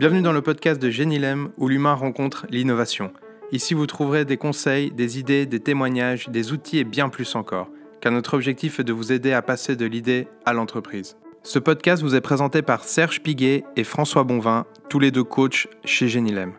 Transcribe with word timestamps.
Bienvenue 0.00 0.22
dans 0.22 0.32
le 0.32 0.40
podcast 0.40 0.80
de 0.80 0.88
Génilem 0.88 1.50
où 1.58 1.68
l'humain 1.68 1.92
rencontre 1.92 2.46
l'innovation. 2.48 3.12
Ici, 3.52 3.74
vous 3.74 3.86
trouverez 3.86 4.24
des 4.24 4.38
conseils, 4.38 4.90
des 4.90 5.18
idées, 5.18 5.44
des 5.44 5.60
témoignages, 5.60 6.30
des 6.30 6.52
outils 6.52 6.78
et 6.78 6.84
bien 6.84 7.10
plus 7.10 7.34
encore, 7.34 7.68
car 8.00 8.10
notre 8.10 8.32
objectif 8.32 8.80
est 8.80 8.84
de 8.84 8.94
vous 8.94 9.12
aider 9.12 9.34
à 9.34 9.42
passer 9.42 9.76
de 9.76 9.84
l'idée 9.84 10.26
à 10.46 10.54
l'entreprise. 10.54 11.18
Ce 11.42 11.58
podcast 11.58 12.02
vous 12.02 12.14
est 12.14 12.22
présenté 12.22 12.62
par 12.62 12.84
Serge 12.84 13.20
Piguet 13.20 13.64
et 13.76 13.84
François 13.84 14.24
Bonvin, 14.24 14.64
tous 14.88 15.00
les 15.00 15.10
deux 15.10 15.24
coachs 15.24 15.68
chez 15.84 16.08
Génilem. 16.08 16.54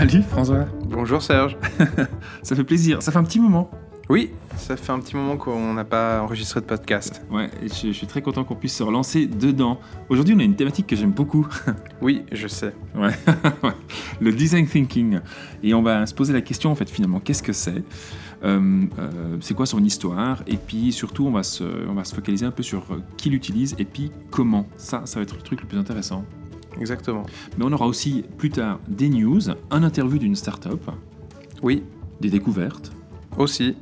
Salut 0.00 0.22
François. 0.22 0.64
Bonjour 0.88 1.20
Serge. 1.20 1.58
ça 2.42 2.56
fait 2.56 2.64
plaisir. 2.64 3.02
Ça 3.02 3.12
fait 3.12 3.18
un 3.18 3.22
petit 3.22 3.38
moment. 3.38 3.70
Oui, 4.08 4.30
ça 4.56 4.74
fait 4.78 4.92
un 4.92 4.98
petit 4.98 5.14
moment 5.14 5.36
qu'on 5.36 5.74
n'a 5.74 5.84
pas 5.84 6.22
enregistré 6.22 6.62
de 6.62 6.64
podcast. 6.64 7.20
Ouais, 7.30 7.50
et 7.62 7.68
je, 7.68 7.92
suis 7.92 8.06
très 8.06 8.22
content 8.22 8.42
qu'on 8.42 8.54
puisse 8.54 8.74
se 8.74 8.82
relancer 8.82 9.26
dedans. 9.26 9.78
Aujourd'hui, 10.08 10.34
on 10.34 10.38
a 10.38 10.42
une 10.42 10.56
thématique 10.56 10.86
que 10.86 10.96
j'aime 10.96 11.10
beaucoup. 11.10 11.46
oui, 12.00 12.22
je 12.32 12.48
sais. 12.48 12.72
Ouais, 12.94 13.12
le 14.22 14.32
design 14.32 14.66
thinking. 14.66 15.20
Et 15.62 15.74
on 15.74 15.82
va 15.82 16.06
se 16.06 16.14
poser 16.14 16.32
la 16.32 16.40
question, 16.40 16.72
en 16.72 16.74
fait, 16.74 16.88
finalement, 16.88 17.20
qu'est-ce 17.20 17.42
que 17.42 17.52
c'est 17.52 17.84
euh, 18.42 18.86
euh, 18.98 19.36
C'est 19.42 19.52
quoi 19.52 19.66
son 19.66 19.84
histoire? 19.84 20.42
Et 20.46 20.56
puis, 20.56 20.92
surtout, 20.92 21.26
on 21.26 21.32
va, 21.32 21.42
se, 21.42 21.64
on 21.86 21.92
va 21.92 22.04
se 22.04 22.14
focaliser 22.14 22.46
un 22.46 22.52
peu 22.52 22.62
sur 22.62 22.86
euh, 22.90 23.02
qui 23.18 23.28
l'utilise 23.28 23.76
et 23.78 23.84
puis 23.84 24.10
comment. 24.30 24.66
Ça, 24.78 25.02
ça 25.04 25.20
va 25.20 25.24
être 25.24 25.36
le 25.36 25.42
truc 25.42 25.60
le 25.60 25.68
plus 25.68 25.78
intéressant. 25.78 26.24
Exactement. 26.78 27.24
Mais 27.58 27.64
on 27.64 27.72
aura 27.72 27.86
aussi 27.86 28.24
plus 28.38 28.50
tard 28.50 28.78
des 28.88 29.08
news, 29.08 29.40
un 29.70 29.82
interview 29.82 30.18
d'une 30.18 30.36
start-up. 30.36 30.90
Oui. 31.62 31.82
Des 32.20 32.30
découvertes. 32.30 32.92
Aussi. 33.36 33.76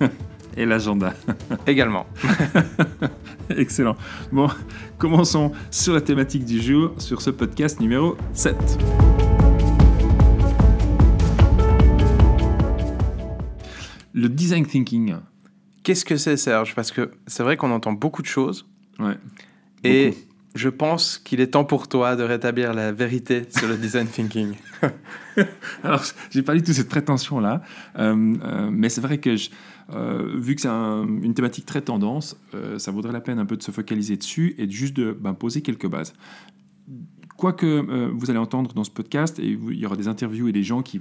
Et 0.56 0.66
l'agenda. 0.66 1.14
Également. 1.66 2.06
Excellent. 3.50 3.96
Bon, 4.32 4.48
commençons 4.98 5.52
sur 5.70 5.94
la 5.94 6.00
thématique 6.00 6.44
du 6.44 6.60
jour, 6.60 6.92
sur 6.98 7.22
ce 7.22 7.30
podcast 7.30 7.80
numéro 7.80 8.16
7. 8.32 8.56
Le 14.12 14.28
design 14.28 14.66
thinking. 14.66 15.14
Qu'est-ce 15.84 16.04
que 16.04 16.16
c'est, 16.16 16.36
Serge? 16.36 16.74
Parce 16.74 16.90
que 16.90 17.12
c'est 17.26 17.42
vrai 17.42 17.56
qu'on 17.56 17.70
entend 17.70 17.92
beaucoup 17.92 18.20
de 18.20 18.26
choses. 18.26 18.66
Ouais. 18.98 19.16
Et 19.84 20.14
je 20.58 20.68
pense 20.68 21.18
qu'il 21.18 21.40
est 21.40 21.48
temps 21.48 21.64
pour 21.64 21.88
toi 21.88 22.16
de 22.16 22.24
rétablir 22.24 22.74
la 22.74 22.90
vérité 22.90 23.44
sur 23.48 23.68
le 23.68 23.76
design 23.76 24.08
thinking. 24.08 24.54
Alors, 25.84 26.02
j'ai 26.30 26.42
pas 26.42 26.54
du 26.54 26.62
tout 26.62 26.72
cette 26.72 26.88
prétention-là, 26.88 27.62
euh, 27.98 28.34
euh, 28.42 28.68
mais 28.70 28.88
c'est 28.88 29.00
vrai 29.00 29.18
que 29.18 29.36
euh, 29.94 30.36
vu 30.36 30.56
que 30.56 30.60
c'est 30.60 30.68
une 30.68 31.32
thématique 31.32 31.64
très 31.64 31.80
tendance, 31.80 32.36
ça 32.76 32.90
vaudrait 32.90 33.12
la 33.12 33.20
peine 33.20 33.38
un 33.38 33.46
peu 33.46 33.56
de 33.56 33.62
se 33.62 33.70
focaliser 33.70 34.16
dessus 34.16 34.54
et 34.58 34.68
juste 34.68 34.94
de 34.96 35.12
ben, 35.12 35.32
poser 35.32 35.62
quelques 35.62 35.88
bases. 35.88 36.12
Quoi 37.38 37.52
que 37.52 37.66
euh, 37.66 38.10
vous 38.12 38.30
allez 38.30 38.38
entendre 38.40 38.74
dans 38.74 38.82
ce 38.82 38.90
podcast, 38.90 39.38
et 39.38 39.46
il 39.46 39.78
y 39.78 39.86
aura 39.86 39.94
des 39.94 40.08
interviews 40.08 40.48
et 40.48 40.52
des 40.52 40.64
gens 40.64 40.82
qui 40.82 41.00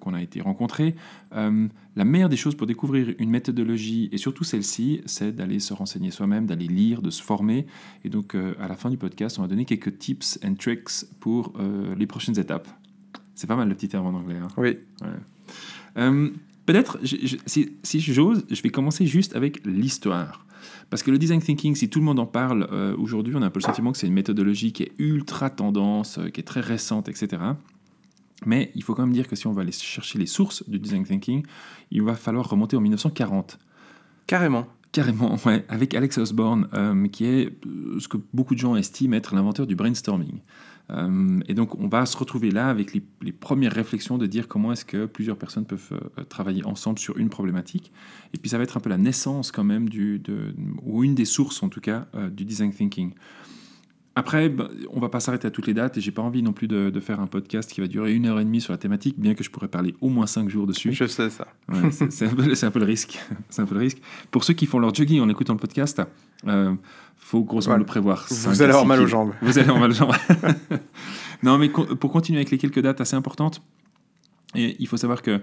qu'on 0.00 0.14
a 0.14 0.22
été 0.22 0.40
rencontrés, 0.40 0.94
euh, 1.34 1.66
la 1.96 2.04
meilleure 2.04 2.28
des 2.28 2.36
choses 2.36 2.54
pour 2.54 2.68
découvrir 2.68 3.12
une 3.18 3.28
méthodologie, 3.28 4.08
et 4.12 4.18
surtout 4.18 4.44
celle-ci, 4.44 5.00
c'est 5.04 5.34
d'aller 5.34 5.58
se 5.58 5.74
renseigner 5.74 6.12
soi-même, 6.12 6.46
d'aller 6.46 6.68
lire, 6.68 7.02
de 7.02 7.10
se 7.10 7.20
former. 7.20 7.66
Et 8.04 8.08
donc, 8.08 8.36
euh, 8.36 8.54
à 8.60 8.68
la 8.68 8.76
fin 8.76 8.88
du 8.88 8.96
podcast, 8.96 9.40
on 9.40 9.42
va 9.42 9.48
donner 9.48 9.64
quelques 9.64 9.98
tips 9.98 10.38
and 10.46 10.54
tricks 10.54 11.06
pour 11.18 11.52
les 11.96 12.06
prochaines 12.06 12.38
étapes. 12.38 12.68
C'est 13.34 13.48
pas 13.48 13.56
mal 13.56 13.68
le 13.68 13.74
petit 13.74 13.88
terme 13.88 14.06
en 14.06 14.16
anglais. 14.16 14.38
Hein. 14.40 14.48
Oui. 14.58 14.78
Peut-être, 16.68 16.98
si, 17.02 17.72
si 17.82 18.00
j'ose, 18.00 18.44
je 18.50 18.60
vais 18.60 18.68
commencer 18.68 19.06
juste 19.06 19.34
avec 19.34 19.64
l'histoire. 19.64 20.44
Parce 20.90 21.02
que 21.02 21.10
le 21.10 21.16
design 21.16 21.40
thinking, 21.40 21.74
si 21.74 21.88
tout 21.88 21.98
le 21.98 22.04
monde 22.04 22.18
en 22.18 22.26
parle 22.26 22.68
euh, 22.70 22.94
aujourd'hui, 22.98 23.34
on 23.34 23.40
a 23.40 23.46
un 23.46 23.50
peu 23.50 23.58
le 23.60 23.64
sentiment 23.64 23.90
que 23.90 23.96
c'est 23.96 24.06
une 24.06 24.12
méthodologie 24.12 24.74
qui 24.74 24.82
est 24.82 24.92
ultra 24.98 25.48
tendance, 25.48 26.18
euh, 26.18 26.28
qui 26.28 26.40
est 26.40 26.44
très 26.44 26.60
récente, 26.60 27.08
etc. 27.08 27.40
Mais 28.44 28.70
il 28.74 28.82
faut 28.82 28.94
quand 28.94 29.06
même 29.06 29.14
dire 29.14 29.28
que 29.28 29.34
si 29.34 29.46
on 29.46 29.52
va 29.52 29.62
aller 29.62 29.72
chercher 29.72 30.18
les 30.18 30.26
sources 30.26 30.62
du 30.68 30.78
design 30.78 31.06
thinking, 31.06 31.42
il 31.90 32.02
va 32.02 32.14
falloir 32.14 32.46
remonter 32.46 32.76
en 32.76 32.82
1940. 32.82 33.58
Carrément. 34.26 34.66
Carrément, 34.92 35.38
ouais, 35.46 35.64
avec 35.70 35.94
Alex 35.94 36.18
Osborne, 36.18 36.68
euh, 36.74 37.08
qui 37.08 37.24
est 37.24 37.50
ce 37.98 38.08
que 38.08 38.18
beaucoup 38.34 38.54
de 38.54 38.60
gens 38.60 38.76
estiment 38.76 39.16
être 39.16 39.34
l'inventeur 39.34 39.66
du 39.66 39.74
brainstorming. 39.74 40.40
Euh, 40.90 41.40
et 41.46 41.54
donc, 41.54 41.78
on 41.78 41.88
va 41.88 42.06
se 42.06 42.16
retrouver 42.16 42.50
là 42.50 42.68
avec 42.68 42.94
les, 42.94 43.32
premières 43.32 43.72
réflexions 43.72 44.18
de 44.18 44.26
dire 44.26 44.48
comment 44.48 44.72
est-ce 44.72 44.84
que 44.84 45.06
plusieurs 45.06 45.36
personnes 45.36 45.66
peuvent 45.66 45.92
euh, 45.92 46.24
travailler 46.24 46.64
ensemble 46.64 46.98
sur 46.98 47.18
une 47.18 47.28
problématique. 47.28 47.92
Et 48.34 48.38
puis, 48.38 48.50
ça 48.50 48.58
va 48.58 48.64
être 48.64 48.76
un 48.76 48.80
peu 48.80 48.90
la 48.90 48.98
naissance 48.98 49.52
quand 49.52 49.64
même, 49.64 49.88
du, 49.88 50.22
ou 50.82 51.04
une 51.04 51.14
des 51.14 51.24
sources 51.24 51.62
en 51.62 51.68
tout 51.68 51.80
cas, 51.80 52.06
euh, 52.14 52.30
du 52.30 52.44
design 52.44 52.72
thinking. 52.72 53.12
Après, 54.18 54.48
bah, 54.48 54.68
on 54.90 54.98
va 54.98 55.08
pas 55.08 55.20
s'arrêter 55.20 55.46
à 55.46 55.52
toutes 55.52 55.68
les 55.68 55.74
dates 55.74 55.96
et 55.96 56.00
j'ai 56.00 56.10
pas 56.10 56.22
envie 56.22 56.42
non 56.42 56.52
plus 56.52 56.66
de, 56.66 56.90
faire 56.98 57.20
un 57.20 57.28
podcast 57.28 57.70
qui 57.70 57.80
va 57.80 57.86
durer 57.86 58.12
une 58.12 58.26
heure 58.26 58.40
et 58.40 58.44
demie 58.44 58.60
sur 58.60 58.72
la 58.72 58.76
thématique, 58.76 59.14
bien 59.16 59.34
que 59.34 59.44
je 59.44 59.50
pourrais 59.50 59.68
parler 59.68 59.94
au 60.00 60.08
moins 60.08 60.26
cinq 60.26 60.48
jours 60.48 60.66
dessus. 60.66 60.92
Je 60.92 61.04
sais 61.04 61.30
ça. 61.30 61.46
c'est 62.10 62.24
un, 62.26 62.70
peu 62.72 62.80
le 62.80 62.84
risque. 62.84 63.20
C'est 63.48 63.62
un 63.62 63.66
peu 63.66 63.76
le 63.76 63.80
risque. 63.80 63.98
Pour 64.32 64.42
ceux 64.42 64.54
qui 64.54 64.66
font 64.66 64.80
leur 64.80 64.92
jogging 64.92 65.20
en 65.20 65.28
écoutant 65.28 65.52
le 65.52 65.60
podcast, 65.60 66.02
euh, 66.48 66.74
faut 67.16 67.44
grosso 67.44 67.70
modo 67.70 67.78
le 67.78 67.86
prévoir. 67.86 68.26
Vous 68.28 68.60
allez 68.60 68.72
avoir 68.72 68.86
mal 68.86 69.00
aux 69.00 69.06
jambes. 69.06 69.34
Vous 69.40 69.56
allez 69.56 69.68
avoir 69.68 69.78
mal 69.78 69.92
aux 69.92 69.94
jambes. 69.94 70.12
non, 71.44 71.56
mais 71.56 71.68
pour 71.68 72.10
continuer 72.10 72.40
avec 72.40 72.50
les 72.50 72.58
quelques 72.58 72.80
dates 72.80 73.00
assez 73.00 73.14
importantes, 73.14 73.62
et 74.54 74.76
il 74.78 74.86
faut 74.86 74.96
savoir 74.96 75.22
que 75.22 75.40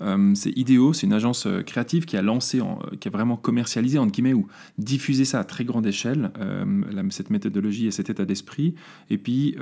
euh, 0.00 0.32
c'est 0.34 0.56
Ideo, 0.56 0.92
c'est 0.92 1.06
une 1.06 1.12
agence 1.12 1.46
euh, 1.46 1.62
créative 1.62 2.04
qui 2.04 2.16
a 2.16 2.22
lancé, 2.22 2.60
euh, 2.60 2.64
qui 3.00 3.08
a 3.08 3.10
vraiment 3.10 3.36
commercialisé, 3.36 3.98
entre 3.98 4.12
guillemets, 4.12 4.34
ou 4.34 4.46
diffusé 4.78 5.24
ça 5.24 5.40
à 5.40 5.44
très 5.44 5.64
grande 5.64 5.86
échelle, 5.86 6.30
cette 7.10 7.30
méthodologie 7.30 7.86
et 7.86 7.90
cet 7.90 8.10
état 8.10 8.24
d'esprit. 8.24 8.74
Et 9.10 9.18
puis, 9.18 9.56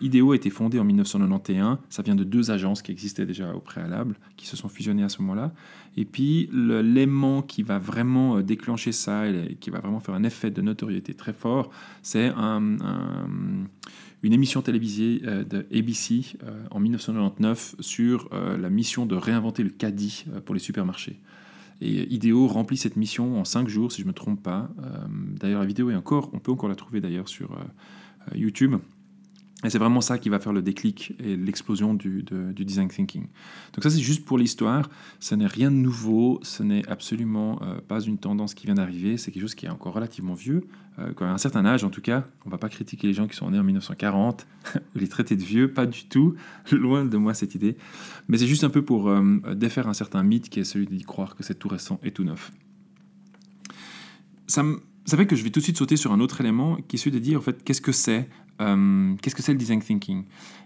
Ideo 0.00 0.32
a 0.32 0.36
été 0.36 0.50
fondé 0.50 0.78
en 0.78 0.84
1991. 0.84 1.78
Ça 1.90 2.02
vient 2.02 2.14
de 2.14 2.24
deux 2.24 2.50
agences 2.50 2.82
qui 2.82 2.92
existaient 2.92 3.26
déjà 3.26 3.54
au 3.54 3.60
préalable, 3.60 4.16
qui 4.36 4.46
se 4.46 4.56
sont 4.56 4.68
fusionnées 4.68 5.04
à 5.04 5.08
ce 5.08 5.20
moment-là. 5.22 5.52
Et 5.96 6.04
puis, 6.04 6.48
l'élément 6.52 7.42
qui 7.42 7.62
va 7.62 7.78
vraiment 7.78 8.40
déclencher 8.40 8.92
ça 8.92 9.28
et 9.28 9.56
qui 9.60 9.70
va 9.70 9.80
vraiment 9.80 10.00
faire 10.00 10.14
un 10.14 10.24
effet 10.24 10.50
de 10.50 10.62
notoriété 10.62 11.14
très 11.14 11.32
fort, 11.32 11.70
c'est 12.02 12.32
un 12.36 12.78
une 14.22 14.32
émission 14.32 14.62
télévisée 14.62 15.20
euh, 15.24 15.44
de 15.44 15.66
ABC 15.76 16.36
euh, 16.44 16.64
en 16.70 16.80
1999 16.80 17.76
sur 17.80 18.28
euh, 18.32 18.56
la 18.56 18.70
mission 18.70 19.04
de 19.04 19.16
réinventer 19.16 19.62
le 19.62 19.70
caddie 19.70 20.24
pour 20.44 20.54
les 20.54 20.60
supermarchés. 20.60 21.20
Et 21.80 22.12
Ideo 22.14 22.46
remplit 22.46 22.76
cette 22.76 22.96
mission 22.96 23.40
en 23.40 23.44
cinq 23.44 23.68
jours, 23.68 23.90
si 23.90 24.02
je 24.02 24.06
ne 24.06 24.10
me 24.10 24.14
trompe 24.14 24.40
pas. 24.40 24.70
D'ailleurs, 25.40 25.58
la 25.58 25.66
vidéo 25.66 25.90
est 25.90 25.96
encore, 25.96 26.30
on 26.32 26.38
peut 26.38 26.52
encore 26.52 26.68
la 26.68 26.76
trouver 26.76 27.00
d'ailleurs 27.00 27.28
sur 27.28 27.58
YouTube. 28.36 28.76
Et 29.64 29.70
c'est 29.70 29.78
vraiment 29.78 30.00
ça 30.00 30.18
qui 30.18 30.28
va 30.28 30.40
faire 30.40 30.52
le 30.52 30.62
déclic 30.62 31.14
et 31.22 31.36
l'explosion 31.36 31.94
du, 31.94 32.24
design 32.52 32.88
thinking. 32.88 33.28
Donc 33.72 33.82
ça, 33.82 33.90
c'est 33.90 34.00
juste 34.00 34.24
pour 34.24 34.36
l'histoire. 34.36 34.90
Ce 35.20 35.34
n'est 35.34 35.46
rien 35.46 35.70
de 35.70 35.76
nouveau. 35.76 36.40
Ce 36.42 36.64
n'est 36.64 36.86
absolument 36.88 37.60
euh, 37.62 37.80
pas 37.80 38.00
une 38.00 38.18
tendance 38.18 38.54
qui 38.54 38.66
vient 38.66 38.74
d'arriver. 38.74 39.16
C'est 39.16 39.30
quelque 39.30 39.42
chose 39.42 39.54
qui 39.54 39.66
est 39.66 39.70
encore 39.70 39.94
relativement 39.94 40.34
vieux. 40.34 40.66
Euh, 40.98 41.12
quand 41.14 41.26
à 41.26 41.30
un 41.30 41.38
certain 41.38 41.64
âge, 41.64 41.84
en 41.84 41.90
tout 41.90 42.00
cas, 42.00 42.26
on 42.44 42.48
ne 42.48 42.50
va 42.50 42.58
pas 42.58 42.68
critiquer 42.68 43.06
les 43.06 43.14
gens 43.14 43.28
qui 43.28 43.36
sont 43.36 43.50
nés 43.50 43.58
en 43.58 43.62
1940 43.62 44.46
ou 44.74 44.98
les 44.98 45.08
traiter 45.08 45.36
de 45.36 45.44
vieux. 45.44 45.72
Pas 45.72 45.86
du 45.86 46.06
tout. 46.06 46.34
Loin 46.72 47.04
de 47.04 47.16
moi 47.16 47.32
cette 47.32 47.54
idée. 47.54 47.76
Mais 48.26 48.38
c'est 48.38 48.48
juste 48.48 48.64
un 48.64 48.70
peu 48.70 48.82
pour 48.82 49.08
euh, 49.08 49.38
défaire 49.54 49.86
un 49.86 49.94
certain 49.94 50.24
mythe 50.24 50.48
qui 50.48 50.58
est 50.58 50.64
celui 50.64 50.86
d'y 50.86 51.04
croire 51.04 51.36
que 51.36 51.44
c'est 51.44 51.54
tout 51.54 51.68
récent 51.68 52.00
et 52.02 52.10
tout 52.10 52.24
neuf. 52.24 52.50
Ça 54.48 54.64
ça 55.04 55.16
fait 55.16 55.26
que 55.26 55.36
je 55.36 55.42
vais 55.42 55.50
tout 55.50 55.60
de 55.60 55.64
suite 55.64 55.78
sauter 55.78 55.96
sur 55.96 56.12
un 56.12 56.20
autre 56.20 56.40
élément 56.40 56.76
qui 56.88 56.96
est 56.96 56.98
celui 56.98 57.12
de 57.12 57.18
dire 57.18 57.38
en 57.38 57.42
fait 57.42 57.62
qu'est-ce 57.64 57.80
que 57.80 57.92
c'est 57.92 58.28
euh, 58.60 59.14
qu'est-ce 59.20 59.34
que 59.34 59.42
c'est 59.42 59.52
le 59.52 59.58
design 59.58 59.80
thinking 59.80 60.24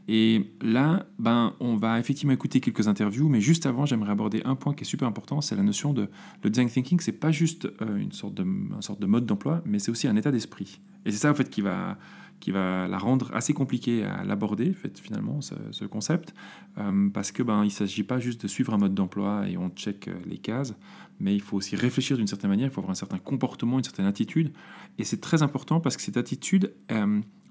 Et 0.09 0.53
là, 0.61 1.07
ben, 1.19 1.55
on 1.61 1.77
va 1.77 1.99
effectivement 1.99 2.33
écouter 2.33 2.61
quelques 2.61 2.89
interviews, 2.89 3.29
mais 3.29 3.41
juste 3.41 3.65
avant, 3.65 3.87
j'aimerais 3.87 4.11
aborder 4.11 4.43
un 4.45 4.55
point 4.55 4.75
qui 4.75 4.83
est 4.83 4.87
super 4.87 5.09
important, 5.09 5.41
c'est 5.41 5.57
la 5.57 5.63
notion 5.63 5.93
de 5.93 6.09
le 6.43 6.51
design 6.51 6.69
thinking. 6.69 7.01
C'est 7.01 7.13
pas 7.13 7.31
juste 7.31 7.67
euh, 7.81 7.97
une 7.97 8.13
sorte 8.13 8.35
de, 8.35 8.43
une 8.43 8.83
sorte 8.83 9.01
de 9.01 9.07
mode 9.07 9.25
d'emploi, 9.25 9.63
mais 9.65 9.79
c'est 9.79 9.91
aussi 9.91 10.09
un 10.09 10.17
état 10.17 10.31
d'esprit. 10.31 10.81
Et 11.05 11.13
c'est 11.13 11.19
ça 11.19 11.31
en 11.31 11.35
fait 11.35 11.49
qui 11.49 11.61
va 11.63 11.97
qui 12.41 12.51
va 12.51 12.87
la 12.89 12.99
rendre 12.99 13.31
assez 13.35 13.53
compliquée 13.55 14.05
à 14.05 14.25
l'aborder, 14.25 14.75
finalement, 14.95 15.41
ce, 15.41 15.85
concept, 15.85 16.35
euh, 16.79 17.09
parce 17.11 17.33
que 17.33 17.43
ben, 17.43 17.63
il 17.63 17.67
ne 17.67 17.71
s'agit 17.71 18.03
pas 18.03 18.19
juste 18.19 18.43
de 18.43 18.49
suivre 18.49 18.75
un 18.75 18.79
mode 18.79 18.95
d'emploi 18.95 19.49
et 19.49 19.57
on 19.57 19.71
check 19.71 20.11
les 20.27 20.39
cases, 20.39 20.75
mais 21.19 21.35
il 21.35 21.41
faut 21.41 21.57
aussi 21.57 21.77
réfléchir 21.77 22.17
d'une 22.17 22.27
certaine 22.27 22.51
manière, 22.51 22.67
il 22.67 22.73
faut 22.73 22.81
avoir 22.81 22.93
un 22.93 22.97
certain 22.97 23.19
comportement, 23.19 23.79
une 23.79 23.85
certaine 23.85 24.07
attitude, 24.07 24.53
et 24.99 25.05
c'est 25.05 25.21
très 25.21 25.43
important 25.43 25.81
parce 25.81 25.97
que 25.97 26.03
cette 26.03 26.17
attitude, 26.17 26.73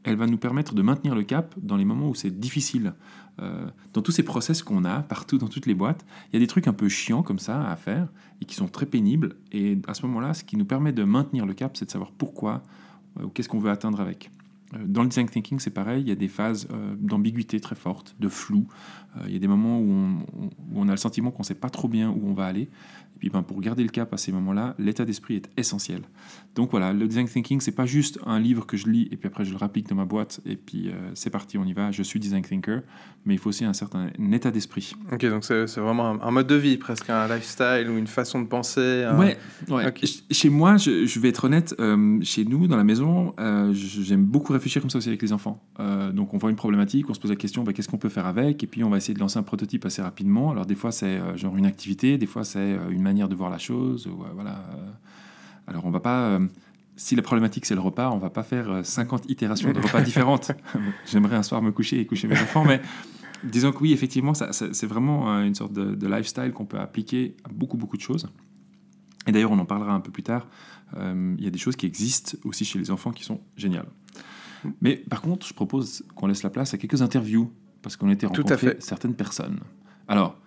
elle 0.06 0.16
va 0.18 0.28
nous 0.28 0.38
permettre 0.38 0.76
de 0.76 0.82
maintenir 0.84 1.16
le 1.16 1.24
cap 1.24 1.56
dans 1.58 1.78
les 1.78 1.86
moments 1.86 2.10
où 2.10 2.16
c'est 2.16 2.40
difficile. 2.40 2.94
Euh, 3.42 3.66
dans 3.94 4.02
tous 4.02 4.12
ces 4.12 4.24
process 4.24 4.62
qu'on 4.62 4.86
a, 4.86 5.02
partout 5.02 5.38
dans 5.38 5.48
toutes 5.48 5.66
les 5.66 5.74
boîtes, 5.74 6.06
il 6.32 6.36
y 6.36 6.38
a 6.38 6.40
des 6.40 6.48
trucs 6.48 6.68
un 6.68 6.74
peu 6.74 6.88
chiants 6.88 7.24
comme 7.24 7.40
ça 7.40 7.68
à 7.68 7.76
faire 7.76 8.08
et 8.40 8.46
qui 8.46 8.56
sont 8.56 8.68
très 8.68 8.86
pénibles. 8.86 9.36
Et 9.52 9.80
à 9.88 9.94
ce 9.96 10.06
moment-là, 10.06 10.34
ce 10.34 10.44
qui 10.44 10.58
nous 10.58 10.66
permet 10.66 10.94
de 10.94 11.04
maintenir 11.04 11.46
le 11.46 11.54
cap, 11.54 11.76
c'est 11.76 11.86
de 11.86 11.92
savoir 11.92 12.12
pourquoi 12.12 12.64
euh, 13.20 13.28
qu'est-ce 13.34 13.50
qu'on 13.50 13.60
veut 13.60 13.72
atteindre 13.72 14.00
avec. 14.00 14.30
Dans 14.86 15.04
le 15.04 15.10
design 15.10 15.28
thinking, 15.30 15.60
c'est 15.60 15.72
pareil, 15.72 16.02
il 16.02 16.08
y 16.08 16.12
a 16.12 16.16
des 16.16 16.28
phases 16.28 16.68
d'ambiguïté 17.00 17.60
très 17.60 17.76
fortes, 17.76 18.16
de 18.20 18.28
flou. 18.28 18.68
il 19.26 19.34
y 19.34 19.36
a 19.36 19.40
des 19.40 19.48
moments 19.48 19.80
où 19.80 19.92
on, 19.92 20.20
où 20.42 20.76
on 20.76 20.88
a 20.88 20.92
le 20.92 20.98
sentiment 20.98 21.32
qu'on 21.32 21.44
ne 21.44 21.46
sait 21.46 21.56
pas 21.56 21.70
trop 21.70 21.88
bien 21.88 22.10
où 22.10 22.22
on 22.26 22.34
va 22.34 22.46
aller. 22.46 22.70
Et 23.16 23.20
puis 23.20 23.30
ben, 23.30 23.44
pour 23.44 23.62
garder 23.62 23.84
le 23.84 23.90
cap 23.90 24.14
à 24.14 24.18
ces 24.18 24.32
moments-là, 24.32 24.76
l'état 24.78 25.06
d'esprit 25.06 25.36
est 25.36 25.50
essentiel. 25.58 26.02
Donc 26.56 26.72
voilà, 26.72 26.94
le 26.94 27.06
design 27.06 27.28
thinking, 27.28 27.60
c'est 27.60 27.74
pas 27.74 27.86
juste 27.86 28.18
un 28.26 28.40
livre 28.40 28.66
que 28.66 28.78
je 28.78 28.88
lis 28.88 29.10
et 29.12 29.18
puis 29.18 29.28
après 29.28 29.44
je 29.44 29.52
le 29.52 29.58
rapplique 29.58 29.90
dans 29.90 29.96
ma 29.96 30.06
boîte 30.06 30.40
et 30.46 30.56
puis 30.56 30.88
euh, 30.88 30.94
c'est 31.14 31.30
parti, 31.30 31.58
on 31.58 31.66
y 31.66 31.74
va, 31.74 31.92
je 31.92 32.02
suis 32.02 32.18
design 32.18 32.44
thinker, 32.44 32.82
mais 33.26 33.34
il 33.34 33.38
faut 33.38 33.50
aussi 33.50 33.66
un 33.66 33.74
certain 33.74 34.08
état 34.32 34.52
d'esprit. 34.52 34.94
Ok, 35.12 35.26
donc 35.26 35.44
c'est 35.44 35.78
vraiment 35.78 36.24
un, 36.24 36.32
mode 36.32 36.48
de 36.48 36.56
vie, 36.56 36.78
presque 36.78 37.10
un 37.10 37.28
lifestyle 37.28 37.90
ou 37.90 37.98
une 37.98 38.08
façon 38.08 38.42
de 38.42 38.48
penser. 38.48 39.06
Ouais, 39.18 39.38
ouais. 39.70 39.94
Chez 40.32 40.50
moi, 40.50 40.78
je, 40.78 41.20
vais 41.20 41.30
être 41.30 41.44
honnête, 41.44 41.76
euh, 41.80 42.20
chez 42.22 42.46
nous, 42.46 42.68
dans 42.68 42.78
la 42.78 42.86
maison, 42.86 43.34
euh, 43.40 43.74
j'aime 43.74 44.24
beaucoup 44.24 44.54
réfléchir 44.54 44.82
comme 44.82 44.90
ça 44.90 45.00
aussi 45.00 45.10
avec 45.10 45.22
les 45.22 45.34
enfants. 45.34 45.62
donc 46.14 46.34
on 46.34 46.38
voit 46.38 46.52
une 46.52 46.56
problématique, 46.56 47.10
on 47.10 47.14
se 47.14 47.20
pose 47.20 47.32
la 47.32 47.38
question, 47.38 47.64
bah, 47.64 47.74
qu'est-ce 47.74 47.90
qu'on 47.90 47.98
peut 47.98 48.10
faire 48.10 48.28
avec? 48.28 48.64
Et 48.64 48.68
puis 48.68 48.86
on 48.86 48.90
va 48.90 48.98
essayer 48.98 49.14
de 49.14 49.20
lancer 49.20 49.40
un 49.40 49.44
prototype 49.44 49.86
assez 49.86 50.02
rapidement. 50.02 50.52
Alors 50.52 50.66
des 50.66 50.76
fois 50.76 50.94
c'est 50.94 51.20
genre 51.36 51.58
une 51.58 51.66
activité, 51.66 52.18
des 52.18 52.28
fois 52.28 52.46
c'est 52.46 52.78
une 52.92 53.05
manière 53.06 53.30
de 53.30 53.36
voir 53.36 53.50
la 53.50 53.58
chose. 53.58 54.08
Ou, 54.08 54.24
voilà. 54.34 54.66
Alors 55.68 55.86
on 55.86 55.92
va 55.92 56.00
pas 56.00 56.40
si 56.98 57.16
la 57.16 57.22
problématique 57.22 57.66
c'est 57.66 57.76
le 57.76 57.82
repas, 57.82 58.10
on 58.12 58.18
va 58.18 58.30
pas 58.30 58.44
faire 58.44 58.86
50 58.86 59.30
itérations 59.30 59.72
de 59.72 59.80
repas 59.80 60.02
différentes. 60.02 60.52
J'aimerais 61.06 61.36
un 61.36 61.44
soir 61.44 61.62
me 61.62 61.72
coucher 61.72 62.00
et 62.00 62.06
coucher 62.06 62.28
mes 62.28 62.40
enfants, 62.40 62.64
mais 62.64 62.82
disons 63.44 63.72
que 63.72 63.80
oui, 63.80 63.94
effectivement, 63.94 64.34
ça, 64.34 64.54
c'est 64.54 64.86
vraiment 64.86 65.42
une 65.42 65.56
sorte 65.56 65.74
de, 65.74 66.08
lifestyle 66.08 66.52
qu'on 66.52 66.66
peut 66.66 66.80
appliquer 66.80 67.36
à 67.44 67.50
beaucoup, 67.50 67.78
beaucoup 67.78 67.98
de 67.98 68.02
choses. 68.02 68.30
Et 69.28 69.32
d'ailleurs, 69.32 69.52
on 69.52 69.60
en 69.60 69.66
parlera 69.66 69.94
un 69.94 70.00
peu 70.00 70.12
plus 70.12 70.24
tard. 70.24 70.48
Il 70.96 71.44
y 71.44 71.48
a 71.48 71.50
des 71.50 71.58
choses 71.58 71.76
qui 71.76 71.86
existent 71.86 72.38
aussi 72.44 72.64
chez 72.64 72.80
les 72.80 72.92
enfants 72.92 73.12
qui 73.12 73.24
sont 73.24 73.42
géniales. 73.58 73.88
Mais 74.82 74.96
par 74.96 75.22
contre, 75.22 75.46
je 75.46 75.54
propose 75.54 76.04
qu'on 76.16 76.28
laisse 76.28 76.44
la 76.44 76.50
place 76.50 76.74
à 76.74 76.78
quelques 76.78 77.02
interviews, 77.02 77.52
parce 77.82 77.98
qu'on 77.98 78.10
était 78.10 78.26
rencontré 78.26 78.78
certaines 78.80 79.14
personnes. 79.14 79.60
Alors, 80.08 80.38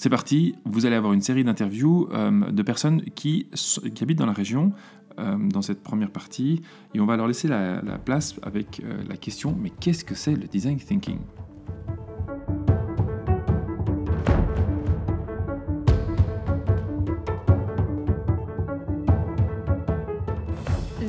c'est 0.00 0.08
parti, 0.08 0.54
vous 0.64 0.86
allez 0.86 0.96
avoir 0.96 1.12
une 1.12 1.20
série 1.20 1.44
d'interviews 1.44 2.08
euh, 2.14 2.50
de 2.50 2.62
personnes 2.62 3.02
qui, 3.14 3.48
habitent 4.00 4.18
dans 4.18 4.24
la 4.24 4.32
région, 4.32 4.72
euh, 5.18 5.36
dans 5.36 5.60
cette 5.60 5.82
première 5.82 6.10
partie, 6.10 6.62
et 6.94 7.00
on 7.00 7.04
va 7.04 7.18
leur 7.18 7.26
laisser 7.26 7.48
la, 7.48 7.82
place 8.02 8.36
avec 8.42 8.80
euh, 8.82 9.02
la 9.06 9.18
question, 9.18 9.54
mais 9.60 9.68
qu'est-ce 9.68 10.02
que 10.06 10.14
c'est 10.14 10.34
le 10.34 10.46
design 10.46 10.78
thinking? 10.78 11.18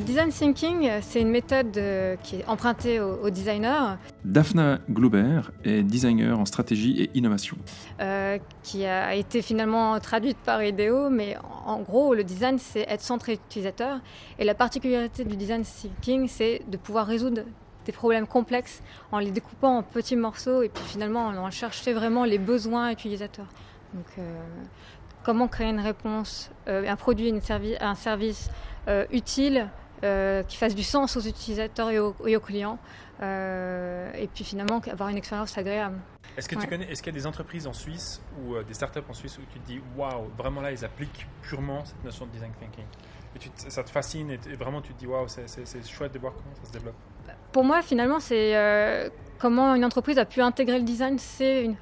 Design 0.04 0.28
thinking, 0.28 0.90
c'est 1.00 1.22
une 1.22 1.30
méthode 1.30 1.80
qui 2.22 2.36
est 2.36 2.44
empruntée 2.46 3.00
aux, 3.00 3.30
designers. 3.30 3.96
Daphna 4.24 4.78
Glober 4.88 5.40
est 5.64 5.82
designer 5.82 6.38
en 6.38 6.46
stratégie 6.46 7.02
et 7.02 7.10
innovation. 7.14 7.56
Euh, 8.00 8.38
qui 8.62 8.86
a 8.86 9.14
été 9.14 9.42
finalement 9.42 9.98
traduite 9.98 10.38
par 10.38 10.62
IDEO, 10.62 11.10
mais 11.10 11.36
en 11.66 11.80
gros, 11.80 12.14
le 12.14 12.22
design, 12.22 12.58
c'est 12.58 12.86
être 12.88 13.00
centré 13.00 13.34
utilisateur. 13.34 13.98
Et 14.38 14.44
la 14.44 14.54
particularité 14.54 15.24
du 15.24 15.36
design 15.36 15.62
thinking, 15.64 16.28
c'est 16.28 16.62
de 16.68 16.76
pouvoir 16.76 17.06
résoudre 17.06 17.42
des 17.84 17.92
problèmes 17.92 18.28
complexes 18.28 18.80
en 19.10 19.18
les 19.18 19.32
découpant 19.32 19.78
en 19.78 19.82
petits 19.82 20.14
morceaux 20.14 20.62
et 20.62 20.68
puis 20.68 20.84
finalement 20.84 21.26
en 21.26 21.50
cherchant 21.50 21.92
vraiment 21.92 22.24
les 22.24 22.38
besoins 22.38 22.92
utilisateurs. 22.92 23.48
Donc, 23.92 24.06
euh, 24.18 24.40
comment 25.24 25.48
créer 25.48 25.68
une 25.68 25.80
réponse, 25.80 26.50
un 26.68 26.96
produit, 26.96 27.34
un 27.80 27.94
service 27.96 28.50
utile 29.10 29.68
euh, 30.04 30.42
qui 30.42 30.56
fasse 30.56 30.74
du 30.74 30.82
sens 30.82 31.16
aux 31.16 31.20
utilisateurs 31.20 31.90
et 31.90 32.00
aux, 32.00 32.40
clients, 32.40 32.76
euh, 32.76 33.11
et 33.20 34.28
puis 34.34 34.44
finalement 34.44 34.80
avoir 34.90 35.08
une 35.08 35.16
expérience 35.16 35.56
agréable. 35.56 35.98
Est-ce 36.36 36.48
que 36.48 36.56
tu 36.56 36.66
connais, 36.66 36.90
est-ce 36.90 37.02
qu'il 37.02 37.12
y 37.12 37.16
a 37.16 37.20
des 37.20 37.26
entreprises 37.26 37.66
en 37.66 37.72
Suisse 37.72 38.22
ou 38.40 38.54
euh, 38.54 38.62
des 38.62 38.72
startups 38.72 39.00
en 39.08 39.12
Suisse 39.12 39.38
où 39.38 39.42
tu 39.52 39.58
te 39.58 39.66
dis 39.66 39.80
waouh, 39.96 40.30
vraiment 40.38 40.62
là 40.62 40.72
ils 40.72 40.84
appliquent 40.84 41.26
purement 41.42 41.84
cette 41.84 42.02
notion 42.04 42.26
de 42.26 42.30
design 42.30 42.52
thinking? 42.58 42.84
Et 43.36 43.38
tu, 43.38 43.50
ça 43.54 43.82
te 43.82 43.90
fascine 43.90 44.30
et, 44.30 44.38
vraiment 44.56 44.80
tu 44.80 44.94
te 44.94 44.98
dis 44.98 45.06
waouh, 45.06 45.26
c'est, 45.28 45.46
chouette 45.86 46.12
de 46.12 46.18
voir 46.18 46.32
comment 46.32 46.54
ça 46.62 46.68
se 46.68 46.72
développe? 46.72 46.94
Pour 47.52 47.64
moi, 47.64 47.82
finalement, 47.82 48.18
c'est 48.18 49.10
comment 49.38 49.74
une 49.74 49.84
entreprise 49.84 50.18
a 50.18 50.24
pu 50.24 50.40
intégrer 50.40 50.78
le 50.78 50.84
design, 50.84 51.18
c'est 51.18 51.64
une 51.64 51.76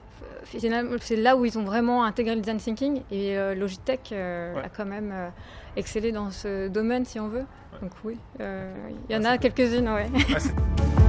c'est 0.99 1.17
là 1.17 1.37
où 1.37 1.45
ils 1.45 1.59
ont 1.59 1.65
vraiment 1.65 2.03
intégré 2.03 2.35
le 2.35 2.41
design 2.41 2.59
thinking 2.59 3.03
et 3.11 3.37
Logitech 3.55 4.13
a 4.13 4.69
quand 4.69 4.87
même 4.87 5.33
excellé 5.77 6.13
dans 6.13 6.31
ce 6.31 6.69
domaine 6.69 7.05
si 7.05 7.21
on 7.21 7.29
veut. 7.29 7.45
Donc 7.81 7.93
oui, 8.05 8.19
euh, 8.41 8.73
il 9.09 9.15
y 9.15 9.19
en 9.19 9.25
a 9.25 9.39
quelques-unes, 9.39 9.89
ouais. 9.89 10.09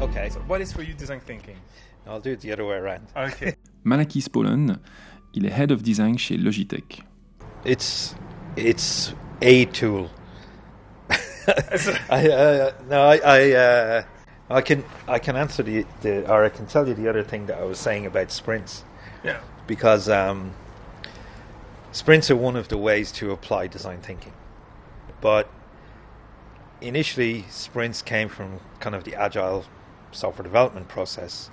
okay, 0.00 0.28
so 0.30 0.40
what 0.40 0.60
is 0.60 0.72
for 0.72 0.82
you 0.82 0.94
design 0.94 1.20
thinking? 1.20 1.56
I'll 2.06 2.20
do 2.20 2.32
it 2.32 2.40
the 2.40 2.52
other 2.52 2.64
way 2.64 2.76
around. 2.76 3.08
Okay. 3.16 3.54
Malakis 3.84 4.28
Polen, 4.28 4.80
il 5.34 5.44
est 5.44 5.52
head 5.52 5.70
of 5.70 5.82
design 5.82 6.16
chez 6.16 6.36
Logitech. 6.36 7.02
It's 7.64 8.14
it's 8.56 9.12
a 9.42 9.64
tool. 9.66 10.10
I, 12.10 12.28
uh, 12.28 12.72
no, 12.88 13.02
I, 13.02 13.20
I, 13.24 13.52
uh, 13.52 14.04
I 14.50 14.60
can 14.60 14.84
I 15.08 15.18
can 15.18 15.36
answer 15.36 15.62
the, 15.62 15.84
the 16.02 16.30
or 16.30 16.44
I 16.44 16.48
can 16.48 16.66
tell 16.66 16.86
you 16.86 16.94
the 16.94 17.08
other 17.08 17.22
thing 17.22 17.46
that 17.46 17.58
I 17.58 17.64
was 17.64 17.78
saying 17.78 18.06
about 18.06 18.30
sprints. 18.30 18.84
Yeah. 19.24 19.40
Because 19.66 20.08
um, 20.08 20.52
Sprints 21.96 22.30
are 22.30 22.36
one 22.36 22.56
of 22.56 22.68
the 22.68 22.76
ways 22.76 23.10
to 23.12 23.30
apply 23.32 23.68
design 23.68 24.02
thinking. 24.02 24.34
But 25.22 25.48
initially, 26.82 27.46
sprints 27.48 28.02
came 28.02 28.28
from 28.28 28.60
kind 28.80 28.94
of 28.94 29.04
the 29.04 29.14
agile 29.14 29.64
software 30.12 30.44
development 30.44 30.88
process. 30.88 31.50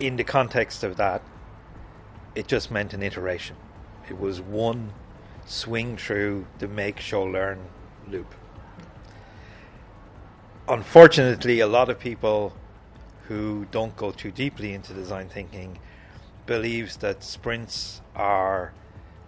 In 0.00 0.16
the 0.16 0.24
context 0.24 0.84
of 0.84 0.96
that, 0.96 1.22
it 2.34 2.46
just 2.46 2.70
meant 2.70 2.94
an 2.94 3.02
iteration. 3.02 3.56
It 4.08 4.18
was 4.18 4.40
one 4.40 4.92
swing 5.46 5.96
through 5.96 6.46
the 6.58 6.68
make, 6.68 7.00
show, 7.00 7.24
learn 7.24 7.58
loop. 8.06 8.34
Unfortunately, 10.68 11.60
a 11.60 11.66
lot 11.66 11.88
of 11.88 11.98
people 11.98 12.54
who 13.26 13.66
don't 13.70 13.96
go 13.96 14.10
too 14.10 14.30
deeply 14.30 14.72
into 14.74 14.92
design 14.92 15.28
thinking 15.28 15.78
believes 16.46 16.96
that 16.98 17.22
sprints 17.22 18.00
are 18.14 18.72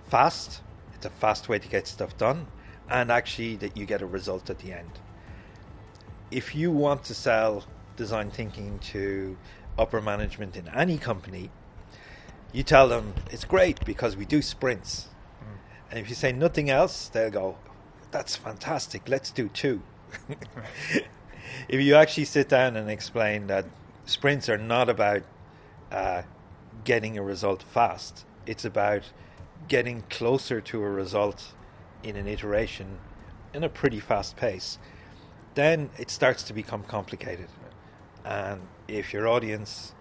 fast. 0.08 0.60
It's 0.94 1.06
a 1.06 1.10
fast 1.10 1.48
way 1.48 1.58
to 1.58 1.68
get 1.68 1.86
stuff 1.86 2.16
done, 2.16 2.46
and 2.88 3.10
actually 3.10 3.56
that 3.56 3.76
you 3.76 3.86
get 3.86 4.02
a 4.02 4.06
result 4.06 4.50
at 4.50 4.58
the 4.58 4.72
end. 4.72 4.90
If 6.30 6.54
you 6.54 6.70
want 6.70 7.04
to 7.04 7.14
sell 7.14 7.64
design 8.00 8.30
thinking 8.30 8.78
to 8.78 9.36
upper 9.78 10.00
management 10.00 10.56
in 10.56 10.66
any 10.68 10.96
company, 10.96 11.50
you 12.50 12.62
tell 12.62 12.88
them 12.88 13.12
it's 13.30 13.44
great 13.44 13.84
because 13.84 14.16
we 14.16 14.24
do 14.24 14.40
sprints. 14.40 15.08
Mm. 15.42 15.56
And 15.90 15.98
if 15.98 16.08
you 16.08 16.14
say 16.14 16.32
nothing 16.32 16.70
else, 16.70 17.08
they'll 17.08 17.30
go, 17.30 17.58
that's 18.10 18.34
fantastic, 18.34 19.02
let's 19.06 19.30
do 19.30 19.48
two. 19.50 19.82
if 21.68 21.80
you 21.80 21.94
actually 21.94 22.24
sit 22.24 22.48
down 22.48 22.74
and 22.76 22.90
explain 22.90 23.46
that 23.48 23.66
sprints 24.06 24.48
are 24.48 24.58
not 24.58 24.88
about 24.88 25.22
uh, 25.92 26.22
getting 26.84 27.18
a 27.18 27.22
result 27.22 27.62
fast, 27.62 28.24
it's 28.46 28.64
about 28.64 29.02
getting 29.68 30.02
closer 30.08 30.62
to 30.62 30.82
a 30.82 30.88
result 30.88 31.52
in 32.02 32.16
an 32.16 32.26
iteration 32.26 32.98
in 33.52 33.62
a 33.62 33.68
pretty 33.68 34.00
fast 34.00 34.36
pace, 34.36 34.78
then 35.54 35.90
it 35.98 36.10
starts 36.10 36.42
to 36.44 36.54
become 36.54 36.82
complicated. 36.84 37.48
And 38.24 38.60
if 38.88 39.12
your 39.12 39.28
audience 39.28 39.94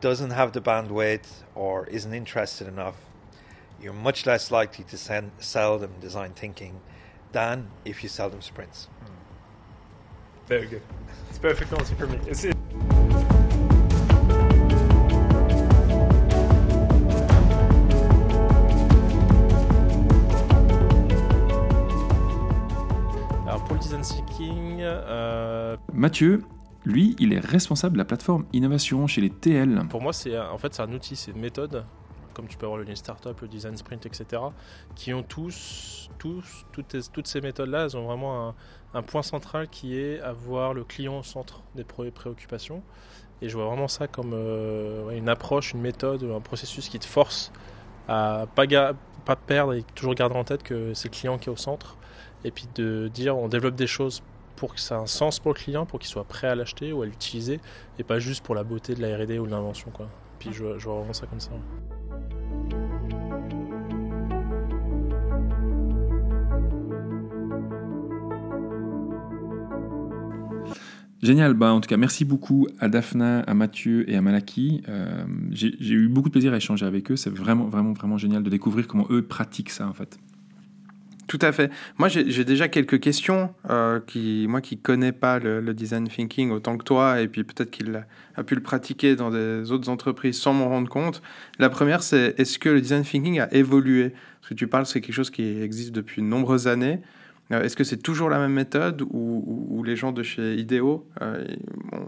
doesn't 0.00 0.30
have 0.30 0.52
the 0.52 0.60
bandwidth 0.60 1.44
or 1.54 1.86
isn't 1.86 2.12
interested 2.12 2.66
enough, 2.68 2.96
you're 3.80 3.92
much 3.92 4.26
less 4.26 4.50
likely 4.50 4.84
to 4.84 4.98
send, 4.98 5.32
sell 5.38 5.78
them 5.78 5.92
design 6.00 6.32
thinking 6.34 6.80
than 7.32 7.68
if 7.84 8.02
you 8.02 8.08
sell 8.08 8.30
them 8.30 8.42
sprints. 8.42 8.88
Hmm. 9.00 9.12
Very 10.46 10.66
good. 10.66 10.82
It's 11.28 11.38
perfect 11.38 11.72
answer 11.72 11.94
for 11.94 12.06
me. 12.06 12.18
It's 12.26 12.44
it. 12.44 12.56
Euh, 24.82 25.76
Mathieu, 25.92 26.44
lui, 26.84 27.14
il 27.18 27.32
est 27.32 27.40
responsable 27.40 27.94
de 27.94 27.98
la 27.98 28.04
plateforme 28.04 28.44
innovation 28.52 29.06
chez 29.06 29.20
les 29.20 29.30
TL. 29.30 29.86
Pour 29.88 30.02
moi, 30.02 30.12
c'est 30.12 30.38
en 30.38 30.58
fait 30.58 30.74
c'est 30.74 30.82
un 30.82 30.92
outil, 30.92 31.16
c'est 31.16 31.30
une 31.30 31.40
méthode, 31.40 31.84
comme 32.34 32.46
tu 32.48 32.56
peux 32.56 32.66
avoir 32.66 32.78
le 32.78 32.84
Lean 32.84 32.96
Startup, 32.96 33.38
le 33.40 33.48
Design 33.48 33.76
Sprint, 33.76 34.06
etc., 34.06 34.42
qui 34.96 35.14
ont 35.14 35.22
tous, 35.22 36.10
tous 36.18 36.66
toutes, 36.72 37.26
ces 37.26 37.40
méthodes-là, 37.40 37.84
elles 37.84 37.96
ont 37.96 38.04
vraiment 38.04 38.54
un, 38.94 39.02
point 39.02 39.22
central 39.22 39.68
qui 39.68 39.96
est 39.96 40.20
avoir 40.20 40.74
le 40.74 40.84
client 40.84 41.20
au 41.20 41.22
centre 41.22 41.62
des 41.74 41.84
préoccupations. 41.84 42.82
Et 43.40 43.48
je 43.48 43.56
vois 43.56 43.66
vraiment 43.66 43.88
ça 43.88 44.06
comme 44.06 44.32
euh, 44.34 45.10
une 45.10 45.28
approche, 45.28 45.72
une 45.72 45.80
méthode, 45.80 46.22
un 46.24 46.40
processus 46.40 46.88
qui 46.88 46.98
te 46.98 47.06
force 47.06 47.52
à 48.08 48.46
pas, 48.54 48.64
pas 49.24 49.36
perdre 49.36 49.74
et 49.74 49.82
toujours 49.94 50.14
garder 50.14 50.36
en 50.36 50.44
tête 50.44 50.62
que 50.62 50.94
c'est 50.94 51.08
le 51.08 51.14
client 51.14 51.38
qui 51.38 51.48
est 51.48 51.52
au 51.52 51.56
centre 51.56 51.96
et 52.44 52.50
puis 52.50 52.66
de 52.74 53.08
dire 53.12 53.36
on 53.36 53.48
développe 53.48 53.74
des 53.74 53.86
choses 53.86 54.22
pour 54.62 54.74
que 54.76 54.80
ça 54.80 54.94
ait 54.94 54.98
un 54.98 55.06
sens 55.06 55.40
pour 55.40 55.50
le 55.52 55.58
client, 55.58 55.86
pour 55.86 55.98
qu'il 55.98 56.08
soit 56.08 56.22
prêt 56.22 56.46
à 56.46 56.54
l'acheter 56.54 56.92
ou 56.92 57.02
à 57.02 57.04
l'utiliser, 57.06 57.60
et 57.98 58.04
pas 58.04 58.20
juste 58.20 58.44
pour 58.44 58.54
la 58.54 58.62
beauté 58.62 58.94
de 58.94 59.02
la 59.02 59.16
R&D 59.18 59.40
ou 59.40 59.46
de 59.46 59.50
l'invention. 59.50 59.90
Puis 60.38 60.50
je, 60.52 60.62
vois- 60.62 60.78
je 60.78 60.84
vois 60.84 60.98
vraiment 60.98 61.12
ça 61.12 61.26
comme 61.26 61.40
ça. 61.40 61.50
Génial, 71.20 71.54
bah, 71.54 71.72
en 71.72 71.80
tout 71.80 71.88
cas, 71.88 71.96
merci 71.96 72.24
beaucoup 72.24 72.68
à 72.78 72.88
Daphna, 72.88 73.40
à 73.40 73.54
Mathieu 73.54 74.08
et 74.08 74.16
à 74.16 74.22
Malaki. 74.22 74.82
Euh, 74.88 75.24
j'ai 75.50 75.74
eu 75.90 76.06
beaucoup 76.06 76.28
de 76.28 76.32
plaisir 76.32 76.52
à 76.52 76.58
échanger 76.58 76.86
avec 76.86 77.10
eux. 77.10 77.16
C'est 77.16 77.30
vraiment, 77.30 77.66
vraiment, 77.66 77.94
vraiment 77.94 78.16
génial 78.16 78.44
de 78.44 78.50
découvrir 78.50 78.86
comment 78.86 79.06
eux 79.10 79.22
pratiquent 79.22 79.70
ça, 79.70 79.88
en 79.88 79.92
fait. 79.92 80.20
Tout 81.28 81.38
à 81.40 81.52
fait. 81.52 81.70
Moi, 81.98 82.08
j'ai 82.08 82.44
déjà 82.44 82.68
quelques 82.68 83.00
questions. 83.00 83.54
euh, 83.70 84.00
qui, 84.06 84.46
moi 84.48 84.60
qui 84.60 84.76
connais 84.76 85.12
pas 85.12 85.38
le, 85.38 85.60
le 85.60 85.72
design 85.72 86.08
thinking 86.08 86.50
autant 86.50 86.76
que 86.76 86.84
toi, 86.84 87.20
et 87.20 87.28
puis 87.28 87.44
peut-être 87.44 87.70
qu'il 87.70 88.04
a, 88.36 88.42
pu 88.44 88.54
le 88.54 88.60
pratiquer 88.60 89.16
dans 89.16 89.30
des 89.30 89.70
autres 89.72 89.88
entreprises 89.88 90.36
sans 90.38 90.52
m'en 90.52 90.68
rendre 90.68 90.88
compte. 90.88 91.22
La 91.58 91.70
première, 91.70 92.02
c'est 92.02 92.34
est-ce 92.38 92.58
que 92.58 92.68
le 92.68 92.80
design 92.80 93.02
thinking 93.02 93.40
a 93.40 93.52
évolué? 93.54 94.10
Parce 94.40 94.50
que 94.50 94.54
tu 94.54 94.66
parles, 94.66 94.84
c'est 94.86 95.00
quelque 95.00 95.14
chose 95.14 95.30
qui 95.30 95.42
existe 95.62 95.92
depuis 95.92 96.20
de 96.22 96.26
nombreuses 96.26 96.66
années. 96.66 97.00
Euh, 97.52 97.62
Est-ce 97.62 97.76
que 97.76 97.84
c'est 97.84 97.98
toujours 98.02 98.28
la 98.28 98.38
même 98.38 98.52
méthode 98.52 99.02
ou, 99.02 99.08
ou- 99.10 99.66
ou 99.78 99.82
les 99.84 99.94
gens 99.96 100.12
de 100.12 100.22
chez 100.22 100.56
IDEO 100.56 101.06
euh, 101.22 101.44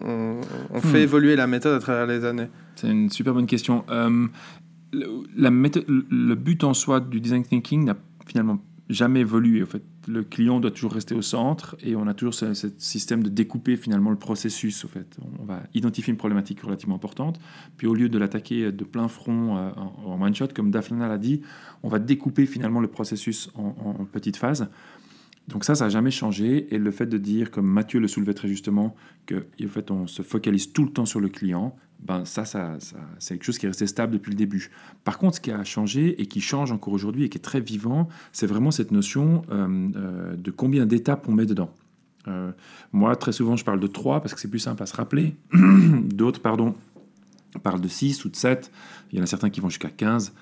ont, 0.03 0.41
ont 0.71 0.81
fait 0.81 0.99
Hmm. 1.01 1.03
évoluer 1.03 1.37
la 1.37 1.47
méthode 1.47 1.75
à 1.77 1.79
travers 1.81 2.07
les 2.07 2.25
années? 2.25 2.49
C'est 2.77 2.89
une 2.91 3.11
super 3.11 3.33
bonne 3.35 3.47
question. 3.47 3.85
Le, 3.89 5.07
la 5.37 5.51
méthode- 5.51 5.87
le 5.89 6.35
but 6.35 6.63
en 6.65 6.73
soi 6.75 7.01
du 7.01 7.21
design 7.21 7.43
thinking 7.45 7.85
n'a 7.85 7.97
finalement 8.27 8.59
jamais 8.89 9.21
évolué. 9.21 9.63
En 9.63 9.67
fait, 9.67 9.83
le 10.07 10.23
client 10.23 10.61
doit 10.61 10.71
toujours 10.71 10.93
rester 10.93 11.15
au 11.15 11.23
centre 11.23 11.77
et 11.83 11.97
on 11.97 12.07
a 12.07 12.15
toujours 12.15 12.35
ce, 12.35 12.53
système 12.79 13.23
de 13.23 13.29
découper 13.29 13.77
finalement 13.77 14.11
le 14.11 14.17
processus. 14.17 14.85
En 14.85 14.89
fait, 14.89 15.17
on 15.41 15.45
va 15.45 15.63
identifier 15.73 16.11
une 16.11 16.19
problématique 16.19 16.61
relativement 16.61 16.97
importante, 16.97 17.41
puis 17.77 17.87
au 17.87 17.95
lieu 17.95 18.09
de 18.09 18.19
l'attaquer 18.19 18.73
de 18.73 18.85
plein 18.85 19.09
front 19.09 19.57
euh, 19.57 19.71
en, 20.05 20.21
one 20.21 20.35
shot, 20.35 20.49
comme 20.55 20.71
Daphna 20.71 21.09
l'a 21.09 21.19
dit, 21.19 21.41
on 21.83 21.89
va 21.89 21.99
découper 21.99 22.47
finalement 22.47 22.81
le 22.81 22.89
processus 22.89 23.51
en 23.55 24.05
petites 24.13 24.37
phases. 24.37 24.69
Donc 25.49 25.65
ça, 25.65 25.75
ça 25.75 25.85
n'a 25.85 25.91
jamais 25.91 26.11
changé. 26.11 26.75
Et 26.75 26.79
le 26.79 26.91
fait 26.91 27.07
de 27.07 27.19
dire, 27.19 27.51
comme 27.51 27.67
Mathieu 27.67 28.01
le 28.01 28.09
soulevait 28.09 28.35
très 28.35 28.49
justement, 28.49 28.95
que 29.27 29.47
en 29.63 29.69
fait, 29.69 29.91
on 29.91 30.07
se 30.07 30.23
focalise 30.23 30.73
tout 30.73 30.85
le 30.85 30.91
temps 30.91 31.07
sur 31.07 31.21
le 31.21 31.29
client, 31.29 31.77
ben 32.05 32.25
ça, 32.25 32.45
ça, 32.45 32.77
c'est 33.19 33.35
quelque 33.35 33.45
chose 33.45 33.59
qui 33.59 33.67
est 33.67 33.69
resté 33.69 33.87
stable 33.87 34.13
depuis 34.13 34.31
le 34.31 34.37
début. 34.37 34.71
Par 35.05 35.19
contre, 35.19 35.37
ce 35.37 35.41
qui 35.41 35.51
a 35.51 35.65
changé 35.65 36.21
et 36.21 36.27
qui 36.27 36.41
change 36.41 36.71
encore 36.71 36.93
aujourd'hui 36.93 37.25
et 37.25 37.29
qui 37.29 37.39
est 37.39 37.43
très 37.43 37.61
vivant, 37.61 38.09
c'est 38.33 38.47
vraiment 38.47 38.71
cette 38.71 38.91
notion 38.91 39.43
euh, 39.51 39.89
euh, 39.97 40.37
de 40.37 40.51
combien 40.51 40.87
d'étapes 40.87 41.27
on 41.29 41.33
met 41.33 41.47
dedans. 41.47 41.73
Euh, 42.29 42.53
moi, 42.93 43.17
très 43.17 43.33
souvent, 43.33 43.57
je 43.57 43.65
parle 43.65 43.81
de 43.81 43.87
3 43.87 44.21
parce 44.21 44.35
que 44.35 44.41
c'est 44.41 44.49
plus 44.49 44.59
simple 44.59 44.83
à 44.83 44.87
se 44.87 44.95
rappeler. 44.95 45.35
D'autres, 46.05 46.41
pardon, 46.41 46.75
parlent 47.63 47.81
de 47.81 47.89
6 47.89 48.25
ou 48.25 48.29
de 48.29 48.37
7. 48.37 48.71
Il 49.13 49.19
y 49.19 49.21
en 49.21 49.25
a 49.25 49.27
certains 49.27 49.51
qui 49.51 49.61
vont 49.61 49.69
jusqu'à 49.69 49.91
15. 49.91 50.35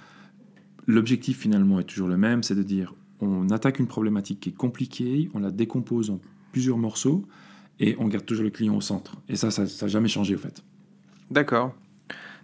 L'objectif, 0.87 1.39
finalement, 1.39 1.79
est 1.79 1.85
toujours 1.85 2.09
le 2.09 2.17
même, 2.17 2.43
c'est 2.43 2.57
de 2.57 2.63
dire, 2.63 2.93
on 3.23 3.49
attaque 3.51 3.79
une 3.79 3.87
problématique 3.87 4.41
qui 4.41 4.49
est 4.51 4.57
compliquée, 4.57 5.31
on 5.35 5.39
la 5.39 5.51
décompose 5.51 6.11
en 6.11 6.21
plusieurs 6.53 6.77
morceaux, 6.79 7.25
et 7.81 7.97
on 7.99 8.07
garde 8.09 8.27
toujours 8.27 8.45
le 8.45 8.51
client 8.51 8.75
au 8.77 8.81
centre. 8.83 9.17
Et 9.29 9.37
ça, 9.37 9.51
ça 9.51 9.63
n'a 9.65 9.89
jamais 9.89 10.09
changé, 10.09 10.35
au 10.35 10.39
fait. 10.39 10.63
D'accord. 11.31 11.75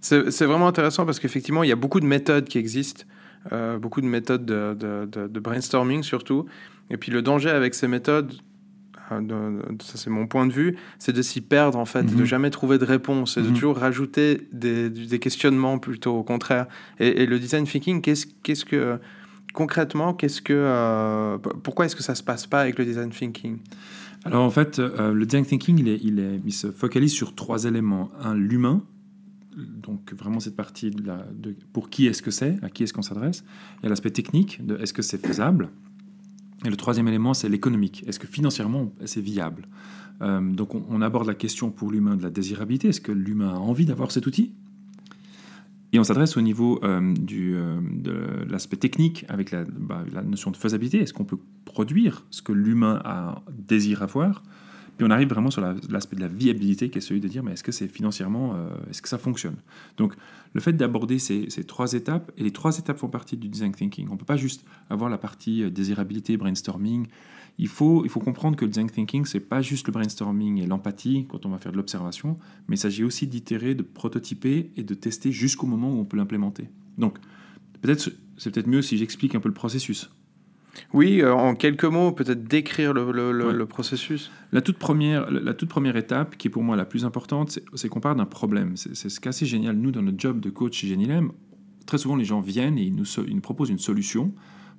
C'est 0.00 0.44
vraiment 0.47 0.68
intéressant 0.68 1.04
parce 1.04 1.18
qu'effectivement, 1.20 1.62
il 1.64 1.68
y 1.68 1.73
a 1.73 1.76
beaucoup 1.76 2.00
de 2.00 2.06
méthodes 2.06 2.44
qui 2.49 2.56
existent, 2.58 3.04
euh, 3.52 3.78
beaucoup 3.78 4.00
de 4.00 4.06
méthodes 4.06 4.47
de, 4.47 4.75
de- 4.75 5.06
de- 5.11 5.26
de 5.26 5.40
brainstorming 5.40 6.02
surtout. 6.04 6.47
Et 6.90 6.97
puis 6.97 7.11
le 7.12 7.20
danger 7.20 7.50
avec 7.50 7.75
ces 7.75 7.88
méthodes, 7.88 8.32
euh, 9.12 9.61
ça 9.82 9.97
c'est 9.99 10.11
mon 10.11 10.26
point 10.28 10.47
de 10.47 10.52
vue, 10.52 10.76
c'est 10.99 11.12
de 11.12 11.23
s'y 11.23 11.40
perdre 11.40 11.78
en 11.78 11.85
fait, 11.85 12.04
Mhm. 12.04 12.16
de 12.16 12.25
jamais 12.25 12.50
trouver 12.50 12.78
de 12.78 12.85
réponse 12.85 13.37
et 13.37 13.42
de 13.42 13.49
Mhm. 13.49 13.54
toujours 13.54 13.76
rajouter 13.76 14.49
des, 14.52 14.88
des 14.90 15.18
questionnements 15.18 15.78
plutôt 15.78 16.14
au 16.16 16.23
contraire. 16.23 16.66
Et, 17.00 17.23
et 17.23 17.26
le 17.26 17.38
design 17.38 17.64
thinking, 17.66 18.00
qu'est-ce 18.00 18.26
qu'est-ce 18.44 18.64
que 18.64 18.99
concrètement, 19.52 20.17
euh, 20.50 21.38
pourquoi 21.38 21.87
est-ce 21.87 21.97
que 21.97 22.02
ça 22.02 22.14
se 22.14 22.23
passe 22.23 22.47
pas 22.47 22.61
avec 22.61 22.78
le 22.78 22.85
design 22.85 23.11
thinking? 23.11 23.59
Alors 24.25 24.45
en 24.45 24.50
fait, 24.50 24.78
euh, 24.78 25.12
le 25.12 25.25
design 25.26 25.45
thinking, 25.45 25.85
il, 25.87 26.52
se 26.52 26.71
focalise 26.71 27.12
sur 27.12 27.35
trois 27.35 27.64
éléments. 27.64 28.11
Un, 28.21 28.35
l'humain, 28.35 28.83
donc 29.57 30.12
vraiment 30.12 30.40
cette 30.40 30.57
partie 30.57 30.90
de, 30.90 31.55
pour 31.73 31.90
qui 31.90 32.07
est-ce 32.07 32.23
que 32.23 32.31
c'est, 32.31 32.59
à 32.62 32.69
qui 32.69 32.83
est-ce 32.83 32.93
qu'on 32.93 33.02
s'adresse. 33.02 33.45
Il 33.81 33.85
y 33.85 33.87
a 33.87 33.88
l'aspect 33.90 34.11
technique, 34.11 34.64
de 34.64 34.76
est-ce 34.78 34.93
que 34.93 35.02
c'est 35.02 35.25
faisable. 35.25 35.71
Et 36.64 36.71
le 36.71 36.76
troisième 36.76 37.07
élément, 37.07 37.35
c'est 37.35 37.49
l'économique. 37.49 38.05
Est-ce 38.07 38.19
que 38.19 38.26
financièrement, 38.26 38.93
c'est 39.05 39.21
viable? 39.21 39.69
Euh, 40.23 40.40
Donc 40.40 40.75
on, 40.75 40.85
on 40.88 41.00
aborde 41.02 41.26
la 41.26 41.35
question 41.35 41.71
pour 41.71 41.93
l'humain 41.93 42.17
de 42.17 42.23
la 42.23 42.31
désirabilité. 42.31 42.88
Est-ce 42.88 43.00
que 43.00 43.12
l'humain 43.12 43.55
a 43.55 43.59
envie 43.59 43.87
d'avoir 43.87 44.11
cet 44.11 44.26
outil? 44.26 44.52
Et 45.92 45.99
on 45.99 46.04
s'adresse 46.04 46.37
au 46.37 46.42
niveau 46.42 46.80
euh, 46.83 47.14
euh, 47.33 47.80
de 47.83 48.45
l'aspect 48.50 48.76
technique 48.76 49.25
avec 49.28 49.50
la, 49.50 49.64
bah, 49.64 50.04
la 50.12 50.23
notion 50.23 50.50
de 50.50 50.57
faisabilité. 50.57 51.00
Est-ce 51.00 51.14
qu'on 51.14 51.25
peut 51.25 51.38
produire 51.64 52.26
ce 52.30 52.42
que 52.42 52.52
l'humain 52.52 53.00
désire 53.50 54.02
avoir 54.02 54.42
Puis 54.99 55.07
on 55.07 55.11
arrive 55.11 55.28
vraiment 55.28 55.50
sur 55.50 55.62
la- 55.62 55.76
l'aspect 55.88 56.17
de 56.17 56.21
la 56.21 56.28
viabilité 56.28 56.90
qui 56.90 56.99
est 56.99 57.00
celui 57.00 57.21
de 57.21 57.28
dire 57.28 57.43
mais 57.45 57.52
est-ce 57.52 57.62
que 57.62 57.73
c'est 57.73 57.88
financièrement, 57.88 58.55
euh, 58.57 58.69
est-ce 58.90 59.00
que 59.00 59.09
ça 59.09 59.17
fonctionne? 59.17 59.57
Donc 59.97 60.14
le 60.52 60.61
fait 60.61 60.73
d'aborder 60.73 61.19
ces, 61.19 61.49
ces 61.50 61.64
trois 61.64 61.93
étapes, 61.93 62.33
et 62.37 62.43
les 62.43 62.50
trois 62.50 62.76
étapes 62.78 62.99
font 62.99 63.09
partie 63.09 63.37
du 63.37 63.49
design 63.49 63.73
thinking. 63.73 64.09
On 64.09 64.14
ne 64.14 64.19
peut 64.19 64.25
pas 64.25 64.37
juste 64.37 64.64
avoir 64.90 65.09
la 65.09 65.19
partie 65.19 65.62
euh, 65.62 65.71
désirabilité, 65.71 66.37
brainstorming. 66.37 67.07
Il 67.61 67.69
faut, 67.69 68.05
il 68.05 68.11
faut 68.11 68.21
comprendre 68.21 68.57
que 68.57 68.64
le 68.64 68.71
design 68.71 68.90
thinking, 68.90 69.25
c'est 69.25 69.40
pas 69.40 69.62
juste 69.62 69.87
le 69.87 69.93
brainstorming 69.93 70.61
et 70.62 70.67
l'empathie 70.67 71.26
quand 71.28 71.47
on 71.47 71.49
va 71.50 71.59
faire 71.59 71.73
de 71.73 71.76
l'observation, 71.76 72.37
mais 72.69 72.76
il 72.76 72.78
s'agit 72.78 73.05
aussi 73.05 73.26
d'itérer, 73.26 73.75
de 73.75 73.83
prototyper 73.83 74.71
et 74.76 74.83
de 74.83 74.95
tester 74.95 75.33
jusqu'au 75.33 75.67
moment 75.67 75.93
où 75.93 75.99
on 75.99 76.05
peut 76.05 76.17
l'implémenter. 76.17 76.69
Donc, 76.99 77.19
peut-être 77.83 78.11
c'est 78.37 78.50
peut-être 78.52 78.69
mieux 78.69 78.83
si 78.83 78.97
j'explique 78.97 79.35
un 79.35 79.40
peu 79.40 79.49
le 79.49 79.55
processus. 79.55 80.11
Oui, 80.92 81.20
euh, 81.23 81.32
en 81.35 81.54
quelques 81.54 81.85
mots, 81.85 82.12
peut-être 82.12 82.44
décrire 82.44 82.92
le, 82.94 83.11
le- 83.12 83.32
le- 83.32 83.47
Ouais. 83.49 83.52
le 83.52 83.66
processus. 83.66 84.30
La 84.52 84.61
toute 84.61 84.78
première, 84.78 85.30
la, 85.30 85.54
toute 85.54 85.68
première 85.68 85.97
étape, 85.97 86.37
qui 86.37 86.49
est 86.49 86.50
pour 86.50 86.62
moi 86.62 86.76
la 86.76 86.85
plus 86.85 87.04
importante, 87.04 87.58
c'est- 87.75 87.88
qu'on 87.88 88.00
part 88.00 88.16
d'un 88.16 88.26
problème. 88.26 88.76
C'est 88.76 88.94
ce 89.08 89.20
qui 89.20 89.28
est 89.28 89.30
assez 89.30 89.47
génial. 89.47 89.76
Nous, 89.76 89.90
dans 89.90 90.02
notre 90.02 90.18
job 90.18 90.40
de 90.40 90.50
coach 90.50 90.78
chez 90.78 90.87
Genilem, 90.88 91.32
très 91.87 91.99
souvent 91.99 92.16
les 92.16 92.25
gens 92.25 92.40
viennent 92.40 92.78
et 92.78 92.82
ils 92.85 92.94
nous, 92.94 93.04
so- 93.04 93.25
ils 93.26 93.35
nous 93.35 93.40
proposent 93.40 93.70
une 93.70 93.78
solution. 93.78 94.32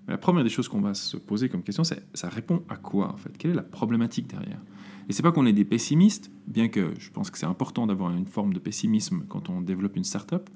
Mais 0.07 0.13
la 0.13 0.17
première 0.17 0.43
des 0.43 0.49
choses 0.49 0.67
qu'on 0.67 0.81
va 0.81 0.93
se 0.93 1.17
poser 1.17 1.49
comme 1.49 1.61
question, 1.63 1.83
c'est 1.83 2.01
ça 2.13 2.29
répond 2.29 2.63
à 2.69 2.75
quoi 2.77 3.11
en 3.13 3.17
fait? 3.17 3.37
Quelle 3.37 3.51
est 3.51 3.55
la 3.55 3.61
problématique 3.63 4.27
derrière? 4.27 4.59
Et 5.07 5.13
c'est 5.13 5.23
pas 5.23 5.31
qu'on 5.31 5.45
est 5.47 5.53
des 5.53 5.65
pessimistes, 5.65 6.29
bien 6.47 6.67
que 6.67 6.93
je 6.99 7.09
pense 7.09 7.31
que 7.31 7.37
c'est 7.39 7.47
important 7.47 7.87
d'avoir 7.87 8.11
une 8.15 8.27
forme 8.27 8.53
de 8.53 8.59
pessimisme 8.59 9.23
quand 9.27 9.49
on 9.49 9.61
développe 9.61 9.95
une 9.95 10.03
startup. 10.03 10.49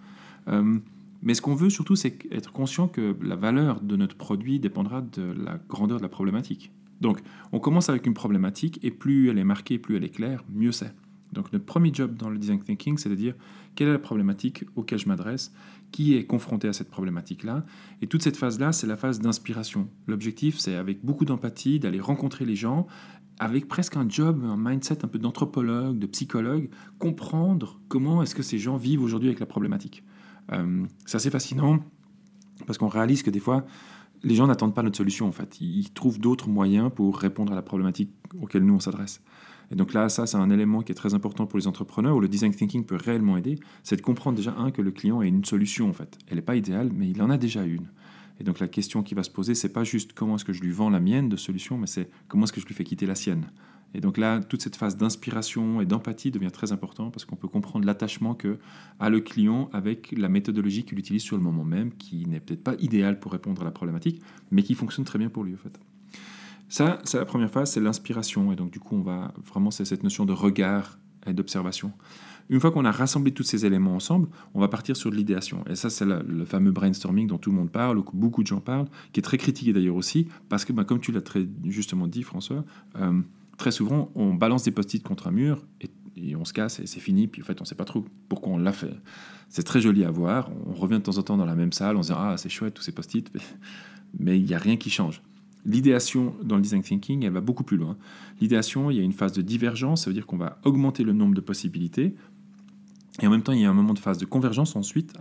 Euh, 0.48 0.78
mais 1.24 1.34
ce 1.34 1.42
qu'on 1.42 1.56
veut 1.56 1.70
surtout, 1.70 1.96
c'est 1.96 2.20
être 2.32 2.52
conscient 2.52 2.88
que 2.88 3.16
la 3.22 3.36
valeur 3.36 3.82
de 3.82 3.96
notre 3.96 4.16
produit 4.16 4.60
dépendra 4.60 5.02
de 5.02 5.24
la 5.24 5.58
grandeur 5.70 5.98
de 5.98 6.04
la 6.04 6.10
problématique. 6.10 6.72
Donc, 7.02 7.20
on 7.52 7.60
commence 7.60 7.90
avec 7.90 8.06
une 8.06 8.14
problématique 8.14 8.80
et 8.84 8.92
plus 8.92 9.30
elle 9.30 9.38
est 9.38 9.44
marquée, 9.44 9.80
plus 9.80 9.96
elle 9.96 10.04
est 10.04 10.10
claire, 10.10 10.44
mieux 10.50 10.72
c'est. 10.72 10.94
Donc, 11.32 11.52
notre 11.52 11.66
premier 11.66 11.92
job 11.94 12.16
dans 12.16 12.30
le 12.30 12.38
design 12.38 12.62
thinking, 12.62 12.98
c'est 12.98 13.10
de 13.10 13.16
dire 13.16 13.34
quelle 13.76 13.88
est 13.88 13.94
la 13.94 14.00
problématique 14.00 14.66
auquel 14.76 15.00
je 15.00 15.08
m'adresse, 15.08 15.52
qui 15.92 16.16
est 16.16 16.26
confronté 16.26 16.68
à 16.68 16.74
cette 16.74 16.90
problématique-là. 16.90 17.66
Et 18.02 18.08
toute 18.08 18.22
cette 18.22 18.38
phase-là, 18.38 18.72
c'est 18.72 18.88
la 18.88 18.98
phase 18.98 19.20
d'inspiration. 19.20 19.90
L'objectif, 20.08 20.60
c'est 20.60 20.76
avec 20.76 21.04
beaucoup 21.04 21.26
d'empathie 21.26 21.80
d'aller 21.80 22.00
rencontrer 22.00 22.46
les 22.46 22.56
gens, 22.56 22.88
avec 23.40 23.68
presque 23.68 23.98
un 23.98 24.08
job, 24.08 24.44
un 24.46 24.58
mindset 24.58 25.04
un 25.04 25.08
peu 25.08 25.20
d'anthropologue, 25.20 25.98
de 25.98 26.06
psychologue, 26.06 26.70
comprendre 27.00 27.80
comment 27.88 28.22
est-ce 28.22 28.36
que 28.36 28.44
ces 28.44 28.60
gens 28.60 28.78
vivent 28.78 29.02
aujourd'hui 29.02 29.30
avec 29.30 29.40
la 29.40 29.48
problématique. 29.48 30.04
Euh, 30.52 30.86
c'est 31.06 31.18
assez 31.18 31.30
fascinant 31.30 31.80
parce 32.66 32.78
qu'on 32.78 32.88
réalise 32.88 33.24
que 33.24 33.30
des 33.30 33.40
fois, 33.40 33.66
les 34.24 34.36
gens 34.36 34.48
n'attendent 34.48 34.76
pas 34.76 34.84
notre 34.84 34.98
solution 34.98 35.28
en 35.28 35.32
fait. 35.32 35.60
Ils 35.62 35.92
trouvent 35.92 36.20
d'autres 36.20 36.50
moyens 36.50 36.92
pour 36.94 37.18
répondre 37.18 37.52
à 37.52 37.56
la 37.56 37.62
problématique 37.62 38.12
auquel 38.42 38.64
nous 38.64 38.76
on 38.76 38.80
s'adresse. 38.80 39.22
Et 39.72 39.76
donc 39.76 39.94
là, 39.94 40.10
ça, 40.10 40.28
c'est 40.28 40.38
un 40.38 40.50
élément 40.50 40.82
qui 40.82 40.92
est 40.92 40.96
très 40.96 41.14
important 41.14 41.46
pour 41.46 41.58
les 41.58 41.68
entrepreneurs 41.68 42.16
où 42.16 42.20
le 42.20 42.28
design 42.28 42.54
thinking 42.54 42.86
peut 42.86 42.98
réellement 42.98 43.38
aider. 43.38 43.58
C'est 43.84 43.96
de 43.96 44.02
comprendre 44.02 44.38
déjà, 44.38 44.54
un, 44.58 44.72
que 44.72 44.82
le 44.82 44.92
client 44.92 45.20
a 45.20 45.26
une 45.26 45.46
solution 45.46 45.90
en 45.90 45.94
fait. 45.94 46.18
Elle 46.28 46.36
n'est 46.36 46.42
pas 46.42 46.56
idéale, 46.56 46.92
mais 46.94 47.10
il 47.10 47.22
en 47.22 47.30
a 47.30 47.38
déjà 47.38 47.64
une. 47.64 47.88
Et 48.40 48.44
donc 48.44 48.60
la 48.60 48.68
question 48.68 49.04
qui 49.04 49.14
va 49.14 49.24
se 49.24 49.30
poser, 49.30 49.56
c'est 49.56 49.74
pas 49.74 49.84
juste 49.84 50.14
comment 50.14 50.36
est-ce 50.36 50.46
que 50.46 50.54
je 50.54 50.62
lui 50.62 50.72
vends 50.72 50.90
la 50.90 51.00
mienne 51.00 51.30
de 51.30 51.38
solution, 51.38 51.78
mais 51.78 51.88
c'est 51.88 52.10
comment 52.28 52.46
est-ce 52.46 52.54
que 52.54 52.62
je 52.62 52.66
lui 52.66 52.74
fais 52.74 52.84
quitter 52.84 53.06
la 53.06 53.16
sienne. 53.16 53.48
Et 53.94 54.02
donc 54.02 54.18
là, 54.18 54.40
toute 54.40 54.62
cette 54.62 54.76
phase 54.76 54.98
d'inspiration 54.98 55.82
et 55.82 55.86
d'empathie 55.86 56.32
devient 56.32 56.52
très 56.52 56.72
important 56.72 57.12
parce 57.12 57.26
qu'on 57.26 57.36
peut 57.36 57.48
comprendre 57.48 57.86
l'attachement 57.86 58.34
que 58.34 58.58
a 59.00 59.10
le 59.10 59.20
client 59.20 59.70
avec 59.72 60.14
la 60.18 60.30
méthodologie 60.30 60.84
qu'il 60.84 60.98
utilise 61.00 61.22
sur 61.22 61.38
le 61.38 61.44
moment 61.44 61.64
même, 61.64 61.92
qui 61.92 62.26
n'est 62.26 62.40
peut-être 62.40 62.64
pas 62.64 62.76
idéale 62.80 63.20
pour 63.20 63.32
répondre 63.32 63.62
à 63.62 63.66
la 63.66 63.72
problématique, 63.72 64.22
mais 64.52 64.64
qui 64.64 64.74
fonctionne 64.74 65.06
très 65.06 65.20
bien 65.20 65.30
pour 65.30 65.44
lui 65.44 65.54
en 65.54 65.58
fait. 65.58 65.80
Ça, 66.70 67.00
c'est 67.04 67.18
la 67.18 67.26
première 67.26 67.52
phase, 67.52 67.72
c'est 67.72 67.82
l'inspiration. 67.82 68.52
Et 68.52 68.56
donc 68.56 68.72
du 68.72 68.80
coup, 68.80 68.96
on 68.96 69.02
va 69.02 69.34
vraiment, 69.46 69.70
c'est 69.70 69.86
cette 69.86 70.04
notion 70.04 70.26
de 70.26 70.34
regard 70.34 70.98
et 71.28 71.34
d'observation. 71.34 71.92
Une 72.50 72.60
fois 72.60 72.72
qu'on 72.72 72.84
a 72.86 72.92
rassemblé 72.92 73.32
tous 73.32 73.44
ces 73.44 73.66
éléments 73.66 73.96
ensemble, 73.96 74.28
on 74.54 74.60
va 74.60 74.68
partir 74.68 74.98
sur 74.98 75.10
de 75.10 75.16
l'idéation. 75.16 75.64
Et 75.70 75.76
ça, 75.76 75.90
c'est 75.90 76.06
le, 76.06 76.46
fameux 76.46 76.72
brainstorming 76.72 77.28
dont 77.28 77.38
tout 77.38 77.52
le 77.52 77.56
monde 77.56 77.72
parle, 77.72 77.98
ou 77.98 78.06
beaucoup 78.14 78.44
de 78.44 78.48
gens 78.48 78.60
parlent, 78.60 78.88
qui 79.14 79.20
est 79.20 79.24
très 79.24 79.38
critiqué 79.38 79.72
d'ailleurs 79.72 79.96
aussi, 79.96 80.28
parce 80.50 80.66
que, 80.66 80.74
bah, 80.74 80.84
comme 80.84 81.00
tu 81.00 81.12
l'as 81.12 81.22
très 81.22 81.48
justement 81.64 82.08
dit, 82.08 82.24
François, 82.24 82.66
euh, 82.98 83.22
très 83.64 83.72
souvent, 83.72 84.12
on 84.16 84.34
balance 84.34 84.64
des 84.64 84.72
post-it 84.72 85.02
contre 85.02 85.28
un 85.28 85.32
mur 85.32 85.66
et, 85.80 86.36
on 86.36 86.44
se 86.44 86.52
casse 86.52 86.82
et 86.82 86.86
c'est 86.86 87.00
fini. 87.00 87.28
Puis 87.28 87.42
en 87.42 87.46
fait, 87.46 87.62
on 87.62 87.66
sait 87.66 87.76
pas 87.76 87.86
trop 87.86 88.06
pourquoi 88.28 88.52
on 88.52 88.58
l'a 88.58 88.74
fait. 88.74 88.94
C'est 89.48 89.64
très 89.64 89.80
joli 89.80 90.04
à 90.04 90.12
voir. 90.12 90.52
On 90.68 90.74
revient 90.74 90.98
de 90.98 91.04
temps 91.04 91.18
en 91.18 91.24
temps 91.24 91.38
dans 91.38 91.46
la 91.46 91.56
même 91.56 91.72
salle, 91.72 91.96
on 91.96 92.04
se 92.04 92.10
dit 92.10 92.18
Ah, 92.18 92.36
c'est 92.38 92.50
chouette, 92.50 92.74
tous 92.74 92.84
ces 92.84 92.92
post-it, 92.92 93.32
mais 94.20 94.38
il 94.38 94.46
n'y 94.46 94.54
a 94.54 94.58
rien 94.58 94.76
qui 94.76 94.90
change. 94.90 95.22
L'idéation 95.66 96.36
dans 96.44 96.58
le 96.58 96.62
design 96.62 96.82
thinking, 96.82 97.24
elle 97.24 97.32
va 97.32 97.40
beaucoup 97.40 97.64
plus 97.64 97.78
loin. 97.78 97.96
L'idéation, 98.42 98.92
il 98.92 98.98
y 98.98 99.00
a 99.00 99.04
une 99.04 99.14
phase 99.14 99.32
de 99.32 99.42
divergence, 99.42 100.04
ça 100.04 100.10
veut 100.10 100.14
dire 100.14 100.26
qu'on 100.26 100.38
va 100.38 100.60
augmenter 100.66 101.06
le 101.06 101.14
nombre 101.14 101.34
de 101.34 101.42
possibilités. 101.42 102.16
Et 103.22 103.28
en 103.28 103.30
même 103.30 103.44
temps, 103.44 103.54
il 103.54 103.62
y 103.62 103.66
a 103.66 103.70
un 103.70 103.74
moment 103.74 103.94
de 103.94 104.00
phase 104.00 104.18
de 104.18 104.26
convergence 104.26 104.76
ensuite, 104.76 105.14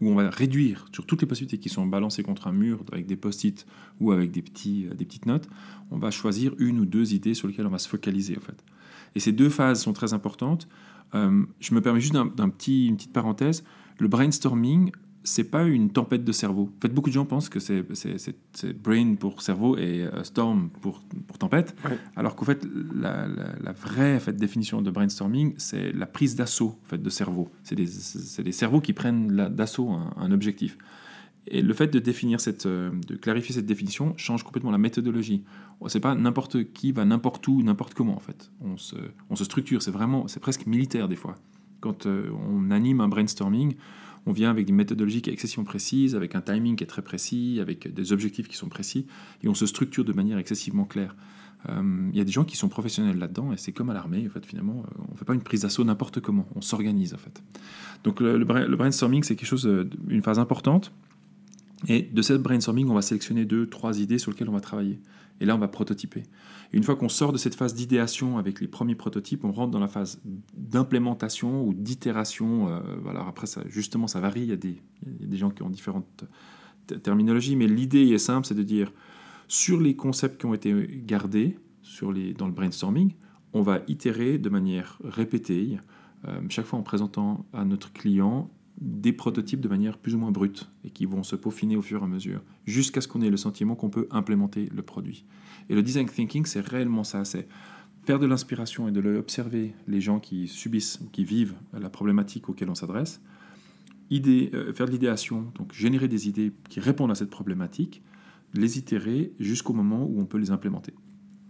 où 0.00 0.08
on 0.08 0.14
va 0.14 0.30
réduire 0.30 0.86
sur 0.92 1.04
toutes 1.06 1.20
les 1.20 1.26
possibilités 1.26 1.58
qui 1.58 1.68
sont 1.68 1.86
balancées 1.86 2.22
contre 2.22 2.46
un 2.46 2.52
mur 2.52 2.82
avec 2.92 3.06
des 3.06 3.16
post-it 3.16 3.66
ou 4.00 4.12
avec 4.12 4.30
des, 4.30 4.42
petits, 4.42 4.86
des 4.94 5.04
petites 5.04 5.26
notes, 5.26 5.48
on 5.90 5.98
va 5.98 6.10
choisir 6.10 6.54
une 6.58 6.80
ou 6.80 6.86
deux 6.86 7.12
idées 7.12 7.34
sur 7.34 7.48
lesquelles 7.48 7.66
on 7.66 7.70
va 7.70 7.78
se 7.78 7.88
focaliser 7.88 8.36
en 8.36 8.40
fait. 8.40 8.64
Et 9.14 9.20
ces 9.20 9.32
deux 9.32 9.50
phases 9.50 9.82
sont 9.82 9.92
très 9.92 10.12
importantes. 10.12 10.68
Euh, 11.14 11.44
je 11.58 11.74
me 11.74 11.80
permets 11.80 12.00
juste 12.00 12.14
d'un 12.14 12.48
petit, 12.48 12.86
une 12.86 12.96
petite 12.96 13.12
parenthèse. 13.12 13.64
Le 13.98 14.08
brainstorming, 14.08 14.92
c'est 15.22 15.44
pas 15.50 15.64
une 15.64 15.90
tempête 15.90 16.24
de 16.24 16.32
cerveau. 16.32 16.70
En 16.78 16.80
fait, 16.80 16.88
beaucoup 16.94 17.10
de 17.10 17.14
gens 17.14 17.26
pensent 17.26 17.48
que 17.50 17.60
c'est, 17.60 17.84
brain 18.82 19.14
pour 19.16 19.42
cerveau 19.42 19.76
et 19.76 20.02
euh, 20.04 20.24
storm 20.24 20.70
pour, 20.80 21.02
pour 21.26 21.38
tempête, 21.38 21.74
Ouais. 21.84 21.98
alors 22.16 22.36
qu'en 22.36 22.44
fait, 22.46 22.66
la, 22.94 23.26
la- 23.28 23.54
la 23.62 23.72
vraie 23.72 24.16
en 24.16 24.20
fait, 24.20 24.34
définition 24.36 24.80
de 24.82 24.90
brainstorming, 24.90 25.54
c'est 25.58 25.92
la 25.92 26.06
prise 26.06 26.36
d'assaut 26.36 26.78
en 26.84 26.88
fait, 26.88 27.02
de 27.02 27.10
cerveau. 27.10 27.50
C'est 27.64 27.74
des, 27.76 28.52
cerveaux 28.52 28.80
qui 28.80 28.92
prennent 28.92 29.26
d'assaut 29.54 29.90
un, 29.90 30.12
un 30.16 30.32
objectif. 30.32 30.78
Et 31.46 31.62
le 31.62 31.72
fait 31.74 31.88
de 31.88 31.98
définir 31.98 32.40
cette, 32.40 32.66
euh, 32.66 32.90
de 33.08 33.16
clarifier 33.16 33.54
cette 33.54 33.66
définition 33.66 34.14
change 34.16 34.42
complètement 34.42 34.70
la 34.70 34.78
méthodologie. 34.78 35.42
C'est 35.86 35.98
pas 36.00 36.14
n'importe 36.14 36.72
qui 36.72 36.92
va 36.92 37.04
n'importe 37.06 37.46
où, 37.48 37.62
n'importe 37.62 37.94
comment 37.94 38.14
en 38.14 38.20
fait. 38.20 38.50
On 38.60 38.76
se, 38.76 38.96
on 39.30 39.36
se 39.36 39.44
structure. 39.44 39.82
C'est 39.82 39.90
vraiment, 39.90 40.28
c'est 40.28 40.40
presque 40.40 40.66
militaire 40.66 41.08
des 41.08 41.16
fois. 41.16 41.34
Quand 41.80 42.04
euh, 42.06 42.30
on 42.50 42.70
anime 42.70 43.00
un 43.00 43.08
brainstorming, 43.08 43.74
on 44.26 44.32
vient 44.32 44.50
avec 44.50 44.66
des 44.66 44.72
méthodologies 44.72 45.22
qui 45.22 45.30
sont 45.30 45.34
excessivement 45.34 45.64
précises, 45.64 46.14
avec 46.14 46.34
un 46.34 46.40
timing 46.40 46.76
qui 46.76 46.84
est 46.84 46.86
très 46.86 47.02
précis, 47.02 47.58
avec 47.60 47.92
des 47.92 48.12
objectifs 48.12 48.48
qui 48.48 48.56
sont 48.56 48.68
précis, 48.68 49.06
et 49.42 49.48
on 49.48 49.54
se 49.54 49.66
structure 49.66 50.04
de 50.04 50.12
manière 50.12 50.38
excessivement 50.38 50.84
claire. 50.84 51.16
Euh, 51.68 52.08
Il 52.12 52.18
y 52.18 52.20
a 52.20 52.24
des 52.24 52.32
gens 52.32 52.44
qui 52.44 52.56
sont 52.56 52.68
professionnels 52.68 53.18
là-dedans, 53.18 53.52
et 53.52 53.56
c'est 53.56 53.72
comme 53.72 53.90
à 53.90 53.94
l'armée, 53.94 54.26
en 54.26 54.30
fait, 54.30 54.44
finalement, 54.44 54.84
euh, 54.86 55.02
on 55.08 55.12
ne 55.12 55.18
fait 55.18 55.24
pas 55.24 55.34
une 55.34 55.42
prise 55.42 55.62
d'assaut 55.62 55.84
n'importe 55.84 56.20
comment, 56.20 56.46
on 56.54 56.60
s'organise, 56.60 57.14
en 57.14 57.18
fait. 57.18 57.42
Donc 58.04 58.20
le, 58.20 58.38
le 58.38 58.76
brainstorming, 58.76 59.22
c'est 59.22 59.36
quelque 59.36 59.48
chose, 59.48 59.66
euh, 59.66 59.88
une 60.08 60.22
phase 60.22 60.38
importante, 60.38 60.92
et 61.88 62.02
de 62.02 62.22
cette 62.22 62.42
brainstorming, 62.42 62.88
on 62.88 62.94
va 62.94 63.02
sélectionner 63.02 63.44
deux, 63.46 63.66
trois 63.66 64.00
idées 64.00 64.18
sur 64.18 64.30
lesquelles 64.30 64.50
on 64.50 64.52
va 64.54 64.60
travailler. 64.60 65.00
Et 65.40 65.46
là, 65.46 65.56
on 65.56 65.58
va 65.58 65.68
prototyper. 65.68 66.22
Une 66.72 66.82
fois 66.82 66.96
qu'on 66.96 67.08
sort 67.08 67.32
de 67.32 67.38
cette 67.38 67.54
phase 67.54 67.74
d'idéation 67.74 68.38
avec 68.38 68.60
les 68.60 68.68
premiers 68.68 68.94
prototypes, 68.94 69.44
on 69.44 69.52
rentre 69.52 69.70
dans 69.70 69.80
la 69.80 69.88
phase 69.88 70.20
d'implémentation 70.54 71.66
ou 71.66 71.72
d'itération. 71.72 72.68
Euh, 72.68 72.80
voilà, 73.02 73.24
après, 73.26 73.46
ça, 73.46 73.62
justement, 73.68 74.06
ça 74.06 74.20
varie. 74.20 74.42
Il 74.42 74.48
y, 74.48 74.52
a 74.52 74.56
des, 74.56 75.36
gens 75.36 75.50
qui 75.50 75.62
ont 75.62 75.70
différentes 75.70 76.24
terminologies, 77.02 77.56
mais 77.56 77.66
l'idée 77.66 78.08
est 78.08 78.18
simple, 78.18 78.46
c'est 78.46 78.54
de 78.54 78.62
dire 78.62 78.92
sur 79.48 79.80
les 79.80 79.96
concepts 79.96 80.40
qui 80.40 80.46
ont 80.46 80.54
été 80.54 81.02
gardés 81.06 81.56
dans 82.38 82.46
le 82.46 82.52
brainstorming, 82.52 83.14
on 83.52 83.62
va 83.62 83.80
itérer 83.88 84.38
de 84.38 84.48
manière 84.48 84.98
répétée, 85.04 85.78
euh, 86.28 86.40
chaque 86.48 86.66
fois 86.66 86.78
en 86.78 86.82
présentant 86.82 87.46
à 87.52 87.64
notre 87.64 87.92
client 87.92 88.50
des 88.80 89.12
prototypes 89.12 89.60
de 89.60 89.68
manière 89.68 89.98
plus 89.98 90.14
ou 90.14 90.18
moins 90.18 90.30
brute 90.30 90.70
et 90.84 90.90
qui 90.90 91.04
vont 91.04 91.22
se 91.22 91.36
peaufiner 91.36 91.76
au 91.76 91.82
fur 91.82 92.00
et 92.00 92.04
à 92.04 92.06
mesure 92.06 92.42
jusqu'à 92.66 93.00
ce 93.00 93.08
qu'on 93.08 93.20
ait 93.20 93.30
le 93.30 93.36
sentiment 93.36 93.74
qu'on 93.74 93.90
peut 93.90 94.08
implémenter 94.10 94.68
le 94.74 94.82
produit. 94.82 95.24
Et 95.68 95.74
le 95.74 95.82
design 95.82 96.08
thinking, 96.08 96.46
c'est 96.46 96.60
réellement 96.60 97.04
ça, 97.04 97.24
c'est 97.24 97.46
faire 98.04 98.18
de 98.18 98.26
l'inspiration 98.26 98.88
et 98.88 98.92
de 98.92 99.00
l'observer 99.00 99.74
les 99.86 100.00
gens 100.00 100.18
qui 100.18 100.48
subissent, 100.48 101.00
qui 101.12 101.24
vivent 101.24 101.54
la 101.78 101.90
problématique 101.90 102.48
auquel 102.48 102.70
on 102.70 102.74
s'adresse, 102.74 103.20
idée, 104.08 104.50
euh, 104.54 104.72
faire 104.72 104.86
de 104.86 104.92
l'idéation, 104.92 105.52
donc 105.56 105.72
générer 105.74 106.08
des 106.08 106.28
idées 106.28 106.52
qui 106.68 106.80
répondent 106.80 107.10
à 107.10 107.14
cette 107.14 107.30
problématique, 107.30 108.02
les 108.54 108.78
itérer 108.78 109.32
jusqu'au 109.38 109.74
moment 109.74 110.04
où 110.04 110.20
on 110.20 110.24
peut 110.24 110.38
les 110.38 110.50
implémenter. 110.50 110.94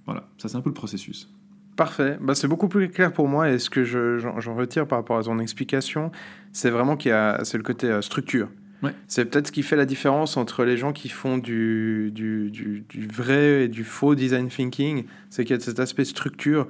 Voilà, 0.05 0.29
ça 0.39 0.49
c'est 0.49 0.57
un 0.57 0.61
peu 0.61 0.71
le 0.71 0.75
processus. 0.75 1.33
Parfait. 1.81 2.19
Bah, 2.21 2.35
c'est 2.35 2.47
beaucoup 2.47 2.69
plus 2.69 2.91
clair 2.91 3.11
pour 3.11 3.27
moi. 3.27 3.49
Et 3.49 3.59
ce 3.59 3.71
que 3.71 3.85
je- 3.85 4.19
j'en 4.19 4.55
retire 4.55 4.87
par 4.87 4.99
rapport 4.99 5.17
à 5.17 5.23
ton 5.23 5.39
explication, 5.39 6.13
c'est 6.53 6.69
vraiment 6.69 6.95
qu'il 6.95 7.09
y 7.09 7.15
a, 7.15 7.41
c'est 7.43 7.57
le 7.57 7.63
côté 7.63 7.87
euh, 7.87 8.03
structure. 8.03 8.49
Ouais. 8.83 8.93
C'est 9.09 9.25
peut-être 9.25 9.47
ce 9.47 9.53
qui 9.53 9.63
fait 9.63 9.77
la 9.77 9.87
différence 9.87 10.37
entre 10.37 10.65
les 10.65 10.77
gens 10.77 10.93
qui 10.93 11.09
font 11.09 11.39
du, 11.39 12.11
du, 12.15 12.51
du- 12.51 12.85
du 12.87 13.07
vrai 13.09 13.65
et 13.65 13.69
du 13.69 13.83
faux 13.85 14.15
design 14.15 14.49
thinking. 14.49 15.05
C'est 15.31 15.45
qu'il 15.47 15.57
y 15.57 15.59
a 15.59 15.63
cet 15.63 15.81
aspect 15.81 16.05
structure 16.05 16.69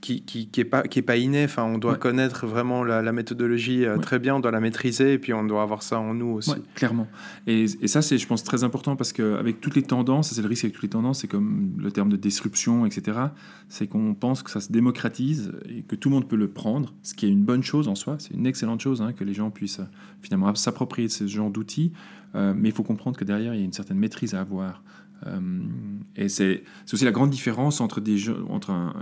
qui, 0.00 0.22
qui, 0.22 0.48
qui 0.48 0.60
est 0.60 0.64
pas 0.64 0.82
qui 0.82 0.98
est 0.98 1.02
pas 1.02 1.16
inné. 1.16 1.44
Enfin, 1.44 1.64
on 1.64 1.78
doit 1.78 1.92
Ouais. 1.92 1.98
connaître 1.98 2.46
vraiment 2.46 2.82
la, 2.84 3.02
la 3.02 3.12
méthodologie 3.12 3.84
euh, 3.84 3.96
Ouais. 3.96 4.02
très 4.02 4.18
bien. 4.18 4.34
On 4.36 4.40
doit 4.40 4.50
la 4.50 4.60
maîtriser 4.60 5.12
et 5.14 5.18
puis 5.18 5.32
on 5.34 5.44
doit 5.44 5.62
avoir 5.62 5.82
ça 5.82 5.98
en 6.00 6.14
nous 6.14 6.28
aussi. 6.28 6.50
Ouais, 6.52 6.62
clairement. 6.74 7.06
Et, 7.46 7.64
et 7.80 7.88
ça, 7.88 8.00
c'est, 8.02 8.16
je 8.18 8.26
pense, 8.26 8.42
très 8.44 8.64
important 8.64 8.96
parce 8.96 9.12
qu'avec 9.12 9.60
toutes 9.60 9.74
les 9.76 9.82
tendances, 9.82 10.32
c'est 10.32 10.40
le 10.42 10.48
risque 10.48 10.64
avec 10.64 10.74
toutes 10.74 10.82
les 10.84 10.88
tendances, 10.88 11.20
c'est 11.20 11.28
comme 11.28 11.72
le 11.78 11.92
terme 11.92 12.08
de 12.08 12.16
disruption, 12.16 12.86
etc. 12.86 13.18
C'est 13.68 13.86
qu'on 13.88 14.14
pense 14.14 14.42
que 14.42 14.50
ça 14.50 14.60
se 14.60 14.72
démocratise 14.72 15.52
et 15.68 15.82
que 15.82 15.96
tout 15.96 16.08
le 16.08 16.14
monde 16.14 16.28
peut 16.28 16.36
le 16.36 16.48
prendre, 16.48 16.94
ce 17.02 17.14
qui 17.14 17.26
est 17.26 17.30
une 17.30 17.44
bonne 17.44 17.62
chose 17.62 17.86
en 17.88 17.94
soi. 17.94 18.16
C'est 18.18 18.34
une 18.34 18.46
excellente 18.46 18.80
chose 18.80 19.02
hein, 19.02 19.12
que 19.12 19.24
les 19.24 19.34
gens 19.34 19.50
puissent 19.50 19.80
finalement 20.22 20.54
s'approprier 20.54 21.08
de 21.08 21.12
ce 21.12 21.26
genre 21.26 21.50
d'outils. 21.50 21.92
Euh, 22.34 22.54
mais 22.56 22.68
il 22.68 22.72
faut 22.72 22.84
comprendre 22.84 23.16
que 23.18 23.24
derrière, 23.24 23.54
il 23.54 23.58
y 23.58 23.62
a 23.62 23.64
une 23.64 23.72
certaine 23.72 23.98
maîtrise 23.98 24.34
à 24.34 24.40
avoir. 24.40 24.82
Euh, 25.26 25.40
et 26.16 26.28
c'est, 26.28 26.62
aussi 26.92 27.04
la 27.04 27.12
grande 27.12 27.30
différence 27.30 27.80
entre, 27.80 28.02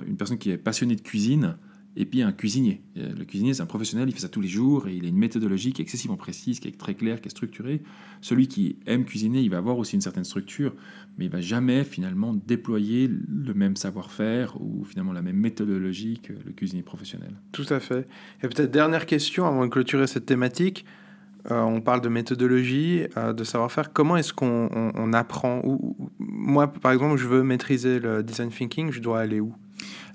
une 0.07 0.16
personne 0.16 0.38
qui 0.38 0.50
est 0.50 0.59
passionnée 0.59 0.96
de 0.96 1.00
cuisine 1.00 1.57
et 1.96 2.04
puis 2.04 2.22
un 2.22 2.31
cuisinier. 2.31 2.81
Le 2.94 3.24
cuisinier, 3.24 3.54
c'est 3.54 3.62
un 3.62 3.66
professionnel, 3.66 4.09
il 4.09 4.12
fait 4.12 4.20
ça 4.20 4.28
tous 4.28 4.40
les 4.40 4.48
jours 4.48 4.87
et 4.87 4.94
il 4.94 5.04
a 5.04 5.09
une 5.09 5.16
méthodologie 5.16 5.72
qui 5.72 5.83
est 5.83 5.85
excessivement 5.85 6.16
précise, 6.16 6.61
qui 6.61 6.68
est 6.68 6.78
très 6.78 6.94
claire, 6.94 7.20
qui 7.20 7.26
est 7.26 7.31
structurée. 7.31 7.83
Celui 8.20 8.46
qui 8.46 8.76
aime 8.87 9.04
cuisiner, 9.04 9.40
il 9.40 9.50
va 9.50 9.57
avoir 9.57 9.78
aussi 9.78 9.96
une 9.96 10.00
certaine 10.00 10.22
structure, 10.22 10.74
mais 11.16 11.24
il 11.24 11.31
va 11.31 11.40
jamais 11.40 11.83
finalement 11.83 12.35
déployer 12.35 13.09
le 13.09 13.52
même 13.52 13.74
savoir-faire 13.74 14.61
ou 14.61 14.85
finalement 14.85 15.12
la 15.12 15.22
même 15.22 15.37
méthodologie 15.37 16.20
que 16.22 16.33
le 16.33 16.52
cuisinier 16.52 16.83
professionnel. 16.83 17.35
Tout 17.50 17.66
à 17.70 17.81
fait. 17.81 18.07
Et 18.42 18.48
peut-être 18.48 18.70
dernière 18.70 19.07
question 19.07 19.46
avant 19.46 19.64
de 19.64 19.70
clôturer 19.70 20.07
cette 20.07 20.26
thématique. 20.26 20.85
Euh, 21.50 21.61
on 21.62 21.80
parle 21.80 22.00
de 22.02 22.08
méthodologie, 22.08 23.04
euh, 23.16 23.32
de 23.32 23.44
savoir-faire. 23.44 23.92
Comment 23.92 24.16
est-ce 24.16 24.32
qu'on 24.32 24.68
on- 24.74 24.92
on 24.94 25.12
apprend 25.12 25.62
Moi, 26.18 26.66
par 26.68 26.92
exemple, 26.92 27.16
je 27.16 27.26
veux 27.26 27.42
maîtriser 27.42 28.00
le 28.00 28.22
design 28.22 28.50
thinking, 28.50 28.90
je 28.92 29.00
dois 29.00 29.20
aller 29.20 29.40
où? 29.40 29.54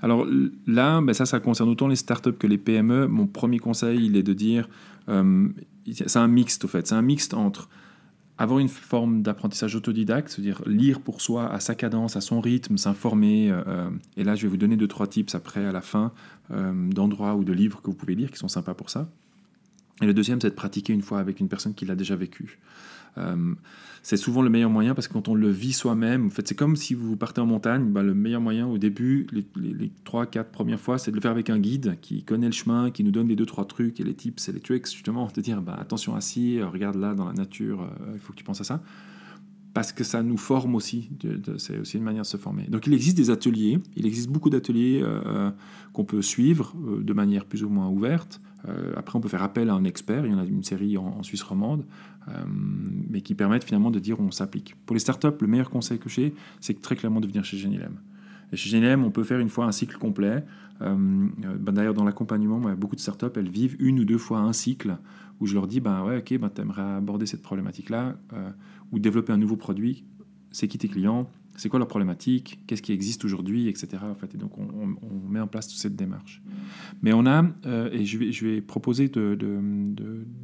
Alors 0.02 0.28
là, 0.68 1.02
ben 1.02 1.14
ça, 1.14 1.26
ça 1.26 1.40
concerne 1.40 1.70
autant 1.70 1.88
les 1.88 1.96
startups 1.96 2.34
que 2.34 2.46
les 2.48 2.58
PME. 2.58 3.08
Mon 3.08 3.26
premier 3.26 3.58
conseil, 3.60 4.06
il 4.06 4.18
est 4.18 4.24
de 4.24 4.34
dire, 4.34 4.68
euh, 5.10 5.48
c'est 5.92 6.18
un 6.18 6.28
mixte 6.28 6.66
au 6.66 6.68
fait. 6.68 6.86
C'est 6.86 6.96
un 6.96 7.02
mixte 7.02 7.34
entre 7.34 7.70
avoir 8.38 8.60
une 8.60 8.68
forme 8.68 9.22
d'apprentissage 9.22 9.76
autodidacte, 9.76 10.30
c'est-à-dire 10.30 10.62
lire 10.66 11.00
pour 11.00 11.22
soi 11.22 11.50
à 11.52 11.60
sa 11.60 11.76
cadence, 11.76 12.16
à 12.18 12.22
son 12.22 12.42
rythme, 12.42 12.78
s'informer. 12.78 13.54
et 14.18 14.24
là, 14.24 14.36
je 14.36 14.42
vais 14.44 14.48
vous 14.50 14.58
donner 14.58 14.76
deux, 14.76 14.88
trois 14.88 15.08
tips 15.08 15.36
après, 15.36 15.64
à 15.66 15.72
la 15.72 15.82
fin, 15.82 16.12
d'endroits 16.50 17.36
ou 17.36 17.44
de 17.44 17.54
livres 17.54 17.82
que 17.82 17.88
vous 17.92 17.96
pouvez 17.96 18.16
lire 18.16 18.32
qui 18.32 18.38
sont 18.40 18.48
sympas 18.48 18.74
pour 18.74 18.90
ça. 18.90 19.08
Et 20.02 20.06
le 20.06 20.14
deuxième, 20.14 20.42
c'est 20.42 20.50
de 20.50 20.56
pratiquer 20.56 20.94
une 20.94 21.02
fois 21.02 21.20
avec 21.20 21.40
une 21.40 21.48
personne 21.48 21.74
qui 21.74 21.86
l'a 21.86 21.96
déjà 21.96 22.16
vécu. 22.16 22.60
Euh, 23.18 23.54
c'est 24.02 24.18
souvent 24.18 24.42
le 24.42 24.50
meilleur 24.50 24.70
moyen 24.70 24.96
parce 24.96 25.08
que 25.08 25.14
quand 25.14 25.28
on 25.28 25.36
le 25.36 25.50
vit 25.50 25.72
soi-même, 25.72 26.28
en 26.28 26.30
fait, 26.30 26.48
c'est 26.48 26.56
comme 26.56 26.76
si 26.76 26.94
vous 26.94 27.16
partez 27.16 27.40
en 27.40 27.46
montagne, 27.46 27.86
bah, 27.92 28.04
le 28.04 28.14
meilleur 28.14 28.42
moyen 28.42 28.68
au 28.68 28.78
début, 28.78 29.28
les, 29.32 29.46
les 29.56 29.92
3-4 30.06 30.46
premières 30.46 30.80
fois, 30.80 30.98
c'est 30.98 31.12
de 31.12 31.16
le 31.16 31.22
faire 31.22 31.32
avec 31.32 31.50
un 31.50 31.60
guide 31.60 31.98
qui 32.02 32.24
connaît 32.24 32.48
le 32.48 32.54
chemin, 32.54 32.92
qui 32.92 33.04
nous 33.04 33.12
donne 33.12 33.28
les 33.28 33.36
2-3 33.36 33.68
trucs 33.68 34.00
et 34.00 34.04
les 34.04 34.14
tips 34.14 34.50
et 34.50 34.52
les 34.52 34.60
tricks, 34.60 34.92
justement, 34.92 35.30
de 35.34 35.42
dire 35.42 35.62
bah, 35.62 35.78
attention 35.80 36.16
assis, 36.16 36.62
regarde 36.62 36.98
là 36.98 37.14
dans 37.14 37.26
la 37.26 37.34
nature, 37.34 37.84
euh, 37.84 38.12
il 38.16 38.20
faut 38.20 38.34
que 38.34 38.38
tu 38.38 38.44
penses 38.44 38.62
à 38.62 38.66
ça. 38.66 38.82
Parce 39.74 39.92
que 39.92 40.04
ça 40.04 40.22
nous 40.22 40.38
forme 40.38 40.76
aussi, 40.76 41.10
c'est 41.58 41.80
aussi 41.80 41.98
une 41.98 42.04
manière 42.04 42.22
de 42.22 42.28
se 42.28 42.38
former. 42.38 42.66
Donc 42.70 42.86
il 42.86 42.94
existe 42.94 43.18
des 43.18 43.32
ateliers, 43.32 43.80
il 43.96 44.06
existe 44.06 44.30
beaucoup 44.30 44.52
d'ateliers 44.52 45.02
euh, 45.02 45.20
euh, 45.26 45.52
qu'on 45.94 46.06
peut 46.06 46.22
suivre 46.22 46.76
euh, 46.86 47.02
de 47.02 47.14
manière 47.14 47.46
plus 47.46 47.64
ou 47.64 47.70
moins 47.70 47.88
ouverte. 47.88 48.40
Après, 48.96 49.18
on 49.18 49.20
peut 49.20 49.28
faire 49.28 49.44
appel 49.44 49.70
à 49.70 49.74
un 49.74 49.84
expert, 49.84 50.26
il 50.26 50.32
y 50.32 50.34
en 50.34 50.40
a 50.40 50.46
une 50.46 50.64
série 50.64 50.96
en, 50.98 51.22
Suisse 51.22 51.44
romande, 51.44 51.84
mais 53.10 53.20
qui 53.20 53.36
permettent 53.36 53.66
finalement 53.66 53.92
de 53.92 54.00
dire 54.00 54.22
on 54.22 54.32
s'applique. 54.32 54.78
Pour 54.86 54.94
les 54.94 55.02
startups, 55.02 55.36
le 55.42 55.48
meilleur 55.48 55.70
conseil 55.70 56.00
que 56.00 56.08
j'ai, 56.08 56.34
c'est 56.62 56.82
très 56.82 56.96
clairement 56.96 57.20
de 57.20 57.28
venir 57.28 57.44
chez 57.44 57.58
Genilem. 57.58 57.98
Et 58.54 58.56
chez 58.56 58.70
Genilem, 58.70 59.04
on 59.04 59.12
peut 59.12 59.26
faire 59.26 59.40
une 59.40 59.50
fois 59.50 59.66
un 59.66 59.74
cycle 59.74 59.98
complet. 59.98 60.46
Ben 60.80 61.74
D'ailleurs, 61.74 61.94
dans 61.94 62.06
l'accompagnement, 62.06 62.58
beaucoup 62.78 62.96
de 62.96 63.02
startups, 63.02 63.36
elles 63.36 63.50
vivent 63.50 63.76
une 63.80 64.00
ou 64.00 64.06
deux 64.06 64.18
fois 64.18 64.40
un 64.40 64.54
cycle 64.54 64.96
où 65.42 65.46
je 65.46 65.56
leur 65.56 65.68
dis, 65.68 65.82
ben 65.82 66.02
ouais, 66.06 66.20
ok, 66.20 66.38
ben, 66.40 66.50
tu 66.50 66.62
aimerais 66.62 66.84
aborder 66.84 67.26
cette 67.26 67.42
problématique-là 67.42 68.16
ou 68.94 69.00
développer 69.00 69.34
un 69.34 69.38
nouveau 69.38 69.58
produit. 69.58 70.06
C'est 70.52 70.70
qui 70.70 70.78
tes 70.78 70.88
clients 70.88 71.30
c'est 71.56 71.70
quoi 71.70 71.80
leur 71.80 71.88
problématique, 71.88 72.60
qu'est-ce 72.66 72.82
qui 72.82 72.94
existe 72.94 73.26
aujourd'hui, 73.26 73.68
etc. 73.68 73.90
En 74.10 74.16
fait, 74.16 74.34
et 74.34 74.38
donc 74.38 74.58
on, 74.58 75.30
met 75.30 75.40
en 75.40 75.48
place 75.48 75.68
toute 75.68 75.78
cette 75.78 75.96
démarche. 75.96 76.42
Mais 77.02 77.14
on 77.14 77.26
a, 77.26 77.46
euh, 77.66 77.92
et 77.92 78.06
je 78.06 78.46
vais, 78.46 78.62
proposer 78.62 79.10
de, 79.10 79.38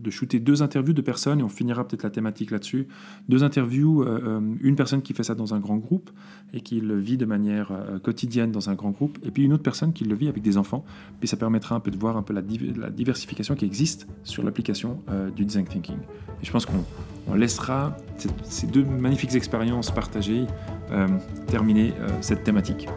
shooter 0.10 0.40
deux 0.40 0.62
interviews 0.62 0.94
de 0.94 1.02
personnes, 1.02 1.40
et 1.40 1.44
on 1.44 1.50
finira 1.50 1.88
peut-être 1.88 2.04
la 2.04 2.10
thématique 2.10 2.52
là-dessus. 2.52 2.88
Deux 3.28 3.44
interviews, 3.44 4.04
euh, 4.04 4.20
euh, 4.24 4.56
une 4.62 4.76
personne 4.76 5.02
qui 5.02 5.14
fait 5.14 5.24
ça 5.24 5.36
dans 5.36 5.54
un 5.54 5.60
grand 5.60 5.78
groupe 5.78 6.12
et 6.54 6.62
qui 6.62 6.80
le 6.80 6.98
vit 6.98 7.18
de 7.18 7.26
manière 7.26 7.72
quotidienne 8.04 8.52
dans 8.52 8.70
un 8.70 8.76
grand 8.76 8.92
groupe, 8.92 9.18
et 9.24 9.32
puis 9.32 9.44
une 9.44 9.54
autre 9.54 9.64
personne 9.64 9.94
qui 9.94 10.04
le 10.04 10.16
vit 10.16 10.28
avec 10.28 10.44
des 10.44 10.58
enfants. 10.58 10.84
Puis 11.20 11.28
ça 11.28 11.38
permettra 11.38 11.76
un 11.76 11.80
peu 11.80 11.92
de 11.92 11.98
voir 11.98 12.18
un 12.18 12.24
peu 12.24 12.34
la, 12.34 12.42
la 12.76 12.90
diversification 12.90 13.56
qui 13.56 13.66
existe 13.66 14.08
sur 14.24 14.44
l'application 14.44 15.00
du 15.36 15.46
design 15.46 15.66
thinking. 15.66 15.98
Et 16.42 16.46
je 16.46 16.52
pense 16.52 16.66
qu'on 16.66 16.84
on 17.30 17.36
laissera 17.36 17.96
ces 18.44 18.68
deux 18.68 18.84
magnifiques 18.84 19.36
expériences 19.36 19.92
partagées 19.92 20.46
euh, 20.92 21.08
terminer 21.48 21.94
euh, 22.00 22.08
cette 22.22 22.44
thématique. 22.44 22.88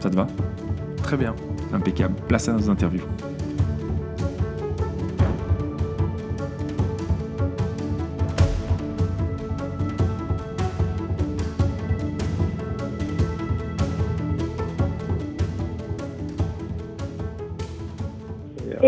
Ça 0.00 0.10
te 0.10 0.16
va? 0.16 0.26
Très 1.02 1.16
bien. 1.16 1.34
Impeccable. 1.72 2.14
Place 2.28 2.48
à 2.48 2.52
nos 2.52 2.68
interviews. 2.70 3.06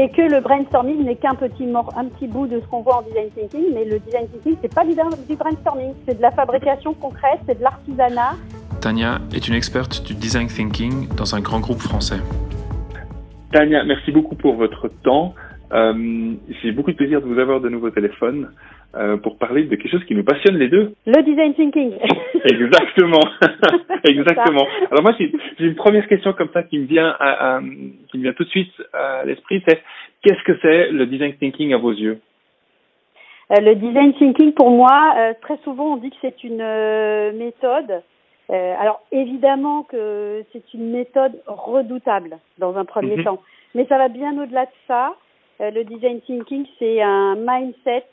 Et 0.02 0.08
que 0.08 0.22
le 0.22 0.40
brainstorming 0.40 1.04
n'est 1.04 1.14
qu'un 1.14 1.36
petit, 1.36 1.64
un 1.96 2.04
petit 2.06 2.26
bout 2.26 2.48
de 2.48 2.58
ce 2.58 2.66
qu'on 2.66 2.80
voit 2.80 2.96
en 2.98 3.02
design 3.02 3.30
thinking, 3.36 3.72
mais 3.72 3.84
le 3.84 4.00
design 4.00 4.26
thinking, 4.32 4.56
c'est 4.60 4.74
pas 4.74 4.84
du, 4.84 4.94
du 4.94 5.36
brainstorming, 5.36 5.92
c'est 6.04 6.16
de 6.16 6.22
la 6.22 6.32
fabrication 6.32 6.92
concrète, 6.94 7.38
c'est 7.46 7.56
de 7.56 7.62
l'artisanat. 7.62 8.34
Tania 8.80 9.20
est 9.32 9.46
une 9.46 9.54
experte 9.54 10.04
du 10.04 10.14
design 10.14 10.48
thinking 10.48 11.06
dans 11.14 11.36
un 11.36 11.40
grand 11.40 11.60
groupe 11.60 11.78
français. 11.78 12.18
Tania, 13.52 13.84
merci 13.84 14.10
beaucoup 14.10 14.34
pour 14.34 14.56
votre 14.56 14.88
temps. 15.04 15.34
Euh, 15.72 16.32
J'ai 16.60 16.72
beaucoup 16.72 16.90
de 16.90 16.96
plaisir 16.96 17.20
de 17.20 17.26
vous 17.26 17.38
avoir 17.38 17.60
de 17.60 17.68
nouveau 17.68 17.86
au 17.86 17.90
téléphone. 17.90 18.50
Euh, 18.94 19.16
pour 19.16 19.38
parler 19.38 19.62
de 19.62 19.74
quelque 19.74 19.88
chose 19.88 20.04
qui 20.04 20.14
nous 20.14 20.22
passionne 20.22 20.58
les 20.58 20.68
deux. 20.68 20.92
Le 21.06 21.22
design 21.22 21.54
thinking. 21.54 21.92
Exactement, 22.44 23.22
exactement. 24.04 24.66
Alors 24.90 25.02
moi, 25.02 25.14
j'ai 25.18 25.32
une 25.60 25.76
première 25.76 26.06
question 26.08 26.34
comme 26.34 26.50
ça 26.52 26.62
qui 26.62 26.78
me 26.78 26.84
vient, 26.84 27.16
à, 27.18 27.60
qui 28.10 28.18
me 28.18 28.24
vient 28.24 28.34
tout 28.34 28.44
de 28.44 28.50
suite 28.50 28.72
à 28.92 29.24
l'esprit, 29.24 29.62
c'est 29.66 29.80
qu'est-ce 30.22 30.42
que 30.42 30.58
c'est 30.60 30.90
le 30.90 31.06
design 31.06 31.32
thinking 31.36 31.72
à 31.72 31.78
vos 31.78 31.92
yeux? 31.92 32.20
Euh, 33.52 33.60
Le 33.60 33.76
design 33.76 34.12
thinking, 34.14 34.52
pour 34.52 34.70
moi, 34.70 35.14
euh, 35.16 35.32
très 35.40 35.56
souvent, 35.64 35.94
on 35.94 35.96
dit 35.96 36.10
que 36.10 36.16
c'est 36.20 36.44
une 36.44 36.62
méthode. 37.38 38.02
alors 38.50 39.00
évidemment 39.10 39.84
que 39.84 40.42
c'est 40.52 40.74
une 40.74 40.90
méthode 40.90 41.32
redoutable 41.46 42.36
dans 42.58 42.76
un 42.76 42.84
premier 42.84 43.16
mhm. 43.16 43.24
temps, 43.24 43.42
mais 43.74 43.86
ça 43.86 43.96
va 43.96 44.08
bien 44.08 44.36
au-delà 44.42 44.66
de 44.66 44.76
ça. 44.86 45.14
le 45.60 45.82
design 45.84 46.20
thinking, 46.20 46.66
c'est 46.78 47.00
un 47.00 47.36
mindset 47.36 48.04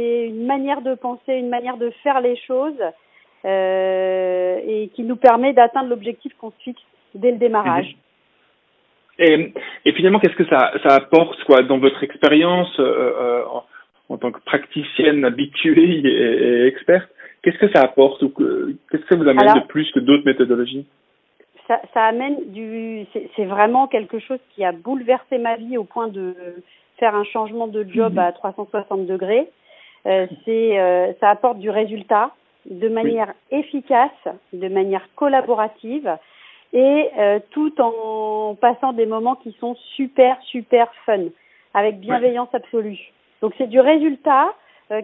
c'est 0.00 0.26
une 0.28 0.46
manière 0.46 0.82
de 0.82 0.94
penser, 0.94 1.34
une 1.34 1.48
manière 1.48 1.76
de 1.76 1.90
faire 2.02 2.20
les 2.20 2.36
choses 2.36 2.82
euh, 3.44 4.60
et 4.66 4.88
qui 4.94 5.02
nous 5.02 5.16
permet 5.16 5.52
d'atteindre 5.52 5.90
l'objectif 5.90 6.32
qu'on 6.38 6.50
se 6.50 6.62
fixe 6.62 6.82
dès 7.14 7.32
le 7.32 7.38
démarrage. 7.38 7.96
Et, 9.18 9.52
et 9.84 9.92
finalement, 9.92 10.18
qu'est-ce 10.18 10.36
que 10.36 10.46
ça, 10.46 10.72
ça 10.82 10.94
apporte 10.94 11.42
quoi 11.44 11.62
dans 11.62 11.78
votre 11.78 12.02
expérience 12.02 12.74
euh, 12.78 12.84
euh 12.84 13.44
en, 13.50 13.64
en, 14.14 14.18
tant 14.18 14.32
que 14.32 14.40
praticienne 14.40 15.24
habituée 15.24 16.00
et, 16.04 16.08
et 16.08 16.66
experte 16.66 17.10
Qu'est-ce 17.42 17.58
que 17.58 17.72
ça 17.72 17.82
apporte 17.82 18.22
ou 18.22 18.28
qu'est-ce 18.28 19.04
que 19.04 19.14
vous 19.14 19.28
amène 19.28 19.54
de 19.54 19.66
plus 19.66 19.90
que 19.92 20.00
d'autres 20.00 20.26
méthodologies? 20.26 20.86
Ça, 21.66 21.80
ça 21.94 22.04
amène 22.04 22.36
du, 22.50 23.06
c'est 23.36 23.44
vraiment 23.44 23.86
quelque 23.86 24.18
chose 24.18 24.40
qui 24.54 24.64
a 24.64 24.72
bouleversé 24.72 25.38
ma 25.38 25.56
vie 25.56 25.78
au 25.78 25.84
point 25.84 26.08
de 26.08 26.34
faire 26.98 27.14
un 27.14 27.24
changement 27.24 27.66
de 27.66 27.84
job 27.88 28.12
mhm. 28.12 28.18
à 28.18 28.32
360 28.32 29.06
degrés. 29.06 29.48
Euh, 30.06 30.26
c'est 30.44 30.78
euh, 30.78 31.12
ça 31.20 31.30
apporte 31.30 31.58
du 31.58 31.70
résultat 31.70 32.30
de 32.66 32.88
manière 32.88 33.32
efficace, 33.50 34.10
de 34.52 34.68
manière 34.68 35.06
collaborative 35.14 36.16
et 36.72 37.10
euh, 37.18 37.38
tout 37.50 37.80
en 37.80 38.54
passant 38.54 38.92
des 38.92 39.06
moments 39.06 39.34
qui 39.34 39.56
sont 39.60 39.74
super 39.96 40.40
super 40.42 40.92
fun 41.04 41.24
avec 41.74 42.00
bienveillance 42.00 42.48
absolue. 42.52 43.12
Donc 43.42 43.54
c'est 43.58 43.68
du 43.68 43.80
résultat, 43.80 44.52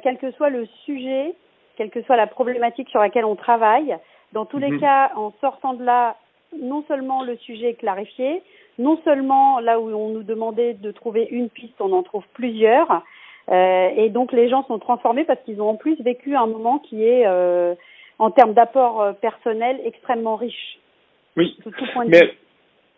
quel 0.03 0.19
que 0.19 0.31
soit 0.33 0.51
le 0.51 0.67
sujet, 0.85 1.35
quelle 1.77 1.91
que 1.91 2.03
soit 2.03 2.17
la 2.17 2.27
problématique 2.27 2.89
sur 2.91 3.01
laquelle 3.01 3.25
on 3.25 3.37
travaille. 3.37 3.97
Dans 4.33 4.45
tous 4.45 4.59
les 4.59 4.73
mhm. 4.73 4.81
cas, 4.81 5.13
en 5.15 5.33
sortant 5.41 5.75
de 5.75 5.85
là, 5.85 6.17
non 6.61 6.85
seulement 6.89 7.23
le 7.23 7.37
sujet 7.37 7.71
est 7.71 7.75
clarifié, 7.75 8.43
non 8.79 9.01
seulement 9.05 9.61
là 9.61 9.81
où 9.81 9.89
on 9.89 10.11
nous 10.11 10.23
demandait 10.23 10.75
de 10.75 10.91
trouver 10.91 11.29
une 11.31 11.49
piste, 11.49 11.81
on 11.81 11.93
en 11.93 12.03
trouve 12.03 12.25
plusieurs, 12.35 13.03
euh, 13.51 13.89
et 13.97 14.11
donc 14.11 14.33
les 14.33 14.49
gens 14.49 14.65
sont 14.65 14.79
transformés 14.79 15.25
parce 15.25 15.41
qu'ils 15.45 15.61
ont 15.61 15.69
en 15.71 15.77
plus 15.77 16.01
vécu 16.01 16.35
un 16.35 16.47
moment 16.47 16.79
qui 16.79 17.05
est, 17.05 17.27
euh, 17.27 17.75
en 18.19 18.31
termes 18.31 18.55
d'apport 18.55 19.03
euh, 19.03 19.13
personnel, 19.13 19.81
extrêmement 19.85 20.37
riche. 20.37 20.79
Oui. 21.37 21.57
Mais 22.09 22.35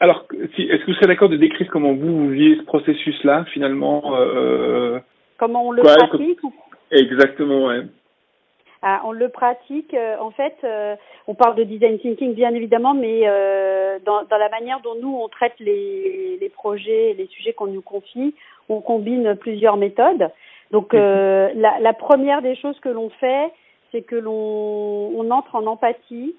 alors, 0.00 0.26
si, 0.54 0.62
est-ce 0.62 0.82
que 0.82 0.86
vous 0.86 0.94
serez 0.94 1.08
d'accord 1.08 1.28
de 1.28 1.36
décrire 1.36 1.68
comment 1.70 1.92
vous, 1.92 2.16
vous 2.16 2.30
vivez 2.30 2.56
ce 2.56 2.64
processus-là, 2.64 3.44
finalement 3.52 4.14
euh, 4.14 5.00
Comment 5.38 5.66
on 5.66 5.72
le 5.72 5.82
pratique 5.82 6.38
Exactement, 6.90 7.66
ouais. 7.66 7.82
Ah, 8.82 9.02
on 9.04 9.12
le 9.12 9.28
pratique. 9.28 9.94
en 10.20 10.30
fait, 10.30 10.54
on 11.26 11.34
parle 11.34 11.56
de 11.56 11.64
design 11.64 11.98
thinking 11.98 12.34
bien 12.34 12.54
évidemment, 12.54 12.94
mais 12.94 13.22
dans, 14.04 14.22
dans, 14.22 14.38
la 14.38 14.48
manière 14.50 14.80
dont 14.80 14.94
nous 15.00 15.18
on 15.20 15.28
traite 15.28 15.58
les, 15.58 16.38
les 16.40 16.48
projets, 16.48 17.14
les 17.18 17.26
sujets 17.26 17.52
qu'on 17.52 17.66
nous 17.66 17.82
confie, 17.82 18.34
on 18.68 18.80
combine 18.80 19.34
plusieurs 19.34 19.76
méthodes. 19.76 20.30
Donc 20.70 20.92
mhm. 20.92 21.00
euh, 21.00 21.50
la, 21.54 21.80
la, 21.80 21.92
première 21.92 22.42
des 22.42 22.54
choses 22.56 22.78
que 22.80 22.88
l'on 22.88 23.10
fait, 23.10 23.52
c'est 23.92 24.02
que 24.02 24.16
l'on 24.16 25.10
on 25.16 25.30
entre 25.30 25.54
en 25.54 25.66
empathie 25.66 26.34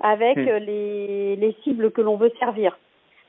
avec 0.00 0.36
mhm. 0.36 0.56
les, 0.56 1.36
les, 1.36 1.56
cibles 1.64 1.90
que 1.90 2.00
l'on 2.00 2.16
veut 2.16 2.32
servir. 2.38 2.78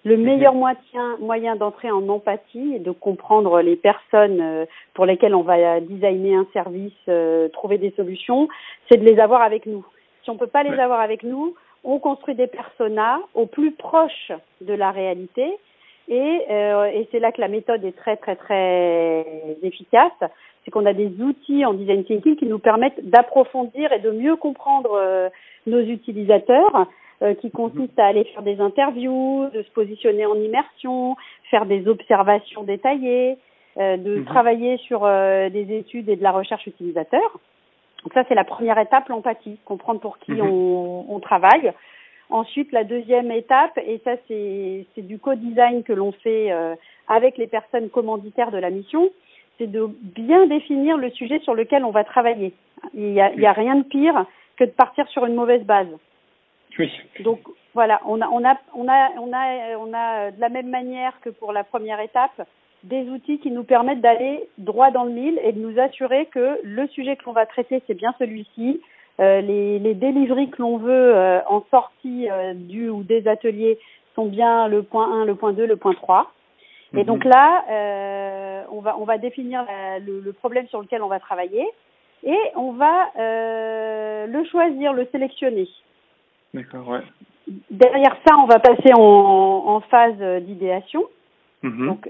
Le 0.05 0.17
meilleur 0.17 0.53
moyen, 0.53 1.17
moyen 1.19 1.55
d'entrer 1.55 1.89
en 1.89 2.07
empathie 2.09 2.75
et 2.75 2.79
de 2.79 2.91
comprendre 2.91 3.61
les 3.61 3.77
personnes 3.77 4.41
euh, 4.41 4.65
pour 4.93 5.05
lesquelles 5.05 5.33
on 5.33 5.43
va 5.43 5.79
designer 5.79 6.35
un 6.35 6.47
service, 6.51 6.91
euh, 7.07 7.47
trouver 7.49 7.77
des 7.77 7.91
solutions, 7.91 8.49
c'est 8.89 8.97
de 8.97 9.05
les 9.05 9.19
avoir 9.19 9.41
avec 9.41 9.65
nous. 9.65 9.85
Si 10.23 10.29
on 10.29 10.37
peut 10.37 10.47
pas 10.47 10.63
les 10.63 10.77
avoir 10.77 10.99
avec 10.99 11.23
nous, 11.23 11.55
on 11.83 11.99
construit 11.99 12.35
des 12.35 12.47
personas 12.47 13.19
au 13.33 13.45
plus 13.45 13.71
proche 13.71 14.31
de 14.61 14.73
la 14.73 14.91
réalité 14.91 15.57
et, 16.09 16.41
euh, 16.49 16.85
et 16.85 17.07
c'est 17.11 17.19
là 17.19 17.31
que 17.31 17.41
la 17.41 17.47
méthode 17.47 17.83
est 17.85 17.95
très 17.95 18.17
très 18.17 18.35
très 18.35 19.25
efficace. 19.63 20.11
C'est 20.63 20.71
qu'on 20.71 20.85
a 20.85 20.93
des 20.93 21.11
outils 21.21 21.65
en 21.65 21.73
design 21.73 22.03
thinking 22.03 22.35
qui 22.35 22.45
nous 22.45 22.59
permettent 22.59 23.09
d'approfondir 23.09 23.91
et 23.91 23.99
de 23.99 24.11
mieux 24.11 24.35
comprendre 24.35 24.91
euh, 24.93 25.29
nos 25.67 25.79
utilisateurs, 25.79 26.87
euh, 27.23 27.33
qui 27.35 27.51
consistent 27.51 27.99
à 27.99 28.05
aller 28.05 28.23
faire 28.25 28.43
des 28.43 28.59
interviews, 28.59 29.47
de 29.53 29.61
se 29.61 29.71
positionner 29.71 30.25
en 30.25 30.35
immersion, 30.35 31.15
faire 31.49 31.65
des 31.65 31.87
observations 31.87 32.63
détaillées, 32.63 33.37
euh, 33.77 33.97
de 33.97 34.17
mhm. 34.17 34.25
travailler 34.25 34.77
sur 34.77 35.01
des 35.01 35.67
études 35.69 36.09
et 36.09 36.15
de 36.15 36.23
la 36.23 36.31
recherche 36.31 36.67
utilisateur. 36.67 37.39
Donc 38.03 38.13
ça 38.13 38.23
c'est 38.27 38.35
la 38.35 38.43
première 38.43 38.77
étape, 38.77 39.09
l'empathie, 39.09 39.57
comprendre 39.65 39.99
pour 39.99 40.17
qui 40.19 40.33
mhm. 40.33 40.41
on, 40.41 41.05
on 41.09 41.19
travaille. 41.19 41.73
Ensuite, 42.29 42.71
la 42.71 42.83
deuxième 42.83 43.31
étape, 43.31 43.77
et 43.77 44.01
ça 44.03 44.13
c'est 44.27 44.85
du 44.97 45.19
co-design 45.19 45.83
que 45.83 45.93
l'on 45.93 46.11
fait 46.11 46.51
euh, 46.51 46.73
avec 47.07 47.37
les 47.37 47.47
personnes 47.47 47.89
commanditaires 47.89 48.51
de 48.51 48.57
la 48.57 48.69
mission, 48.69 49.09
c'est 49.57 49.69
de 49.69 49.87
bien 50.01 50.47
définir 50.47 50.97
le 50.97 51.11
sujet 51.11 51.39
sur 51.39 51.53
lequel 51.53 51.85
on 51.85 51.91
va 51.91 52.03
travailler. 52.03 52.53
Il 52.95 53.11
n'y 53.11 53.21
a, 53.21 53.31
il 53.33 53.39
y 53.39 53.45
a 53.45 53.51
rien 53.51 53.75
de 53.75 53.83
pire 53.83 54.25
que 54.57 54.63
de 54.63 54.71
partir 54.71 55.07
sur 55.09 55.25
une 55.25 55.35
mauvaise 55.35 55.63
base. 55.63 55.95
Oui. 56.79 56.91
Donc 57.19 57.39
voilà, 57.73 58.01
on 58.05 58.21
a, 58.21 58.27
on 58.29 58.43
a, 58.43 58.57
on 58.75 58.87
a, 58.87 59.09
on 59.19 59.33
a, 59.33 59.77
on 59.77 59.93
a 59.93 60.31
de 60.31 60.39
la 60.39 60.49
même 60.49 60.69
manière 60.69 61.19
que 61.21 61.29
pour 61.29 61.53
la 61.53 61.63
première 61.63 61.99
étape 61.99 62.47
des 62.83 63.09
outils 63.09 63.39
qui 63.39 63.51
nous 63.51 63.63
permettent 63.63 64.01
d'aller 64.01 64.43
droit 64.57 64.91
dans 64.91 65.05
le 65.05 65.11
mille 65.11 65.39
et 65.43 65.53
de 65.53 65.59
nous 65.59 65.79
assurer 65.79 66.25
que 66.27 66.59
le 66.63 66.87
sujet 66.87 67.15
que 67.15 67.25
l'on 67.25 67.31
va 67.31 67.45
traiter 67.45 67.81
c'est 67.87 67.93
bien 67.93 68.13
celui-ci, 68.19 68.81
euh, 69.19 69.41
les, 69.41 69.79
les 69.79 69.93
deliveries 69.93 70.49
que 70.49 70.61
l'on 70.61 70.77
veut 70.77 71.15
euh, 71.15 71.39
en 71.47 71.63
sortie 71.69 72.29
euh, 72.29 72.53
du 72.55 72.89
ou 72.89 73.03
des 73.03 73.27
ateliers 73.27 73.77
sont 74.15 74.25
bien 74.25 74.67
le 74.67 74.83
point 74.83 75.21
1, 75.21 75.25
le 75.25 75.35
point 75.35 75.53
2, 75.53 75.65
le 75.65 75.77
point 75.77 75.93
3. 75.93 76.31
Et 76.95 76.97
mhm. 76.97 77.03
donc 77.05 77.23
là, 77.25 78.65
on, 78.71 78.81
va, 78.81 78.97
on 78.99 79.05
va 79.05 79.17
définir 79.17 79.65
le, 80.05 80.19
le, 80.19 80.33
problème 80.33 80.67
sur 80.67 80.81
lequel 80.81 81.01
on 81.01 81.07
va 81.07 81.19
travailler 81.19 81.65
et 82.23 82.37
on 82.55 82.73
va 82.73 83.09
le 83.15 84.45
choisir, 84.45 84.93
le 84.93 85.07
sélectionner. 85.11 85.67
D'accord, 86.53 86.87
ouais. 86.87 87.01
Derrière 87.69 88.15
ça, 88.25 88.37
on 88.37 88.45
va 88.45 88.59
passer 88.59 88.93
en, 88.93 88.99
en 88.99 89.79
phase 89.81 90.17
d'idéation. 90.43 91.03
Mhm. 91.63 91.87
Donc, 91.87 92.09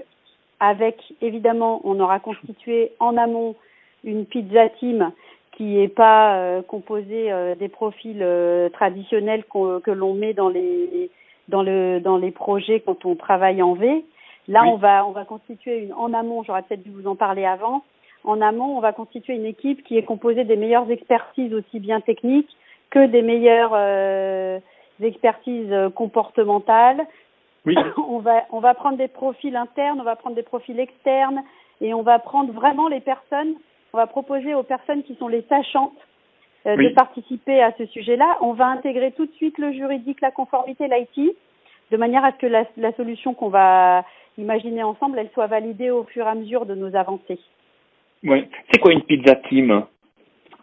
avec, 0.60 0.96
évidemment, 1.20 1.80
on 1.84 1.98
aura 2.00 2.20
constitué 2.20 2.92
en 3.00 3.16
amont 3.16 3.56
une 4.04 4.26
pizza 4.26 4.68
team 4.80 5.10
qui 5.52 5.78
est 5.78 5.88
pas 5.88 6.36
euh, 6.36 6.62
composé 6.62 7.30
euh, 7.32 7.54
des 7.54 7.68
profils 7.68 8.20
euh, 8.20 8.68
traditionnels 8.70 9.44
que 9.44 9.90
l'on 9.90 10.14
met 10.14 10.34
dans 10.34 10.48
les 10.48 11.10
dans 11.48 11.62
le 11.62 12.00
dans 12.00 12.16
les 12.16 12.30
projets 12.30 12.80
quand 12.80 13.04
on 13.04 13.14
travaille 13.14 13.62
en 13.62 13.74
V. 13.74 14.04
Là, 14.48 14.62
Oui. 14.64 14.70
on 14.72 14.76
va 14.76 15.06
on 15.06 15.12
va 15.12 15.24
constituer 15.24 15.84
une 15.84 15.92
en 15.92 16.12
amont. 16.12 16.42
J'aurais 16.42 16.62
peut-être 16.62 16.82
dû 16.82 16.90
vous 16.90 17.06
en 17.06 17.14
parler 17.14 17.44
avant. 17.44 17.84
En 18.24 18.40
amont, 18.40 18.76
on 18.76 18.80
va 18.80 18.92
constituer 18.92 19.34
une 19.34 19.44
équipe 19.44 19.84
qui 19.84 19.96
est 19.98 20.02
composée 20.02 20.44
des 20.44 20.56
meilleures 20.56 20.90
expertises 20.90 21.52
aussi 21.54 21.78
bien 21.78 22.00
techniques 22.00 22.50
que 22.94 23.06
des 23.06 23.22
meilleures 23.22 23.72
euh, 23.74 24.60
expertises 25.02 25.72
euh, 25.72 25.90
comportementales. 25.90 27.04
Oui. 27.66 27.74
on 28.08 28.18
va 28.18 28.44
on 28.52 28.60
va 28.60 28.74
prendre 28.74 28.96
des 28.96 29.08
profils 29.08 29.56
internes, 29.56 30.00
on 30.00 30.04
va 30.04 30.16
prendre 30.16 30.36
des 30.36 30.42
profils 30.42 30.78
externes 30.78 31.42
et 31.80 31.92
on 31.92 32.02
va 32.02 32.18
prendre 32.20 32.52
vraiment 32.52 32.88
les 32.88 33.00
personnes. 33.00 33.54
On 33.92 33.96
va 33.96 34.06
proposer 34.06 34.54
aux 34.54 34.62
personnes 34.62 35.02
qui 35.02 35.14
sont 35.16 35.28
les 35.28 35.42
sachantes 35.48 35.98
euh, 36.66 36.76
Oui. 36.76 36.88
de 36.88 36.94
participer 36.94 37.62
à 37.62 37.72
ce 37.76 37.86
sujet-là. 37.86 38.38
On 38.40 38.52
va 38.52 38.66
intégrer 38.66 39.12
tout 39.12 39.26
de 39.26 39.32
suite 39.32 39.58
le 39.58 39.72
juridique, 39.72 40.20
la 40.20 40.30
conformité, 40.30 40.88
l'IT, 40.88 41.36
de 41.90 41.96
manière 41.96 42.24
à 42.24 42.32
ce 42.32 42.38
que 42.38 42.46
la, 42.46 42.64
la 42.76 42.92
solution 42.92 43.34
qu'on 43.34 43.50
va 43.50 44.04
imaginer 44.38 44.82
ensemble, 44.82 45.18
elle 45.18 45.30
soit 45.30 45.46
validée 45.46 45.90
au 45.90 46.04
fur 46.04 46.26
et 46.26 46.28
à 46.28 46.34
mesure 46.34 46.66
de 46.66 46.74
nos 46.74 46.94
avancées. 46.96 47.38
Ouais. 48.24 48.48
C'est 48.70 48.80
quoi 48.80 48.92
une 48.92 49.02
pizza 49.02 49.34
team? 49.48 49.84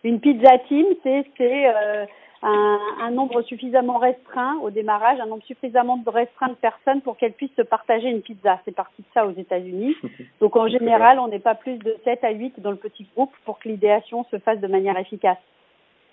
Une 0.03 0.19
pizza 0.19 0.57
team, 0.67 0.87
c'est 1.03 1.25
c'est, 1.37 1.67
euh, 1.67 2.05
un, 2.43 2.79
un 3.01 3.11
nombre 3.11 3.41
suffisamment 3.43 3.97
restreint 3.99 4.57
au 4.63 4.71
démarrage, 4.71 5.19
un 5.19 5.27
nombre 5.27 5.43
suffisamment 5.43 6.01
restreint 6.07 6.47
de 6.49 6.53
personnes 6.55 7.01
pour 7.01 7.17
qu'elles 7.17 7.33
puissent 7.33 7.55
se 7.55 7.61
partager 7.61 8.09
une 8.09 8.21
pizza. 8.21 8.59
C'est 8.65 8.75
parti 8.75 9.01
de 9.03 9.07
ça 9.13 9.25
aux 9.27 9.31
États-Unis. 9.33 9.95
Donc 10.41 10.55
en 10.55 10.67
général, 10.67 11.19
on 11.19 11.27
n'est 11.27 11.39
pas 11.39 11.55
plus 11.55 11.77
de 11.77 11.95
7 12.03 12.23
à 12.23 12.31
8 12.31 12.59
dans 12.59 12.71
le 12.71 12.77
petit 12.77 13.05
groupe 13.15 13.31
pour 13.45 13.59
que 13.59 13.67
l'idéation 13.69 14.25
se 14.31 14.39
fasse 14.39 14.59
de 14.59 14.67
manière 14.67 14.97
efficace. 14.97 15.37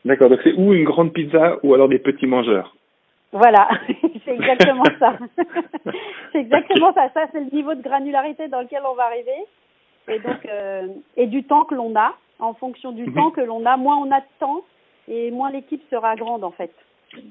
D'accord, 0.04 0.28
donc 0.30 0.40
c'est 0.44 0.52
ou 0.52 0.72
une 0.72 0.84
grande 0.84 1.12
pizza 1.12 1.58
ou 1.64 1.74
alors 1.74 1.88
des 1.88 1.98
petits 1.98 2.26
mangeurs. 2.26 2.74
Voilà, 3.32 3.68
c'est 4.24 4.32
exactement 4.32 4.84
ça. 5.00 5.18
c'est 6.32 6.38
exactement 6.40 6.92
ça. 6.94 7.08
Ça, 7.14 7.26
c'est 7.32 7.40
le 7.40 7.50
niveau 7.52 7.74
de 7.74 7.82
granularité 7.82 8.48
dans 8.48 8.60
lequel 8.60 8.82
on 8.90 8.94
va 8.94 9.04
arriver. 9.06 9.44
Et 10.08 10.18
donc, 10.20 10.46
euh, 10.46 10.86
et 11.16 11.26
du 11.26 11.42
temps 11.44 11.64
que 11.64 11.74
l'on 11.74 11.94
a, 11.96 12.14
en 12.38 12.54
fonction 12.54 12.92
du 12.92 13.06
Mhm. 13.06 13.14
temps 13.14 13.30
que 13.30 13.40
l'on 13.40 13.66
a, 13.66 13.76
moins 13.76 13.96
on 13.96 14.10
a 14.12 14.20
de 14.20 14.26
temps 14.38 14.62
et 15.08 15.30
moins 15.30 15.50
l'équipe 15.50 15.82
sera 15.90 16.14
grande 16.16 16.44
en 16.44 16.50
fait. 16.50 16.70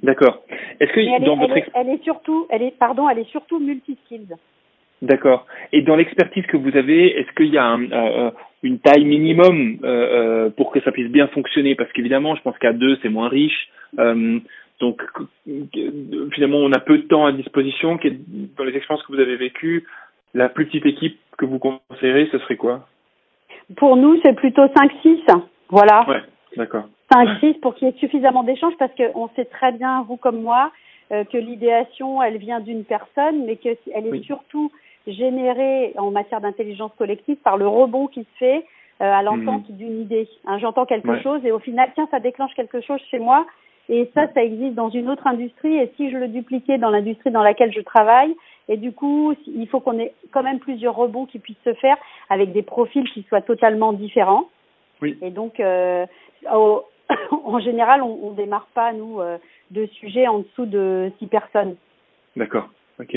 D'accord. 0.04 0.44
Est-ce 0.80 0.92
que 0.92 1.00
elle, 1.00 1.24
est, 1.24 1.26
dans 1.26 1.34
elle, 1.34 1.40
votre 1.40 1.56
est, 1.56 1.60
ex- 1.60 1.70
elle 1.76 1.90
est 1.90 2.04
surtout, 2.04 2.48
elle 2.50 2.64
est, 2.64 2.78
pardon, 2.78 3.10
elle 3.10 3.20
est 3.20 3.30
surtout 3.30 3.60
multi-skills. 3.60 4.36
D'accord. 5.04 5.46
Et 5.72 5.84
dans 5.84 5.96
l'expertise 5.96 6.46
que 6.48 6.58
vous 6.58 6.76
avez, 6.76 7.20
est-ce 7.20 7.32
qu'il 7.36 7.54
y 7.54 7.58
a 7.58 7.66
un, 7.66 7.92
euh, 7.92 8.32
une 8.64 8.80
taille 8.80 9.06
minimum 9.06 9.78
euh, 9.84 9.88
euh, 9.88 10.50
pour 10.50 10.72
que 10.72 10.80
ça 10.82 10.92
puisse 10.92 11.12
bien 11.12 11.28
fonctionner? 11.28 11.76
Parce 11.76 11.92
qu'évidemment, 11.92 12.36
je 12.36 12.42
pense 12.42 12.58
qu'à 12.58 12.74
deux, 12.74 12.98
c'est 13.04 13.10
moins 13.10 13.30
riche. 13.30 13.70
Euh, 14.00 14.40
donc, 14.80 15.04
euh, 15.48 16.30
finalement, 16.34 16.58
on 16.58 16.72
a 16.72 16.80
peu 16.80 16.98
de 16.98 17.04
temps 17.04 17.28
à 17.28 17.32
disposition. 17.32 18.00
Dans 18.58 18.64
les 18.64 18.76
expériences 18.76 19.06
que 19.06 19.14
vous 19.14 19.20
avez 19.20 19.36
vécues, 19.36 19.86
la 20.34 20.50
plus 20.50 20.66
petite 20.66 20.88
équipe 20.88 21.20
que 21.38 21.46
vous 21.46 21.60
conseillerez, 21.60 22.30
ce 22.32 22.40
serait 22.40 22.58
quoi? 22.58 22.88
Pour 23.76 23.98
nous, 23.98 24.20
c'est 24.26 24.36
plutôt 24.36 24.66
5-6. 24.66 25.20
Voilà. 25.70 26.08
Ouais, 26.10 26.22
d'accord. 26.56 26.88
5-6 27.12 27.60
pour 27.62 27.76
qu'il 27.76 27.88
y 27.88 27.92
ait 27.92 27.98
suffisamment 28.00 28.44
d'échanges 28.44 28.76
parce 28.78 28.92
qu'on 28.96 29.30
sait 29.36 29.46
très 29.46 29.72
bien, 29.72 30.04
vous 30.08 30.18
comme 30.18 30.42
moi, 30.42 30.72
euh, 31.12 31.24
que 31.24 31.38
l'idéation, 31.38 32.22
elle 32.22 32.38
vient 32.38 32.60
d'une 32.60 32.84
personne, 32.84 33.46
mais 33.46 33.56
qu'elle 33.56 33.78
est 33.88 34.12
Oui. 34.12 34.24
surtout 34.24 34.72
générée 35.08 35.94
en 35.98 36.12
matière 36.12 36.42
d'intelligence 36.42 36.92
collective 36.98 37.38
par 37.38 37.58
le 37.58 37.68
rebond 37.68 38.08
qui 38.08 38.22
se 38.24 38.38
fait 38.40 38.66
euh, 39.02 39.12
à 39.14 39.22
l'entente 39.24 39.72
d'une 39.72 40.02
idée. 40.02 40.28
Hein, 40.46 40.58
J'entends 40.58 40.86
quelque 40.86 41.06
Mhm. 41.08 41.14
Ouais. 41.14 41.22
chose 41.22 41.46
et 41.46 41.52
au 41.52 41.60
final, 41.60 41.90
tiens, 41.96 42.08
ça 42.12 42.20
déclenche 42.20 42.54
quelque 42.56 42.82
chose 42.82 43.00
chez 43.12 43.20
moi. 43.20 43.46
Et 43.90 44.10
ça, 44.14 44.28
ça 44.34 44.44
existe 44.44 44.74
dans 44.74 44.90
une 44.90 45.10
autre 45.10 45.28
industrie. 45.28 45.78
Et 45.78 45.90
si 45.96 46.10
je 46.12 46.18
le 46.18 46.28
dupliquais 46.28 46.78
dans 46.78 46.90
l'industrie 46.90 47.32
dans 47.32 47.44
laquelle 47.44 47.72
je 47.72 47.80
travaille, 47.80 48.36
et 48.68 48.76
du 48.76 48.92
coup, 48.92 49.34
il 49.46 49.66
faut 49.70 49.80
qu'on 49.80 49.98
ait 49.98 50.14
quand 50.32 50.44
même 50.44 50.60
plusieurs 50.60 50.94
rebonds 50.96 51.26
qui 51.26 51.40
puissent 51.40 51.56
se 51.64 51.74
faire 51.76 51.96
avec 52.30 52.52
des 52.52 52.64
profils 52.64 53.10
qui 53.12 53.24
soient 53.30 53.40
totalement 53.42 53.94
différents. 53.94 54.46
Oui. 55.02 55.18
Et 55.22 55.30
donc, 55.30 55.62
euh, 55.62 56.06
au- 56.54 56.84
en 57.32 57.60
général, 57.60 58.02
on, 58.02 58.20
on 58.24 58.32
démarre 58.32 58.68
pas 58.74 58.94
nous 58.94 59.20
euh, 59.20 59.38
de 59.72 59.86
sujets 59.88 60.28
en 60.28 60.40
dessous 60.40 60.66
de 60.66 61.12
six 61.20 61.28
personnes. 61.28 61.76
D'accord. 62.36 62.70
Ok. 63.00 63.16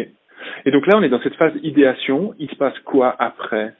Et 0.64 0.70
donc 0.70 0.86
là, 0.86 0.96
on 0.96 1.02
est 1.02 1.08
dans 1.08 1.20
cette 1.20 1.36
phase 1.36 1.52
idéation. 1.62 2.34
Il 2.38 2.48
se 2.48 2.56
passe 2.56 2.78
quoi 2.80 3.14
après? 3.18 3.74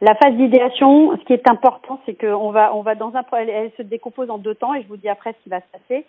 La 0.00 0.14
phase 0.14 0.34
d'idéation, 0.34 1.16
ce 1.18 1.24
qui 1.24 1.34
est 1.34 1.48
important, 1.48 2.00
c'est 2.06 2.14
qu'on 2.14 2.50
va, 2.50 2.74
on 2.74 2.80
va 2.80 2.94
dans 2.94 3.14
un, 3.14 3.22
elle, 3.32 3.50
elle 3.50 3.70
se 3.76 3.82
décompose 3.82 4.30
en 4.30 4.38
deux 4.38 4.54
temps, 4.54 4.74
et 4.74 4.82
je 4.82 4.88
vous 4.88 4.96
dis 4.96 5.08
après 5.08 5.34
ce 5.34 5.42
qui 5.42 5.50
va 5.50 5.60
se 5.60 5.66
passer. 5.72 6.06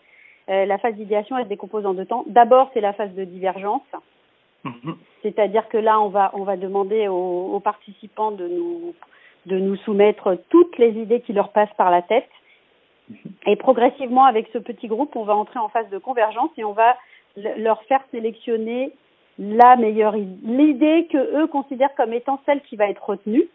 Euh, 0.49 0.65
la 0.65 0.77
phase 0.77 0.95
d'idéation, 0.95 1.37
elle 1.37 1.43
se 1.43 1.49
décompose 1.49 1.85
en 1.85 1.93
deux 1.93 2.05
temps. 2.05 2.23
D'abord, 2.27 2.71
c'est 2.73 2.81
la 2.81 2.93
phase 2.93 3.13
de 3.13 3.25
divergence, 3.25 3.83
c'est-à-dire 5.23 5.67
que 5.69 5.77
là, 5.77 5.99
on 5.99 6.09
va, 6.09 6.31
on 6.33 6.43
va 6.43 6.55
demander 6.55 7.07
aux, 7.07 7.51
aux 7.53 7.59
participants 7.59 8.31
de 8.31 8.47
nous, 8.47 8.93
de 9.45 9.57
nous 9.57 9.75
soumettre 9.77 10.37
toutes 10.49 10.77
les 10.77 10.91
idées 10.91 11.21
qui 11.21 11.33
leur 11.33 11.49
passent 11.49 11.73
par 11.77 11.91
la 11.91 12.01
tête. 12.01 12.29
Et 13.47 13.55
progressivement, 13.55 14.25
avec 14.25 14.47
ce 14.53 14.57
petit 14.59 14.87
groupe, 14.87 15.15
on 15.15 15.23
va 15.23 15.35
entrer 15.35 15.59
en 15.59 15.69
phase 15.69 15.89
de 15.89 15.97
convergence 15.97 16.51
et 16.57 16.63
on 16.63 16.73
va 16.73 16.95
le- 17.37 17.61
leur 17.63 17.81
faire 17.83 18.01
sélectionner 18.11 18.91
la 19.39 19.75
meilleure 19.77 20.15
idée, 20.15 20.37
l'idée 20.43 21.07
que 21.11 21.41
eux 21.41 21.47
considèrent 21.47 21.95
comme 21.95 22.13
étant 22.13 22.39
celle 22.45 22.61
qui 22.61 22.75
va 22.75 22.87
être 22.89 23.03
retenue 23.03 23.47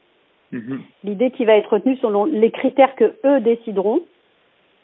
Mhm. 0.52 0.80
l'idée 1.04 1.30
qui 1.32 1.44
va 1.44 1.56
être 1.56 1.72
retenue 1.72 1.96
selon 1.96 2.24
les 2.24 2.50
critères 2.52 2.94
que 2.94 3.16
eux 3.24 3.40
décideront. 3.40 4.00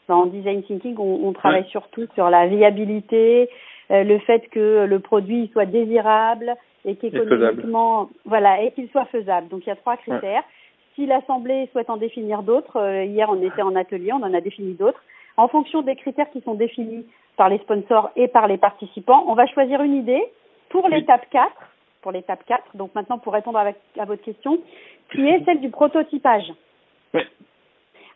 En 0.09 0.25
design 0.25 0.61
thinking, 0.63 0.95
on, 0.99 1.21
on 1.27 1.31
travaille 1.33 1.61
Ouais. 1.61 1.67
surtout 1.69 2.05
sur 2.15 2.29
la 2.29 2.47
viabilité, 2.47 3.49
euh, 3.89 4.03
le 4.03 4.19
fait 4.19 4.47
que 4.49 4.83
le 4.85 4.99
produit 4.99 5.49
soit 5.53 5.65
désirable 5.65 6.55
et 6.85 6.95
qu'économiquement, 6.97 8.09
voilà, 8.25 8.61
et 8.61 8.71
qu'il 8.71 8.89
soit 8.89 9.05
faisable. 9.05 9.47
Donc 9.47 9.61
il 9.65 9.69
y 9.69 9.71
a 9.71 9.77
trois 9.77 9.95
critères. 9.97 10.43
Si 10.95 11.05
l'assemblée 11.05 11.67
souhaite 11.71 11.89
en 11.89 11.97
définir 11.97 12.43
d'autres, 12.43 12.77
euh, 12.77 13.03
hier 13.05 13.29
on 13.29 13.41
était 13.41 13.61
en 13.63 13.75
atelier, 13.75 14.13
on 14.13 14.17
en 14.23 14.33
a 14.33 14.41
défini 14.41 14.73
d'autres. 14.73 15.01
En 15.37 15.47
fonction 15.47 15.81
des 15.81 15.95
critères 15.95 16.29
qui 16.31 16.41
sont 16.41 16.53
définis 16.53 17.05
par 17.37 17.49
les 17.49 17.57
sponsors 17.59 18.11
et 18.15 18.27
par 18.27 18.47
les 18.47 18.57
participants, 18.57 19.23
on 19.27 19.33
va 19.33 19.47
choisir 19.47 19.81
une 19.81 19.95
idée 19.95 20.23
pour 20.69 20.87
l'étape 20.89 21.27
4 21.31 21.51
pour 22.01 22.11
l'étape 22.11 22.43
4. 22.45 22.75
Donc 22.75 22.93
maintenant, 22.95 23.17
pour 23.17 23.31
répondre 23.33 23.57
à, 23.57 23.71
à 23.97 24.05
votre 24.05 24.21
question, 24.23 24.59
qui 25.13 25.25
est 25.25 25.43
celle 25.45 25.61
du 25.61 25.69
prototypage. 25.69 26.51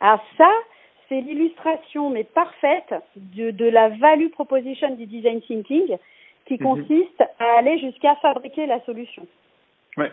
Alors 0.01 0.19
ça, 0.37 0.49
c'est 1.07 1.21
l'illustration, 1.21 2.09
mais 2.09 2.25
parfaite, 2.25 2.93
de, 3.15 3.51
de 3.51 3.65
la 3.65 3.89
value 3.89 4.29
proposition 4.29 4.93
du 4.95 5.05
design 5.05 5.41
thinking, 5.41 5.97
qui 6.45 6.55
Mhm. 6.55 6.59
consiste 6.59 7.23
à 7.39 7.59
aller 7.59 7.79
jusqu'à 7.79 8.15
fabriquer 8.17 8.65
la 8.65 8.81
solution. 8.81 9.25
Ouais. 9.95 10.11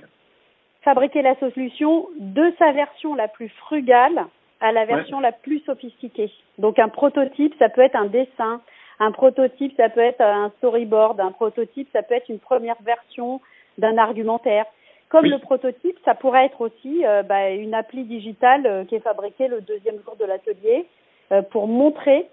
Fabriquer 0.85 1.23
la 1.23 1.35
solution 1.37 2.09
de 2.19 2.53
sa 2.59 2.73
version 2.73 3.15
la 3.15 3.27
plus 3.27 3.49
frugale 3.49 4.27
à 4.61 4.71
la 4.71 4.85
version 4.85 5.19
la 5.19 5.33
plus 5.33 5.61
sophistiquée. 5.61 6.31
Donc 6.59 6.79
un 6.79 6.89
prototype, 6.89 7.55
ça 7.59 7.69
peut 7.71 7.81
être 7.81 7.97
un 7.97 8.07
dessin, 8.07 8.61
un 9.01 9.11
prototype, 9.11 9.75
ça 9.77 9.89
peut 9.89 10.01
être 10.01 10.21
un 10.21 10.51
storyboard, 10.59 11.21
un 11.21 11.33
prototype, 11.33 11.89
ça 11.93 12.03
peut 12.03 12.15
être 12.15 12.29
une 12.29 12.39
première 12.39 12.77
version 12.83 13.41
d'un 13.79 13.99
argumentaire. 13.99 14.67
Comme 15.09 15.25
Oui. 15.25 15.31
le 15.31 15.39
prototype, 15.39 15.97
ça 16.05 16.15
pourrait 16.15 16.47
être 16.47 16.61
aussi 16.61 17.05
euh, 17.07 17.23
bah, 17.23 17.51
une 17.51 17.75
appli 17.75 18.05
digitale 18.05 18.67
euh, 18.67 18.85
qui 18.85 18.95
est 18.97 19.01
fabriquée 19.01 19.49
le 19.49 19.61
deuxième 19.61 20.03
jour 20.03 20.17
de 20.17 20.25
l'atelier 20.25 20.87
euh, 21.33 21.43
pour 21.43 21.67
montrer, 21.67 22.27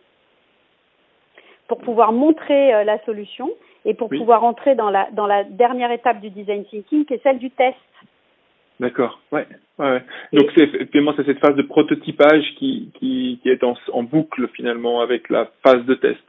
pour 1.67 1.77
pouvoir 1.79 2.11
montrer 2.11 2.83
la 2.83 2.99
solution 3.05 3.49
et 3.85 3.93
pour 3.93 4.11
Oui. 4.11 4.19
pouvoir 4.19 4.43
entrer 4.43 4.75
dans 4.75 4.89
la 4.89 5.07
dans 5.11 5.25
la 5.25 5.45
dernière 5.45 5.91
étape 5.91 6.19
du 6.19 6.29
design 6.29 6.65
thinking 6.65 7.05
qui 7.05 7.13
est 7.13 7.23
celle 7.23 7.39
du 7.39 7.49
test. 7.51 7.77
D'accord. 8.81 9.21
Ouais. 9.31 9.47
ouais. 9.79 10.01
Donc 10.33 10.51
c'est 10.55 10.63
effectivement 10.63 11.13
c'est 11.15 11.25
cette 11.25 11.39
phase 11.39 11.55
de 11.55 11.61
prototypage 11.61 12.43
qui 12.57 12.91
qui, 12.95 13.39
qui 13.41 13.49
est 13.49 13.63
en, 13.63 13.75
en 13.93 14.03
boucle 14.03 14.47
finalement 14.49 14.99
avec 15.01 15.29
la 15.29 15.49
phase 15.63 15.85
de 15.85 15.95
test. 15.95 16.25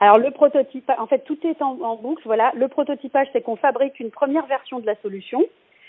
Alors 0.00 0.18
le 0.18 0.30
prototype, 0.30 0.90
en 0.98 1.06
fait 1.06 1.22
tout 1.24 1.38
est 1.46 1.60
en, 1.62 1.78
en 1.82 1.96
boucle. 1.96 2.22
Voilà, 2.24 2.50
le 2.56 2.68
prototypage 2.68 3.28
c'est 3.32 3.42
qu'on 3.42 3.56
fabrique 3.56 4.00
une 4.00 4.10
première 4.10 4.46
version 4.46 4.80
de 4.80 4.86
la 4.86 4.96
solution 4.96 5.44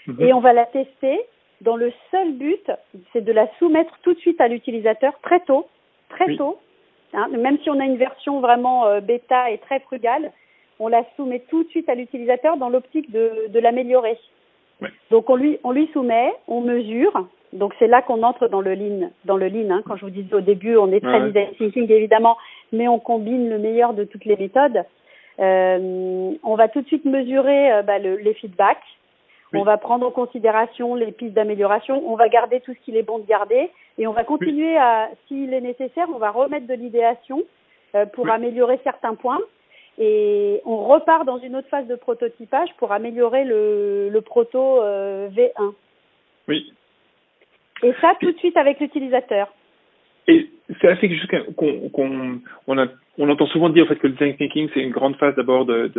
Mhm. 0.07 0.21
et 0.21 0.33
on 0.33 0.39
va 0.39 0.51
la 0.53 0.65
tester 0.65 1.19
dans 1.61 1.75
le 1.75 1.93
seul 2.09 2.33
but, 2.33 2.71
c'est 3.13 3.23
de 3.23 3.31
la 3.31 3.47
soumettre 3.59 3.93
tout 4.01 4.13
de 4.15 4.19
suite 4.19 4.41
à 4.41 4.47
l'utilisateur 4.47 5.13
très 5.21 5.41
tôt, 5.41 5.67
très 6.09 6.25
Oui. 6.25 6.37
tôt. 6.37 6.57
Hein, 7.13 7.27
même 7.37 7.59
si 7.59 7.69
on 7.69 7.79
a 7.79 7.85
une 7.85 7.97
version 7.97 8.39
vraiment 8.39 8.87
euh, 8.87 8.99
bêta 8.99 9.51
et 9.51 9.59
très 9.59 9.79
frugale, 9.81 10.31
on 10.79 10.87
la 10.87 11.03
soumet 11.15 11.41
tout 11.51 11.63
de 11.63 11.69
suite 11.69 11.87
à 11.87 11.93
l'utilisateur 11.93 12.57
dans 12.57 12.69
l'optique 12.69 13.11
de, 13.11 13.47
de 13.49 13.59
l'améliorer. 13.59 14.17
Ouais. 14.81 14.89
Donc 15.11 15.29
on 15.29 15.35
lui 15.35 15.59
on 15.63 15.71
lui 15.71 15.87
soumet, 15.93 16.33
on 16.47 16.61
mesure. 16.61 17.27
Donc 17.53 17.73
c'est 17.79 17.87
là 17.87 18.01
qu'on 18.01 18.23
entre 18.23 18.47
dans 18.47 18.61
le 18.61 18.73
lean, 18.73 19.09
dans 19.25 19.35
le 19.37 19.47
lean. 19.49 19.69
Hein. 19.71 19.81
Quand 19.85 19.95
je 19.97 20.05
vous 20.05 20.11
disais 20.11 20.33
au 20.33 20.41
début, 20.41 20.77
on 20.77 20.91
est 20.91 21.01
très 21.01 21.19
Ouais. 21.19 21.27
design 21.27 21.49
thinking 21.57 21.91
évidemment, 21.91 22.37
mais 22.71 22.87
on 22.87 22.97
combine 22.99 23.49
le 23.49 23.57
meilleur 23.59 23.93
de 23.93 24.05
toutes 24.05 24.25
les 24.25 24.37
méthodes. 24.37 24.83
Euh, 25.39 26.31
on 26.43 26.55
va 26.55 26.67
tout 26.67 26.81
de 26.81 26.87
suite 26.87 27.05
mesurer 27.05 27.71
euh, 27.73 27.81
bah, 27.81 27.99
le- 27.99 28.17
les 28.17 28.33
feedbacks. 28.33 28.77
On 29.53 29.63
va 29.63 29.75
prendre 29.77 30.07
en 30.07 30.11
considération 30.11 30.95
les 30.95 31.11
pistes 31.11 31.33
d'amélioration. 31.33 32.01
On 32.07 32.15
va 32.15 32.29
garder 32.29 32.61
tout 32.61 32.73
ce 32.73 32.79
qu'il 32.85 32.95
est 32.95 33.03
bon 33.03 33.19
de 33.19 33.25
garder 33.25 33.69
et 33.97 34.07
on 34.07 34.13
va 34.13 34.23
continuer 34.23 34.77
à, 34.77 35.09
s'il 35.27 35.53
est 35.53 35.59
nécessaire, 35.59 36.07
on 36.13 36.19
va 36.19 36.31
remettre 36.31 36.67
de 36.67 36.73
l'idéation 36.73 37.41
euh, 37.95 38.05
pour 38.05 38.29
améliorer 38.29 38.79
certains 38.85 39.15
points 39.15 39.39
et 40.01 40.61
on 40.65 40.87
repart 40.87 41.25
dans 41.25 41.37
une 41.37 41.55
autre 41.55 41.67
phase 41.69 41.87
de 41.87 41.95
prototypage 41.95 42.69
pour 42.79 42.91
améliorer 42.91 43.45
le, 43.45 44.09
le 44.09 44.21
proto 44.21 44.81
euh, 44.81 45.29
V1. 45.29 45.73
Oui. 46.47 46.73
Et 47.83 47.93
ça 48.01 48.15
tout 48.19 48.31
de 48.31 48.37
suite 48.39 48.57
avec 48.57 48.79
l'utilisateur. 48.79 49.53
Et 50.27 50.49
c'est 50.81 50.87
assez 50.87 51.07
juste 51.07 51.27
qu'on 51.55 52.41
on, 52.65 52.77
a, 52.79 52.87
on 53.19 53.29
entend 53.29 53.45
souvent 53.47 53.69
dire 53.69 53.85
en 53.85 53.87
fait 53.87 53.97
que 53.97 54.07
le 54.07 54.13
design 54.13 54.35
thinking 54.37 54.69
c'est 54.73 54.81
une 54.81 54.91
grande 54.91 55.17
phase 55.17 55.35
d'abord 55.35 55.65
de, 55.65 55.91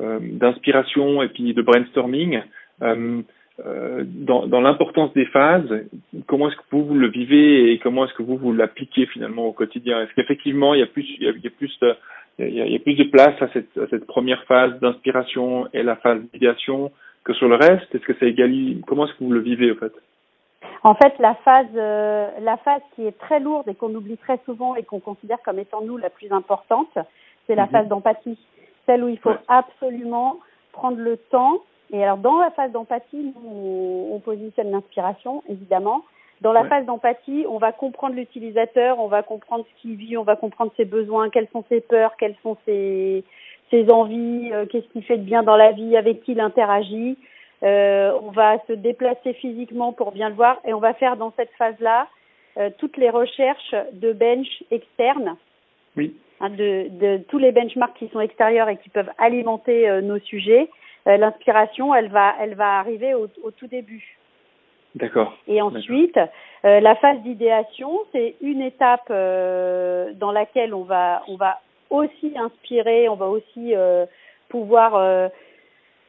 euh, 0.00 0.18
d'inspiration 0.22 1.22
et 1.22 1.28
puis 1.28 1.52
de 1.52 1.60
brainstorming. 1.60 2.40
Euh, 2.80 3.20
euh, 3.64 4.04
dans, 4.06 4.46
dans 4.46 4.62
l'importance 4.62 5.12
des 5.12 5.26
phases, 5.26 5.86
comment 6.26 6.48
est-ce 6.48 6.56
que 6.56 6.62
vous, 6.72 6.86
vous 6.86 6.94
le 6.94 7.08
vivez 7.08 7.72
et 7.72 7.78
comment 7.78 8.06
est-ce 8.06 8.14
que 8.14 8.22
vous 8.22 8.38
vous 8.38 8.52
l'appliquez 8.54 9.04
finalement 9.06 9.46
au 9.46 9.52
quotidien? 9.52 10.00
Est-ce 10.00 10.14
qu'effectivement 10.14 10.72
il 10.72 10.80
y 10.80 10.82
a 10.82 10.86
plus 10.86 11.06
il 11.18 11.24
y 11.24 11.28
a, 11.28 11.30
il 11.30 11.44
y 11.44 11.46
a 11.46 11.50
plus 11.50 11.78
de 11.80 11.94
il 12.38 12.54
y, 12.54 12.60
a, 12.60 12.66
il 12.66 12.72
y 12.72 12.76
a 12.76 12.80
plus 12.80 12.94
de 12.94 13.04
place 13.04 13.40
à 13.40 13.48
cette, 13.52 13.76
à 13.78 13.86
cette 13.88 14.06
première 14.06 14.42
phase 14.44 14.78
d'inspiration 14.80 15.68
et 15.72 15.82
la 15.82 15.96
phase 15.96 16.20
d'idéation 16.32 16.90
que 17.24 17.32
sur 17.32 17.48
le 17.48 17.54
reste 17.56 17.94
Est-ce 17.94 18.04
que 18.04 18.14
ça 18.14 18.26
égalise 18.26 18.80
Comment 18.86 19.06
est-ce 19.06 19.14
que 19.14 19.24
vous 19.24 19.32
le 19.32 19.40
vivez 19.40 19.70
en 19.72 19.76
fait? 19.76 19.92
En 20.82 20.94
fait, 20.94 21.14
la 21.18 21.34
phase, 21.36 21.66
euh, 21.76 22.28
la 22.40 22.56
phase 22.58 22.82
qui 22.94 23.06
est 23.06 23.18
très 23.18 23.40
lourde 23.40 23.68
et 23.68 23.74
qu'on 23.74 23.94
oublie 23.94 24.18
très 24.18 24.38
souvent 24.44 24.74
et 24.76 24.82
qu'on 24.82 25.00
considère 25.00 25.38
comme 25.42 25.58
étant 25.58 25.80
nous 25.82 25.96
la 25.96 26.10
plus 26.10 26.30
importante, 26.32 26.98
c'est 27.46 27.54
la 27.54 27.64
Mhm. 27.64 27.70
phase 27.70 27.88
d'empathie, 27.88 28.38
celle 28.86 29.04
où 29.04 29.08
il 29.08 29.18
faut 29.18 29.30
Ouais. 29.30 29.38
absolument 29.48 30.38
prendre 30.72 30.98
le 30.98 31.16
temps. 31.16 31.58
Et 31.92 32.02
alors, 32.02 32.18
dans 32.18 32.38
la 32.38 32.50
phase 32.50 32.72
d'empathie, 32.72 33.32
on, 33.46 34.10
on 34.12 34.18
positionne 34.20 34.70
l'inspiration, 34.70 35.42
évidemment. 35.48 36.04
Dans 36.44 36.52
la 36.52 36.60
Ouais. 36.62 36.68
phase 36.68 36.84
d'empathie, 36.84 37.46
on 37.48 37.56
va 37.56 37.72
comprendre 37.72 38.16
l'utilisateur, 38.16 39.00
on 39.00 39.06
va 39.08 39.22
comprendre 39.22 39.64
ce 39.64 39.80
qu'il 39.80 39.96
vit, 39.96 40.18
on 40.18 40.24
va 40.24 40.36
comprendre 40.36 40.70
ses 40.76 40.84
besoins, 40.84 41.30
quelles 41.30 41.48
sont 41.54 41.64
ses 41.70 41.80
peurs, 41.80 42.18
quelles 42.18 42.36
sont 42.42 42.58
ses, 42.66 43.24
ses 43.70 43.90
envies, 43.90 44.50
euh, 44.52 44.66
qu'est-ce 44.66 44.86
qu'il 44.92 45.02
fait 45.04 45.16
de 45.16 45.22
bien 45.22 45.42
dans 45.42 45.56
la 45.56 45.72
vie, 45.72 45.96
avec 45.96 46.22
qui 46.22 46.32
il 46.32 46.40
interagit. 46.40 47.16
Euh, 47.62 48.12
on 48.22 48.30
va 48.30 48.58
se 48.68 48.74
déplacer 48.74 49.32
physiquement 49.32 49.94
pour 49.94 50.12
bien 50.12 50.28
le 50.28 50.34
voir 50.34 50.60
et 50.66 50.74
on 50.74 50.80
va 50.80 50.92
faire 50.92 51.16
dans 51.16 51.32
cette 51.34 51.50
phase-là 51.56 52.08
euh, 52.58 52.68
toutes 52.76 52.98
les 52.98 53.08
recherches 53.08 53.74
de 53.94 54.12
bench 54.12 54.62
externes, 54.70 55.36
Oui. 55.96 56.14
hein, 56.42 56.50
de, 56.50 56.88
de 56.90 57.22
tous 57.26 57.38
les 57.38 57.52
benchmarks 57.52 57.96
qui 57.96 58.08
sont 58.08 58.20
extérieurs 58.20 58.68
et 58.68 58.76
qui 58.76 58.90
peuvent 58.90 59.10
alimenter 59.16 59.90
nos 60.02 60.18
sujets. 60.18 60.68
L'inspiration, 61.06 61.94
elle 61.94 62.08
va, 62.08 62.34
elle 62.38 62.54
va 62.54 62.78
arriver 62.80 63.14
au, 63.14 63.28
au 63.42 63.50
tout 63.50 63.66
début. 63.66 64.18
D'accord. 64.94 65.34
Et 65.48 65.60
ensuite, 65.60 66.18
euh, 66.64 66.80
la 66.80 66.94
phase 66.96 67.18
d'idéation, 67.22 68.00
c'est 68.12 68.36
une 68.40 68.62
étape 68.62 69.06
euh, 69.10 70.12
dans 70.14 70.30
laquelle 70.32 70.72
on 70.74 70.82
va, 70.82 71.22
on 71.28 71.36
va 71.36 71.60
aussi 71.90 72.32
inspirer, 72.36 73.08
on 73.08 73.16
va 73.16 73.26
aussi 73.26 73.74
euh, 73.74 74.06
pouvoir 74.48 74.94
euh, 74.94 75.28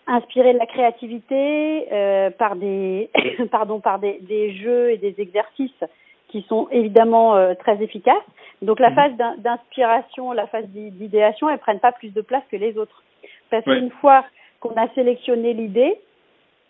inspirer 0.07 0.53
de 0.53 0.59
la 0.59 0.67
créativité 0.67 1.87
euh, 1.91 2.29
par 2.29 2.55
des, 2.55 3.09
pardon, 3.51 3.79
par 3.79 3.97
des, 3.99 4.19
des 4.21 4.53
jeux 4.53 4.91
et 4.91 4.97
des 4.97 5.15
exercices 5.19 5.83
qui 6.29 6.43
sont 6.43 6.67
évidemment 6.71 7.35
euh, 7.35 7.53
très 7.55 7.81
efficaces. 7.81 8.15
Donc 8.61 8.79
la 8.79 8.89
Mhm. 8.89 8.95
phase 8.95 9.13
d'in- 9.17 9.35
d'inspiration, 9.37 10.31
la 10.31 10.47
phase 10.47 10.65
d'i- 10.67 10.91
d'idéation, 10.91 11.49
elles 11.49 11.57
prennent 11.59 11.79
pas 11.79 11.91
plus 11.91 12.13
de 12.13 12.21
place 12.21 12.43
que 12.51 12.55
les 12.57 12.77
autres. 12.77 13.03
Parce 13.49 13.65
Ouais. 13.65 13.77
qu'une 13.79 13.91
fois 13.91 14.23
qu'on 14.59 14.75
a 14.75 14.87
sélectionné 14.95 15.53
l'idée. 15.53 15.99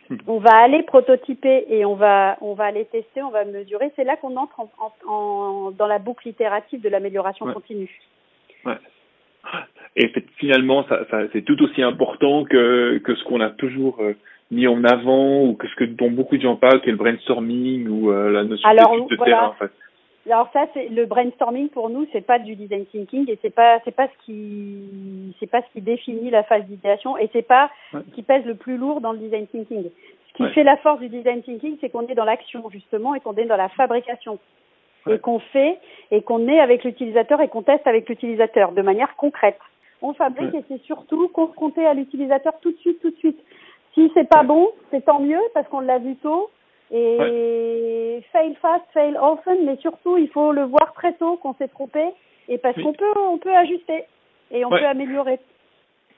on 0.27 0.39
va 0.39 0.51
aller 0.57 0.83
prototyper 0.83 1.65
et 1.69 1.85
on 1.85 1.95
va 1.95 2.37
on 2.41 2.53
va 2.53 2.65
aller 2.65 2.85
tester, 2.85 3.21
on 3.23 3.29
va 3.31 3.45
mesurer. 3.45 3.91
C'est 3.95 4.03
là 4.03 4.15
qu'on 4.17 4.35
entre 4.37 4.59
en, 4.59 4.71
en- 4.79 5.11
en- 5.11 5.71
dans 5.71 5.87
la 5.87 5.99
boucle 5.99 6.27
itérative 6.27 6.81
de 6.81 6.89
l'amélioration 6.89 7.45
Ouais. 7.45 7.53
continue. 7.53 7.89
Et 9.95 10.07
fait- 10.09 10.25
finalement, 10.37 10.83
ça, 10.89 11.05
ça, 11.09 11.19
c'est 11.31 11.43
tout 11.43 11.61
aussi 11.63 11.81
important 11.81 12.43
que, 12.43 12.97
que 12.97 13.15
ce 13.15 13.23
qu'on 13.23 13.39
a 13.41 13.49
toujours 13.49 13.97
euh, 14.01 14.13
mis 14.51 14.67
en 14.67 14.83
avant 14.83 15.43
ou 15.43 15.53
que 15.53 15.67
ce 15.67 15.75
que 15.75 15.83
dont 15.85 16.11
beaucoup 16.11 16.35
de 16.37 16.41
gens 16.41 16.55
parlent, 16.57 16.81
qui 16.81 16.89
est 16.89 16.91
le 16.91 16.97
brainstorming 16.97 17.87
ou 17.87 18.11
euh, 18.11 18.31
la 18.31 18.43
notion 18.43 18.67
Alors, 18.67 19.07
de 19.07 19.15
voilà. 19.15 19.35
terrain. 19.35 19.47
En 19.47 19.53
fait. 19.53 19.71
Alors 20.27 20.49
ça, 20.53 20.65
c'est 20.73 20.87
le 20.89 21.05
brainstorming 21.05 21.69
pour 21.69 21.89
nous, 21.89 22.07
c'est 22.11 22.25
pas 22.25 22.39
du 22.39 22.55
design 22.55 22.85
thinking 22.87 23.29
et 23.29 23.37
c'est 23.43 23.53
pas 23.53 23.79
c'est 23.85 23.95
pas 23.95 24.07
ce 24.07 24.25
qui 24.25 25.35
c'est 25.39 25.45
pas 25.49 25.61
ce 25.61 25.67
qui 25.73 25.81
définit 25.81 26.31
la 26.31 26.43
phase 26.43 26.65
d'idéation 26.65 27.15
et 27.17 27.29
c'est 27.31 27.43
pas 27.47 27.69
Ouais. 27.93 28.01
ce 28.09 28.15
qui 28.15 28.23
pèse 28.23 28.43
le 28.45 28.55
plus 28.55 28.77
lourd 28.77 29.01
dans 29.01 29.11
le 29.11 29.19
design 29.19 29.45
thinking. 29.47 29.83
Ce 30.29 30.33
qui 30.37 30.43
Ouais. 30.43 30.49
fait 30.53 30.63
la 30.63 30.77
force 30.77 30.99
du 30.99 31.09
design 31.09 31.43
thinking, 31.43 31.77
c'est 31.79 31.89
qu'on 31.89 32.07
est 32.07 32.15
dans 32.15 32.25
l'action 32.25 32.67
justement 32.71 33.13
et 33.13 33.19
qu'on 33.19 33.35
est 33.35 33.45
dans 33.45 33.55
la 33.55 33.69
fabrication 33.69 34.39
Ouais. 35.05 35.15
et 35.15 35.19
qu'on 35.19 35.37
fait 35.37 35.77
et 36.09 36.23
qu'on 36.23 36.47
est 36.47 36.59
avec 36.59 36.83
l'utilisateur 36.83 37.39
et 37.41 37.47
qu'on 37.47 37.61
teste 37.61 37.85
avec 37.85 38.09
l'utilisateur 38.09 38.71
de 38.71 38.81
manière 38.81 39.15
concrète. 39.17 39.59
On 40.01 40.13
fabrique 40.13 40.53
et 40.55 40.63
c'est 40.67 40.81
surtout 40.81 41.27
confronté 41.29 41.85
à 41.85 41.93
l'utilisateur 41.93 42.53
tout 42.61 42.71
de 42.71 42.77
suite, 42.77 42.99
tout 42.99 43.11
de 43.11 43.15
suite. 43.17 43.39
Si 43.93 44.11
c'est 44.15 44.27
pas 44.27 44.43
bon, 44.43 44.69
c'est 44.89 45.05
tant 45.05 45.19
mieux 45.19 45.39
parce 45.53 45.67
qu'on 45.69 45.79
l'a 45.81 45.99
vu 45.99 46.15
tôt. 46.15 46.49
Et 46.91 48.21
fail 48.31 48.55
fast, 48.61 48.83
fail 48.93 49.17
often, 49.17 49.65
mais 49.65 49.75
surtout 49.77 50.17
il 50.17 50.29
faut 50.29 50.51
le 50.51 50.63
voir 50.63 50.93
très 50.93 51.13
tôt 51.13 51.37
qu'on 51.37 51.53
s'est 51.55 51.67
trompé 51.67 52.03
et 52.47 52.57
parce 52.59 52.77
Oui. 52.77 52.83
qu'on 52.83 52.93
peut 52.93 53.13
on 53.17 53.37
peut 53.37 53.55
ajuster 53.55 54.03
et 54.51 54.63
on 54.65 54.69
Ouais. 54.69 54.79
peut 54.79 54.85
améliorer. 54.85 55.39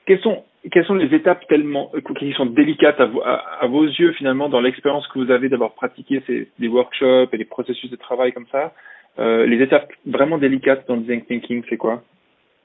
Quelles 0.06 0.20
sont, 0.20 0.42
quelles 0.72 0.84
sont 0.86 0.94
les 0.94 1.14
étapes 1.14 1.46
tellement 1.48 1.90
euh, 1.94 2.00
qui 2.18 2.32
sont 2.32 2.46
délicates 2.46 3.00
à, 3.00 3.06
vo- 3.06 3.22
à, 3.22 3.36
à 3.62 3.66
vos 3.66 3.84
yeux 3.84 4.12
finalement 4.12 4.48
dans 4.48 4.60
l'expérience 4.60 5.06
que 5.08 5.18
vous 5.18 5.30
avez 5.30 5.48
d'avoir 5.48 5.72
pratiqué 5.72 6.22
ces, 6.26 6.48
des 6.58 6.68
workshops 6.68 7.28
et 7.32 7.38
des 7.38 7.44
processus 7.44 7.90
de 7.90 7.96
travail 7.96 8.32
comme 8.32 8.46
ça 8.52 8.72
euh, 9.18 9.46
Les 9.46 9.60
étapes 9.62 9.90
vraiment 10.06 10.38
délicates 10.38 10.86
dans 10.88 10.94
le 10.96 11.00
design 11.02 11.22
thinking, 11.24 11.62
c'est 11.68 11.76
quoi? 11.78 12.02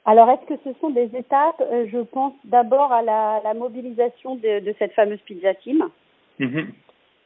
Alors 0.06 0.30
est-ce 0.30 0.46
que 0.54 0.60
ce 0.66 0.78
sont 0.80 0.90
des 0.90 1.10
étapes? 1.16 1.62
Euh, 1.62 1.86
Je 1.90 2.00
pense 2.00 2.34
d'abord 2.44 2.92
à 2.92 3.02
la, 3.02 3.42
la 3.44 3.54
mobilisation 3.54 4.36
de, 4.36 4.60
de 4.60 4.76
cette 4.78 4.92
fameuse 4.94 5.20
pizza 5.22 5.54
team. 5.56 5.88
Mhm. 6.40 6.68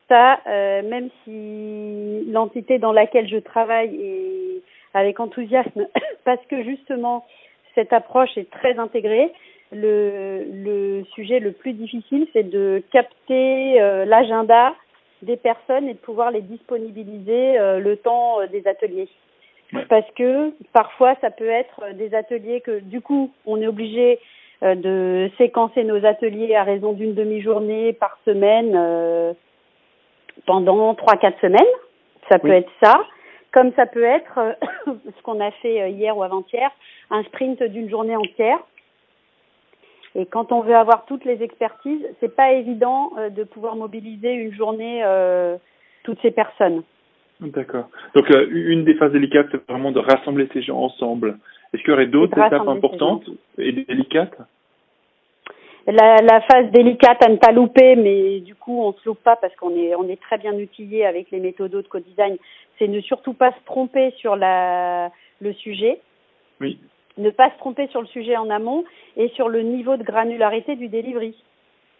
Ça, 0.08 0.40
euh, 0.48 0.82
même 0.84 1.10
si 1.24 2.26
l'entité 2.32 2.80
dans 2.80 2.92
laquelle 2.92 3.28
je 3.28 3.38
travaille 3.38 3.96
est 3.96 4.62
avec 4.94 5.20
enthousiasme, 5.20 5.88
parce 6.26 6.44
que 6.50 6.64
justement 6.64 7.26
cette 7.76 7.94
approche 7.94 8.38
est 8.38 8.50
très 8.50 8.78
intégrée, 8.80 9.32
le, 9.72 10.46
le 10.50 11.04
sujet 11.14 11.40
le 11.40 11.52
plus 11.52 11.74
difficile, 11.74 12.28
c'est 12.34 12.50
de 12.50 12.82
capter 12.92 13.82
euh, 13.82 14.06
l'agenda 14.06 14.74
des 15.22 15.38
personnes 15.38 15.90
et 15.90 15.94
de 15.94 16.00
pouvoir 16.00 16.32
les 16.32 16.42
disponibiliser 16.42 17.58
euh, 17.58 17.80
le 17.80 17.98
temps 17.98 18.40
euh, 18.40 18.48
des 18.48 18.66
ateliers. 18.68 19.10
Ouais. 19.74 19.86
Parce 19.90 20.10
que 20.16 20.54
parfois, 20.74 21.16
ça 21.22 21.32
peut 21.32 21.50
être 21.50 21.82
des 21.96 22.14
ateliers 22.16 22.62
que, 22.62 22.80
du 22.80 23.02
coup, 23.02 23.32
on 23.46 23.62
est 23.62 23.68
obligé 23.68 24.20
euh, 24.64 24.76
de 24.76 25.30
séquencer 25.38 25.84
nos 25.84 26.06
ateliers 26.06 26.56
à 26.56 26.64
raison 26.64 26.94
d'une 26.94 27.14
demi-journée 27.14 27.94
par 27.94 28.18
semaine 28.26 28.74
euh, 28.76 29.34
pendant 30.46 30.94
trois 30.96 31.18
quatre 31.18 31.40
semaines. 31.42 31.62
Ça 32.30 32.40
peut 32.40 32.50
Oui. 32.50 32.56
être 32.56 32.72
ça, 32.84 32.96
comme 33.52 33.72
ça 33.74 33.86
peut 33.86 34.04
être 34.04 34.38
euh, 34.38 34.54
ce 35.06 35.22
qu'on 35.24 35.40
a 35.40 35.52
fait 35.52 35.82
euh, 35.82 35.88
hier 35.90 36.18
ou 36.18 36.24
avant-hier, 36.24 36.70
un 37.10 37.24
sprint 37.24 37.62
d'une 37.64 37.90
journée 37.90 38.16
entière. 38.16 38.60
Et 40.16 40.26
quand 40.26 40.52
on 40.52 40.62
veut 40.62 40.76
avoir 40.76 41.06
toutes 41.06 41.26
les 41.26 41.44
expertises, 41.44 42.06
c'est 42.20 42.36
pas 42.36 42.52
évident 42.54 43.12
euh, 43.18 43.30
de 43.30 43.44
pouvoir 43.44 43.76
mobiliser 43.76 44.34
une 44.34 44.54
journée 44.54 45.02
euh, 45.04 45.58
toutes 46.04 46.20
ces 46.22 46.32
personnes. 46.32 46.84
D'accord. 47.40 47.88
Donc 48.16 48.28
une 48.50 48.84
des 48.84 48.96
phases 48.96 49.12
délicates, 49.12 49.46
c'est 49.52 49.70
vraiment 49.70 49.92
de 49.92 50.00
rassembler 50.00 50.48
ces 50.54 50.64
gens 50.64 50.80
ensemble. 50.80 51.38
Est-ce 51.72 51.84
qu'il 51.84 51.92
y 51.92 51.94
aurait 51.94 52.08
d'autres 52.08 52.38
étapes 52.40 52.68
importantes 52.68 53.30
et 53.60 53.72
délicates? 53.74 54.36
La, 55.90 56.18
la 56.18 56.42
phase 56.42 56.70
délicate 56.72 57.24
à 57.26 57.30
ne 57.30 57.38
pas 57.38 57.54
louper, 57.54 57.96
mais 57.96 58.42
du 58.42 58.56
coup 58.56 58.82
on 58.84 58.92
se 58.92 59.00
loupe 59.06 59.24
pas 59.24 59.38
parce 59.38 59.56
qu'on 59.56 59.74
est 59.74 59.96
on 59.96 60.10
est 60.10 60.20
très 60.22 60.38
bien 60.38 60.54
outillé 60.54 61.06
avec 61.06 61.32
les 61.32 61.40
méthodes 61.40 61.72
de 61.72 61.82
co-design, 61.82 62.36
c'est 62.78 62.90
ne 62.90 63.00
surtout 63.00 63.34
pas 63.34 63.52
se 63.52 63.66
tromper 63.66 64.12
sur 64.18 64.36
la 64.36 65.12
le 65.40 65.54
sujet. 65.54 66.02
Oui. 66.60 66.78
Ne 67.18 67.30
pas 67.30 67.50
se 67.52 67.58
tromper 67.58 67.88
sur 67.88 68.02
le 68.02 68.08
sujet 68.08 68.36
en 68.36 68.50
amont 68.50 68.84
et 69.16 69.30
sur 69.30 69.48
le 69.48 69.62
niveau 69.62 69.96
de 69.96 70.04
granularité 70.04 70.76
du 70.76 70.90
delivery. 70.90 71.36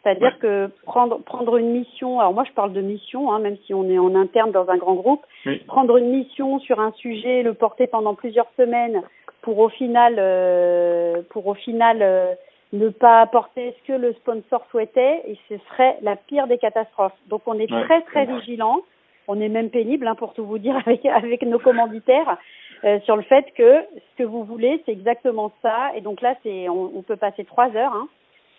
C'est-à-dire 0.04 0.34
Ouais. 0.34 0.40
que 0.42 0.70
prendre 0.84 1.20
prendre 1.24 1.56
une 1.56 1.72
mission, 1.72 2.20
alors 2.20 2.34
moi 2.34 2.44
je 2.44 2.52
parle 2.52 2.74
de 2.74 2.82
mission, 2.82 3.32
hein, 3.32 3.40
même 3.40 3.58
si 3.66 3.74
on 3.74 3.90
est 3.90 3.98
en 4.00 4.16
interne 4.16 4.52
dans 4.52 4.70
un 4.70 4.78
grand 4.78 4.96
groupe, 4.96 5.26
Oui. 5.46 5.60
prendre 5.66 5.96
une 5.96 6.10
mission 6.10 6.60
sur 6.60 6.82
un 6.82 6.92
sujet, 6.92 7.42
le 7.42 7.54
porter 7.54 7.88
pendant 7.88 8.16
plusieurs 8.16 8.52
semaines 8.58 9.02
pour 9.44 9.60
au 9.60 9.70
final, 9.70 10.16
euh, 10.20 11.22
pour 11.30 11.48
au 11.48 11.54
final 11.54 12.00
euh, 12.02 12.34
ne 12.74 12.90
pas 12.90 13.22
apporter 13.22 13.74
ce 13.80 13.88
que 13.88 13.94
le 13.94 14.14
sponsor 14.14 14.66
souhaitait, 14.72 15.22
et 15.28 15.38
ce 15.50 15.58
serait 15.70 15.98
la 16.02 16.16
pire 16.16 16.48
des 16.48 16.58
catastrophes. 16.58 17.18
Donc 17.28 17.42
on 17.46 17.54
est 17.60 17.72
Ouais. 17.72 17.84
très 17.84 18.02
très 18.02 18.26
vigilant, 18.26 18.82
on 19.28 19.40
est 19.40 19.50
même 19.50 19.70
pénible 19.70 20.08
hein, 20.08 20.16
pour 20.16 20.34
tout 20.34 20.46
vous 20.46 20.58
dire 20.58 20.76
avec 20.86 21.06
avec 21.06 21.42
nos 21.44 21.60
commanditaires 21.60 22.38
euh, 22.84 23.00
sur 23.02 23.16
le 23.16 23.24
fait 23.24 23.46
que 23.56 23.82
ce 23.96 24.18
que 24.18 24.24
vous 24.24 24.44
voulez 24.44 24.82
c'est 24.86 24.92
exactement 24.92 25.52
ça, 25.62 25.92
et 25.96 26.02
donc 26.02 26.22
là 26.22 26.36
c'est 26.44 26.68
on, 26.70 26.92
on 26.98 27.02
peut 27.02 27.16
passer 27.16 27.46
trois 27.46 27.70
heures. 27.76 27.94
Hein. 27.94 28.08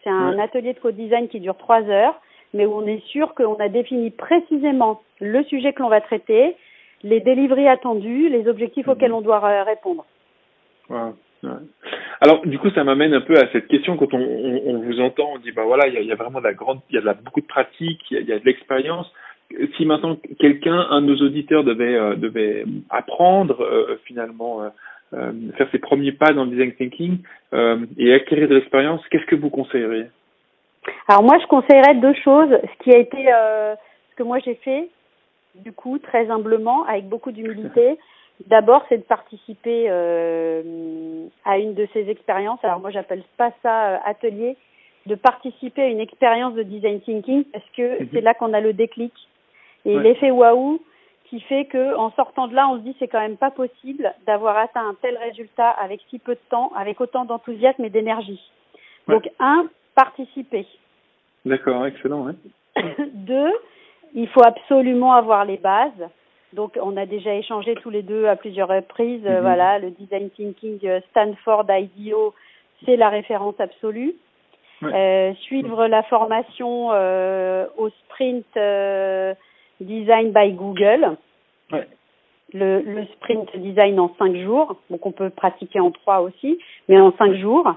C'est 0.04 0.10
un 0.10 0.36
Ouais. 0.36 0.42
atelier 0.42 0.72
de 0.72 0.78
co-design 0.80 1.28
qui 1.28 1.40
dure 1.40 1.56
trois 1.56 1.82
heures. 1.82 2.18
mais 2.54 2.64
où 2.64 2.72
on 2.72 2.86
est 2.86 3.04
sûr 3.08 3.34
qu'on 3.34 3.56
a 3.56 3.68
défini 3.68 4.10
précisément 4.10 5.02
le 5.20 5.44
sujet 5.44 5.74
que 5.74 5.82
l'on 5.82 5.90
va 5.90 6.00
traiter, 6.00 6.56
les 7.02 7.20
délivreries 7.20 7.68
attendus, 7.68 8.30
les 8.30 8.48
objectifs 8.48 8.86
Mhm. 8.86 8.92
auxquels 8.92 9.12
on 9.12 9.20
doit 9.20 9.44
euh, 9.44 9.64
répondre. 9.64 10.06
Ouais, 10.88 11.12
ouais. 11.42 11.50
Alors, 12.20 12.44
du 12.44 12.58
coup, 12.58 12.70
ça 12.70 12.82
m'amène 12.84 13.14
un 13.14 13.20
peu 13.20 13.34
à 13.36 13.48
cette 13.52 13.68
question 13.68 13.96
quand 13.96 14.12
on, 14.12 14.20
on, 14.20 14.62
on 14.66 14.78
vous 14.78 15.00
entend, 15.00 15.30
on 15.34 15.38
dit 15.38 15.52
bah 15.52 15.62
voilà, 15.64 15.86
il 15.86 15.94
y 15.94 15.96
a, 15.96 16.00
il 16.00 16.06
y 16.06 16.12
a 16.12 16.16
vraiment 16.16 16.40
de 16.40 16.44
la 16.44 16.54
grande, 16.54 16.80
il 16.90 16.96
y 16.96 16.98
a 16.98 17.00
de 17.00 17.06
la, 17.06 17.14
beaucoup 17.14 17.40
de 17.40 17.46
pratique, 17.46 18.00
il 18.10 18.14
y 18.14 18.16
a, 18.18 18.20
il 18.20 18.28
y 18.28 18.32
a 18.32 18.38
de 18.38 18.44
l'expérience. 18.44 19.10
Si 19.76 19.86
maintenant 19.86 20.18
quelqu'un, 20.38 20.86
un 20.90 21.00
de 21.00 21.06
nos 21.06 21.26
auditeurs 21.26 21.64
devait 21.64 21.94
euh, 21.94 22.16
devait 22.16 22.64
apprendre 22.90 23.62
euh, 23.62 23.98
finalement 24.04 24.62
euh, 25.14 25.32
faire 25.56 25.68
ses 25.70 25.78
premiers 25.78 26.12
pas 26.12 26.32
dans 26.32 26.44
le 26.44 26.50
design 26.50 26.72
thinking 26.72 27.18
et 27.96 28.12
acquérir 28.12 28.48
de 28.48 28.56
l'expérience, 28.56 29.00
qu'est-ce 29.08 29.24
que 29.24 29.36
vous 29.36 29.48
conseilleriez? 29.48 30.06
Alors 31.06 31.22
moi, 31.22 31.38
je 31.40 31.46
conseillerais 31.46 31.94
deux 31.94 32.14
choses. 32.22 32.50
Ce 32.50 32.84
qui 32.84 32.94
a 32.94 32.98
été, 32.98 33.16
ce 33.16 34.16
que 34.16 34.22
moi 34.22 34.38
j'ai 34.44 34.56
fait, 34.56 34.90
du 35.64 35.72
coup, 35.72 35.98
très 35.98 36.28
humblement, 36.30 36.84
avec 36.84 37.08
beaucoup 37.08 37.32
d'humilité. 37.32 37.96
D'abord, 38.46 38.84
c'est 38.88 38.98
de 38.98 39.02
participer 39.02 39.86
euh, 39.88 41.26
à 41.44 41.58
une 41.58 41.74
de 41.74 41.88
ces 41.92 42.08
expériences. 42.08 42.62
Alors 42.62 42.80
moi, 42.80 42.90
j'appelle 42.90 43.22
pas 43.36 43.50
ça 43.62 43.88
euh, 43.90 43.98
atelier, 44.04 44.56
de 45.06 45.14
participer 45.14 45.82
à 45.82 45.86
une 45.88 46.00
expérience 46.00 46.54
de 46.54 46.62
design 46.62 47.00
thinking 47.00 47.44
parce 47.44 47.64
que 47.76 48.02
Mhm. 48.02 48.08
c'est 48.12 48.20
là 48.20 48.34
qu'on 48.34 48.52
a 48.52 48.60
le 48.60 48.72
déclic 48.72 49.12
et 49.84 49.96
Ouais. 49.96 50.02
l'effet 50.02 50.30
waouh 50.30 50.80
qui 51.24 51.40
fait 51.40 51.64
que 51.66 51.94
en 51.96 52.10
sortant 52.12 52.46
de 52.48 52.54
là, 52.54 52.68
on 52.68 52.76
se 52.76 52.82
dit 52.82 52.96
c'est 52.98 53.08
quand 53.08 53.20
même 53.20 53.36
pas 53.36 53.50
possible 53.50 54.14
d'avoir 54.26 54.56
atteint 54.56 54.86
un 54.88 54.94
tel 55.02 55.16
résultat 55.18 55.68
avec 55.70 56.00
si 56.08 56.18
peu 56.18 56.34
de 56.34 56.40
temps, 56.48 56.72
avec 56.76 57.00
autant 57.00 57.24
d'enthousiasme 57.24 57.84
et 57.84 57.90
d'énergie. 57.90 58.40
Ouais. 59.08 59.14
Donc 59.14 59.28
un, 59.38 59.66
participer. 59.94 60.66
D'accord, 61.44 61.84
excellent. 61.86 62.26
Ouais. 62.26 62.34
Deux, 63.12 63.52
il 64.14 64.28
faut 64.28 64.44
absolument 64.44 65.12
avoir 65.12 65.44
les 65.44 65.56
bases. 65.58 66.08
Donc, 66.52 66.78
on 66.80 66.96
a 66.96 67.06
déjà 67.06 67.34
échangé 67.34 67.74
tous 67.76 67.90
les 67.90 68.02
deux 68.02 68.26
à 68.26 68.36
plusieurs 68.36 68.68
reprises. 68.68 69.24
Mhm. 69.24 69.40
Voilà, 69.40 69.78
le 69.78 69.90
design 69.90 70.30
thinking 70.30 70.78
euh, 70.84 71.00
Stanford 71.10 71.66
IDEO, 71.68 72.34
c'est 72.84 72.96
la 72.96 73.08
référence 73.08 73.58
absolue. 73.58 74.14
Ouais. 74.80 74.94
Euh, 74.94 75.34
suivre 75.34 75.86
la 75.88 76.02
formation 76.04 76.90
euh, 76.92 77.66
au 77.76 77.90
sprint 77.90 78.46
euh, 78.56 79.34
design 79.80 80.32
by 80.32 80.52
Google. 80.52 81.16
Ouais. 81.72 81.86
Le, 82.54 82.80
le 82.80 83.04
sprint 83.16 83.54
design 83.56 84.00
en 84.00 84.14
cinq 84.18 84.36
jours. 84.36 84.76
Donc, 84.88 85.04
on 85.04 85.12
peut 85.12 85.30
pratiquer 85.30 85.80
en 85.80 85.90
trois 85.90 86.20
aussi, 86.20 86.58
mais 86.88 86.98
en 86.98 87.12
cinq 87.18 87.34
jours. 87.34 87.74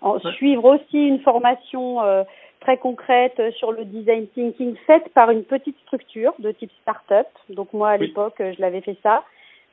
En. 0.00 0.18
Suivre 0.18 0.64
aussi 0.64 1.08
une 1.08 1.20
formation 1.20 2.02
euh, 2.02 2.24
très 2.64 2.78
concrète 2.78 3.38
euh, 3.38 3.52
sur 3.52 3.72
le 3.72 3.84
design 3.84 4.26
thinking 4.28 4.74
faite 4.86 5.08
par 5.14 5.30
une 5.30 5.44
petite 5.44 5.78
structure 5.80 6.32
de 6.38 6.50
type 6.50 6.70
start-up. 6.82 7.26
Donc 7.50 7.72
moi 7.72 7.90
à 7.90 7.96
Oui. 7.98 8.06
l'époque 8.08 8.40
euh, 8.40 8.52
je 8.56 8.60
l'avais 8.60 8.80
fait 8.80 8.96
ça. 9.02 9.22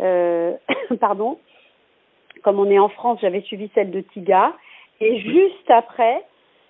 Euh, 0.02 0.54
pardon. 1.00 1.40
Comme 2.44 2.60
on 2.60 2.70
est 2.70 2.80
en 2.80 2.90
France, 2.90 3.20
j'avais 3.22 3.42
suivi 3.42 3.70
celle 3.74 3.92
de 3.92 4.02
Tiga. 4.02 4.54
Et 5.00 5.20
juste 5.20 5.70
après, 5.70 6.24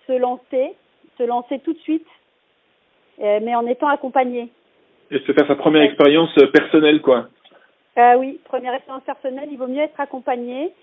se 0.07 0.13
lancer, 0.13 0.73
se 1.17 1.23
lancer 1.23 1.59
tout 1.59 1.73
de 1.73 1.79
suite, 1.79 2.07
mais 3.19 3.55
en 3.55 3.65
étant 3.67 3.87
accompagné. 3.87 4.49
Et 5.11 5.19
se 5.19 5.31
faire 5.31 5.47
sa 5.47 5.55
première 5.55 5.81
Ouais. 5.81 5.87
expérience 5.87 6.33
personnelle, 6.53 7.01
quoi. 7.01 7.27
Oui, 8.17 8.39
première 8.45 8.73
expérience 8.73 9.03
personnelle, 9.03 9.49
il 9.51 9.57
vaut 9.57 9.67
mieux 9.67 9.81
être 9.81 9.99
accompagné 9.99 10.73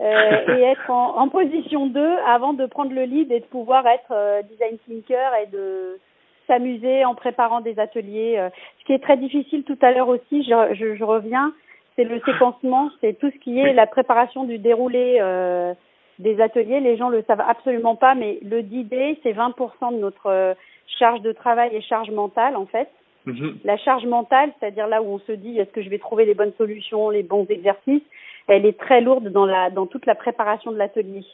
euh, 0.00 0.56
et 0.56 0.62
être 0.62 0.90
en, 0.90 1.18
en 1.18 1.28
position 1.28 1.86
2 1.86 2.16
avant 2.26 2.52
de 2.52 2.66
prendre 2.66 2.92
le 2.92 3.02
lead 3.02 3.32
et 3.32 3.40
de 3.40 3.44
pouvoir 3.46 3.86
être 3.86 4.12
euh, 4.12 4.42
design 4.42 4.78
thinker 4.86 5.32
et 5.42 5.46
de 5.46 5.98
s'amuser 6.46 7.04
en 7.04 7.14
préparant 7.14 7.60
des 7.60 7.78
ateliers. 7.78 8.36
euh. 8.38 8.48
Ce 8.80 8.84
qui 8.84 8.92
est 8.92 9.02
très 9.02 9.16
difficile 9.16 9.64
tout 9.64 9.78
à 9.82 9.92
l'heure 9.92 10.08
aussi, 10.08 10.44
je, 10.44 10.74
je, 10.74 10.94
je 10.94 11.04
reviens, 11.04 11.52
c'est 11.96 12.04
le 12.04 12.20
séquencement, 12.20 12.90
c'est 13.00 13.18
tout 13.18 13.30
ce 13.30 13.38
qui 13.38 13.58
est 13.58 13.72
la 13.72 13.86
préparation 13.86 14.44
du 14.44 14.58
déroulé 14.58 15.18
euh, 15.20 15.74
des 16.20 16.40
ateliers. 16.40 16.80
Les 16.80 16.96
gens 16.96 17.08
le 17.08 17.22
savent 17.22 17.44
absolument 17.46 17.96
pas, 17.96 18.14
mais 18.14 18.38
le 18.42 18.62
d'idée, 18.62 19.18
c'est 19.22 19.32
20% 19.32 19.94
de 19.94 19.98
notre 19.98 20.26
euh, 20.26 20.54
charge 20.98 21.20
de 21.22 21.32
travail 21.32 21.70
et 21.74 21.80
charge 21.82 22.10
mentale 22.10 22.56
en 22.56 22.66
fait 22.66 22.88
Mhm. 23.26 23.58
la 23.64 23.76
charge 23.76 24.06
mentale, 24.06 24.50
c'est-à-dire 24.58 24.86
là 24.86 25.02
où 25.02 25.06
on 25.14 25.18
se 25.20 25.32
dit 25.32 25.58
est-ce 25.58 25.70
que 25.70 25.82
je 25.82 25.90
vais 25.90 25.98
trouver 25.98 26.24
les 26.24 26.34
bonnes 26.34 26.54
solutions, 26.56 27.10
les 27.10 27.22
bons 27.22 27.46
exercices, 27.50 28.02
elle 28.46 28.64
est 28.64 28.78
très 28.78 29.00
lourde 29.00 29.28
dans 29.28 29.44
la 29.44 29.68
dans 29.70 29.86
toute 29.86 30.06
la 30.06 30.14
préparation 30.14 30.72
de 30.72 30.78
l'atelier. 30.78 31.24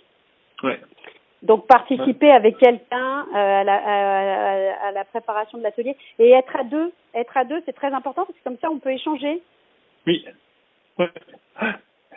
Ouais. 0.63 0.81
Donc 1.43 1.67
participer 1.67 2.31
avec 2.31 2.57
quelqu'un 2.57 3.27
euh, 3.35 3.61
à, 3.61 3.65
la, 3.65 3.75
à, 3.75 4.89
à 4.89 4.93
la 4.93 5.05
préparation 5.05 5.59
de 5.59 5.63
l'atelier 5.63 5.95
et 6.19 6.31
être 6.31 6.57
à 6.57 6.65
deux, 6.65 6.91
être 7.15 7.37
à 7.37 7.45
deux, 7.45 7.63
c'est 7.67 7.75
très 7.75 7.93
important 7.93 8.25
parce 8.25 8.39
que 8.39 8.45
comme 8.45 8.57
ça 8.61 8.71
on 8.71 8.79
peut 8.79 8.93
échanger. 8.93 9.43
Oui. 10.07 10.25
Ouais. 10.99 11.11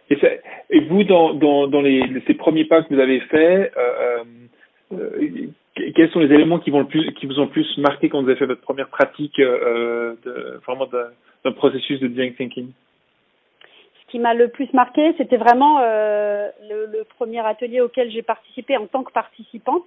Et, 0.10 0.16
ça- 0.18 0.30
et 0.70 0.80
vous, 0.82 1.04
dans, 1.04 1.34
dans, 1.34 1.68
dans 1.68 1.82
les, 1.82 2.02
ces 2.26 2.34
premiers 2.36 2.64
pas 2.66 2.82
que 2.82 2.94
vous 2.94 3.00
avez 3.02 3.20
faits, 3.22 3.74
euh, 3.76 4.24
euh, 4.94 5.48
quels 5.96 6.10
sont 6.12 6.20
les 6.20 6.34
éléments 6.34 6.60
qui, 6.60 6.72
vont 6.72 6.80
le 6.80 6.88
plus, 6.88 7.12
qui 7.14 7.26
vous 7.26 7.40
ont 7.40 7.46
le 7.46 7.50
plus 7.50 7.78
marqué 7.78 8.10
quand 8.10 8.22
vous 8.22 8.30
avez 8.30 8.38
fait 8.38 8.46
votre 8.46 8.62
première 8.62 8.90
pratique 8.90 9.40
euh, 9.40 10.16
de, 10.26 10.60
vraiment 10.66 10.88
d'un 10.88 11.52
processus 11.52 12.00
de 12.00 12.08
design 12.08 12.34
thinking? 12.34 12.72
Ce 13.62 14.12
qui 14.12 14.20
m'a 14.20 14.34
le 14.34 14.48
plus 14.50 14.72
marqué, 14.74 15.14
c'était 15.18 15.38
vraiment 15.38 15.80
euh, 15.82 16.50
le, 16.70 16.86
le 16.98 17.04
premier 17.18 17.46
atelier 17.46 17.82
auquel 17.82 18.10
j'ai 18.12 18.22
participé 18.22 18.78
en 18.78 18.88
tant 18.88 19.04
que 19.04 19.12
participante. 19.12 19.86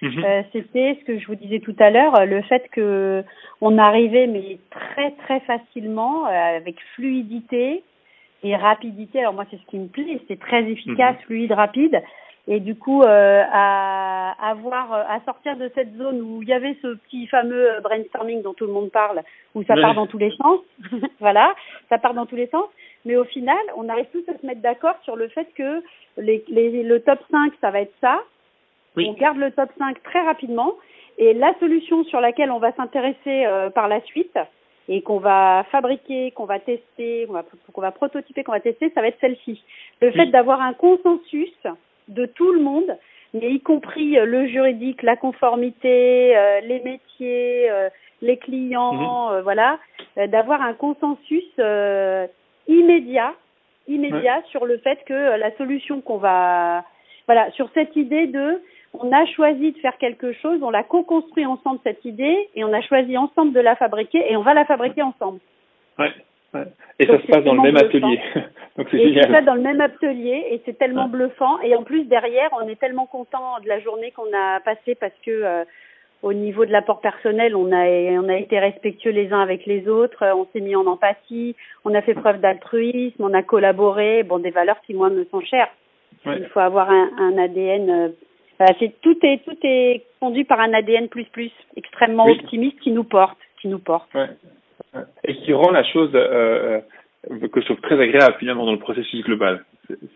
Mhm. 0.00 0.24
Euh, 0.24 0.42
c'était 0.52 0.96
ce 1.00 1.04
que 1.04 1.18
je 1.18 1.26
vous 1.26 1.34
disais 1.34 1.58
tout 1.58 1.74
à 1.78 1.90
l'heure, 1.90 2.24
le 2.24 2.40
fait 2.42 2.68
que 2.70 3.24
on 3.60 3.78
arrivait 3.78 4.28
mais 4.28 4.58
très 4.70 5.10
très 5.12 5.40
facilement 5.40 6.24
avec 6.24 6.76
fluidité 6.94 7.82
et 8.44 8.54
rapidité. 8.54 9.18
Alors 9.20 9.34
moi 9.34 9.44
c'est 9.50 9.56
ce 9.56 9.66
qui 9.66 9.78
me 9.78 9.88
plaît, 9.88 10.20
c'est 10.28 10.38
très 10.38 10.62
efficace, 10.70 11.16
fluide, 11.26 11.50
rapide. 11.50 12.00
Et 12.50 12.60
du 12.60 12.76
coup 12.76 13.02
euh, 13.02 13.42
à 13.52 14.34
avoir 14.50 14.92
à 14.92 15.20
sortir 15.26 15.56
de 15.56 15.70
cette 15.74 15.94
zone 15.96 16.22
où 16.22 16.42
il 16.42 16.48
y 16.48 16.54
avait 16.54 16.76
ce 16.80 16.94
petit 16.94 17.26
fameux 17.26 17.72
euh, 17.72 17.80
brainstorming 17.80 18.40
dont 18.42 18.54
tout 18.54 18.66
le 18.66 18.72
monde 18.72 18.90
parle, 18.90 19.22
où 19.54 19.62
ça 19.64 19.74
part 19.74 19.94
dans 19.94 20.06
tous 20.06 20.16
les 20.16 20.34
sens. 20.36 20.60
voilà, 21.20 21.54
ça 21.90 21.98
part 21.98 22.14
dans 22.14 22.24
tous 22.24 22.36
les 22.36 22.46
sens. 22.46 22.64
Mais 23.04 23.16
au 23.16 23.24
final, 23.24 23.58
on 23.76 23.88
arrive 23.88 24.06
tous 24.12 24.24
à 24.30 24.38
se 24.38 24.46
mettre 24.46 24.62
d'accord 24.62 24.94
sur 25.04 25.14
le 25.14 25.28
fait 25.28 25.46
que 25.54 25.82
les, 26.16 26.42
les, 26.48 26.82
le 26.82 27.00
top 27.00 27.18
5, 27.30 27.52
ça 27.60 27.70
va 27.70 27.80
être 27.80 27.94
ça. 28.00 28.20
Oui. 28.96 29.06
On 29.08 29.12
garde 29.12 29.36
le 29.36 29.50
top 29.50 29.70
5 29.78 30.02
très 30.02 30.22
rapidement. 30.22 30.74
Et 31.18 31.34
la 31.34 31.52
solution 31.58 32.04
sur 32.04 32.20
laquelle 32.20 32.50
on 32.50 32.58
va 32.58 32.72
s'intéresser 32.72 33.44
euh, 33.44 33.70
par 33.70 33.88
la 33.88 34.00
suite 34.02 34.38
et 34.88 35.02
qu'on 35.02 35.18
va 35.18 35.66
fabriquer, 35.70 36.30
qu'on 36.30 36.46
va 36.46 36.60
tester, 36.60 37.26
qu'on 37.26 37.34
va, 37.34 37.44
qu'on 37.72 37.80
va 37.80 37.90
prototyper, 37.90 38.42
qu'on 38.42 38.52
va 38.52 38.60
tester, 38.60 38.90
ça 38.94 39.02
va 39.02 39.08
être 39.08 39.20
celle-ci. 39.20 39.62
Le 40.00 40.12
fait 40.12 40.26
d'avoir 40.26 40.60
un 40.60 40.72
consensus 40.72 41.52
de 42.08 42.26
tout 42.26 42.52
le 42.52 42.60
monde, 42.60 42.96
mais 43.34 43.50
y 43.52 43.60
compris 43.60 44.18
euh, 44.18 44.24
le 44.24 44.46
juridique, 44.46 45.02
la 45.02 45.16
conformité, 45.16 46.36
euh, 46.36 46.60
les 46.60 46.80
métiers, 46.80 47.70
euh, 47.70 47.88
les 48.22 48.36
clients, 48.36 49.32
euh, 49.32 49.42
voilà, 49.42 49.78
euh, 50.16 50.26
d'avoir 50.26 50.62
un 50.62 50.74
consensus 50.74 51.44
euh, 51.58 52.26
immédiat, 52.66 53.34
immédiat 53.86 54.42
sur 54.50 54.66
le 54.66 54.78
fait 54.78 54.98
que 55.06 55.38
la 55.38 55.54
solution 55.56 56.00
qu'on 56.00 56.18
va, 56.18 56.84
voilà, 57.26 57.50
sur 57.52 57.70
cette 57.74 57.96
idée 57.96 58.26
de, 58.26 58.60
on 58.92 59.12
a 59.12 59.24
choisi 59.26 59.72
de 59.72 59.78
faire 59.78 59.96
quelque 59.98 60.32
chose, 60.32 60.62
on 60.62 60.70
l'a 60.70 60.82
co-construit 60.82 61.46
ensemble 61.46 61.80
cette 61.84 62.04
idée 62.04 62.48
et 62.54 62.64
on 62.64 62.72
a 62.72 62.80
choisi 62.82 63.16
ensemble 63.16 63.52
de 63.52 63.60
la 63.60 63.76
fabriquer 63.76 64.30
et 64.30 64.36
on 64.36 64.42
va 64.42 64.54
la 64.54 64.64
fabriquer 64.64 65.02
ensemble. 65.02 65.40
Ouais. 65.98 66.12
Ouais. 66.54 66.64
Et 66.98 67.06
Donc, 67.06 67.20
ça 67.20 67.26
se 67.26 67.30
passe 67.32 67.44
dans 67.44 67.54
le 67.54 67.62
même 67.62 67.76
atelier. 67.76 68.20
Donc 68.76 68.88
c'est 68.90 68.98
Et 68.98 69.12
c'est 69.14 69.20
ça 69.20 69.26
génial. 69.26 69.44
dans 69.44 69.54
le 69.54 69.60
même 69.62 69.80
atelier 69.80 70.44
et 70.50 70.62
c'est 70.64 70.78
tellement 70.78 71.04
Ouais. 71.04 71.10
bluffant. 71.10 71.60
Et 71.62 71.74
en 71.74 71.82
plus 71.82 72.04
derrière, 72.04 72.50
on 72.60 72.68
est 72.68 72.78
tellement 72.78 73.06
content 73.06 73.58
de 73.62 73.68
la 73.68 73.80
journée 73.80 74.12
qu'on 74.12 74.32
a 74.36 74.60
passée 74.60 74.94
parce 74.94 75.12
que 75.24 75.30
euh, 75.30 75.64
au 76.22 76.32
niveau 76.32 76.64
de 76.66 76.72
l'apport 76.72 77.00
personnel, 77.00 77.54
on 77.56 77.70
a 77.72 77.84
on 78.20 78.28
a 78.28 78.36
été 78.36 78.58
respectueux 78.58 79.10
les 79.12 79.32
uns 79.32 79.40
avec 79.40 79.66
les 79.66 79.88
autres, 79.88 80.22
euh, 80.24 80.34
on 80.34 80.46
s'est 80.52 80.60
mis 80.60 80.74
en 80.76 80.86
empathie, 80.86 81.54
on 81.84 81.94
a 81.94 82.02
fait 82.02 82.14
preuve 82.14 82.40
d'altruisme, 82.40 83.22
on 83.22 83.34
a 83.34 83.42
collaboré, 83.42 84.22
bon 84.24 84.38
des 84.38 84.50
valeurs 84.50 84.80
qui 84.86 84.94
moi 84.94 85.10
me 85.10 85.24
sont 85.26 85.40
chères. 85.40 85.70
Ouais. 86.26 86.38
Il 86.40 86.46
faut 86.46 86.60
avoir 86.60 86.90
un, 86.90 87.08
un 87.18 87.38
ADN. 87.38 87.90
euh, 87.90 88.66
c'est 88.80 89.00
tout 89.00 89.16
est 89.24 89.44
tout 89.44 89.56
est 89.62 90.02
conduit 90.20 90.44
par 90.44 90.58
un 90.60 90.72
ADN 90.74 91.08
plus 91.08 91.24
plus 91.26 91.52
extrêmement 91.76 92.26
Oui. 92.26 92.32
optimiste 92.40 92.80
qui 92.80 92.90
nous 92.90 93.04
porte, 93.04 93.38
qui 93.60 93.68
nous 93.68 93.78
porte. 93.78 94.10
Et 95.24 95.34
qui 95.36 95.52
rend 95.52 95.70
la 95.70 95.84
chose 95.84 96.10
euh, 96.14 96.80
euh, 97.30 97.48
que 97.48 97.60
je 97.60 97.66
trouve 97.66 97.80
très 97.80 98.00
agréable 98.00 98.36
finalement 98.38 98.64
dans 98.64 98.72
le 98.72 98.78
processus 98.78 99.22
global. 99.24 99.64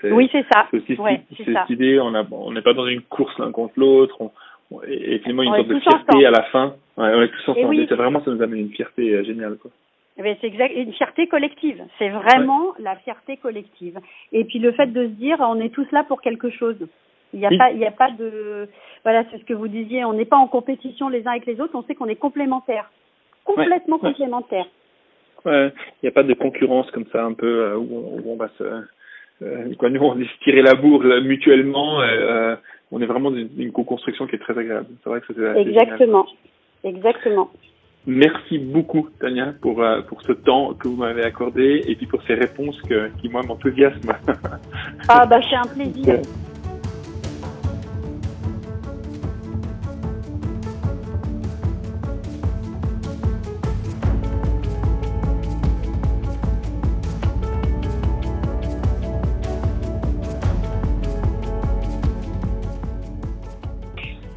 Oui, 0.05 0.29
c'est 0.33 0.45
ça. 0.53 0.67
C'est 0.71 0.79
aussi 0.79 0.95
Ouais, 1.01 1.23
cette- 1.37 1.71
idée, 1.71 1.99
on 2.01 2.11
n'est 2.53 2.63
pas 2.63 2.75
dans 2.75 2.87
une 2.87 3.01
course 3.03 3.39
l'un 3.39 3.51
contre 3.53 3.75
l'autre, 3.77 4.17
on- 4.21 4.31
on- 4.71 4.83
et, 4.85 5.15
et 5.15 5.19
finalement 5.21 5.43
une 5.45 5.55
sorte 5.57 5.69
de 5.69 5.79
fierté 5.81 6.05
ensemble. 6.11 6.27
à 6.27 6.31
la 6.31 6.43
fin. 6.45 6.67
Ouais, 6.97 7.11
on 7.15 7.23
est 7.23 7.29
tous 7.29 7.49
ensemble. 7.51 7.67
oui. 7.69 7.87
C'est 7.89 7.95
vraiment, 7.95 8.23
ça 8.25 8.31
nous 8.31 8.43
amène 8.43 8.61
une 8.61 8.71
fierté 8.73 9.15
euh, 9.15 9.25
géniale. 9.25 9.57
Quoi. 9.57 9.71
Eh 10.19 10.23
ben, 10.23 10.37
c'est 10.41 10.47
exact, 10.47 10.75
une 10.77 10.93
fierté 10.93 11.27
collective. 11.27 11.83
C'est 11.99 12.11
vraiment 12.11 12.75
la 12.79 12.97
fierté 12.97 13.39
collective. 13.39 13.99
Et 14.33 14.45
puis 14.45 14.59
le 14.59 14.73
fait 14.73 14.87
de 14.93 15.05
se 15.05 15.11
dire, 15.13 15.39
on 15.41 15.59
est 15.61 15.71
tous 15.71 15.91
là 15.91 16.05
pour 16.05 16.21
quelque 16.21 16.51
chose. 16.51 16.77
Il 17.33 17.39
n'y 17.41 17.47
a 17.47 17.51
pas, 17.57 17.71
il 17.71 17.79
n'y 17.79 17.87
a 17.87 17.91
pas 17.91 18.11
de, 18.11 18.69
voilà, 19.05 19.25
c'est 19.31 19.39
ce 19.39 19.45
que 19.45 19.55
vous 19.55 19.69
disiez. 19.69 20.05
On 20.05 20.13
n'est 20.13 20.27
pas 20.27 20.37
en 20.37 20.49
compétition 20.49 21.09
les 21.09 21.27
uns 21.27 21.31
avec 21.31 21.47
les 21.47 21.63
autres. 21.63 21.75
On 21.75 21.83
sait 21.85 21.95
qu'on 21.95 22.09
est 22.09 22.17
complémentaires, 22.17 22.91
complètement 23.45 23.99
complémentaires. 23.99 24.67
Il 25.45 25.73
n'y 26.03 26.09
a 26.09 26.13
pas 26.13 26.23
de 26.23 26.35
concurrence 26.35 26.91
comme 26.93 27.07
ça, 27.13 27.25
un 27.25 27.33
peu 27.33 27.47
euh, 27.47 27.77
où, 27.77 28.23
on, 28.27 28.37
va 28.37 28.49
se, 28.59 28.65
euh, 29.43 29.75
quoi, 29.77 29.91
nous 29.91 30.01
on 30.01 30.15
se 30.15 30.45
tirer 30.45 30.63
la 30.63 30.75
bourre 30.75 31.05
mutuellement. 31.23 32.01
Euh, 32.01 32.55
on 32.93 33.01
est 33.01 33.07
vraiment 33.07 33.31
dans 33.31 33.39
une, 33.39 33.73
co-construction 33.73 34.27
qui 34.27 34.37
est 34.37 34.39
très 34.39 34.57
agréable. 34.57 34.87
C'est 35.03 35.11
vrai 35.11 35.21
que 35.21 35.27
c'est 35.35 35.61
exactement, 35.61 36.27
exactement. 36.85 37.51
Merci 38.07 38.59
beaucoup, 38.59 39.09
Tania, 39.21 39.55
pour, 39.61 39.83
euh, 39.83 40.03
pour 40.03 40.23
ce 40.23 40.33
temps 40.33 40.75
que 40.75 40.89
vous 40.89 40.97
m'avez 40.97 41.23
accordé 41.23 41.85
et 41.87 41.95
puis 41.95 42.07
pour 42.07 42.21
ces 42.25 42.35
réponses 42.35 42.81
que, 42.83 43.11
qui, 43.21 43.29
moi, 43.29 43.43
m'enthousiasment. 43.43 44.15
ah, 45.09 45.25
bah, 45.25 45.41
c'est 45.49 45.57
un 45.57 45.73
plaisir. 45.73 46.21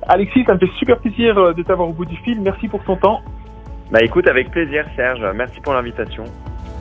Alexis, 0.07 0.43
ça 0.45 0.53
me 0.53 0.59
fait 0.59 0.71
super 0.77 0.99
plaisir 0.99 1.37
euh, 1.37 1.53
de 1.53 1.63
t'avoir 1.63 1.89
au 1.89 1.93
bout 1.93 2.05
du 2.05 2.15
fil. 2.17 2.39
Merci 2.41 2.67
pour 2.67 2.83
ton 2.83 2.95
temps. 2.95 3.21
Bah 3.91 4.03
écoute, 4.03 4.27
avec 4.27 4.51
plaisir 4.51 4.85
Serge, 4.95 5.21
merci 5.35 5.59
pour 5.61 5.73
l'invitation. 5.73 6.25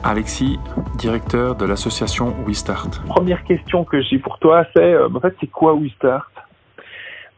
Alexis, 0.03 0.59
directeur 0.97 1.55
de 1.55 1.65
l'association 1.65 2.35
WeStart. 2.45 3.03
Première 3.07 3.43
question 3.43 3.83
que 3.83 4.01
j'ai 4.01 4.19
pour 4.19 4.37
toi, 4.37 4.65
c'est 4.75 4.93
euh, 4.93 5.09
en 5.13 5.19
fait 5.19 5.35
c'est 5.39 5.49
quoi 5.49 5.73
WeStart? 5.73 6.29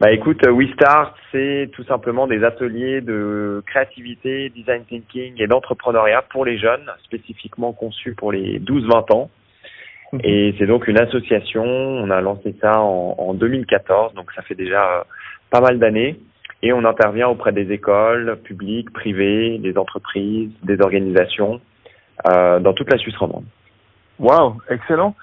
Bah 0.00 0.12
écoute, 0.12 0.46
euh, 0.46 0.52
WeStart, 0.52 1.14
c'est 1.32 1.70
tout 1.72 1.84
simplement 1.84 2.26
des 2.26 2.44
ateliers 2.44 3.00
de 3.00 3.62
créativité, 3.66 4.50
design 4.50 4.84
thinking 4.84 5.34
et 5.38 5.46
d'entrepreneuriat 5.46 6.22
pour 6.30 6.44
les 6.44 6.58
jeunes, 6.58 6.90
spécifiquement 7.04 7.72
conçus 7.72 8.14
pour 8.14 8.30
les 8.30 8.60
12-20 8.60 9.14
ans. 9.14 9.30
Mhm. 10.12 10.20
Et 10.24 10.54
c'est 10.58 10.66
donc 10.66 10.86
une 10.88 10.98
association, 10.98 11.64
on 11.64 12.10
a 12.10 12.20
lancé 12.20 12.54
ça 12.60 12.80
en, 12.80 13.14
en 13.18 13.34
2014, 13.34 14.14
donc 14.14 14.30
ça 14.32 14.42
fait 14.42 14.54
déjà 14.54 14.98
euh, 14.98 15.02
pas 15.50 15.60
mal 15.60 15.78
d'années 15.78 16.18
et 16.62 16.72
on 16.72 16.84
intervient 16.84 17.28
auprès 17.28 17.52
des 17.52 17.72
écoles 17.72 18.38
publiques, 18.42 18.92
privées, 18.92 19.58
des 19.58 19.78
entreprises, 19.78 20.50
des 20.62 20.80
organisations 20.80 21.60
euh, 22.26 22.58
dans 22.58 22.72
toute 22.72 22.90
la 22.90 22.98
Suisse 22.98 23.16
romande. 23.16 23.44
Wow, 24.18 24.56
excellent. 24.68 25.14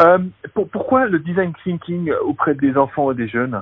Euh, 0.00 0.18
pour, 0.54 0.68
pourquoi 0.68 1.06
le 1.06 1.18
design 1.18 1.52
thinking 1.64 2.12
auprès 2.22 2.54
des 2.54 2.76
enfants 2.76 3.10
et 3.12 3.14
des 3.14 3.28
jeunes? 3.28 3.60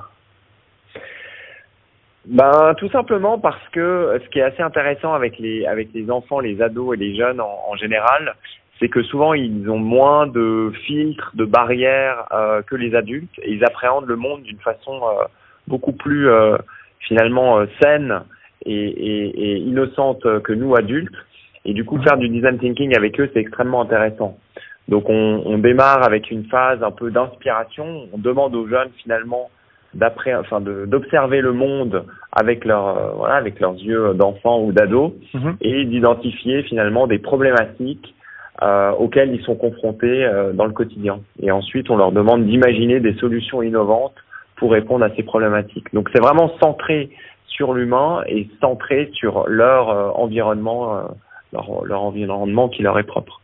Ben, 2.25 2.73
tout 2.77 2.89
simplement 2.89 3.37
parce 3.37 3.61
que 3.69 4.19
ce 4.23 4.29
qui 4.29 4.39
est 4.39 4.43
assez 4.43 4.61
intéressant 4.61 5.13
avec 5.13 5.37
les 5.37 5.65
avec 5.67 5.89
les 5.93 6.09
enfants, 6.09 6.39
les 6.39 6.59
ados 6.61 6.95
et 6.95 6.99
les 6.99 7.15
jeunes 7.15 7.39
en, 7.39 7.75
général, 7.75 8.35
c'est 8.79 8.89
que 8.89 9.03
souvent 9.03 9.33
ils 9.33 9.69
ont 9.69 9.79
moins 9.79 10.27
de 10.27 10.71
filtres, 10.85 11.31
de 11.33 11.45
barrières 11.45 12.25
euh, 12.33 12.61
que 12.61 12.75
les 12.75 12.95
adultes 12.95 13.37
et 13.41 13.53
ils 13.53 13.63
appréhendent 13.63 14.07
le 14.07 14.15
monde 14.15 14.43
d'une 14.43 14.59
façon 14.59 15.01
euh, 15.03 15.23
beaucoup 15.67 15.93
plus 15.93 16.29
euh, 16.29 16.57
finalement 16.99 17.59
euh, 17.59 17.65
saine 17.81 18.21
et, 18.65 18.73
et, 18.73 19.51
et, 19.51 19.57
innocente 19.57 20.21
que 20.41 20.53
nous 20.53 20.75
adultes. 20.75 21.15
Et 21.65 21.73
du 21.73 21.83
coup, 21.83 22.01
faire 22.01 22.17
du 22.17 22.29
design 22.29 22.59
thinking 22.59 22.95
avec 22.95 23.19
eux, 23.19 23.29
c'est 23.33 23.39
extrêmement 23.39 23.81
intéressant. 23.81 24.37
Donc, 24.87 25.09
on, 25.09 25.41
on, 25.45 25.57
démarre 25.57 26.03
avec 26.03 26.29
une 26.29 26.45
phase 26.45 26.83
un 26.83 26.91
peu 26.91 27.09
d'inspiration. 27.09 28.07
On 28.13 28.17
demande 28.19 28.55
aux 28.55 28.67
jeunes 28.67 28.91
finalement 29.01 29.49
d'après, 29.95 30.35
enfin, 30.35 30.61
d'observer 30.61 31.41
le 31.41 31.53
monde 31.53 32.05
avec 32.31 32.65
leur, 32.65 32.87
euh, 32.87 33.11
voilà, 33.15 33.35
avec 33.35 33.59
leurs 33.59 33.75
yeux 33.75 34.13
d'enfant 34.13 34.61
ou 34.61 34.71
d'ado, 34.73 35.15
mhm. 35.33 35.55
et 35.61 35.85
d'identifier 35.85 36.63
finalement 36.63 37.07
des 37.07 37.17
problématiques 37.17 38.13
euh, 38.61 38.91
auxquelles 38.91 39.33
ils 39.33 39.43
sont 39.43 39.55
confrontés 39.55 40.23
euh, 40.25 40.53
dans 40.53 40.65
le 40.65 40.71
quotidien. 40.71 41.19
Et 41.41 41.51
ensuite, 41.51 41.89
on 41.89 41.97
leur 41.97 42.11
demande 42.11 42.45
d'imaginer 42.45 42.99
des 42.99 43.13
solutions 43.15 43.61
innovantes 43.61 44.15
pour 44.55 44.71
répondre 44.71 45.03
à 45.03 45.09
ces 45.15 45.23
problématiques. 45.23 45.93
Donc 45.93 46.09
c'est 46.13 46.21
vraiment 46.21 46.51
centré 46.61 47.09
sur 47.47 47.73
l'humain 47.73 48.23
et 48.27 48.47
centré 48.61 49.09
sur 49.13 49.47
leur 49.47 49.89
euh, 49.89 50.09
environnement, 50.15 50.97
euh, 50.97 51.01
leur, 51.53 51.85
leur, 51.85 52.01
environnement 52.01 52.69
qui 52.69 52.81
leur 52.81 52.97
est 52.99 53.03
propre. 53.03 53.41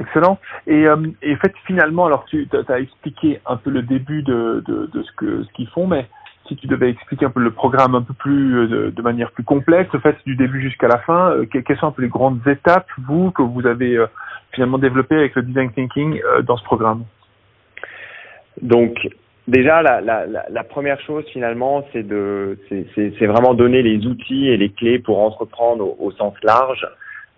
Excellent. 0.00 0.38
Et, 0.66 0.86
euh, 0.86 0.96
et 1.22 1.36
fait, 1.36 1.52
finalement, 1.66 2.06
alors 2.06 2.24
tu 2.26 2.48
as 2.68 2.78
expliqué 2.80 3.40
un 3.46 3.56
peu 3.56 3.70
le 3.70 3.82
début 3.82 4.22
de, 4.22 4.62
de, 4.66 4.86
de 4.92 5.02
ce 5.02 5.12
que 5.12 5.44
ce 5.44 5.52
qu'ils 5.52 5.68
font, 5.68 5.86
mais 5.86 6.06
si 6.52 6.56
tu 6.56 6.66
devais 6.66 6.90
expliquer 6.90 7.26
un 7.26 7.30
peu 7.30 7.40
le 7.40 7.50
programme 7.50 7.94
un 7.94 8.02
peu 8.02 8.14
plus 8.14 8.68
de, 8.68 8.90
de 8.90 9.02
manière 9.02 9.30
plus 9.32 9.44
complexe, 9.44 9.90
fait 10.02 10.16
du 10.24 10.36
début 10.36 10.60
jusqu'à 10.60 10.88
la 10.88 10.98
fin, 10.98 11.34
quelles 11.50 11.78
sont 11.78 11.94
les 11.98 12.08
grandes 12.08 12.46
étapes 12.46 12.86
vous 13.06 13.30
que 13.30 13.42
vous 13.42 13.66
avez 13.66 14.02
finalement 14.52 14.78
développées 14.78 15.16
avec 15.16 15.34
le 15.34 15.42
design 15.42 15.70
thinking 15.72 16.20
dans 16.44 16.56
ce 16.56 16.64
programme? 16.64 17.04
Donc 18.60 18.96
Déjà, 19.48 19.82
la, 19.82 20.64
première 20.64 21.00
chose 21.00 21.24
finalement, 21.32 21.84
c'est 21.92 22.06
de, 22.06 22.58
c'est 22.94 23.26
vraiment 23.26 23.54
donner 23.54 23.82
les 23.82 24.06
outils 24.06 24.48
et 24.48 24.56
les 24.56 24.70
clés 24.70 25.00
pour 25.00 25.18
entreprendre 25.18 26.00
au, 26.00 26.12
sens 26.12 26.34
large. 26.44 26.86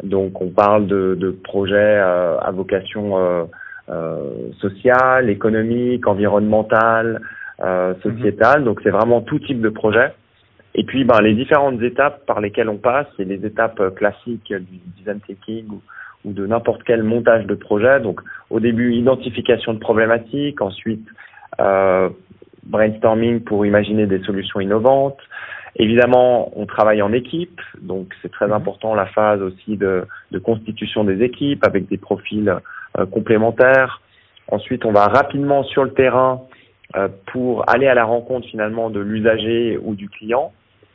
Donc, 0.03 0.43
on 0.43 0.49
parle 0.49 0.87
de, 0.87 1.39
projets 1.45 1.75
euh, 1.77 2.39
à 2.41 2.51
vocation 2.51 3.17
euh, 3.17 3.45
euh, 3.89 4.51
sociale, 4.61 5.31
économique, 5.31 6.07
environnementale, 6.07 7.23
euh, 7.61 7.95
sociétale. 8.03 8.65
Donc, 8.65 8.81
c'est 8.83 8.91
vraiment 8.91 9.21
tout 9.21 9.39
type 9.39 9.61
de 9.61 9.69
projet. 9.69 10.13
Et 10.75 10.85
puis, 10.85 11.05
ben, 11.05 11.21
les 11.21 11.35
différentes 11.35 11.81
étapes 11.83 12.27
par 12.27 12.41
lesquelles 12.41 12.69
on 12.69 12.79
passe, 12.79 13.07
c'est 13.17 13.25
les 13.25 13.45
étapes 13.47 13.95
classiques 13.95 14.53
du 14.53 14.81
design 14.97 15.21
thinking 15.21 15.69
ou, 15.69 15.81
ou 16.25 16.33
de 16.33 16.47
n'importe 16.47 16.83
quel 16.85 17.03
montage 17.03 17.47
de 17.47 17.55
projet. 17.55 18.01
Donc, 18.01 18.21
au 18.51 18.61
début, 18.61 18.95
identification 18.95 19.75
de 19.75 19.79
problématiques, 19.79 20.61
ensuite 20.61 21.07
euh, 21.61 22.09
brainstorming 22.65 23.41
pour 23.41 23.67
imaginer 23.67 24.07
des 24.07 24.21
solutions 24.21 24.61
innovantes. 24.61 25.19
Évidemment, 25.77 26.51
on 26.59 26.67
travaille 26.67 27.03
en 27.03 27.13
équipe, 27.13 27.61
donc 27.81 28.15
c'est 28.23 28.31
très 28.31 28.47
mhm. 28.47 28.55
important 28.55 28.95
la 28.95 29.07
phase 29.07 29.43
aussi 29.43 29.77
de, 29.77 30.07
de, 30.31 30.39
constitution 30.39 31.05
des 31.05 31.23
équipes 31.23 31.65
avec 31.65 31.89
des 31.89 31.99
profils 31.99 32.49
euh, 32.99 33.07
complémentaires. 33.07 34.01
Ensuite, 34.51 34.85
on 34.85 34.93
va 34.93 35.07
rapidement 35.09 35.65
sur 35.65 35.85
le 35.85 35.93
terrain 35.93 36.43
euh, 36.43 36.54
pour 37.27 37.69
aller 37.69 37.87
à 37.87 37.95
la 37.95 38.05
rencontre 38.05 38.47
finalement 38.49 38.91
de 38.91 39.01
l'usager 39.01 39.79
ou 39.83 39.95
du 39.95 40.09
client. 40.09 40.53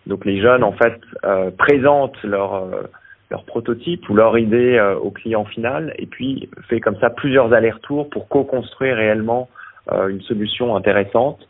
Donc 0.08 0.26
les 0.26 0.42
jeunes 0.42 0.64
en 0.64 0.72
fait 0.72 1.00
euh, 1.26 1.52
présentent 1.52 2.22
leur 2.24 2.56
euh, 2.56 2.82
leur 3.30 3.44
prototype 3.44 4.10
ou 4.10 4.16
leur 4.16 4.38
idée 4.40 4.80
au 5.04 5.12
client 5.12 5.46
final 5.46 5.94
et 6.00 6.08
puis 6.08 6.50
fait 6.68 6.80
comme 6.80 6.98
ça 7.00 7.12
plusieurs 7.12 7.54
allers-retours 7.54 8.10
pour 8.10 8.28
co-construire 8.28 8.96
réellement 8.96 9.50
euh, 9.92 10.08
une 10.08 10.22
solution 10.22 10.76
intéressante. 10.76 11.48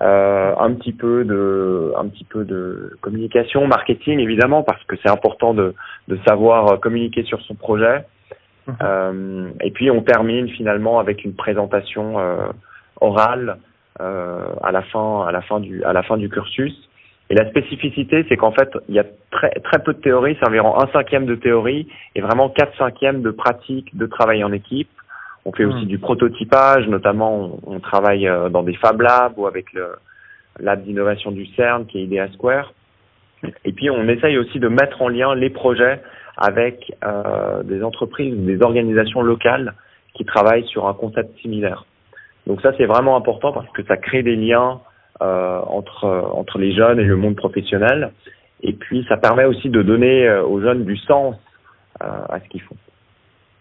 Euh, 0.00 0.54
un 0.56 0.74
petit 0.74 0.92
peu 0.92 1.24
de 1.24 1.92
un 1.96 2.06
petit 2.06 2.22
peu 2.24 2.44
de 2.44 2.96
communication, 3.00 3.66
marketing 3.66 4.20
évidemment 4.20 4.62
parce 4.62 4.82
que 4.84 4.94
c'est 5.02 5.10
important 5.10 5.54
de, 5.54 5.74
de 6.06 6.18
savoir 6.26 6.72
euh, 6.72 6.76
communiquer 6.76 7.24
sur 7.24 7.40
son 7.42 7.54
projet. 7.54 8.04
Euh, 8.82 9.48
et 9.60 9.70
puis 9.70 9.90
on 9.90 10.02
termine 10.02 10.48
finalement 10.50 11.00
avec 11.00 11.24
une 11.24 11.34
présentation 11.34 12.18
euh, 12.18 12.48
orale 13.00 13.58
euh, 14.00 14.46
à 14.62 14.72
la 14.72 14.82
fin 14.82 15.26
à 15.26 15.32
la 15.32 15.42
fin 15.42 15.60
du 15.60 15.82
à 15.84 15.92
la 15.92 16.02
fin 16.02 16.16
du 16.16 16.28
cursus. 16.28 16.88
Et 17.30 17.34
la 17.34 17.48
spécificité, 17.50 18.24
c'est 18.28 18.38
qu'en 18.38 18.52
fait, 18.52 18.70
il 18.88 18.94
y 18.94 18.98
a 18.98 19.04
très 19.30 19.50
très 19.50 19.80
peu 19.80 19.92
de 19.92 20.00
théorie, 20.00 20.36
c'est 20.40 20.48
environ 20.48 20.80
un 20.80 20.86
cinquième 20.92 21.26
de 21.26 21.34
théorie 21.34 21.86
et 22.14 22.20
vraiment 22.22 22.48
quatre 22.48 22.76
cinquièmes 22.78 23.20
de 23.20 23.30
pratique 23.30 23.96
de 23.96 24.06
travail 24.06 24.42
en 24.44 24.52
équipe. 24.52 24.88
On 25.44 25.52
fait 25.52 25.64
aussi 25.64 25.84
hmm. 25.84 25.88
du 25.88 25.98
prototypage, 25.98 26.88
notamment 26.88 27.58
on, 27.66 27.80
travaille 27.80 28.26
euh, 28.26 28.48
dans 28.48 28.62
des 28.62 28.74
Fab 28.74 29.00
Labs 29.00 29.34
ou 29.36 29.46
avec 29.46 29.72
le 29.72 29.96
lab 30.58 30.82
d'innovation 30.84 31.30
du 31.30 31.46
CERN 31.54 31.86
qui 31.86 31.98
est 31.98 32.04
IDEA 32.04 32.28
Square. 32.32 32.72
Et 33.64 33.72
puis 33.72 33.90
on 33.90 34.08
essaye 34.08 34.38
aussi 34.38 34.58
de 34.58 34.68
mettre 34.68 35.02
en 35.02 35.08
lien 35.08 35.34
les 35.34 35.50
projets 35.50 36.00
avec 36.36 36.92
euh, 37.04 37.62
des 37.62 37.82
entreprises 37.82 38.34
ou 38.34 38.44
des 38.46 38.62
organisations 38.62 39.22
locales 39.22 39.74
qui 40.14 40.24
travaillent 40.24 40.66
sur 40.66 40.86
un 40.86 40.94
concept 40.94 41.38
similaire. 41.40 41.84
Donc 42.48 42.60
ça 42.62 42.72
c'est 42.76 42.86
vraiment 42.86 43.16
important 43.16 43.52
parce 43.52 43.68
que 43.70 43.84
ça 43.84 43.96
crée 43.96 44.24
des 44.24 44.34
liens 44.34 44.80
euh, 45.22 45.60
entre 45.68 46.04
entre 46.34 46.58
les 46.58 46.72
jeunes 46.74 46.98
et 46.98 47.04
le 47.04 47.16
monde 47.16 47.36
professionnel. 47.36 48.10
Et 48.62 48.72
puis 48.72 49.06
ça 49.08 49.16
permet 49.16 49.44
aussi 49.44 49.70
de 49.70 49.82
donner 49.82 50.28
aux 50.40 50.60
jeunes 50.60 50.84
du 50.84 50.96
sens 50.96 51.36
à 52.00 52.40
ce 52.42 52.48
qu'ils 52.48 52.62
font. 52.62 52.76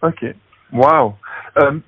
Ok, 0.01 0.25
Wow. 0.71 1.15
Euh, 1.59 1.79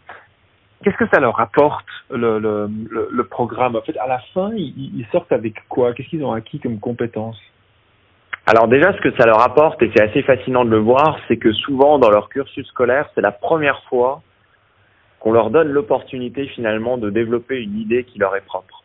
Qu'est-ce 0.82 0.96
que 0.96 1.10
ça 1.14 1.20
leur 1.20 1.38
apporte 1.42 1.86
le, 2.10 2.40
le, 2.40 2.70
le, 3.12 3.24
programme? 3.26 3.76
En 3.76 3.82
fait, 3.82 3.98
à 3.98 4.08
la 4.08 4.20
fin, 4.34 4.52
ils, 4.56 4.98
ils 4.98 5.06
sortent 5.12 5.34
avec 5.34 5.68
quoi? 5.68 5.94
Qu'est-ce 5.94 6.08
qu'ils 6.08 6.24
ont 6.24 6.32
acquis 6.32 6.58
comme 6.60 6.80
compétences? 6.80 7.38
Alors 8.46 8.70
déjà, 8.70 8.94
ce 8.94 9.02
que 9.02 9.12
ça 9.18 9.26
leur 9.26 9.42
apporte, 9.42 9.82
et 9.84 9.92
c'est 9.94 10.02
assez 10.02 10.24
fascinant 10.24 10.64
de 10.64 10.70
le 10.70 10.80
voir, 10.80 11.20
c'est 11.28 11.36
que 11.36 11.52
souvent 11.52 12.00
dans 12.00 12.10
leur 12.10 12.30
cursus 12.30 12.66
scolaire, 12.68 13.10
c'est 13.14 13.20
la 13.20 13.34
première 13.34 13.84
fois 13.90 14.22
qu'on 15.20 15.32
leur 15.32 15.50
donne 15.50 15.70
l'opportunité 15.70 16.48
finalement 16.48 16.98
de 16.98 17.10
développer 17.10 17.62
une 17.62 17.78
idée 17.78 18.04
qui 18.04 18.20
leur 18.20 18.36
est 18.36 18.46
propre. 18.46 18.84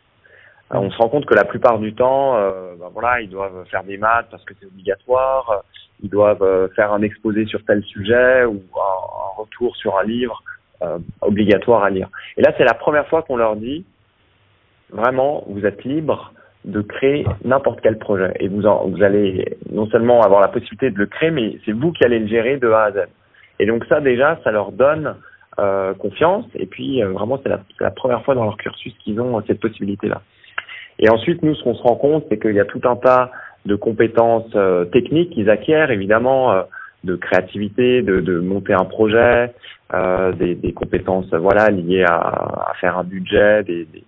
Euh, 0.73 0.77
on 0.77 0.89
se 0.91 0.97
rend 0.97 1.09
compte 1.09 1.25
que 1.25 1.35
la 1.35 1.45
plupart 1.45 1.79
du 1.79 1.93
temps, 1.93 2.37
euh, 2.37 2.75
ben 2.79 2.89
voilà, 2.91 3.21
ils 3.21 3.29
doivent 3.29 3.65
faire 3.69 3.83
des 3.83 3.97
maths 3.97 4.27
parce 4.31 4.43
que 4.45 4.53
c'est 4.59 4.65
obligatoire, 4.65 5.63
ils 6.01 6.09
doivent 6.09 6.43
euh, 6.43 6.67
faire 6.69 6.91
un 6.91 7.01
exposé 7.01 7.45
sur 7.45 7.63
tel 7.65 7.83
sujet 7.83 8.45
ou 8.45 8.61
un, 8.75 9.41
retour 9.41 9.75
sur 9.75 9.97
un 9.97 10.03
livre 10.03 10.41
obligatoire 11.21 11.83
à 11.83 11.89
lire. 11.89 12.09
Et 12.37 12.41
là, 12.41 12.53
c'est 12.57 12.63
la 12.63 12.73
première 12.73 13.07
fois 13.07 13.23
qu'on 13.23 13.37
leur 13.37 13.55
dit, 13.55 13.85
vraiment, 14.91 15.43
vous 15.47 15.65
êtes 15.65 15.83
libre 15.83 16.31
de 16.63 16.81
créer 16.81 17.25
n'importe 17.43 17.79
quel 17.81 17.97
projet. 17.97 18.31
Et 18.39 18.49
vous, 18.49 18.61
vous 18.61 19.03
allez 19.03 19.57
non 19.71 19.87
seulement 19.87 20.21
avoir 20.21 20.41
la 20.41 20.47
possibilité 20.47 20.91
de 20.91 20.97
le 20.97 21.05
créer, 21.05 21.31
mais 21.31 21.57
c'est 21.65 21.71
vous 21.71 21.91
qui 21.91 22.03
allez 22.03 22.19
le 22.19 22.27
gérer 22.27 22.57
de 22.57 22.69
A 22.69 22.83
à 22.83 22.91
Z. 22.91 22.95
Et 23.59 23.65
donc 23.65 23.85
ça, 23.85 23.99
déjà, 23.99 24.39
ça 24.43 24.51
leur 24.51 24.71
donne 24.71 25.15
euh, 25.59 25.93
confiance. 25.93 26.45
Et 26.55 26.65
puis, 26.65 27.01
euh, 27.01 27.09
vraiment, 27.09 27.39
c'est 27.41 27.49
la, 27.79 27.91
première 27.91 28.23
fois 28.23 28.35
dans 28.35 28.43
leur 28.43 28.57
cursus 28.57 28.93
qu'ils 29.03 29.19
ont 29.21 29.41
cette 29.47 29.59
possibilité-là. 29.59 30.21
Et 30.99 31.09
ensuite, 31.09 31.43
nous, 31.43 31.55
ce 31.55 31.63
qu'on 31.63 31.75
se 31.75 31.83
rend 31.83 31.95
compte, 31.95 32.25
c'est 32.29 32.39
qu'il 32.39 32.53
y 32.53 32.59
a 32.59 32.65
tout 32.65 32.81
un 32.85 32.95
tas 32.95 33.31
de 33.65 33.75
compétences 33.75 34.51
euh, 34.55 34.85
techniques 34.85 35.31
qu'ils 35.31 35.49
acquièrent, 35.49 35.91
évidemment, 35.91 36.51
euh, 36.51 36.63
de 37.03 37.15
créativité, 37.15 38.01
de, 38.01 38.19
de, 38.19 38.39
monter 38.39 38.73
un 38.73 38.85
projet, 38.85 39.53
euh, 39.93 40.31
des, 40.33 40.55
des, 40.55 40.73
compétences 40.73 41.31
voilà 41.33 41.69
liées 41.69 42.03
à, 42.03 42.15
à, 42.15 42.73
faire 42.79 42.97
un 42.97 43.03
budget, 43.03 43.63
des, 43.63 43.85
des, 43.85 44.03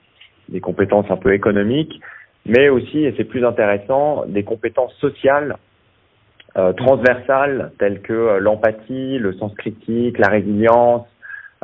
des, 0.49 0.59
compétences 0.59 1.05
un 1.09 1.17
peu 1.17 1.33
économiques, 1.33 1.99
mais 2.45 2.69
aussi, 2.69 3.05
et 3.05 3.13
c'est 3.17 3.23
plus 3.23 3.45
intéressant, 3.45 4.25
des 4.27 4.43
compétences 4.43 4.93
sociales 4.95 5.57
euh, 6.57 6.73
transversales 6.73 7.71
telles 7.77 8.01
que 8.01 8.37
l'empathie, 8.39 9.19
le 9.19 9.33
sens 9.33 9.53
critique, 9.55 10.17
la 10.17 10.29
résilience, 10.29 11.05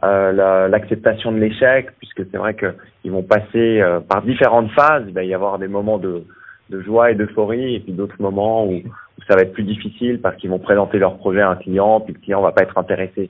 euh, 0.04 0.68
l'acceptation 0.68 1.32
la, 1.32 1.38
de 1.38 1.44
l'échec, 1.44 1.88
puisque 2.00 2.24
c'est 2.30 2.38
vrai 2.38 2.56
qu'ils 2.56 3.12
vont 3.12 3.24
passer 3.24 3.82
euh, 3.82 4.00
par 4.00 4.22
différentes 4.24 4.72
phases. 4.72 5.04
Il 5.08 5.14
va 5.14 5.24
y 5.24 5.34
avoir 5.34 5.60
des 5.60 5.68
moments 5.68 5.98
de, 5.98 6.24
de 6.70 6.82
joie 6.82 7.12
et 7.12 7.16
d'euphorie, 7.16 7.76
et 7.76 7.80
puis 7.80 7.94
d'autres 7.94 8.22
moments 8.22 8.66
où, 8.66 8.74
où, 8.74 9.22
ça 9.28 9.36
va 9.36 9.42
être 9.42 9.54
plus 9.54 9.64
difficile 9.64 10.20
parce 10.20 10.36
qu'ils 10.38 10.50
vont 10.50 10.60
présenter 10.60 10.98
leur 10.98 11.18
projet 11.18 11.42
à 11.42 11.50
un 11.50 11.56
client, 11.56 12.00
puis 12.02 12.14
le 12.14 12.20
client 12.20 12.42
va 12.42 12.52
pas 12.52 12.64
être 12.64 12.78
intéressé. 12.78 13.30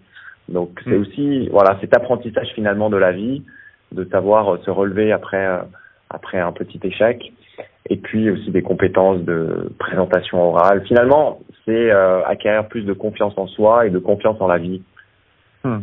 Donc 0.50 0.80
c'est 0.84 0.98
mmh. 0.98 1.02
aussi 1.02 1.50
voilà 1.50 1.78
cet 1.80 1.96
apprentissage 1.96 2.50
finalement 2.54 2.90
de 2.90 2.98
la 2.98 3.12
vie, 3.12 3.44
de 3.92 4.04
savoir 4.06 4.62
se 4.64 4.70
relever 4.70 5.12
après 5.12 5.48
après 6.10 6.40
un 6.40 6.52
petit 6.52 6.80
échec, 6.84 7.32
et 7.90 7.98
puis 7.98 8.30
aussi 8.30 8.52
des 8.52 8.62
compétences 8.62 9.22
de 9.22 9.72
présentation 9.80 10.42
orale. 10.42 10.84
Finalement, 10.86 11.40
c'est 11.66 11.92
euh, 11.92 12.24
acquérir 12.26 12.68
plus 12.68 12.84
de 12.84 12.94
confiance 12.94 13.34
en 13.38 13.48
soi 13.48 13.88
et 13.88 13.90
de 13.90 14.00
confiance 14.00 14.40
en 14.40 14.48
la 14.48 14.58
vie. 14.58 14.82
Mmh. 15.64 15.80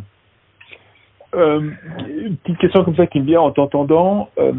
Euh, 1.33 1.71
une 2.07 2.37
petite 2.37 2.57
question 2.59 2.83
comme 2.83 2.95
ça 2.95 3.07
qui 3.07 3.19
me 3.19 3.25
vient 3.25 3.41
en 3.41 3.51
t'entendant. 3.51 4.29
Euh, 4.37 4.53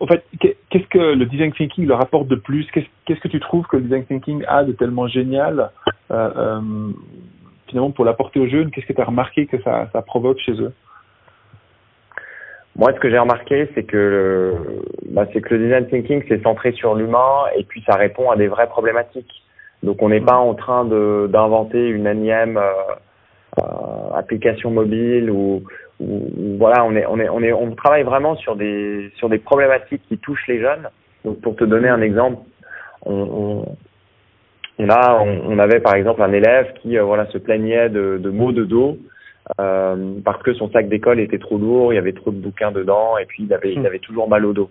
en 0.00 0.06
fait, 0.06 0.24
qu'est-ce 0.40 0.86
que 0.88 1.14
le 1.14 1.26
design 1.26 1.52
thinking 1.52 1.86
leur 1.86 2.00
apporte 2.00 2.28
de 2.28 2.36
plus? 2.36 2.66
Qu'est-ce 2.72 3.20
que 3.20 3.28
tu 3.28 3.40
trouves 3.40 3.66
que 3.66 3.76
le 3.76 3.82
design 3.82 4.04
thinking 4.04 4.44
a 4.48 4.64
de 4.64 4.72
tellement 4.72 5.06
génial 5.06 5.70
euh, 6.10 6.30
euh 6.36 6.60
finalement 7.68 7.90
pour 7.90 8.04
l'apporter 8.04 8.38
aux 8.38 8.48
jeunes? 8.48 8.70
Qu'est-ce 8.70 8.86
que 8.86 8.92
tu 8.92 9.00
as 9.00 9.04
remarqué 9.04 9.46
que 9.46 9.60
ça, 9.62 9.88
ça, 9.92 10.02
provoque 10.02 10.38
chez 10.40 10.52
eux? 10.52 10.72
Moi, 12.76 12.92
ce 12.94 13.00
que 13.00 13.08
j'ai 13.08 13.18
remarqué, 13.18 13.68
c'est 13.74 13.84
que, 13.84 14.54
bah, 15.10 15.26
c'est 15.32 15.40
que 15.40 15.54
le 15.54 15.64
design 15.64 15.86
thinking, 15.88 16.22
c'est 16.28 16.42
centré 16.42 16.72
sur 16.72 16.94
l'humain 16.94 17.44
et 17.56 17.64
puis 17.64 17.82
ça 17.86 17.96
répond 17.96 18.30
à 18.30 18.36
des 18.36 18.48
vraies 18.48 18.68
problématiques. 18.68 19.42
Donc, 19.82 20.02
on 20.02 20.10
n'est 20.10 20.20
pas 20.20 20.36
en 20.36 20.54
train 20.54 20.84
d'inventer 20.84 21.88
une 21.88 22.06
énième 22.06 22.56
euh, 22.56 22.94
application 24.14 24.70
mobile 24.70 25.30
ou, 25.30 25.62
ou, 26.00 26.56
voilà, 26.58 26.84
on 26.84 26.94
est, 26.96 27.06
on 27.06 27.18
est, 27.18 27.28
on 27.28 27.42
est, 27.42 27.52
on 27.52 27.74
travaille 27.74 28.02
vraiment 28.02 28.36
sur 28.36 28.56
des, 28.56 29.10
sur 29.16 29.28
des 29.28 29.38
problématiques 29.38 30.02
qui 30.08 30.18
touchent 30.18 30.46
les 30.48 30.60
jeunes. 30.60 30.88
Donc, 31.24 31.40
pour 31.40 31.56
te 31.56 31.64
donner 31.64 31.88
un 31.88 32.00
exemple, 32.00 32.38
on, 33.04 33.64
on, 34.78 35.58
avait 35.58 35.80
par 35.80 35.94
exemple 35.94 36.22
un 36.22 36.32
élève 36.32 36.72
qui, 36.80 36.96
euh, 36.96 37.04
voilà, 37.04 37.26
se 37.26 37.38
plaignait 37.38 37.88
de, 37.88 38.18
de 38.18 38.30
maux 38.30 38.52
de 38.52 38.64
dos. 38.64 38.98
Euh, 39.60 40.14
parce 40.24 40.40
que 40.42 40.54
son 40.54 40.70
sac 40.70 40.88
d'école 40.88 41.18
était 41.18 41.38
trop 41.38 41.58
lourd, 41.58 41.92
il 41.92 41.96
y 41.96 41.98
avait 41.98 42.12
trop 42.12 42.30
de 42.30 42.36
bouquins 42.36 42.70
dedans, 42.70 43.18
et 43.18 43.26
puis 43.26 43.42
il 43.42 43.52
avait, 43.52 43.72
il 43.72 43.84
avait 43.84 43.98
toujours 43.98 44.28
mal 44.28 44.46
au 44.46 44.52
dos. 44.52 44.70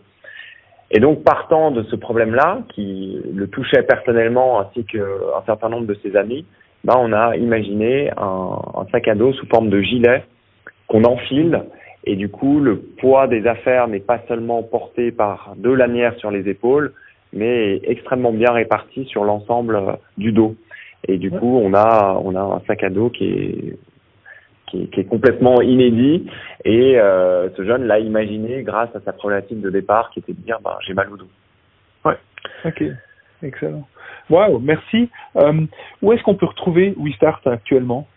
Et 0.91 0.99
donc, 0.99 1.23
partant 1.23 1.71
de 1.71 1.83
ce 1.83 1.95
problème-là, 1.95 2.59
qui 2.69 3.21
le 3.33 3.47
touchait 3.47 3.83
personnellement 3.83 4.61
ainsi 4.61 4.85
qu'un 4.85 5.43
certain 5.45 5.69
nombre 5.69 5.87
de 5.87 5.93
ses 5.95 6.15
amis, 6.15 6.45
on 6.87 7.13
a 7.13 7.35
imaginé 7.37 8.11
un, 8.17 8.57
un, 8.75 8.85
sac 8.91 9.07
à 9.07 9.15
dos 9.15 9.33
sous 9.33 9.45
forme 9.47 9.69
de 9.69 9.81
gilet 9.81 10.23
qu'on 10.87 11.03
enfile. 11.03 11.63
Et 12.03 12.15
du 12.15 12.29
coup 12.29 12.59
le 12.59 12.77
poids 12.77 13.27
des 13.27 13.45
affaires 13.45 13.87
n'est 13.87 13.99
pas 13.99 14.19
seulement 14.27 14.63
porté 14.63 15.11
par 15.11 15.53
deux 15.57 15.75
lanières 15.75 16.17
sur 16.17 16.31
les 16.31 16.49
épaules 16.49 16.93
mais 17.33 17.79
extrêmement 17.83 18.33
bien 18.33 18.51
réparti 18.51 19.05
sur 19.05 19.23
l'ensemble 19.23 19.75
euh, 19.75 19.93
du 20.17 20.31
dos. 20.31 20.55
Et 21.07 21.17
du 21.17 21.31
coup 21.31 21.59
on 21.63 21.73
a 21.73 22.19
on 22.23 22.35
a 22.35 22.41
un 22.41 22.61
sac 22.67 22.83
à 22.83 22.89
dos 22.89 23.09
qui 23.09 23.25
est 23.25 23.77
qui 24.67 24.83
est, 24.83 24.87
qui 24.87 24.99
est 25.01 25.05
complètement 25.05 25.61
inédit. 25.61 26.29
Et 26.65 26.99
euh, 26.99 27.49
ce 27.55 27.63
jeune 27.63 27.85
l'a 27.85 27.99
imaginé 27.99 28.63
grâce 28.63 28.93
à 28.95 29.01
sa 29.01 29.13
problématique 29.13 29.61
de 29.61 29.69
départ 29.69 30.11
qui 30.11 30.19
était 30.19 30.33
de 30.33 30.41
dire 30.41 30.59
bah, 30.63 30.77
j'ai 30.85 30.93
mal 30.93 31.11
au 31.11 31.17
dos. 31.17 31.29
Ouais, 32.05 32.17
ok, 32.65 32.83
excellent. 33.43 33.87
Waouh, 34.29 34.59
merci. 34.59 35.09
Euh, 35.35 35.65
où 36.01 36.13
est-ce 36.13 36.23
qu'on 36.23 36.35
peut 36.35 36.45
retrouver 36.45 36.93
WeStart 36.97 37.41
actuellement? 37.45 38.07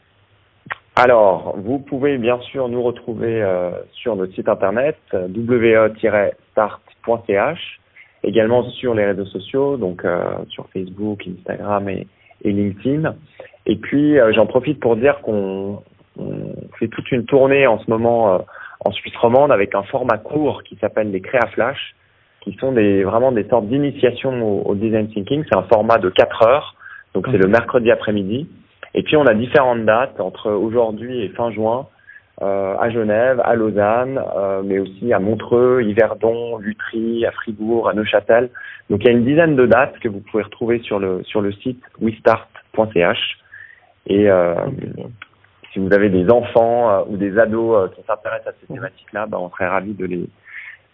Alors, 0.97 1.57
vous 1.59 1.81
pouvez 1.81 2.19
bien 2.19 2.39
sûr 2.41 2.69
nous 2.69 2.83
retrouver 2.83 3.43
euh, 3.43 3.71
sur 3.93 4.15
notre 4.15 4.33
site 4.35 4.49
internet 4.49 4.97
we-start.ch, 5.13 6.21
également 8.23 8.63
sur 8.71 8.95
les 8.95 9.05
réseaux 9.07 9.25
sociaux, 9.27 9.77
donc 9.77 10.05
euh, 10.05 10.37
sur 10.49 10.69
Facebook, 10.73 11.27
Instagram 11.27 11.89
et, 11.89 12.07
LinkedIn. 12.45 13.15
Et 13.67 13.77
puis, 13.77 14.19
j'en 14.35 14.45
profite 14.45 14.79
pour 14.79 14.97
dire 14.97 15.23
qu'on 15.23 15.83
fait 16.79 16.89
toute 16.89 17.11
une 17.11 17.25
tournée 17.25 17.67
en 17.67 17.79
ce 17.79 17.89
moment 17.89 18.45
en 18.85 18.93
Suisse 18.93 19.17
romande 19.17 19.51
avec 19.51 19.75
un 19.75 19.83
format 19.85 20.19
court 20.19 20.63
qui 20.63 20.77
s'appelle 20.77 21.11
les 21.11 21.23
Créa 21.23 21.47
Flash 21.55 21.95
qui 22.45 22.53
sont 22.61 22.73
des, 22.73 23.03
vraiment 23.03 23.33
des 23.33 23.45
sortes 23.49 23.67
d'initiation 23.67 24.43
au, 24.43 24.71
au, 24.71 24.75
design 24.75 25.09
thinking. 25.09 25.45
C'est 25.49 25.57
un 25.57 25.63
format 25.63 25.99
de 25.99 26.11
4 26.11 26.43
heures, 26.47 26.77
donc 27.15 27.27
c'est 27.31 27.39
le 27.39 27.49
mercredi 27.49 27.91
après-midi. 27.91 28.47
Et 28.95 29.03
puis 29.03 29.17
on 29.17 29.27
a 29.27 29.35
différentes 29.35 29.85
dates 29.85 30.21
entre 30.21 30.51
aujourd'hui 30.53 31.23
et 31.23 31.31
fin 31.31 31.51
juin 31.51 31.89
euh, 32.43 32.77
à 32.79 32.91
Genève, 32.91 33.41
à 33.45 33.55
Lausanne, 33.55 34.21
euh, 34.37 34.63
mais 34.65 34.79
aussi 34.79 35.13
à 35.13 35.19
Montreux, 35.19 35.83
Yverdon, 35.83 36.59
Lutry, 36.59 37.25
à 37.27 37.33
Fribourg, 37.33 37.89
à 37.89 37.95
Neuchâtel. 37.95 38.51
Donc 38.91 39.01
il 39.03 39.07
y 39.07 39.09
a 39.09 39.13
une 39.13 39.25
dizaine 39.25 39.57
de 39.57 39.67
dates 39.67 39.99
que 40.01 40.09
vous 40.09 40.21
pouvez 40.21 40.43
retrouver 40.43 40.81
sur 40.81 40.99
le 40.99 41.23
sur 41.25 41.41
le 41.41 41.53
site 41.53 41.83
westart.ch. 42.01 43.39
Et 44.07 44.31
euh, 44.31 44.55
si 45.73 45.79
vous 45.79 45.93
avez 45.93 46.11
des 46.11 46.31
enfants 46.31 47.05
ou 47.09 47.17
des 47.17 47.39
ados 47.39 47.91
qui 47.97 48.03
s'intéressent 48.07 48.49
à 48.49 48.57
ces 48.61 48.73
thématiques-là, 48.73 49.27
bah, 49.27 49.39
on 49.41 49.51
serait 49.51 49.67
ravis 49.67 49.95
de 49.95 50.05
les 50.05 50.29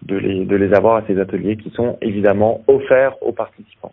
de 0.02 0.16
les, 0.16 0.44
de 0.44 0.56
les 0.56 0.72
avoir 0.74 0.96
à 0.96 1.02
ces 1.06 1.18
ateliers 1.20 1.56
qui 1.56 1.70
sont 1.70 1.98
évidemment 2.00 2.62
offerts 2.66 3.22
aux 3.22 3.32
participants. 3.32 3.92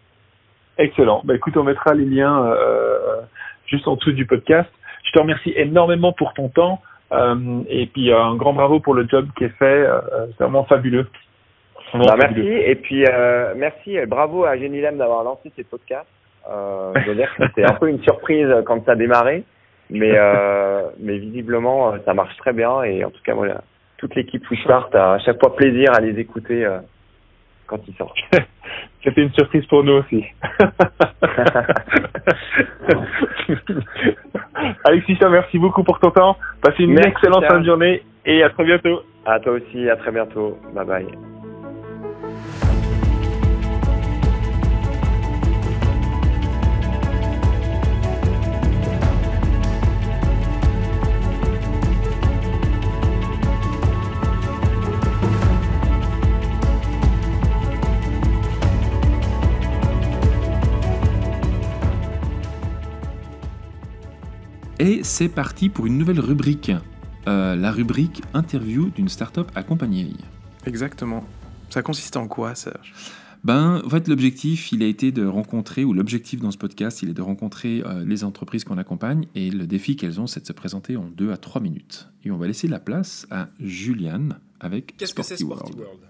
Excellent. 0.77 1.21
Bah, 1.23 1.35
écoute, 1.35 1.57
on 1.57 1.63
mettra 1.63 1.93
les 1.93 2.05
liens 2.05 2.45
euh, 2.45 3.21
juste 3.65 3.87
en 3.87 3.95
dessous 3.95 4.11
du 4.11 4.25
podcast. 4.25 4.69
Je 5.03 5.11
te 5.11 5.19
remercie 5.19 5.53
énormément 5.55 6.13
pour 6.13 6.33
ton 6.33 6.49
temps 6.49 6.81
euh, 7.11 7.61
et 7.69 7.87
puis 7.87 8.11
un 8.11 8.35
grand 8.35 8.53
bravo 8.53 8.79
pour 8.79 8.93
le 8.93 9.07
job 9.07 9.27
qui 9.37 9.45
est 9.45 9.57
fait. 9.57 9.65
Euh, 9.65 9.99
c'est 10.37 10.43
vraiment 10.43 10.65
fabuleux. 10.65 11.07
Vraiment 11.91 12.05
bah, 12.05 12.17
fabuleux. 12.21 12.43
Merci 12.43 12.69
et 12.69 12.75
puis 12.75 13.05
euh, 13.05 13.53
merci 13.55 13.95
et 13.95 14.05
bravo 14.05 14.45
à 14.45 14.57
Genilem 14.57 14.97
d'avoir 14.97 15.23
lancé 15.23 15.51
ces 15.55 15.63
podcasts. 15.63 16.07
Euh, 16.49 16.93
je 16.95 17.09
veux 17.09 17.15
dire 17.15 17.33
que 17.35 17.45
c'était 17.47 17.69
un 17.69 17.73
peu 17.79 17.89
une 17.89 18.01
surprise 18.03 18.47
quand 18.65 18.85
ça 18.85 18.91
a 18.91 18.95
démarré, 18.95 19.43
mais 19.89 20.11
euh, 20.13 20.83
mais 20.99 21.17
visiblement 21.17 21.93
ça 22.05 22.13
marche 22.13 22.35
très 22.37 22.53
bien 22.53 22.83
et 22.83 23.03
en 23.03 23.09
tout 23.09 23.21
cas 23.23 23.33
voilà 23.33 23.61
toute 23.97 24.15
l'équipe 24.15 24.43
Start 24.63 24.93
a 24.95 25.13
à 25.13 25.19
chaque 25.19 25.39
fois 25.39 25.55
plaisir 25.55 25.91
à 25.93 25.99
les 25.99 26.19
écouter 26.19 26.65
euh, 26.65 26.79
quand 27.65 27.79
ils 27.87 27.95
sortent. 27.95 28.17
C'était 29.03 29.23
une 29.23 29.31
surprise 29.33 29.65
pour 29.67 29.83
nous 29.83 29.93
aussi. 29.93 30.25
Alexis, 34.83 35.17
merci 35.29 35.57
beaucoup 35.59 35.83
pour 35.83 35.99
ton 35.99 36.11
temps. 36.11 36.37
Passez 36.61 36.83
une 36.83 36.93
merci 36.93 37.09
excellente 37.09 37.45
fin 37.45 37.59
de 37.59 37.65
journée 37.65 38.03
et 38.25 38.43
à 38.43 38.49
très 38.49 38.65
bientôt. 38.65 39.03
À 39.25 39.39
toi 39.39 39.53
aussi, 39.53 39.89
à 39.89 39.95
très 39.95 40.11
bientôt. 40.11 40.57
Bye 40.73 40.85
bye. 40.85 41.07
Et 64.79 65.03
c'est 65.03 65.29
parti 65.29 65.69
pour 65.69 65.85
une 65.87 65.97
nouvelle 65.97 66.19
rubrique. 66.19 66.71
euh, 67.27 67.55
la 67.55 67.71
rubrique 67.71 68.21
interview 68.33 68.89
d'une 68.89 69.09
startup 69.09 69.51
accompagnée. 69.55 70.13
Exactement. 70.65 71.25
Ça 71.69 71.81
consiste 71.81 72.15
en 72.15 72.27
quoi, 72.27 72.55
Serge? 72.55 72.93
Ben, 73.43 73.81
en 73.85 73.89
fait, 73.89 74.07
l'objectif, 74.07 74.71
il 74.71 74.81
a 74.81 74.85
été 74.85 75.11
de 75.11 75.25
rencontrer, 75.25 75.83
ou 75.83 75.93
l'objectif 75.93 76.39
dans 76.39 76.51
ce 76.51 76.57
podcast, 76.57 77.01
il 77.01 77.09
est 77.09 77.13
de 77.13 77.21
rencontrer 77.21 77.83
euh, 77.85 78.05
les 78.05 78.23
entreprises 78.23 78.63
qu'on 78.63 78.77
accompagne, 78.77 79.25
et 79.35 79.49
le 79.51 79.67
défi 79.67 79.95
qu'elles 79.95 80.19
ont, 80.21 80.27
c'est 80.27 80.39
de 80.41 80.45
se 80.45 80.53
présenter 80.53 80.95
en 80.95 81.05
2 81.09 81.31
à 81.31 81.37
3 81.37 81.61
minutes. 81.61 82.09
Et 82.23 82.31
on 82.31 82.37
va 82.37 82.47
laisser 82.47 82.67
la 82.67 82.79
place 82.79 83.27
à 83.29 83.49
Juliane 83.59 84.39
avec 84.59 84.95
Qu'est-ce 84.97 85.13
que 85.13 85.21
c'est 85.23 85.35
Sporty 85.37 85.63
Sporty 85.65 85.73
World. 85.73 85.79
World? 85.79 86.01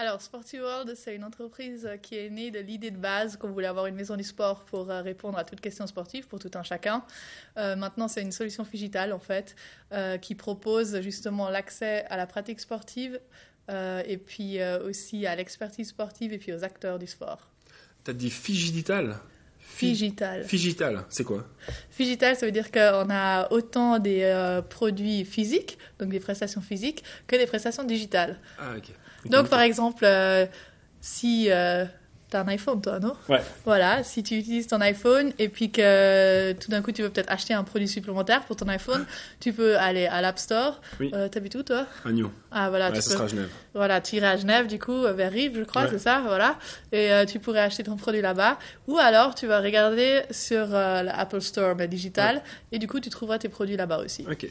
Alors, 0.00 0.22
Sporty 0.22 0.60
World, 0.60 0.94
c'est 0.94 1.16
une 1.16 1.24
entreprise 1.24 1.84
euh, 1.84 1.96
qui 1.96 2.16
est 2.16 2.30
née 2.30 2.52
de 2.52 2.60
l'idée 2.60 2.92
de 2.92 2.96
base 2.96 3.36
qu'on 3.36 3.50
voulait 3.50 3.66
avoir 3.66 3.86
une 3.86 3.96
maison 3.96 4.14
du 4.14 4.22
sport 4.22 4.64
pour 4.64 4.88
euh, 4.92 5.02
répondre 5.02 5.36
à 5.36 5.42
toutes 5.42 5.60
questions 5.60 5.88
sportives 5.88 6.28
pour 6.28 6.38
tout 6.38 6.52
un 6.54 6.62
chacun. 6.62 7.02
Euh, 7.56 7.74
maintenant, 7.74 8.06
c'est 8.06 8.22
une 8.22 8.30
solution 8.30 8.62
digitale, 8.62 9.12
en 9.12 9.18
fait, 9.18 9.56
euh, 9.92 10.16
qui 10.16 10.36
propose 10.36 11.00
justement 11.00 11.50
l'accès 11.50 12.04
à 12.10 12.16
la 12.16 12.28
pratique 12.28 12.60
sportive 12.60 13.18
euh, 13.70 14.00
et 14.06 14.18
puis 14.18 14.62
aussi 14.84 15.26
à 15.26 15.34
l'expertise 15.34 15.88
sportive 15.88 16.32
et 16.32 16.38
puis 16.38 16.52
aux 16.52 16.62
acteurs 16.62 17.00
du 17.00 17.08
sport. 17.08 17.48
T'as 18.04 18.12
dit 18.12 18.30
Figital? 18.30 19.16
Figital. 19.68 20.44
Figital, 20.44 21.04
c'est 21.08 21.24
quoi? 21.24 21.46
Figital, 21.90 22.36
ça 22.36 22.46
veut 22.46 22.52
dire 22.52 22.72
qu'on 22.72 23.10
a 23.10 23.52
autant 23.52 23.98
des 23.98 24.22
euh, 24.22 24.60
produits 24.60 25.24
physiques, 25.24 25.78
donc 25.98 26.08
des 26.08 26.18
prestations 26.18 26.60
physiques, 26.60 27.04
que 27.26 27.36
des 27.36 27.46
prestations 27.46 27.84
digitales. 27.84 28.40
Ah, 28.58 28.74
ok. 28.76 28.90
Donc, 29.26 29.48
par 29.48 29.60
exemple, 29.60 30.04
euh, 30.04 30.46
si 31.00 31.48
euh, 32.28 32.30
tu 32.30 32.36
as 32.36 32.40
un 32.40 32.48
iPhone, 32.48 32.80
toi, 32.80 32.98
non 33.00 33.14
Ouais. 33.28 33.40
Voilà, 33.64 34.02
si 34.02 34.22
tu 34.22 34.36
utilises 34.36 34.66
ton 34.66 34.80
iPhone 34.80 35.32
et 35.38 35.48
puis 35.48 35.70
que 35.70 36.52
tout 36.52 36.70
d'un 36.70 36.82
coup 36.82 36.92
tu 36.92 37.02
veux 37.02 37.10
peut-être 37.10 37.30
acheter 37.32 37.54
un 37.54 37.64
produit 37.64 37.88
supplémentaire 37.88 38.42
pour 38.44 38.56
ton 38.56 38.68
iPhone, 38.68 39.06
tu 39.40 39.52
peux 39.52 39.76
aller 39.78 40.06
à 40.06 40.20
l'App 40.20 40.38
Store. 40.38 40.80
Oui. 41.00 41.10
Euh, 41.14 41.28
T'habites 41.28 41.54
où, 41.54 41.62
toi 41.62 41.86
À 42.04 42.12
Nyon. 42.12 42.30
Ah, 42.50 42.70
voilà, 42.70 42.88
Ouais, 42.90 42.96
tu 42.96 43.02
ça 43.02 43.08
peux- 43.10 43.14
sera 43.14 43.24
à 43.24 43.28
Genève. 43.28 43.48
voilà, 43.74 44.00
tu 44.00 44.16
irais 44.16 44.26
à 44.28 44.36
Genève, 44.36 44.66
du 44.66 44.78
coup, 44.78 44.92
euh, 45.04 45.12
vers 45.12 45.30
Rive, 45.32 45.52
je 45.58 45.64
crois, 45.64 45.82
Ouais. 45.82 45.88
c'est 45.90 45.98
ça, 45.98 46.22
voilà. 46.24 46.56
Et 46.92 47.12
euh, 47.12 47.24
tu 47.26 47.38
pourrais 47.38 47.60
acheter 47.60 47.82
ton 47.82 47.96
produit 47.96 48.20
là-bas. 48.22 48.58
Ou 48.86 48.98
alors, 48.98 49.34
tu 49.34 49.46
vas 49.46 49.60
regarder 49.60 50.22
sur 50.30 50.74
euh, 50.74 51.02
l'Apple 51.02 51.40
Store 51.40 51.74
mais 51.76 51.88
digital, 51.88 52.42
et 52.72 52.78
du 52.78 52.86
coup, 52.88 53.00
tu 53.00 53.10
trouveras 53.10 53.38
tes 53.38 53.48
produits 53.48 53.76
là-bas 53.76 53.98
aussi. 53.98 54.24
Ok. 54.30 54.46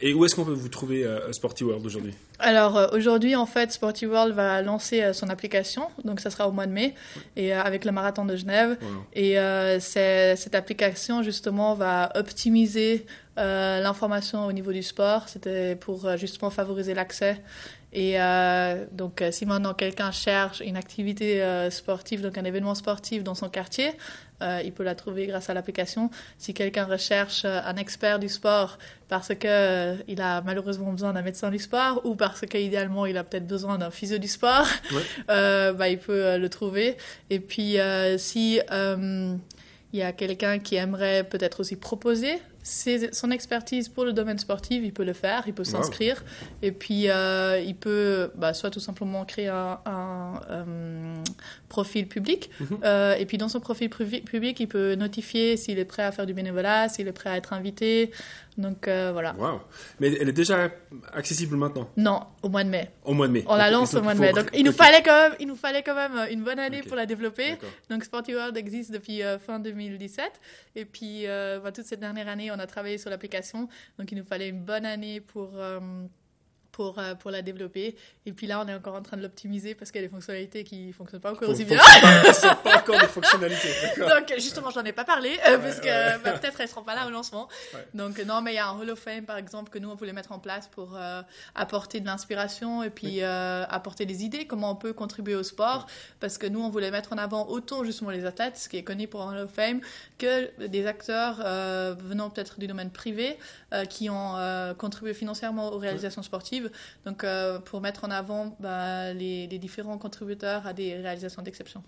Et 0.00 0.14
où 0.14 0.24
est-ce 0.24 0.34
qu'on 0.34 0.44
peut 0.44 0.52
vous 0.52 0.68
trouver 0.68 1.04
euh, 1.04 1.32
Sporty 1.32 1.64
World 1.64 1.84
aujourd'hui? 1.84 2.14
Alors 2.40 2.76
euh, 2.76 2.86
aujourd'hui, 2.92 3.34
en 3.34 3.46
fait, 3.46 3.72
Sporty 3.72 4.06
World 4.06 4.34
va 4.34 4.62
lancer 4.62 5.02
euh, 5.02 5.12
son 5.12 5.28
application, 5.28 5.88
donc 6.04 6.20
ça 6.20 6.30
sera 6.30 6.46
au 6.48 6.52
mois 6.52 6.66
de 6.66 6.72
mai, 6.72 6.94
et 7.36 7.54
euh, 7.54 7.62
avec 7.62 7.84
le 7.84 7.92
marathon 7.92 8.24
de 8.24 8.36
Genève. 8.36 8.76
Et 9.14 9.38
euh, 9.38 9.78
cette 9.80 10.54
application, 10.54 11.22
justement, 11.22 11.74
va 11.74 12.10
optimiser 12.14 13.06
euh, 13.38 13.80
l'information 13.80 14.46
au 14.46 14.52
niveau 14.52 14.72
du 14.72 14.82
sport. 14.82 15.28
C'était 15.28 15.76
pour 15.76 16.16
justement 16.16 16.50
favoriser 16.50 16.94
l'accès. 16.94 17.42
Et 17.92 18.20
euh, 18.20 18.84
donc, 18.92 19.24
si 19.30 19.46
maintenant 19.46 19.72
quelqu'un 19.72 20.10
cherche 20.10 20.60
une 20.60 20.76
activité 20.76 21.42
euh, 21.42 21.70
sportive, 21.70 22.20
donc 22.20 22.36
un 22.36 22.44
événement 22.44 22.74
sportif 22.74 23.24
dans 23.24 23.34
son 23.34 23.48
quartier, 23.48 23.92
euh, 24.42 24.62
il 24.64 24.72
peut 24.72 24.84
la 24.84 24.94
trouver 24.94 25.26
grâce 25.26 25.50
à 25.50 25.54
l'application. 25.54 26.10
Si 26.38 26.54
quelqu'un 26.54 26.84
recherche 26.84 27.44
euh, 27.44 27.60
un 27.64 27.76
expert 27.76 28.18
du 28.18 28.28
sport 28.28 28.78
parce 29.08 29.28
que 29.34 29.46
euh, 29.46 29.96
il 30.06 30.20
a 30.20 30.42
malheureusement 30.42 30.92
besoin 30.92 31.12
d'un 31.12 31.22
médecin 31.22 31.50
du 31.50 31.58
sport 31.58 32.00
ou 32.04 32.14
parce 32.14 32.42
qu'idéalement 32.42 33.06
il 33.06 33.16
a 33.16 33.24
peut-être 33.24 33.46
besoin 33.46 33.78
d'un 33.78 33.90
physio 33.90 34.18
du 34.18 34.28
sport, 34.28 34.66
Ouais. 34.92 35.02
euh, 35.30 35.72
bah, 35.72 35.88
il 35.88 35.98
peut 35.98 36.36
le 36.36 36.48
trouver. 36.48 36.96
Et 37.30 37.40
puis, 37.40 37.78
si 38.18 38.60
il 39.92 39.98
y 39.98 40.02
a 40.02 40.12
quelqu'un 40.12 40.58
qui 40.58 40.76
aimerait 40.76 41.24
peut-être 41.24 41.60
aussi 41.60 41.76
proposer 41.76 42.38
son 42.62 43.30
expertise 43.30 43.88
pour 43.88 44.04
le 44.04 44.12
domaine 44.12 44.38
sportif, 44.38 44.82
il 44.84 44.92
peut 44.92 45.04
le 45.04 45.12
faire, 45.12 45.44
il 45.46 45.54
peut 45.54 45.62
Wow. 45.64 45.70
s'inscrire. 45.82 46.22
Et 46.62 46.72
puis, 46.72 47.08
euh, 47.08 47.60
il 47.64 47.74
peut 47.74 48.30
bah, 48.34 48.52
soit 48.54 48.70
tout 48.70 48.80
simplement 48.80 49.24
créer 49.24 49.48
un, 49.48 49.78
un, 49.86 50.40
euh, 50.50 51.14
profil 51.68 52.06
public. 52.08 52.50
Mhm. 52.60 52.78
Euh, 52.84 53.14
et 53.14 53.26
puis, 53.26 53.38
dans 53.38 53.48
son 53.48 53.60
profil 53.60 53.88
public, 53.88 54.60
il 54.60 54.68
peut 54.68 54.94
notifier 54.94 55.56
s'il 55.56 55.78
est 55.78 55.84
prêt 55.84 56.02
à 56.02 56.12
faire 56.12 56.26
du 56.26 56.34
bénévolat, 56.34 56.88
s'il 56.88 57.08
est 57.08 57.12
prêt 57.12 57.30
à 57.30 57.36
être 57.36 57.52
invité. 57.52 58.10
Donc, 58.58 58.86
voilà. 58.88 59.34
Waouh. 59.38 59.60
Mais 60.00 60.12
elle 60.20 60.28
est 60.28 60.32
déjà 60.32 60.68
accessible 61.14 61.56
maintenant, 61.56 61.88
Non, 61.96 62.22
au 62.42 62.48
mois 62.48 62.64
de 62.64 62.70
mai. 62.70 62.90
au 63.04 63.14
mois 63.14 63.28
de 63.28 63.32
mai. 63.32 63.44
On 63.46 63.54
la 63.54 63.70
lance 63.70 63.94
au 63.94 64.02
mois 64.02 64.14
de 64.14 64.20
mai. 64.20 64.32
Donc, 64.32 64.50
il 64.52 64.64
nous, 64.64 64.72
fallait 64.72 65.02
quand 65.02 65.16
même, 65.28 65.34
il 65.38 65.46
nous 65.46 65.54
fallait 65.54 65.84
quand 65.84 65.94
même 65.94 66.26
une 66.32 66.42
bonne 66.42 66.58
année 66.58 66.82
pour 66.82 66.96
la 66.96 67.06
développer. 67.06 67.56
Donc 67.88 68.02
Sporty 68.04 68.34
World 68.34 68.56
existe 68.56 68.90
depuis 68.90 69.20
fin 69.46 69.60
2017 69.60 70.24
et 70.74 70.84
puis 70.84 71.24
bah, 71.26 71.70
toute 71.72 71.84
cette 71.84 72.00
dernière 72.00 72.26
année 72.28 72.47
on 72.50 72.58
a 72.58 72.66
travaillé 72.66 72.98
sur 72.98 73.10
l'application. 73.10 73.68
Donc 73.98 74.12
il 74.12 74.18
nous 74.18 74.24
fallait 74.24 74.48
une 74.48 74.64
bonne 74.64 74.86
année 74.86 75.20
pour 75.20 75.50
euh, 75.56 75.80
pour, 76.78 77.00
euh, 77.00 77.16
pour 77.16 77.32
la 77.32 77.42
développer. 77.42 77.96
Et 78.24 78.30
puis 78.30 78.46
là 78.46 78.62
on 78.64 78.68
est 78.68 78.74
encore 78.74 78.94
en 78.94 79.02
train 79.02 79.16
de 79.16 79.22
l'optimiser 79.22 79.74
parce 79.74 79.90
qu'il 79.90 80.00
y 80.00 80.04
a 80.04 80.06
des 80.06 80.12
fonctionnalités 80.12 80.62
qui 80.62 80.92
fonctionnent 80.92 81.20
pas 81.20 81.32
encore 81.32 81.48
aussi 81.48 81.64
bien. 81.64 81.76
C'est 82.32 82.54
pas 82.62 82.78
encore 82.78 83.00
des 83.00 83.08
fonctionnalités. 83.08 83.68
Donc 83.98 84.32
justement 84.36 84.70
j'en 84.70 84.84
ai 84.84 84.92
pas 84.92 85.02
parlé 85.02 85.40
euh, 85.48 85.58
parce 85.58 85.80
que 85.80 85.86
ouais. 85.86 86.18
bah, 86.22 86.38
peut-être 86.38 86.60
elles 86.60 86.68
seront 86.68 86.84
pas 86.84 86.94
là 86.94 87.08
au 87.08 87.10
lancement. 87.10 87.48
Ouais. 87.74 87.84
donc 87.94 88.24
non 88.24 88.42
mais 88.42 88.52
il 88.52 88.56
y 88.56 88.58
a 88.58 88.68
un 88.68 88.78
Hall 88.78 88.90
of 88.90 89.00
Fame 89.00 89.24
par 89.24 89.38
exemple 89.38 89.70
que 89.70 89.80
nous 89.80 89.90
on 89.90 89.96
voulait 89.96 90.12
mettre 90.12 90.30
en 90.30 90.38
place 90.38 90.68
pour 90.68 90.94
euh, 90.94 91.20
apporter 91.56 91.98
de 91.98 92.06
l'inspiration 92.06 92.84
et 92.84 92.90
puis 92.90 93.24
euh, 93.24 93.64
apporter 93.68 94.06
des 94.06 94.22
idées 94.22 94.46
comment 94.46 94.70
on 94.70 94.76
peut 94.76 94.92
contribuer 94.92 95.34
au 95.34 95.42
sport. 95.42 95.88
Parce 96.20 96.38
que 96.38 96.46
nous 96.46 96.60
on 96.60 96.70
voulait 96.70 96.92
mettre 96.92 97.12
en 97.12 97.18
avant 97.18 97.48
autant 97.48 97.82
justement 97.82 98.10
les 98.10 98.24
athlètes 98.24 98.56
ce 98.56 98.68
qui 98.68 98.76
est 98.76 98.84
connu 98.84 99.08
pour 99.08 99.22
un 99.22 99.32
Hall 99.32 99.46
of 99.46 99.50
Fame 99.50 99.80
que 100.18 100.64
des 100.64 100.86
acteurs 100.86 101.40
euh, 101.44 101.96
venant 101.98 102.30
peut-être 102.30 102.60
du 102.60 102.68
domaine 102.68 102.90
privé 102.90 103.36
euh, 103.72 103.84
qui 103.84 104.10
ont 104.10 104.36
euh, 104.36 104.74
contribué 104.74 105.14
financièrement 105.14 105.72
aux 105.72 105.78
réalisations 105.78 106.22
sportives 106.22 106.67
donc 107.04 107.24
euh, 107.24 107.58
pour 107.58 107.80
mettre 107.80 108.04
en 108.04 108.10
avant 108.10 108.56
bah, 108.60 109.12
les, 109.12 109.46
les 109.46 109.58
différents 109.58 109.98
contributeurs 109.98 110.66
à 110.66 110.72
des 110.72 110.94
réalisations 110.96 111.42
d'exception 111.42 111.82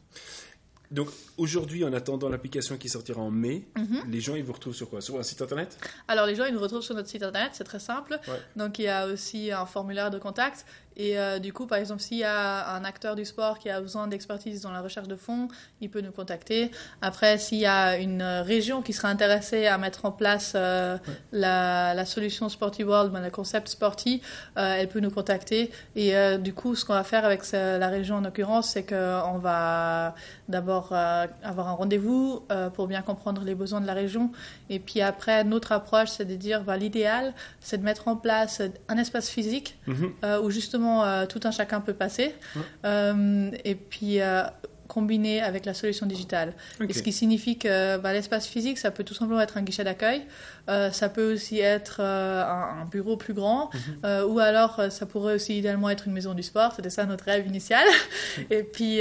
Donc 0.90 1.08
aujourd'hui, 1.36 1.84
en 1.84 1.92
attendant 1.92 2.28
l'application 2.28 2.76
qui 2.76 2.88
sortira 2.88 3.20
en 3.22 3.30
mai, 3.30 3.62
Mhm. 3.76 4.10
les 4.10 4.20
gens 4.20 4.34
ils 4.34 4.42
vous 4.42 4.52
retrouvent 4.52 4.74
sur 4.74 4.90
quoi? 4.90 5.00
Sur 5.00 5.18
un 5.20 5.22
site 5.22 5.40
internet? 5.40 5.78
Alors 6.08 6.26
les 6.26 6.34
gens, 6.34 6.46
ils 6.46 6.52
nous 6.54 6.60
retrouvent 6.60 6.82
sur 6.82 6.96
notre 6.96 7.08
site 7.08 7.22
internet, 7.22 7.50
c'est 7.54 7.62
très 7.64 7.78
simple. 7.78 8.18
Ouais. 8.26 8.40
Donc 8.56 8.80
il 8.80 8.86
y 8.86 8.88
a 8.88 9.06
aussi 9.06 9.52
un 9.52 9.66
formulaire 9.66 10.10
de 10.10 10.18
contact. 10.18 10.66
Et 10.96 11.18
euh, 11.18 11.38
du 11.38 11.52
coup, 11.52 11.66
par 11.66 11.78
exemple, 11.78 12.00
s'il 12.00 12.18
y 12.18 12.24
a 12.24 12.74
un 12.74 12.84
acteur 12.84 13.16
du 13.16 13.24
sport 13.24 13.58
qui 13.58 13.70
a 13.70 13.80
besoin 13.80 14.06
d'expertise 14.08 14.60
dans 14.60 14.72
la 14.72 14.80
recherche 14.80 15.08
de 15.08 15.16
fonds, 15.16 15.48
il 15.80 15.90
peut 15.90 16.00
nous 16.00 16.12
contacter. 16.12 16.70
Après, 17.00 17.38
s'il 17.38 17.58
y 17.58 17.66
a 17.66 17.96
une 17.96 18.22
euh, 18.22 18.42
région 18.42 18.82
qui 18.82 18.92
serait 18.92 19.08
intéressée 19.08 19.66
à 19.66 19.78
mettre 19.78 20.04
en 20.04 20.12
place 20.12 20.52
euh, 20.56 20.98
la, 21.32 21.94
la 21.94 22.04
solution 22.04 22.48
Sporty 22.48 22.84
World, 22.84 23.12
ben, 23.12 23.22
le 23.22 23.30
concept 23.30 23.68
Sporty, 23.68 24.20
euh, 24.56 24.74
elle 24.78 24.88
peut 24.88 25.00
nous 25.00 25.10
contacter. 25.10 25.70
Et 25.96 26.12
du 26.38 26.52
coup, 26.54 26.74
ce 26.74 26.84
qu'on 26.84 26.94
va 26.94 27.04
faire 27.04 27.24
avec 27.24 27.50
la 27.52 27.88
région 27.88 28.16
en 28.16 28.20
l'occurrence, 28.20 28.70
c'est 28.70 28.84
qu'on 28.84 29.38
va 29.38 30.14
d'abord 30.48 30.92
avoir 30.92 31.68
un 31.68 31.72
rendez-vous 31.72 32.42
pour 32.74 32.86
bien 32.86 33.02
comprendre 33.02 33.42
les 33.44 33.54
besoins 33.54 33.80
de 33.80 33.86
la 33.86 33.94
région. 33.94 34.30
Et 34.68 34.78
puis 34.78 35.00
après, 35.00 35.44
notre 35.44 35.72
approche, 35.72 36.10
c'est 36.10 36.24
de 36.24 36.36
dire, 36.36 36.62
bah, 36.64 36.76
l'idéal, 36.76 37.34
c'est 37.60 37.78
de 37.78 37.84
mettre 37.84 38.08
en 38.08 38.16
place 38.16 38.62
un 38.88 38.96
espace 38.96 39.28
physique 39.28 39.78
euh, 40.24 40.40
où 40.40 40.50
justement 40.50 40.79
euh, 40.88 41.26
tout 41.26 41.40
un 41.44 41.50
chacun 41.50 41.80
peut 41.80 41.94
passer. 41.94 42.34
Ouais. 42.56 42.62
Euh, 42.84 43.50
et 43.64 43.74
puis 43.74 44.20
euh, 44.20 44.42
combiné 44.88 45.40
avec 45.40 45.66
la 45.66 45.72
solution 45.74 46.04
digitale. 46.04 46.52
Et 46.88 46.92
ce 46.92 47.00
qui 47.04 47.12
signifie 47.12 47.56
que 47.58 47.96
bah, 47.98 48.12
l'espace 48.12 48.48
physique, 48.48 48.76
ça 48.76 48.90
peut 48.90 49.04
tout 49.04 49.14
simplement 49.14 49.40
être 49.40 49.56
un 49.56 49.62
guichet 49.62 49.84
d'accueil, 49.84 50.22
euh, 50.68 50.90
ça 50.90 51.08
peut 51.08 51.32
aussi 51.32 51.60
être 51.60 51.98
euh, 52.00 52.42
un, 52.44 52.82
un 52.82 52.84
bureau 52.86 53.16
plus 53.16 53.32
grand, 53.32 53.70
Mhm. 53.72 53.80
euh, 54.04 54.26
ou 54.26 54.40
alors 54.40 54.80
ça 54.90 55.06
pourrait 55.06 55.34
aussi 55.36 55.56
idéalement 55.56 55.90
être 55.90 56.08
une 56.08 56.12
maison 56.12 56.34
du 56.34 56.42
sport, 56.42 56.72
c'était 56.74 56.90
ça 56.90 57.06
notre 57.06 57.24
rêve 57.26 57.46
initial. 57.46 57.84
Et 58.50 58.64
puis 58.64 59.00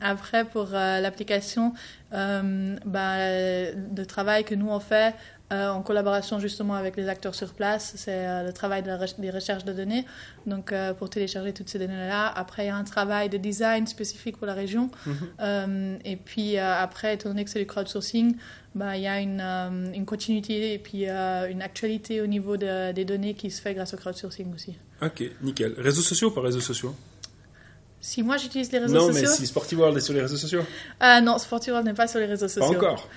après, 0.00 0.46
pour 0.46 0.68
l'application, 0.72 1.74
euh, 2.14 2.76
bah, 2.86 4.04
travail 4.08 4.44
que 4.44 4.54
nous 4.54 4.70
on 4.70 4.80
fait, 4.80 5.14
euh, 5.52 5.68
en 5.70 5.82
collaboration 5.82 6.38
justement 6.38 6.74
avec 6.74 6.96
les 6.96 7.08
acteurs 7.08 7.34
sur 7.34 7.52
place, 7.54 7.92
c'est 7.96 8.12
euh, 8.26 8.44
le 8.44 8.52
travail 8.52 8.82
de 8.82 8.88
la 8.88 8.98
re- 8.98 9.20
des 9.20 9.30
recherches 9.30 9.64
de 9.64 9.72
données. 9.72 10.04
Donc 10.46 10.72
euh, 10.72 10.94
pour 10.94 11.10
télécharger 11.10 11.52
toutes 11.52 11.68
ces 11.68 11.78
données-là, 11.78 12.28
après 12.28 12.64
il 12.64 12.66
y 12.68 12.70
a 12.70 12.76
un 12.76 12.84
travail 12.84 13.28
de 13.28 13.36
design 13.36 13.86
spécifique 13.86 14.36
pour 14.36 14.46
la 14.46 14.54
région. 14.54 14.90
Mhm. 15.06 15.98
Et 16.04 16.16
puis 16.16 16.56
après, 16.58 17.14
étant 17.14 17.30
donné 17.30 17.44
que 17.44 17.50
c'est 17.50 17.58
du 17.58 17.66
crowdsourcing, 17.66 18.36
bah, 18.74 18.96
il 18.96 19.02
y 19.02 19.08
a 19.08 19.18
une, 19.20 19.40
une 19.94 20.06
continuité 20.06 20.72
et 20.74 20.78
puis 20.78 21.04
une 21.08 21.62
actualité 21.62 22.20
au 22.20 22.26
niveau 22.26 22.56
de- 22.56 22.92
des 22.92 23.04
données 23.04 23.34
qui 23.34 23.50
se 23.50 23.60
fait 23.60 23.74
grâce 23.74 23.92
au 23.94 23.96
crowdsourcing 23.96 24.54
aussi. 24.54 24.76
Ok, 25.02 25.24
nickel. 25.42 25.74
Réseaux 25.78 26.02
sociaux 26.02 26.28
ou 26.28 26.30
pas 26.32 26.42
réseaux 26.42 26.60
sociaux? 26.60 26.94
Si 28.02 28.22
moi 28.22 28.38
j'utilise 28.38 28.72
les 28.72 28.78
réseaux 28.78 28.94
Non, 28.94 29.06
mais 29.08 29.12
sociaux, 29.20 29.30
si 29.34 29.46
Sporty 29.46 29.76
World 29.76 29.96
est 29.96 30.00
sur 30.00 30.14
les 30.14 30.22
réseaux 30.22 30.36
sociaux 30.38 30.62
Ah 31.00 31.20
non, 31.20 31.36
Sporty 31.36 31.70
World 31.70 31.86
n'est 31.86 31.92
pas 31.94 32.06
sur 32.06 32.18
les 32.18 32.24
réseaux 32.26 32.46
Pas 32.46 32.52
sociaux. 32.52 32.76
encore. 32.78 33.08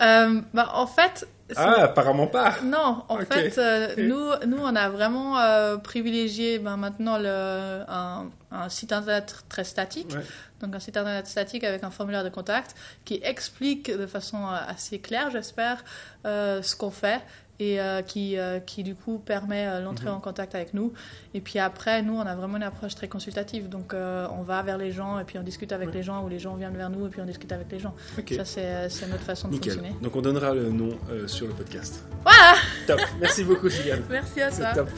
Euh, 0.00 0.40
bah, 0.52 0.70
en 0.74 0.86
fait, 0.86 1.26
Ah, 1.54 1.82
apparemment 1.84 2.26
pas. 2.26 2.56
Non, 2.62 3.04
en 3.08 3.18
fait, 3.18 3.56
euh, 3.58 3.94
nous, 3.98 4.48
nous, 4.48 4.58
on 4.60 4.74
a 4.74 4.88
vraiment 4.88 5.38
euh, 5.38 5.76
privilégié 5.76 6.58
ben, 6.58 6.76
maintenant 6.76 7.18
le, 7.18 7.82
un, 7.88 8.26
un 8.50 8.68
site 8.68 8.92
internet 8.92 9.36
très 9.48 9.64
statique. 9.64 10.12
Ouais. 10.12 10.22
Donc 10.60 10.74
un 10.74 10.80
site 10.80 10.96
internet 10.96 11.26
statique 11.26 11.64
avec 11.64 11.84
un 11.84 11.90
formulaire 11.90 12.24
de 12.24 12.30
contact 12.30 12.74
qui 13.04 13.20
explique 13.22 13.90
de 13.90 14.06
façon 14.06 14.38
euh, 14.38 14.56
assez 14.68 14.98
claire, 15.00 15.30
j'espère, 15.30 15.84
ce 16.24 16.76
qu'on 16.76 16.90
fait. 16.90 17.20
Et 17.58 17.80
euh, 17.80 18.02
qui, 18.02 18.38
euh, 18.38 18.60
qui 18.60 18.82
du 18.82 18.94
coup 18.94 19.18
permet 19.18 19.66
euh, 19.66 19.80
l'entrée 19.80 20.08
en 20.08 20.20
contact 20.20 20.54
avec 20.54 20.74
nous. 20.74 20.92
Et 21.34 21.40
puis 21.40 21.58
après, 21.58 22.02
nous, 22.02 22.14
on 22.14 22.20
a 22.20 22.34
vraiment 22.34 22.56
une 22.56 22.62
approche 22.62 22.94
très 22.94 23.08
consultative. 23.08 23.68
Donc 23.68 23.94
on 23.94 24.42
va 24.42 24.62
vers 24.62 24.78
les 24.78 24.92
gens 24.92 25.18
et 25.18 25.24
puis 25.24 25.38
on 25.38 25.42
discute 25.42 25.72
avec 25.72 25.92
les 25.92 26.02
gens 26.02 26.24
ou 26.24 26.28
les 26.28 26.38
gens 26.38 26.54
viennent 26.54 26.76
vers 26.76 26.90
nous 26.90 27.06
et 27.06 27.10
puis 27.10 27.20
on 27.20 27.26
discute 27.26 27.52
avec 27.52 27.70
les 27.70 27.78
gens. 27.78 27.94
Ok. 28.18 28.34
Ça, 28.34 28.44
c'est 28.44 29.08
notre 29.08 29.22
façon 29.22 29.48
de 29.48 29.54
fonctionner. 29.54 29.94
Donc 30.02 30.16
on 30.16 30.22
donnera 30.22 30.54
le 30.54 30.70
nom 30.70 30.90
sur 31.26 31.46
le 31.46 31.52
podcast. 31.52 32.04
Voilà 32.22 32.54
Top. 32.86 33.00
Merci 33.20 33.44
beaucoup, 33.44 33.68
Gillian. 33.68 33.98
Merci 34.10 34.42
à 34.42 34.50
toi. 34.50 34.72
top. 34.74 34.88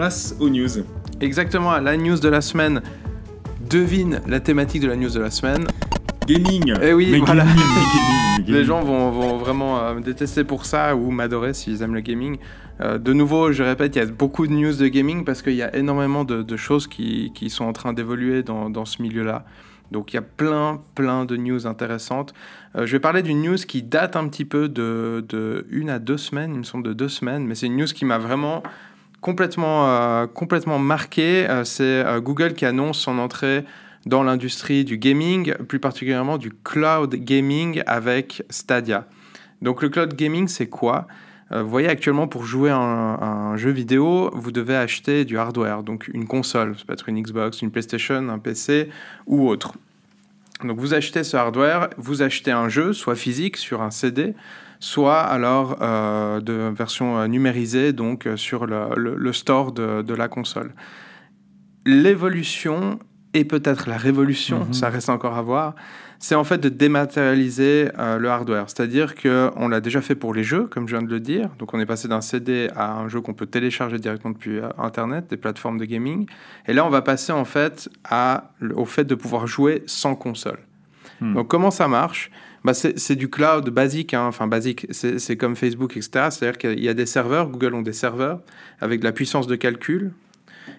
Place 0.00 0.34
aux 0.40 0.48
news. 0.48 0.66
Exactement, 1.20 1.78
la 1.78 1.94
news 1.94 2.18
de 2.18 2.30
la 2.30 2.40
semaine. 2.40 2.80
Devine 3.68 4.22
la 4.26 4.40
thématique 4.40 4.80
de 4.80 4.86
la 4.88 4.96
news 4.96 5.10
de 5.10 5.20
la 5.20 5.30
semaine. 5.30 5.66
Gaming. 6.26 6.72
Eh 6.80 6.94
oui, 6.94 7.08
Mais 7.12 7.18
voilà. 7.18 7.44
gaming, 7.44 7.58
mais 7.58 7.82
gaming, 7.82 8.46
mais 8.46 8.52
Les 8.60 8.64
gens 8.64 8.80
vont, 8.80 9.10
vont 9.10 9.36
vraiment 9.36 9.78
euh, 9.78 9.96
me 9.96 10.00
détester 10.00 10.42
pour 10.42 10.64
ça 10.64 10.96
ou 10.96 11.10
m'adorer 11.10 11.52
s'ils 11.52 11.82
aiment 11.82 11.94
le 11.94 12.00
gaming. 12.00 12.38
Euh, 12.80 12.96
de 12.96 13.12
nouveau, 13.12 13.52
je 13.52 13.62
répète, 13.62 13.94
il 13.94 13.98
y 13.98 14.02
a 14.02 14.06
beaucoup 14.06 14.46
de 14.46 14.54
news 14.54 14.72
de 14.72 14.88
gaming 14.88 15.22
parce 15.22 15.42
qu'il 15.42 15.52
y 15.52 15.62
a 15.62 15.76
énormément 15.76 16.24
de, 16.24 16.42
de 16.42 16.56
choses 16.56 16.86
qui, 16.86 17.30
qui 17.34 17.50
sont 17.50 17.66
en 17.66 17.74
train 17.74 17.92
d'évoluer 17.92 18.42
dans, 18.42 18.70
dans 18.70 18.86
ce 18.86 19.02
milieu-là. 19.02 19.44
Donc 19.90 20.14
il 20.14 20.16
y 20.16 20.18
a 20.18 20.22
plein, 20.22 20.80
plein 20.94 21.26
de 21.26 21.36
news 21.36 21.66
intéressantes. 21.66 22.32
Euh, 22.74 22.86
je 22.86 22.92
vais 22.92 23.00
parler 23.00 23.22
d'une 23.22 23.42
news 23.42 23.56
qui 23.56 23.82
date 23.82 24.16
un 24.16 24.28
petit 24.28 24.46
peu 24.46 24.70
de, 24.70 25.24
de 25.28 25.66
une 25.70 25.90
à 25.90 25.98
deux 25.98 26.16
semaines, 26.16 26.52
il 26.54 26.58
me 26.58 26.64
semble 26.64 26.84
de 26.84 26.94
deux 26.94 27.08
semaines, 27.08 27.44
mais 27.44 27.54
c'est 27.54 27.66
une 27.66 27.76
news 27.76 27.84
qui 27.86 28.06
m'a 28.06 28.16
vraiment 28.16 28.62
complètement, 29.20 29.88
euh, 29.88 30.26
complètement 30.26 30.78
marqué. 30.78 31.48
Euh, 31.48 31.64
c'est 31.64 31.82
euh, 31.84 32.20
Google 32.20 32.54
qui 32.54 32.64
annonce 32.64 32.98
son 32.98 33.18
entrée 33.18 33.64
dans 34.06 34.22
l'industrie 34.22 34.84
du 34.84 34.96
gaming, 34.96 35.54
plus 35.68 35.78
particulièrement 35.78 36.38
du 36.38 36.50
cloud 36.64 37.14
gaming 37.14 37.82
avec 37.86 38.42
Stadia. 38.48 39.06
Donc 39.60 39.82
le 39.82 39.90
cloud 39.90 40.14
gaming, 40.14 40.48
c'est 40.48 40.68
quoi? 40.68 41.06
Vous 41.52 41.68
voyez 41.68 41.88
actuellement 41.88 42.28
pour 42.28 42.44
jouer 42.44 42.70
à 42.70 42.76
un, 42.76 43.20
un 43.20 43.56
jeu 43.56 43.70
vidéo, 43.70 44.30
vous 44.34 44.52
devez 44.52 44.76
acheter 44.76 45.24
du 45.24 45.36
hardware, 45.36 45.82
donc 45.82 46.08
une 46.14 46.28
console, 46.28 46.78
ça 46.78 46.84
peut 46.86 46.92
être 46.92 47.08
une 47.08 47.20
Xbox, 47.20 47.60
une 47.60 47.72
PlayStation, 47.72 48.28
un 48.28 48.38
PC 48.38 48.88
ou 49.26 49.48
autre. 49.48 49.74
Donc 50.64 50.78
vous 50.78 50.94
achetez 50.94 51.24
ce 51.24 51.36
hardware, 51.36 51.90
vous 51.96 52.22
achetez 52.22 52.52
un 52.52 52.68
jeu, 52.68 52.92
soit 52.92 53.16
physique 53.16 53.56
sur 53.56 53.82
un 53.82 53.90
CD, 53.90 54.34
soit 54.80 55.20
alors 55.20 55.76
euh, 55.82 56.40
de 56.40 56.72
version 56.74 57.18
euh, 57.18 57.26
numérisée, 57.28 57.92
donc 57.92 58.26
euh, 58.26 58.36
sur 58.36 58.66
le, 58.66 58.86
le- 58.96 59.14
le 59.16 59.32
store 59.32 59.72
de, 59.72 60.02
de 60.02 60.14
la 60.14 60.26
console. 60.28 60.72
L'évolution 61.86 62.98
et 63.32 63.44
peut-être 63.44 63.88
la 63.88 63.96
révolution, 63.96 64.64
Mhm. 64.66 64.72
ça 64.72 64.90
reste 64.90 65.08
encore 65.08 65.36
à 65.36 65.42
voir, 65.42 65.74
c'est 66.18 66.34
en 66.34 66.42
fait 66.44 66.58
de 66.58 66.68
dématérialiser 66.68 67.88
euh, 67.98 68.18
le 68.18 68.28
hardware. 68.28 68.64
C'est-à-dire 68.68 69.14
qu'on 69.14 69.68
l'a 69.68 69.80
déjà 69.80 70.00
fait 70.00 70.16
pour 70.16 70.34
les 70.34 70.42
jeux, 70.42 70.64
comme 70.66 70.88
je 70.88 70.96
viens 70.96 71.04
de 71.06 71.10
le 71.10 71.20
dire. 71.20 71.48
Donc 71.58 71.72
on 71.72 71.78
est 71.80 71.86
passé 71.86 72.08
d'un 72.08 72.20
CD 72.20 72.68
à 72.74 72.92
un 72.98 73.08
jeu 73.08 73.20
qu'on 73.20 73.32
peut 73.32 73.46
télécharger 73.46 73.98
directement 73.98 74.32
depuis 74.34 74.58
euh, 74.58 74.68
Internet, 74.78 75.26
des 75.30 75.36
plateformes 75.36 75.78
de 75.78 75.84
gaming. 75.84 76.26
Et 76.66 76.72
là, 76.74 76.84
on 76.84 76.90
va 76.90 77.02
passer 77.02 77.32
en 77.32 77.44
fait 77.44 77.88
à, 78.04 78.50
au 78.74 78.84
fait 78.84 79.04
de 79.04 79.14
pouvoir 79.14 79.46
jouer 79.46 79.84
sans 79.86 80.14
console. 80.16 80.58
Hmm. 81.20 81.34
Donc 81.34 81.48
comment 81.48 81.70
ça 81.70 81.86
marche? 81.86 82.30
Bah, 82.64 82.74
c'est 82.74 83.16
du 83.16 83.28
cloud 83.28 83.70
basique, 83.70 84.14
hein. 84.14 84.26
enfin 84.26 84.46
basique, 84.46 84.86
c'est 84.90 85.36
comme 85.36 85.56
Facebook, 85.56 85.96
etc. 85.96 86.28
C'est-à-dire 86.30 86.58
qu'il 86.58 86.80
y 86.80 86.88
a 86.88 86.94
des 86.94 87.06
serveurs, 87.06 87.48
Google 87.48 87.74
ont 87.74 87.82
des 87.82 87.92
serveurs 87.92 88.42
avec 88.80 89.00
de 89.00 89.04
la 89.04 89.12
puissance 89.12 89.46
de 89.46 89.56
calcul, 89.56 90.12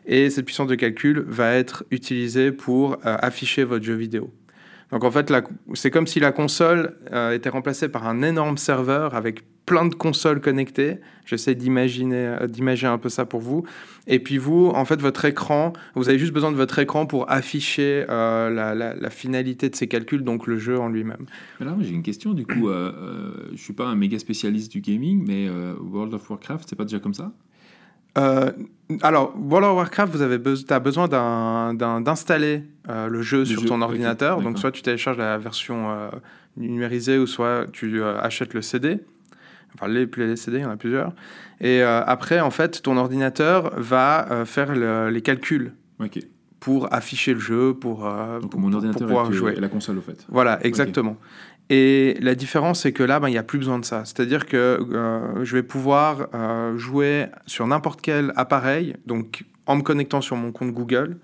et 0.05 0.29
cette 0.29 0.45
puissance 0.45 0.67
de 0.67 0.75
calcul 0.75 1.25
va 1.27 1.53
être 1.53 1.83
utilisée 1.91 2.51
pour 2.51 2.93
euh, 2.93 3.17
afficher 3.19 3.63
votre 3.63 3.83
jeu 3.83 3.95
vidéo. 3.95 4.31
Donc 4.91 5.03
en 5.05 5.11
fait, 5.11 5.33
c'est 5.73 5.89
comme 5.89 6.07
si 6.07 6.19
la 6.19 6.31
console 6.31 6.95
euh, 7.11 7.31
était 7.31 7.49
remplacée 7.49 7.87
par 7.87 8.07
un 8.07 8.21
énorme 8.21 8.57
serveur 8.57 9.15
avec 9.15 9.41
plein 9.65 9.85
de 9.85 9.95
consoles 9.95 10.41
connectées. 10.41 10.97
J'essaie 11.25 11.55
d'imaginer, 11.55 12.35
euh, 12.41 12.47
d'imaginer 12.47 12.91
un 12.91 12.97
peu 12.97 13.09
ça 13.09 13.25
pour 13.25 13.39
vous. 13.39 13.65
Et 14.07 14.19
puis 14.19 14.37
vous, 14.39 14.67
en 14.73 14.83
fait, 14.85 14.99
votre 14.99 15.25
écran, 15.25 15.73
vous 15.95 16.09
avez 16.09 16.17
juste 16.17 16.33
besoin 16.33 16.51
de 16.51 16.55
votre 16.57 16.79
écran 16.79 17.05
pour 17.05 17.29
afficher 17.31 18.05
euh, 18.09 18.49
la, 18.49 18.73
la- 18.73 18.95
la 18.95 19.09
finalité 19.11 19.69
de 19.69 19.75
ces 19.75 19.87
calculs, 19.87 20.23
donc 20.23 20.47
le 20.47 20.57
jeu 20.57 20.79
en 20.79 20.89
lui-même. 20.89 21.25
Moi, 21.59 21.75
j'ai 21.81 21.93
une 21.93 22.01
question. 22.01 22.33
Du 22.33 22.45
coup, 22.45 22.69
euh, 22.69 22.91
euh, 22.95 23.31
je 23.53 23.61
suis 23.61 23.73
pas 23.73 23.85
un 23.85 23.95
méga 23.95 24.17
spécialiste 24.17 24.71
du 24.71 24.81
gaming, 24.81 25.23
mais 25.27 25.47
euh, 25.47 25.73
World 25.79 26.13
of 26.15 26.27
Warcraft, 26.29 26.67
c'est 26.67 26.75
pas 26.75 26.85
déjà 26.85 26.99
comme 26.99 27.13
ça? 27.13 27.31
Euh, 28.17 28.51
alors, 29.03 29.33
World 29.37 29.65
of 29.69 29.75
Warcraft, 29.77 30.11
vous 30.13 30.21
avez 30.21 30.39
as 30.69 30.79
besoin 30.79 31.07
d'installer 31.07 32.63
euh, 32.89 33.07
le 33.07 33.21
jeu 33.21 33.45
sur 33.45 33.61
jeu, 33.61 33.67
ton 33.67 33.81
ordinateur. 33.81 34.41
Donc, 34.41 34.59
soit 34.59 34.71
tu 34.71 34.81
télécharges 34.81 35.17
la 35.17 35.37
version 35.37 35.89
euh, 35.91 36.09
numérisée, 36.57 37.17
ou 37.17 37.27
soit 37.27 37.67
tu 37.71 38.03
achètes 38.03 38.53
le 38.53 38.61
CD. 38.61 38.99
Enfin, 39.75 39.87
les, 39.87 40.07
CD, 40.35 40.57
il 40.57 40.61
y 40.61 40.65
en 40.65 40.69
a 40.71 40.77
plusieurs. 40.77 41.13
Et 41.59 41.81
euh, 41.81 42.03
après, 42.05 42.39
en 42.39 42.51
fait, 42.51 42.81
ton 42.81 42.97
ordinateur 42.97 43.73
va 43.79 44.29
euh, 44.31 44.45
faire 44.45 44.73
le- 44.75 45.09
les 45.09 45.21
calculs 45.21 45.73
pour 46.59 46.93
afficher 46.93 47.33
le 47.33 47.39
jeu, 47.39 47.73
pour, 47.73 48.05
euh, 48.05 48.39
Donc 48.39 48.51
pour- 48.51 48.59
mon 48.59 48.67
pour 48.69 48.75
ordinateur 48.77 49.07
pouvoir 49.07 49.29
est, 49.29 49.33
jouer. 49.33 49.55
la 49.55 49.67
console, 49.69 49.97
au 49.97 50.01
fait. 50.01 50.25
Voilà, 50.29 50.59
exactement. 50.65 51.17
Et 51.69 52.17
la 52.19 52.35
différence, 52.35 52.81
c'est 52.81 52.91
que 52.91 53.03
là, 53.03 53.19
ben, 53.19 53.29
il 53.29 53.31
n'y 53.31 53.37
a 53.37 53.43
plus 53.43 53.57
besoin 53.59 53.79
de 53.79 53.85
ça. 53.85 54.03
C'est-à-dire 54.03 54.45
que 54.45 54.57
euh, 54.91 55.45
je 55.45 55.55
vais 55.55 55.63
pouvoir 55.63 56.27
jouer 56.75 57.27
sur 57.45 57.65
n'importe 57.65 58.01
quel 58.01 58.33
appareil, 58.35 58.95
donc 59.05 59.45
en 59.67 59.77
me 59.77 59.81
connectant 59.81 60.19
sur 60.21 60.35
mon 60.35 60.51
compte 60.51 60.71
Google. 60.73 61.17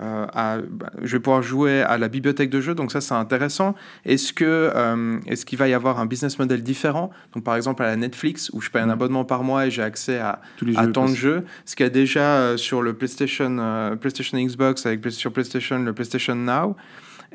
Euh, 0.00 0.26
à- 0.32 0.58
bah, 0.58 0.90
je 1.02 1.16
vais 1.16 1.20
pouvoir 1.20 1.42
jouer 1.42 1.82
à 1.82 1.98
la 1.98 2.08
bibliothèque 2.08 2.48
de 2.50 2.60
jeux, 2.60 2.74
donc 2.74 2.90
ça 2.92 3.00
c'est 3.00 3.14
intéressant. 3.14 3.74
Est-ce 4.04 4.32
que 4.32 4.44
euh, 4.46 5.18
est-ce 5.26 5.44
qu'il 5.44 5.58
va 5.58 5.68
y 5.68 5.74
avoir 5.74 6.00
un 6.00 6.06
business 6.06 6.38
model 6.38 6.62
différent? 6.62 7.10
Donc 7.34 7.44
par 7.44 7.56
exemple 7.56 7.82
à 7.82 7.86
la 7.86 7.96
Netflix 7.96 8.50
où 8.52 8.60
je 8.60 8.70
paye 8.70 8.82
un 8.82 8.86
Mhm. 8.86 8.92
abonnement 8.92 9.24
par 9.24 9.42
mois 9.44 9.66
et 9.66 9.70
j'ai 9.70 9.82
accès 9.82 10.18
à, 10.18 10.40
Tous 10.56 10.64
les 10.64 10.76
à 10.76 10.84
jeux 10.84 10.92
tant 10.92 11.08
de 11.08 11.14
jeux, 11.14 11.44
ce 11.66 11.76
qu'il 11.76 11.84
y 11.84 11.86
a 11.86 11.90
déjà 11.90 12.22
euh, 12.38 12.56
sur 12.56 12.80
le 12.82 12.94
PlayStation, 12.94 13.96
PlayStation 14.00 14.38
Xbox 14.38 14.86
avec 14.86 15.04
sur 15.10 15.32
PlayStation 15.32 15.78
le 15.78 15.92
PlayStation 15.92 16.34
Now, 16.34 16.76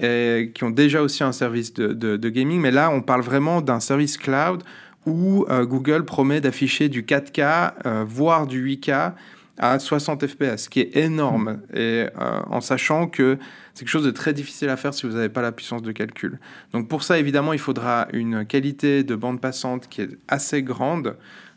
et 0.02 0.52
qui 0.54 0.64
ont 0.64 0.72
déjà 0.72 1.02
aussi 1.02 1.24
un 1.24 1.32
service 1.32 1.74
de, 1.74 1.88
de- 1.94 2.18
de 2.18 2.30
gaming? 2.30 2.60
Mais 2.62 2.72
là, 2.72 2.90
on 2.90 3.02
parle 3.02 3.22
vraiment 3.22 3.62
d'un 3.62 3.80
service 3.80 4.18
cloud 4.18 4.64
où 5.06 5.46
Google 5.48 6.04
promet 6.04 6.42
d'afficher 6.42 6.90
du 6.90 7.04
4K, 7.04 7.74
euh, 7.86 8.04
voire 8.08 8.48
du 8.48 8.60
8K 8.60 9.14
à 9.58 9.80
60 9.80 10.28
FPS, 10.28 10.64
ce 10.64 10.70
qui 10.70 10.82
est 10.82 10.98
énorme. 10.98 11.62
Et 11.74 12.08
euh, 12.20 12.40
en 12.50 12.62
sachant 12.62 13.08
que 13.08 13.38
c'est 13.74 13.86
quelque 13.86 13.90
chose 13.92 14.06
de 14.06 14.12
très 14.12 14.34
difficile 14.34 14.70
à 14.70 14.78
faire 14.78 14.94
si 14.94 15.06
vous 15.08 15.14
n'avez 15.14 15.30
pas 15.30 15.42
la 15.42 15.52
puissance 15.52 15.82
de 15.82 15.92
calcul. 15.92 16.40
Donc 16.74 16.88
pour 16.90 17.04
ça, 17.04 17.18
évidemment, 17.20 17.54
il 17.54 17.60
faudra 17.60 18.08
une 18.14 18.46
qualité 18.46 19.04
de 19.04 19.16
bande 19.16 19.40
passante 19.40 19.88
qui 19.90 20.02
est 20.02 20.10
assez 20.28 20.62
grande. 20.64 21.16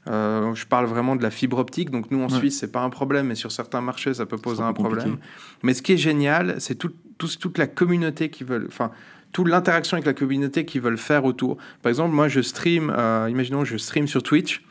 Euh, 0.08 0.54
je 0.54 0.64
parle 0.64 0.86
vraiment 0.86 1.16
de 1.16 1.22
la 1.22 1.30
fibre 1.30 1.58
optique. 1.58 1.90
Donc 1.90 2.10
nous, 2.10 2.20
en 2.22 2.28
Ouais. 2.28 2.38
Suisse, 2.38 2.58
c'est 2.60 2.72
pas 2.72 2.80
un 2.82 2.90
problème, 2.90 3.26
mais 3.26 3.34
sur 3.34 3.52
certains 3.52 3.80
marchés, 3.80 4.14
ça 4.14 4.26
peut 4.26 4.38
poser 4.38 4.62
un 4.62 4.72
compliqué. 4.72 4.96
problème. 5.02 5.18
Mais 5.62 5.74
ce 5.74 5.82
qui 5.82 5.92
est 5.92 5.96
génial, 5.98 6.56
c'est 6.60 6.76
tout, 6.76 6.92
tout- 7.18 7.36
toute 7.38 7.58
la 7.58 7.66
communauté 7.66 8.30
qui 8.30 8.44
veulent, 8.44 8.66
enfin, 8.68 8.90
toute 9.32 9.48
l'interaction 9.48 9.96
avec 9.96 10.06
la 10.06 10.14
communauté 10.14 10.64
qui 10.64 10.78
veulent 10.78 10.96
faire 10.98 11.24
autour. 11.24 11.58
Par 11.82 11.90
exemple, 11.90 12.14
moi, 12.14 12.28
je 12.28 12.40
stream, 12.40 12.90
euh, 12.96 13.26
imaginons, 13.28 13.64
je 13.64 13.76
stream 13.76 14.06
sur 14.06 14.22
Twitch 14.22 14.64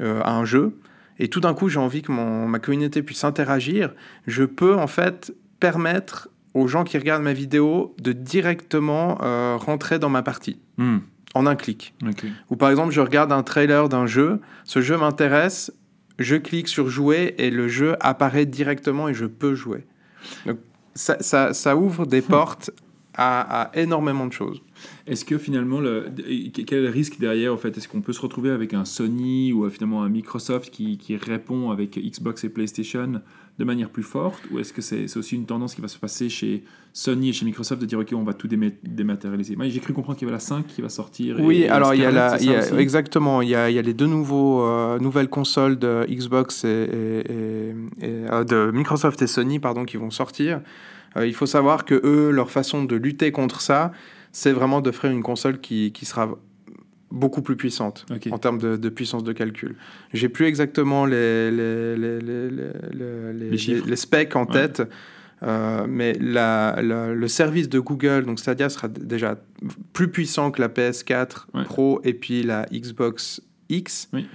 euh, 0.00 0.20
à 0.22 0.32
un 0.36 0.44
jeu, 0.44 0.78
et 1.18 1.28
tout 1.28 1.40
d'un 1.40 1.54
coup, 1.54 1.68
j'ai 1.68 1.78
envie 1.80 2.02
que 2.02 2.12
mon, 2.12 2.46
ma 2.46 2.58
communauté 2.58 3.02
puisse 3.02 3.24
interagir. 3.24 3.94
Je 4.26 4.44
peux 4.44 4.74
en 4.76 4.86
fait 4.86 5.32
permettre 5.60 6.28
aux 6.54 6.66
gens 6.68 6.84
qui 6.84 6.96
regardent 6.98 7.22
ma 7.22 7.32
vidéo 7.32 7.94
de 8.00 8.12
directement 8.12 9.18
euh, 9.22 9.56
rentrer 9.56 9.98
dans 9.98 10.08
ma 10.08 10.22
partie 10.22 10.58
Hmm, 10.76 10.98
en 11.34 11.46
un 11.46 11.56
clic. 11.56 11.94
Ou 12.50 12.56
par 12.56 12.70
exemple, 12.70 12.92
je 12.92 13.00
regarde 13.00 13.32
un 13.32 13.42
trailer 13.42 13.88
d'un 13.88 14.06
jeu, 14.06 14.40
ce 14.64 14.80
jeu 14.80 14.96
m'intéresse, 14.96 15.72
je 16.18 16.36
clique 16.36 16.68
sur 16.68 16.88
jouer 16.88 17.34
et 17.38 17.50
le 17.50 17.68
jeu 17.68 17.96
apparaît 18.00 18.46
directement 18.46 19.08
et 19.08 19.14
je 19.14 19.26
peux 19.26 19.54
jouer. 19.54 19.86
Donc, 20.46 20.58
ça, 20.94 21.16
ça- 21.20 21.52
ça 21.52 21.76
ouvre 21.76 22.06
des 22.06 22.22
portes 22.22 22.70
à, 23.18 23.62
à 23.64 23.76
énormément 23.76 24.26
de 24.26 24.32
choses. 24.32 24.62
Est-ce 25.06 25.24
que 25.24 25.36
finalement, 25.38 25.80
le, 25.80 26.06
quel 26.66 26.84
est 26.84 26.88
risque 26.90 27.18
derrière 27.18 27.52
en 27.52 27.56
fait 27.56 27.76
Est-ce 27.76 27.88
qu'on 27.88 28.00
peut 28.00 28.12
se 28.12 28.20
retrouver 28.20 28.50
avec 28.50 28.72
un 28.74 28.84
Sony 28.84 29.52
ou 29.52 29.64
euh, 29.64 29.70
finalement 29.70 30.04
un 30.04 30.08
Microsoft 30.08 30.70
qui, 30.70 30.96
qui 30.98 31.16
répond 31.16 31.70
avec 31.72 31.98
Xbox 31.98 32.44
et 32.44 32.48
PlayStation 32.48 33.20
de 33.58 33.64
manière 33.64 33.90
plus 33.90 34.04
forte? 34.04 34.40
Ou 34.52 34.60
est-ce 34.60 34.72
que 34.72 34.80
c'est 34.82 35.08
c'est 35.08 35.18
aussi 35.18 35.34
une 35.34 35.46
tendance 35.46 35.74
qui 35.74 35.80
va 35.80 35.88
se 35.88 35.98
passer 35.98 36.28
chez 36.28 36.62
Sony 36.92 37.30
et 37.30 37.32
chez 37.32 37.44
Microsoft 37.44 37.80
de 37.80 37.86
dire 37.86 37.98
ok, 37.98 38.12
on 38.14 38.22
va 38.22 38.34
tout 38.34 38.46
déma- 38.46 38.70
dématérialiser? 38.84 39.56
J'ai 39.68 39.80
cru 39.80 39.92
comprendre 39.92 40.16
qu'il 40.16 40.28
y 40.28 40.30
avait 40.30 40.36
la 40.36 40.40
5 40.40 40.66
qui 40.68 40.80
va 40.80 40.88
sortir. 40.88 41.40
et- 41.40 41.42
Oui, 41.42 41.62
et 41.62 41.68
alors 41.68 41.94
il 41.94 42.00
y 42.02 42.04
a, 42.04 42.12
la, 42.12 42.40
y 42.40 42.54
a- 42.54 42.78
exactement, 42.78 43.42
il 43.42 43.48
y 43.48 43.56
a, 43.56 43.68
y 43.68 43.78
a 43.80 43.82
les 43.82 43.94
deux 43.94 44.06
nouveaux, 44.06 44.62
euh, 44.62 45.00
nouvelles 45.00 45.28
consoles 45.28 45.76
de 45.76 46.06
Xbox 46.08 46.62
et, 46.64 46.88
euh, 46.88 48.44
de 48.44 48.70
Microsoft 48.72 49.20
et 49.22 49.26
Sony 49.26 49.58
pardon, 49.58 49.84
qui 49.84 49.96
vont 49.96 50.10
sortir. 50.10 50.60
Euh, 51.16 51.26
il 51.26 51.34
faut 51.34 51.46
savoir 51.46 51.84
que 51.84 52.00
eux, 52.04 52.30
leur 52.30 52.50
façon 52.50 52.84
de 52.84 52.96
lutter 52.96 53.32
contre 53.32 53.60
ça, 53.60 53.92
c'est 54.32 54.52
vraiment 54.52 54.80
d'offrir 54.80 55.10
une 55.10 55.22
console 55.22 55.60
qui, 55.60 55.92
qui 55.92 56.04
sera 56.04 56.30
beaucoup 57.10 57.40
plus 57.40 57.56
puissante 57.56 58.04
en 58.30 58.38
termes 58.38 58.58
de, 58.58 58.76
de 58.76 58.88
puissance 58.90 59.24
de 59.24 59.32
calcul. 59.32 59.76
J'ai 60.12 60.28
plus 60.28 60.44
exactement 60.46 61.06
les, 61.06 61.50
les, 61.50 61.96
les, 61.96 62.20
les, 62.20 62.50
les- 62.50 63.32
les- 63.32 63.50
Les 63.50 63.56
chiffres. 63.58 63.86
les 63.88 63.96
specs 63.96 64.36
en 64.36 64.44
Ouais. 64.44 64.52
tête, 64.52 64.82
euh, 65.42 65.86
mais 65.88 66.12
la, 66.20 66.76
la- 66.82 67.14
le 67.14 67.28
service 67.28 67.70
de 67.70 67.80
Google, 67.80 68.24
donc 68.26 68.38
Stadia, 68.38 68.68
sera 68.68 68.88
déjà 68.88 69.36
plus 69.94 70.08
puissant 70.10 70.50
que 70.50 70.60
la 70.60 70.68
PS4 70.68 71.46
Ouais. 71.54 71.64
Pro 71.64 72.00
et 72.04 72.12
puis 72.12 72.42
la 72.42 72.66
Xbox 72.70 73.40
X. 73.70 74.10
Oui. 74.12 74.28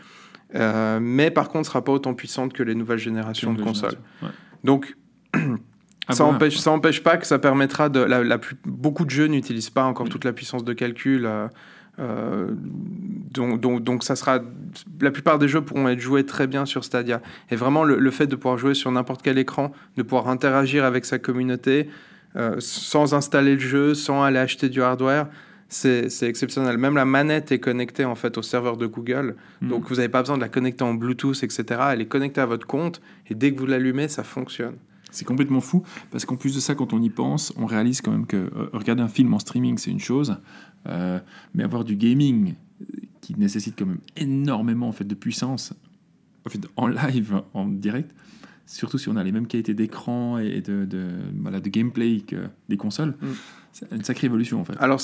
Euh, 0.56 1.00
mais 1.00 1.30
par 1.30 1.50
contre, 1.50 1.68
sera 1.68 1.84
pas 1.84 1.92
autant 1.92 2.16
puissante 2.16 2.54
que 2.54 2.64
les 2.64 2.74
nouvelles 2.76 2.98
générations 3.00 3.54
de 3.54 3.62
consoles. 3.62 3.98
Ouais. 4.24 4.30
Donc, 4.64 4.98
À 6.08 6.14
ça 6.14 6.24
voir. 6.24 6.36
empêche, 6.36 6.58
ça 6.58 6.72
empêche 6.72 7.02
pas 7.04 7.18
que 7.18 7.26
ça 7.26 7.40
permettra 7.40 7.90
de. 7.90 8.00
La, 8.02 8.24
la 8.24 8.38
plus- 8.38 8.58
beaucoup 8.66 9.06
de 9.06 9.10
jeux 9.10 9.28
n'utilisent 9.28 9.70
pas 9.70 9.84
encore 9.84 10.06
Oui. 10.06 10.12
toute 10.12 10.26
la 10.26 10.34
puissance 10.34 10.64
de 10.64 10.74
calcul. 10.74 11.26
euh, 11.26 11.48
euh, 12.00 12.48
donc, 13.32 13.62
donc, 13.62 13.84
donc 13.84 14.04
ça 14.04 14.16
sera. 14.16 14.40
La 15.02 15.12
plupart 15.12 15.40
des 15.40 15.48
jeux 15.48 15.62
pourront 15.62 15.88
être 15.90 16.00
joués 16.00 16.26
très 16.26 16.48
bien 16.48 16.66
sur 16.66 16.84
Stadia. 16.84 17.22
Et 17.52 17.56
vraiment, 17.56 17.84
le, 17.84 17.98
le 18.00 18.12
fait 18.12 18.28
de 18.28 18.36
pouvoir 18.36 18.58
jouer 18.58 18.74
sur 18.74 18.92
n'importe 18.92 19.22
quel 19.22 19.38
écran, 19.38 19.72
de 19.96 20.04
pouvoir 20.04 20.28
interagir 20.28 20.84
avec 20.86 21.06
sa 21.06 21.20
communauté 21.20 21.90
euh, 22.36 22.56
sans 22.60 23.14
installer 23.14 23.54
le 23.54 23.60
jeu, 23.60 23.94
sans 23.94 24.24
aller 24.24 24.40
acheter 24.40 24.70
du 24.70 24.82
hardware. 24.82 25.28
C'est 25.70 26.08
exceptionnel. 26.24 26.78
Même 26.78 26.96
la 26.96 27.06
manette 27.06 27.52
est 27.52 27.60
connectée 27.60 28.06
en 28.06 28.14
fait 28.14 28.38
au 28.38 28.44
serveur 28.44 28.78
de 28.78 28.86
Google. 28.86 29.36
Mhm. 29.62 29.70
Donc 29.70 29.88
vous 29.90 29.96
n'avez 29.96 30.10
pas 30.10 30.20
besoin 30.22 30.36
de 30.38 30.42
la 30.42 30.50
connecter 30.50 30.84
en 30.84 30.94
Bluetooth, 30.94 31.42
etc. 31.44 31.64
Elle 31.94 32.02
est 32.02 32.06
connectée 32.08 32.42
à 32.42 32.46
votre 32.46 32.68
compte 32.68 33.02
et 33.28 33.34
dès 33.36 33.52
que 33.54 33.60
vous 33.60 33.66
l'allumez, 33.66 34.08
ça 34.08 34.24
fonctionne. 34.24 34.76
C'est 35.14 35.26
complètement 35.26 35.62
fou 35.62 35.84
parce 36.12 36.26
qu'en 36.26 36.36
plus 36.36 36.56
de 36.56 36.60
ça, 36.60 36.76
quand 36.76 36.92
on 36.94 37.02
y 37.02 37.10
pense, 37.10 37.54
on 37.56 37.66
réalise 37.66 38.02
quand 38.02 38.12
même 38.12 38.26
que 38.26 38.38
euh, 38.38 38.70
regarder 38.74 39.02
un 39.04 39.08
film 39.08 39.34
en 39.34 39.40
streaming, 39.40 39.78
c'est 39.78 39.92
une 39.92 40.00
chose, 40.00 40.38
euh, 40.88 41.20
mais 41.54 41.64
avoir 41.64 41.84
du 41.84 41.96
gaming 41.96 42.56
euh, 42.82 42.86
qui 43.22 43.36
nécessite 43.38 43.76
quand 43.78 43.86
même 43.86 44.00
énormément 44.18 44.88
en 44.88 44.92
fait 44.92 45.06
de 45.06 45.16
puissance, 45.16 45.74
en, 46.46 46.50
fait, 46.50 46.60
en 46.76 46.88
live, 46.88 47.42
en 47.54 47.66
direct, 47.68 48.12
surtout 48.66 48.98
si 48.98 49.08
on 49.10 49.16
a 49.16 49.24
les 49.24 49.32
mêmes 49.32 49.48
qualités 49.48 49.74
d'écran 49.74 50.40
et 50.40 50.62
de, 50.62 50.86
de, 50.86 51.08
voilà, 51.42 51.60
de 51.60 51.70
gameplay 51.70 52.22
que 52.28 52.48
des 52.70 52.78
consoles, 52.78 53.16
Mm. 53.22 53.28
c'est 53.72 53.92
une 53.92 54.04
sacrée 54.04 54.28
évolution 54.28 54.60
en 54.62 54.66
fait. 54.66 54.74
Alors, 54.80 55.00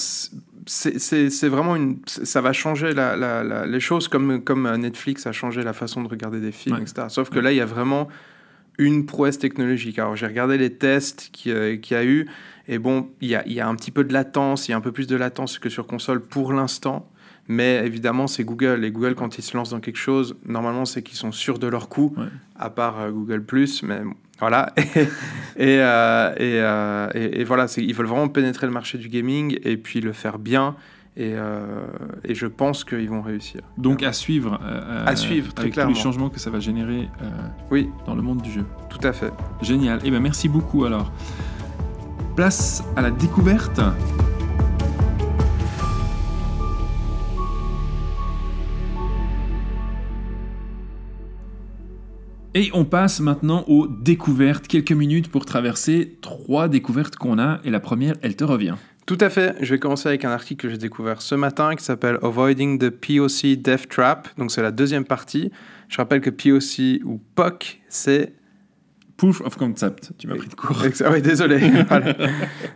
c'est 0.66 1.48
vraiment 1.50 1.76
une. 1.76 2.00
Ça 2.08 2.42
va 2.42 2.54
changer 2.54 2.94
la, 2.94 3.16
la- 3.16 3.44
la- 3.44 3.66
les 3.66 3.80
choses 3.80 4.08
comme, 4.08 4.44
comme 4.44 4.70
Netflix 4.78 5.26
a 5.28 5.32
changé 5.32 5.64
la 5.64 5.74
façon 5.74 6.04
de 6.04 6.08
regarder 6.08 6.40
des 6.40 6.52
films, 6.52 6.76
Ouais. 6.78 6.82
etc. 6.82 7.08
Sauf 7.10 7.30
que 7.30 7.40
là, 7.40 7.52
il 7.52 7.58
y 7.58 7.62
a 7.62 7.66
vraiment 7.66 8.08
une 8.80 9.06
prouesse 9.06 9.38
technologique. 9.38 10.00
Alors, 10.00 10.16
j'ai 10.16 10.26
regardé 10.26 10.58
les 10.58 10.74
tests 10.74 11.30
qu'il 11.32 11.52
y, 11.52 11.56
a- 11.56 11.78
qu'il 11.78 11.96
y 11.96 12.00
a 12.00 12.04
eu, 12.06 12.28
et 12.68 12.80
bon, 12.80 13.10
il 13.22 13.28
y 13.30 13.36
a, 13.36 13.48
y 13.48 13.60
a 13.60 13.68
un 13.68 13.76
petit 13.76 13.92
peu 13.92 14.04
de 14.04 14.14
latence, 14.14 14.68
il 14.68 14.72
y 14.72 14.74
a 14.74 14.78
un 14.78 14.82
peu 14.82 14.92
plus 14.92 15.06
de 15.08 15.16
latence 15.16 15.60
que 15.60 15.70
sur 15.70 15.86
console 15.86 16.22
pour 16.22 16.54
l'instant. 16.54 17.08
Mais 17.52 17.82
évidemment, 17.86 18.28
c'est 18.28 18.44
Google. 18.44 18.86
Et 18.86 18.92
Google, 18.92 19.16
quand 19.16 19.38
ils 19.40 19.42
se 19.42 19.58
lancent 19.58 19.72
dans 19.72 19.80
quelque 19.80 19.98
chose, 19.98 20.36
normalement, 20.46 20.86
c'est 20.86 21.02
qu'ils 21.02 21.18
sont 21.18 21.32
sûrs 21.32 21.58
de 21.60 21.66
leur 21.68 21.88
Ouais. 21.98 22.26
à 22.58 22.70
part 22.70 23.00
euh, 23.02 23.12
Google⁇ 23.12 23.44
mais 23.86 24.02
bon, 24.02 24.14
voilà. 24.40 24.72
et, 24.78 25.80
euh, 25.80 26.32
et, 26.38 26.60
euh, 26.62 27.10
et- 27.16 27.42
et 27.42 27.44
voilà, 27.44 27.66
ils 27.78 27.94
veulent 27.96 28.06
vraiment 28.06 28.28
pénétrer 28.28 28.68
le 28.68 28.74
marché 28.74 28.98
du 29.00 29.10
gaming 29.10 29.58
et 29.64 29.78
puis 29.78 30.00
le 30.00 30.14
faire 30.14 30.38
bien. 30.40 30.76
Et, 31.18 31.34
euh, 31.36 31.86
et 32.24 32.34
je 32.34 32.46
pense 32.46 32.84
qu'ils 32.86 33.10
vont 33.10 33.22
réussir. 33.22 33.62
Donc 33.78 34.04
à 34.04 34.14
suivre, 34.14 34.60
euh, 34.64 35.06
À 35.06 35.16
suivre, 35.16 35.54
très 35.54 35.64
avec 35.64 35.72
tous 35.74 35.76
clairement. 35.76 35.94
les 35.94 36.00
changements 36.00 36.30
que 36.30 36.40
ça 36.40 36.50
va 36.50 36.60
générer 36.62 37.10
euh, 37.22 37.30
Oui, 37.72 37.90
dans 38.06 38.16
le 38.16 38.22
monde 38.22 38.42
du 38.42 38.52
jeu. 38.52 38.66
tout 38.90 39.06
à 39.06 39.12
fait. 39.12 39.32
Génial. 39.62 40.00
Eh 40.04 40.12
ben 40.12 40.22
merci 40.22 40.48
beaucoup 40.48 40.86
alors. 40.86 41.12
Place 42.36 42.84
à 42.96 43.02
la 43.02 43.12
découverte. 43.12 43.82
Et 52.56 52.72
on 52.74 52.84
passe 52.84 53.20
maintenant 53.20 53.64
aux 53.68 53.88
découvertes. 53.88 54.68
Quelques 54.68 54.92
minutes 54.92 55.30
pour 55.30 55.46
traverser 55.46 56.18
trois 56.22 56.68
découvertes 56.68 57.16
qu'on 57.16 57.38
a. 57.40 57.60
Et 57.64 57.70
la 57.70 57.80
première, 57.80 58.16
elle 58.22 58.36
te 58.36 58.44
revient. 58.44 58.76
Tout 59.10 59.18
à 59.22 59.32
fait. 59.32 59.56
Je 59.60 59.74
vais 59.74 59.80
commencer 59.80 60.08
avec 60.08 60.24
un 60.24 60.30
article 60.30 60.68
que 60.68 60.70
j'ai 60.70 60.78
découvert 60.78 61.24
ce 61.24 61.34
matin 61.34 61.76
qui 61.76 61.84
s'appelle 61.84 62.20
Avoiding 62.22 62.78
the 62.78 62.92
POC 62.92 63.56
Death 63.58 63.90
Trap. 63.90 64.28
Donc, 64.38 64.52
c'est 64.52 64.62
la 64.62 64.70
deuxième 64.70 65.04
partie. 65.04 65.52
Je 65.88 65.98
rappelle 65.98 66.22
que 66.22 66.30
POC 66.30 67.04
ou 67.04 67.20
POC, 67.34 67.82
c'est 67.88 68.34
Proof 69.18 69.42
of 69.42 69.58
concept. 69.58 70.12
Tu 70.20 70.28
m'as 70.28 70.36
pris 70.36 70.48
de 70.48 70.54
court. 70.54 70.84
Ah 71.04 71.10
oui, 71.12 71.24
désolé. 71.24 71.58
Voilà. 71.90 72.16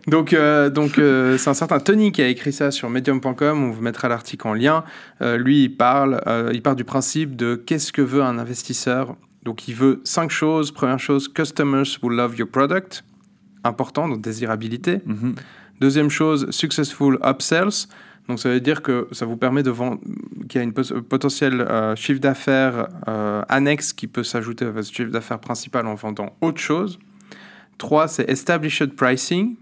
Donc, 0.08 0.34
euh, 0.34 0.72
donc 0.72 0.98
euh, 0.98 1.38
c'est 1.38 1.52
un 1.52 1.54
certain 1.54 1.80
Tony 1.80 2.12
qui 2.12 2.24
a 2.24 2.28
écrit 2.28 2.52
ça 2.52 2.72
sur 2.72 2.90
medium.com. 2.90 3.64
On 3.64 3.70
vous 3.70 3.82
mettra 3.84 4.08
l'article 4.08 4.48
en 4.48 4.56
lien. 4.56 4.84
Euh, 5.22 5.38
lui, 5.38 5.66
il 5.66 5.78
parle, 5.78 6.20
il 6.52 6.64
part 6.64 6.76
du 6.76 6.84
principe 6.84 7.36
de 7.36 7.54
qu'est-ce 7.54 7.94
que 7.94 8.02
veut 8.02 8.24
un 8.24 8.40
investisseur. 8.40 9.18
Donc, 9.44 9.68
il 9.68 9.76
veut 9.76 10.02
cinq 10.04 10.32
choses. 10.32 10.72
Première 10.72 10.98
chose, 10.98 11.28
customers 11.28 12.00
will 12.02 12.18
love 12.18 12.36
your 12.40 12.50
product. 12.50 13.04
Important, 13.64 14.08
donc 14.08 14.22
désirabilité. 14.22 15.00
Mhm. 15.06 15.36
Deuxième 15.84 16.10
chose, 16.10 16.50
successful 16.50 17.20
upsells. 17.26 17.88
Donc 18.30 18.40
ça 18.40 18.48
veut 18.48 18.62
dire 18.62 18.82
que 18.82 19.10
ça 19.12 19.26
vous 19.26 19.36
permet 19.36 19.64
de 19.64 19.70
vendre, 19.70 20.00
qu'il 20.48 20.60
y 20.60 20.62
a 20.62 20.64
une 20.64 20.72
potentiel 20.72 21.60
euh, 21.60 21.94
chiffre 21.98 22.22
d'affaires 22.22 22.88
euh, 23.10 23.42
annexe 23.50 23.92
qui 23.92 24.08
peut 24.08 24.24
s'ajouter 24.24 24.64
à 24.64 24.72
votre 24.72 24.88
chiffre 24.88 25.12
d'affaires 25.12 25.40
principal 25.40 25.86
en 25.86 25.96
vendant 25.96 26.38
autre 26.40 26.62
chose. 26.62 27.00
Trois, 27.78 28.08
c'est 28.08 28.30
established 28.30 28.96
pricing. 28.96 29.58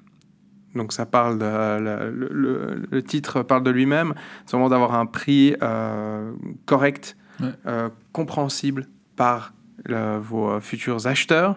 Donc 0.76 0.94
ça 0.94 1.08
parle, 1.08 1.40
de, 1.40 1.80
le, 1.80 2.12
le- 2.12 2.30
le- 2.32 2.82
le 2.92 3.02
titre 3.02 3.42
parle 3.42 3.64
de 3.64 3.72
lui-même. 3.72 4.14
C'est 4.46 4.52
vraiment 4.52 4.70
d'avoir 4.70 4.94
un 4.94 5.08
prix 5.08 5.56
euh, 5.64 6.32
correct, 6.68 7.18
Ouais. 7.40 7.50
compréhensible 8.12 8.86
par 9.16 9.56
le- 9.86 10.20
vos 10.20 10.60
futurs 10.60 11.08
acheteurs. 11.08 11.56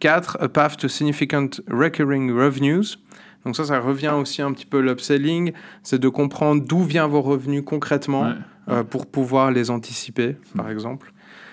4. 0.00 0.36
A 0.42 0.48
path 0.50 0.76
to 0.76 0.88
significant 0.88 1.48
recurring 1.70 2.30
revenues. 2.30 2.98
Donc 3.44 3.56
ça, 3.56 3.64
ça 3.64 3.80
revient 3.80 4.14
aussi 4.20 4.40
un 4.42 4.52
petit 4.52 4.66
peu 4.66 4.80
l'upselling, 4.80 5.52
c'est 5.82 5.98
de 5.98 6.08
comprendre 6.08 6.62
d'où 6.64 6.84
viennent 6.84 7.10
vos 7.10 7.22
revenus 7.22 7.62
concrètement 7.64 8.22
Ouais. 8.28 8.34
euh, 8.68 8.84
pour 8.84 9.06
pouvoir 9.06 9.50
les 9.50 9.70
anticiper, 9.70 10.36
par 10.56 10.70
exemple. 10.70 11.12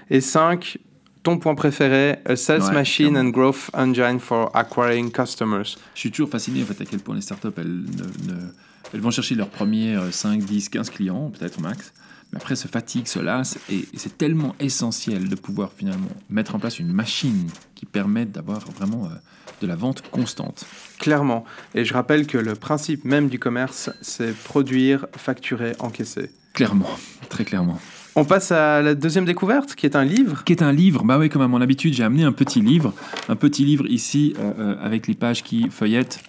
Et 0.10 0.22
5. 0.22 0.78
Ton 1.22 1.38
point 1.38 1.54
préféré, 1.54 2.16
a 2.26 2.36
sales 2.38 2.62
Ouais, 2.62 2.72
machine 2.74 3.10
clairement. 3.10 3.28
and 3.30 3.32
growth 3.32 3.70
engine 3.74 4.20
for 4.20 4.56
acquiring 4.56 5.12
customers. 5.12 5.66
Je 5.94 6.00
suis 6.00 6.12
toujours 6.12 6.30
fasciné 6.30 6.62
en 6.64 6.66
fait 6.66 6.82
à 6.82 6.86
quel 6.86 7.00
point 7.02 7.14
les 7.14 7.20
startups 7.22 7.50
elles, 7.58 7.66
ne- 7.68 8.32
ne- 8.34 8.48
elles 8.94 9.02
vont 9.02 9.12
chercher 9.12 9.36
leurs 9.36 9.50
premiers 9.50 9.96
euh, 9.98 10.12
5, 10.12 10.40
10, 10.44 10.70
15 10.70 10.90
clients, 10.90 11.30
peut-être 11.38 11.60
max. 11.60 11.92
Mais 12.32 12.38
après 12.38 12.56
se 12.56 12.68
fatiguent, 12.68 13.08
se 13.08 13.20
lassent 13.20 13.58
et, 13.70 13.80
et 13.94 13.98
c'est 13.98 14.18
tellement 14.18 14.56
essentiel 14.60 15.30
de 15.30 15.36
pouvoir 15.36 15.72
finalement 15.76 16.10
mettre 16.30 16.56
en 16.56 16.60
place 16.60 16.80
une 16.80 16.92
machine 16.92 17.50
qui 17.76 17.86
permette 17.86 18.32
d'avoir 18.32 18.60
vraiment 18.72 19.06
euh, 19.06 19.16
de 19.62 19.68
la 19.68 19.76
vente 19.76 20.04
constante. 20.10 20.66
Clairement. 20.98 21.46
Et 21.76 21.86
je 21.86 21.94
rappelle 21.94 22.28
que 22.28 22.38
le 22.38 22.56
principe 22.56 23.06
même 23.06 23.30
du 23.30 23.40
commerce, 23.40 23.90
c'est 24.02 24.34
produire, 24.34 25.08
facturer, 25.16 25.74
encaisser. 25.80 26.32
Clairement, 26.54 26.90
très 27.30 27.46
clairement. 27.46 27.80
On 28.16 28.26
passe 28.26 28.52
à 28.52 28.82
la 28.82 28.96
deuxième 28.96 29.26
découverte, 29.26 29.76
qui 29.76 29.86
est 29.86 29.96
un 29.96 30.04
livre. 30.04 30.44
Qui 30.44 30.54
est 30.54 30.62
un 30.62 30.74
livre 30.74 31.04
Bah 31.04 31.18
oui, 31.18 31.30
comme 31.30 31.42
à 31.42 31.48
mon 31.48 31.62
habitude, 31.62 31.94
j'ai 31.94 32.04
amené 32.04 32.24
un 32.24 32.32
petit 32.32 32.60
livre. 32.60 32.94
Un 33.30 33.36
petit 33.36 33.64
livre 33.64 33.86
ici, 33.88 34.34
euh, 34.40 34.52
euh, 34.60 34.76
avec 34.82 35.08
les 35.08 35.14
pages 35.14 35.44
qui 35.44 35.70
feuillettent. 35.70 36.20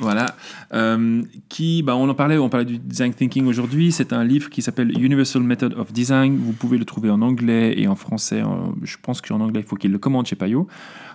Voilà. 0.00 0.26
Euh, 0.74 1.22
qui, 1.48 1.82
bah, 1.82 1.96
on 1.96 2.08
en 2.08 2.14
parlait, 2.14 2.38
on 2.38 2.48
parlait 2.48 2.66
du 2.66 2.78
design 2.78 3.12
thinking 3.12 3.46
aujourd'hui. 3.46 3.90
C'est 3.90 4.12
un 4.12 4.24
livre 4.24 4.48
qui 4.48 4.62
s'appelle 4.62 4.92
Universal 5.00 5.42
Method 5.42 5.74
of 5.74 5.92
Design. 5.92 6.36
Vous 6.36 6.52
pouvez 6.52 6.78
le 6.78 6.84
trouver 6.84 7.10
en 7.10 7.20
anglais 7.20 7.74
et 7.76 7.88
en 7.88 7.96
français. 7.96 8.42
Je 8.82 8.96
pense 9.02 9.20
qu'en 9.20 9.40
anglais, 9.40 9.60
il 9.60 9.66
faut 9.66 9.76
qu'il 9.76 9.90
le 9.90 9.98
commande 9.98 10.26
chez 10.26 10.36
Payot. 10.36 10.68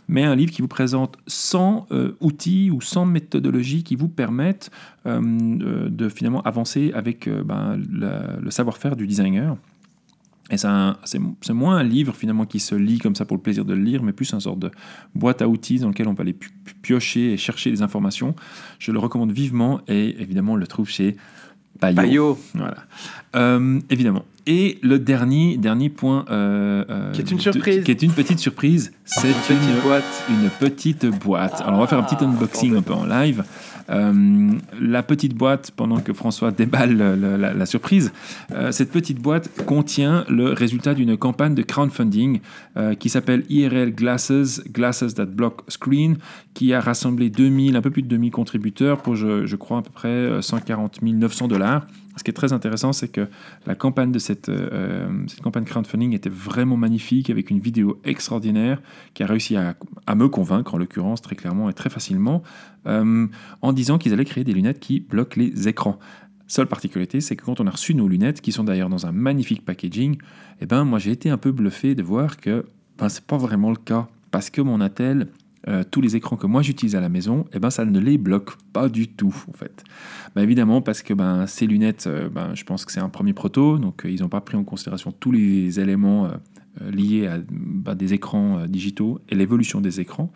Mais 0.09 0.23
un 0.23 0.35
livre 0.35 0.51
qui 0.51 0.61
vous 0.61 0.67
présente 0.67 1.17
100 1.27 1.87
euh, 1.91 2.17
outils 2.19 2.69
ou 2.71 2.81
100 2.81 3.05
méthodologies 3.05 3.83
qui 3.83 3.95
vous 3.95 4.09
permettent 4.09 4.69
euh, 5.05 5.21
de 5.89 6.09
finalement 6.09 6.41
avancer 6.41 6.91
avec 6.93 7.29
ben, 7.29 7.77
le 7.89 8.51
savoir-faire 8.51 8.97
du 8.97 9.07
designer. 9.07 9.55
Et 10.51 10.57
c'est 10.57 10.67
un- 10.67 10.97
moins 11.53 11.77
un 11.77 11.83
livre 11.83 12.13
finalement 12.15 12.45
qui 12.45 12.59
se 12.59 12.75
lit 12.75 12.99
comme 12.99 13.15
ça 13.15 13.25
pour 13.25 13.37
le 13.37 13.41
plaisir 13.41 13.63
de 13.65 13.73
le 13.73 13.81
lire, 13.81 14.03
mais 14.03 14.11
plus 14.11 14.31
une 14.33 14.39
sorte 14.41 14.59
de 14.59 14.71
boîte 15.15 15.41
à 15.41 15.47
outils 15.47 15.79
dans 15.79 15.87
lequel 15.87 16.07
on 16.07 16.15
peut 16.15 16.21
aller 16.21 16.33
pi- 16.33 16.49
pi- 16.65 16.73
piocher 16.81 17.33
et 17.33 17.37
chercher 17.37 17.71
des 17.71 17.81
informations. 17.81 18.35
Je 18.77 18.91
le 18.91 18.99
recommande 18.99 19.31
vivement 19.31 19.79
et 19.87 20.21
évidemment 20.21 20.53
on 20.53 20.57
le 20.57 20.67
trouve 20.67 20.89
chez 20.89 21.15
Payot. 21.79 21.95
Payot. 22.01 22.39
Voilà. 22.55 22.77
Euh, 23.35 23.79
évidemment. 23.89 24.25
Et 24.45 24.77
le 24.83 24.99
dernier, 24.99 25.55
dernier 25.57 25.89
point. 25.89 26.25
euh, 26.29 26.83
euh, 26.89 27.11
Qui 27.13 27.21
est 27.21 27.31
une 27.31 27.37
de- 27.37 27.41
surprise. 27.41 27.83
qui 27.83 27.91
est 27.91 28.01
une 28.03 28.11
petite 28.11 28.39
surprise. 28.39 28.91
C'est 29.05 29.29
une, 29.29 29.33
petite 29.35 29.81
boîte. 29.83 30.23
Une 30.29 30.49
petite 30.49 31.05
boîte. 31.05 31.61
Alors, 31.61 31.75
on 31.75 31.79
va 31.81 31.87
faire 31.87 31.97
un 31.99 32.03
petit 32.03 32.21
unboxing 32.23 32.75
un 32.75 32.81
peu 32.81 32.93
en 32.93 33.05
live. 33.05 33.43
Euh, 33.89 34.51
la 34.79 35.03
petite 35.03 35.33
boîte, 35.35 35.71
pendant 35.75 35.99
que 35.99 36.13
François 36.13 36.51
déballe 36.51 36.97
le- 36.97 37.15
le- 37.15 37.37
la, 37.37 37.65
surprise, 37.65 38.11
euh, 38.51 38.71
cette 38.71 38.91
petite 38.91 39.19
boîte 39.21 39.49
contient 39.65 40.25
le 40.29 40.53
résultat 40.53 40.93
d'une 40.93 41.17
campagne 41.17 41.53
de 41.55 41.61
crowdfunding 41.63 42.39
euh, 42.77 42.95
qui 42.95 43.09
s'appelle 43.09 43.43
IRL 43.49 43.93
Glasses, 43.93 44.61
Glasses 44.71 45.15
That 45.15 45.25
Block 45.25 45.61
Screen, 45.67 46.17
qui 46.53 46.73
a 46.73 46.79
rassemblé 46.79 47.29
2000, 47.29 47.75
un 47.75 47.81
peu 47.81 47.89
plus 47.91 48.03
de 48.03 48.07
2000 48.07 48.31
contributeurs 48.31 49.01
pour, 49.01 49.15
je, 49.15 49.55
crois, 49.55 49.79
à 49.79 49.81
peu 49.81 49.91
près 49.91 50.07
euh, 50.09 50.41
140 50.41 51.01
900 51.01 51.47
dollars. 51.47 51.85
Ce 52.15 52.23
qui 52.23 52.29
est 52.29 52.33
très 52.33 52.53
intéressant, 52.53 52.93
c'est 52.93 53.07
que 53.07 53.27
la 53.65 53.75
campagne 53.75 54.11
de 54.11 54.19
cette, 54.19 54.49
euh, 54.49 55.07
cette 55.27 55.41
campagne 55.41 55.63
crowdfunding 55.63 56.13
était 56.13 56.29
vraiment 56.29 56.77
magnifique, 56.77 57.29
avec 57.29 57.49
une 57.49 57.59
vidéo 57.59 57.99
extraordinaire 58.03 58.81
qui 59.13 59.23
a 59.23 59.25
réussi 59.25 59.55
à, 59.55 59.75
à 60.05 60.15
me 60.15 60.27
convaincre, 60.27 60.75
en 60.75 60.77
l'occurrence, 60.77 61.21
très 61.21 61.35
clairement 61.35 61.69
et 61.69 61.73
très 61.73 61.89
facilement, 61.89 62.43
euh, 62.85 63.27
en 63.61 63.73
disant 63.73 63.97
qu'ils 63.97 64.13
allaient 64.13 64.25
créer 64.25 64.43
des 64.43 64.53
lunettes 64.53 64.79
qui 64.79 64.99
bloquent 64.99 65.39
les 65.39 65.67
écrans. 65.67 65.97
Seule 66.47 66.67
particularité, 66.67 67.19
c'est 67.19 67.35
que 67.35 67.45
quand 67.45 67.59
on 67.59 67.67
a 67.67 67.71
reçu 67.71 67.95
nos 67.95 68.07
lunettes, 68.07 68.41
qui 68.41 68.51
sont 68.51 68.63
d'ailleurs 68.63 68.89
dans 68.89 69.05
un 69.07 69.11
magnifique 69.11 69.65
packaging, 69.65 70.17
eh 70.61 70.65
ben, 70.65 70.83
moi 70.83 70.99
j'ai 70.99 71.11
été 71.11 71.29
un 71.29 71.37
peu 71.37 71.51
bluffé 71.51 71.95
de 71.95 72.03
voir 72.03 72.37
que 72.37 72.65
ben, 72.97 73.09
ce 73.09 73.19
n'est 73.19 73.25
pas 73.25 73.37
vraiment 73.37 73.71
le 73.71 73.77
cas. 73.77 74.07
Parce 74.29 74.49
que 74.49 74.61
mon 74.61 74.81
Attel, 74.81 75.29
euh, 75.67 75.83
tous 75.89 76.01
les 76.01 76.15
écrans 76.15 76.35
que 76.35 76.45
moi 76.47 76.61
j'utilise 76.61 76.95
à 76.95 76.99
la 77.01 77.09
maison, 77.09 77.45
eh 77.53 77.59
ben, 77.59 77.69
ça 77.69 77.85
ne 77.85 77.99
les 77.99 78.17
bloque 78.17 78.57
pas 78.73 78.89
du 78.89 79.07
tout, 79.07 79.35
en 79.49 79.53
fait. 79.53 79.83
Ben, 80.35 80.41
évidemment, 80.41 80.81
parce 80.81 81.01
que 81.01 81.13
ben, 81.13 81.47
ces 81.47 81.67
lunettes, 81.67 82.05
euh, 82.07 82.27
ben, 82.29 82.53
je 82.55 82.63
pense 82.63 82.83
que 82.85 82.91
c'est 82.91 82.99
un 82.99 83.09
premier 83.09 83.33
proto, 83.33 83.77
donc 83.77 84.05
euh, 84.05 84.11
ils 84.11 84.21
n'ont 84.21 84.29
pas 84.29 84.41
pris 84.41 84.57
en 84.57 84.63
considération 84.63 85.11
tous 85.11 85.31
les 85.31 85.79
éléments 85.79 86.29
liés 86.91 87.27
à 87.27 87.37
ben, 87.51 87.93
des 87.95 88.13
écrans 88.13 88.65
digitaux 88.67 89.21
et 89.29 89.35
l'évolution 89.35 89.79
des 89.79 89.99
écrans, 89.99 90.31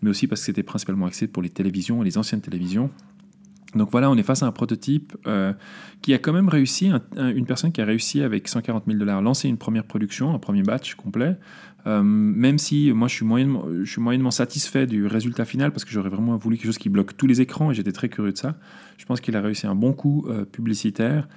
mais 0.00 0.10
aussi 0.10 0.26
parce 0.28 0.40
que 0.40 0.46
c'était 0.46 0.62
principalement 0.62 1.06
axé 1.06 1.26
pour 1.26 1.42
les 1.42 1.50
télévisions 1.50 2.02
et 2.02 2.04
les 2.04 2.18
anciennes 2.18 2.40
télévisions. 2.40 2.88
Donc 3.74 3.90
voilà, 3.90 4.10
on 4.10 4.16
est 4.16 4.22
face 4.22 4.42
à 4.42 4.46
un 4.46 4.52
prototype 4.52 5.16
qui 6.02 6.12
a 6.14 6.18
quand 6.18 6.32
même 6.34 6.48
réussi, 6.50 6.88
un- 6.88 7.00
un- 7.16 7.30
une 7.34 7.46
personne 7.46 7.72
qui 7.72 7.80
a 7.80 7.84
réussi 7.86 8.20
avec 8.22 8.46
140 8.46 8.84
000 8.86 8.98
dollars 8.98 9.22
lancer 9.22 9.48
une 9.48 9.56
première 9.56 9.84
production, 9.84 10.34
un 10.34 10.38
premier 10.38 10.62
batch 10.62 10.94
complet. 10.94 11.36
Euh, 11.86 12.02
même 12.02 12.58
si 12.58 12.92
moi 12.92 13.08
je 13.08 13.14
suis, 13.14 13.24
moyennement, 13.24 14.30
satisfait 14.30 14.86
du 14.86 15.06
résultat 15.06 15.44
final 15.44 15.72
parce 15.72 15.84
que 15.84 15.90
j'aurais 15.90 16.10
vraiment 16.10 16.36
voulu 16.36 16.56
quelque 16.56 16.66
chose 16.66 16.78
qui 16.78 16.88
bloque 16.88 17.16
tous 17.16 17.26
les 17.26 17.40
écrans 17.40 17.70
et 17.70 17.74
j'étais 17.74 17.92
très 17.92 18.08
curieux 18.08 18.32
de 18.32 18.38
ça. 18.38 18.54
Je 18.98 19.04
pense 19.04 19.20
qu'il 19.20 19.36
a 19.36 19.40
réussi 19.40 19.66
un 19.66 19.74
bon 19.74 19.92
coup 19.92 20.26
euh, 20.28 20.44
publicitaire. 20.44 21.28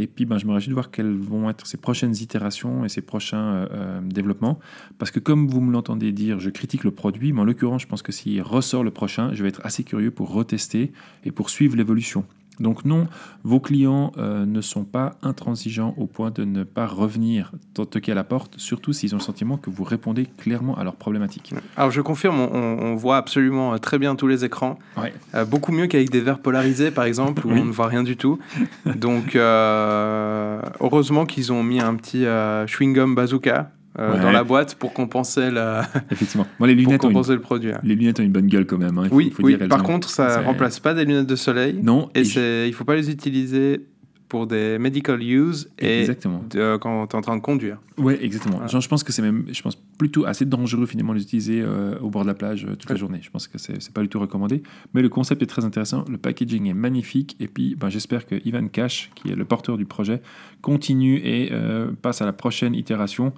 Et 0.00 0.08
puis 0.08 0.24
ben, 0.24 0.38
je 0.38 0.46
me 0.46 0.52
réjouis 0.52 0.70
de 0.70 0.74
voir 0.74 0.90
quelles 0.90 1.16
vont 1.16 1.48
être 1.48 1.66
ses 1.66 1.76
prochaines 1.76 2.16
itérations 2.16 2.84
et 2.84 2.88
ses 2.88 3.00
prochains 3.00 3.68
euh, 3.70 4.00
développements. 4.02 4.58
Parce 4.98 5.10
que 5.10 5.20
comme 5.20 5.46
vous 5.46 5.60
me 5.60 5.72
l'entendez 5.72 6.10
dire, 6.10 6.40
je 6.40 6.50
critique 6.50 6.84
le 6.84 6.90
produit, 6.90 7.32
mais 7.32 7.40
en 7.40 7.44
l'occurrence, 7.44 7.82
je 7.82 7.86
pense 7.86 8.02
que 8.02 8.10
s'il 8.10 8.42
ressort 8.42 8.82
le 8.82 8.90
prochain, 8.90 9.32
je 9.34 9.42
vais 9.42 9.48
être 9.48 9.60
assez 9.64 9.84
curieux 9.84 10.10
pour 10.10 10.32
retester 10.32 10.92
et 11.24 11.30
pour 11.30 11.48
suivre 11.48 11.76
l'évolution. 11.76 12.24
Donc 12.60 12.84
non, 12.84 13.06
vos 13.42 13.60
clients 13.60 14.12
euh, 14.16 14.46
ne 14.46 14.60
sont 14.60 14.84
pas 14.84 15.16
intransigeants 15.22 15.94
au 15.96 16.06
point 16.06 16.30
de 16.30 16.44
ne 16.44 16.62
pas 16.62 16.86
revenir 16.86 17.52
toquer 17.74 18.12
à 18.12 18.14
la 18.14 18.24
porte, 18.24 18.58
surtout 18.58 18.92
s'ils 18.92 19.14
ont 19.14 19.18
le 19.18 19.22
sentiment 19.22 19.56
que 19.56 19.70
vous 19.70 19.84
répondez 19.84 20.26
clairement 20.38 20.76
à 20.76 20.84
leurs 20.84 20.96
problématiques. 20.96 21.52
Alors 21.76 21.90
je 21.90 22.00
confirme, 22.00 22.38
on, 22.40 22.94
voit 22.94 23.16
absolument 23.16 23.74
euh, 23.74 23.78
très 23.78 23.98
bien 23.98 24.14
tous 24.14 24.28
les 24.28 24.44
écrans. 24.44 24.78
Ouais. 24.96 25.12
Euh, 25.34 25.44
beaucoup 25.44 25.72
mieux 25.72 25.86
qu'avec 25.86 26.10
des 26.10 26.20
verres 26.20 26.38
polarisés 26.38 26.90
par 26.90 27.04
exemple, 27.04 27.46
où 27.46 27.50
Oui. 27.50 27.58
on 27.60 27.64
ne 27.64 27.72
voit 27.72 27.88
rien 27.88 28.02
du 28.02 28.16
tout. 28.16 28.38
Donc 28.94 29.34
euh, 29.34 30.60
heureusement 30.80 31.26
qu'ils 31.26 31.52
ont 31.52 31.62
mis 31.62 31.80
un 31.80 31.94
petit 31.96 32.24
chewing-gum 32.24 33.14
bazooka 33.14 33.70
euh, 33.98 34.12
Ouais. 34.14 34.20
dans 34.20 34.32
la 34.32 34.42
boîte 34.44 34.74
pour 34.74 34.92
compenser, 34.92 35.50
la... 35.50 35.86
Effectivement. 36.10 36.46
Moi, 36.58 36.68
les 36.68 36.74
pour 36.76 36.80
lunettes, 36.84 37.02
une, 37.02 37.08
compenser 37.08 37.32
le 37.32 37.40
produit. 37.40 37.72
hein. 37.72 37.80
les 37.84 37.94
lunettes 37.94 38.20
ont 38.20 38.24
une 38.24 38.32
bonne 38.32 38.46
gueule 38.48 38.66
quand 38.66 38.78
même. 38.78 38.98
hein, 38.98 39.06
faut- 39.08 39.14
Oui, 39.16 39.30
faut 39.30 39.42
oui. 39.42 39.56
dire, 39.56 39.68
par 39.68 39.80
ont- 39.80 39.84
contre, 39.84 40.08
ça 40.10 40.40
remplace 40.42 40.80
pas 40.80 40.94
des 40.94 41.04
lunettes 41.04 41.26
de 41.28 41.36
soleil. 41.36 41.78
Non, 41.82 42.08
Et 42.14 42.20
et 42.20 42.24
je- 42.24 42.66
il 42.66 42.72
faut 42.72 42.84
pas 42.84 42.96
les 42.96 43.10
utiliser 43.10 43.86
pour 44.34 44.48
des 44.48 44.80
medical 44.80 45.22
use 45.22 45.70
et 45.78 46.00
Exactement. 46.00 46.42
de- 46.50 46.76
quand 46.80 47.06
tu 47.06 47.14
es 47.14 47.18
en 47.18 47.22
train 47.22 47.36
de 47.36 47.40
conduire. 47.40 47.78
Ouais, 47.98 48.18
exactement. 48.20 48.56
Voilà. 48.56 48.66
Genre, 48.66 48.80
je 48.80 48.88
pense 48.88 49.04
que 49.04 49.12
c'est 49.12 49.22
même, 49.22 49.44
je 49.52 49.62
pense 49.62 49.76
plutôt 49.96 50.24
assez 50.26 50.44
dangereux 50.44 50.86
finalement 50.86 51.12
de 51.12 51.18
l'utiliser 51.20 51.62
euh, 51.62 51.96
au 52.00 52.10
bord 52.10 52.22
de 52.22 52.26
la 52.26 52.34
plage 52.34 52.64
euh, 52.64 52.74
toute 52.74 52.90
la 52.90 52.96
journée. 52.96 53.20
Je 53.22 53.30
pense 53.30 53.46
que 53.46 53.58
c'est 53.58 53.92
pas 53.92 54.02
du 54.02 54.08
tout 54.08 54.18
recommandé. 54.18 54.64
Mais 54.92 55.02
le 55.02 55.08
concept 55.08 55.40
est 55.42 55.46
très 55.46 55.64
intéressant, 55.64 56.04
le 56.10 56.18
packaging 56.18 56.66
est 56.66 56.74
magnifique 56.74 57.36
et 57.38 57.46
puis 57.46 57.76
ben, 57.76 57.90
j'espère 57.90 58.26
que 58.26 58.34
Ivan 58.44 58.66
Cash, 58.66 59.12
qui 59.14 59.30
est 59.30 59.36
le 59.36 59.44
porteur 59.44 59.76
du 59.76 59.84
projet, 59.84 60.20
continue 60.62 61.18
et 61.18 61.50
euh, 61.52 61.92
passe 62.02 62.20
à 62.20 62.26
la 62.26 62.32
prochaine 62.32 62.74
itération 62.74 63.32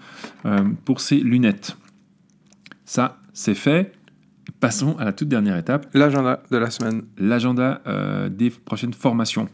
euh, 0.46 0.60
pour 0.86 1.00
ses 1.00 1.20
lunettes. 1.20 1.76
Ça, 2.86 3.18
c'est 3.34 3.54
fait. 3.54 3.92
Passons 4.60 4.96
à 4.98 5.04
la 5.04 5.12
toute 5.12 5.28
dernière 5.28 5.56
étape 5.56 5.88
L'agenda 5.92 6.42
de 6.52 6.56
la 6.56 6.70
semaine. 6.70 7.02
l'agenda 7.18 7.82
euh, 7.86 8.28
des 8.28 8.48
prochaines 8.50 8.92
formations. 8.94 9.48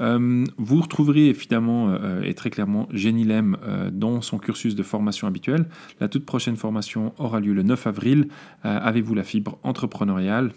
Euh, 0.00 0.44
vous 0.58 0.80
retrouverez 0.80 1.28
évidemment 1.28 1.88
euh, 1.90 2.22
et 2.22 2.34
très 2.34 2.50
clairement 2.50 2.88
Jenny 2.92 3.24
Lem 3.24 3.56
euh, 3.62 3.90
dans 3.90 4.20
son 4.20 4.38
cursus 4.38 4.74
de 4.74 4.82
formation 4.82 5.26
habituel. 5.26 5.66
La 6.00 6.08
toute 6.08 6.26
prochaine 6.26 6.56
formation 6.56 7.14
aura 7.18 7.40
lieu 7.40 7.54
le 7.54 7.62
9 7.62 7.86
avril. 7.86 8.28
Avez-vous 8.62 9.14
la 9.14 9.24
fibre 9.24 9.58
entrepreneuriale? 9.62 10.52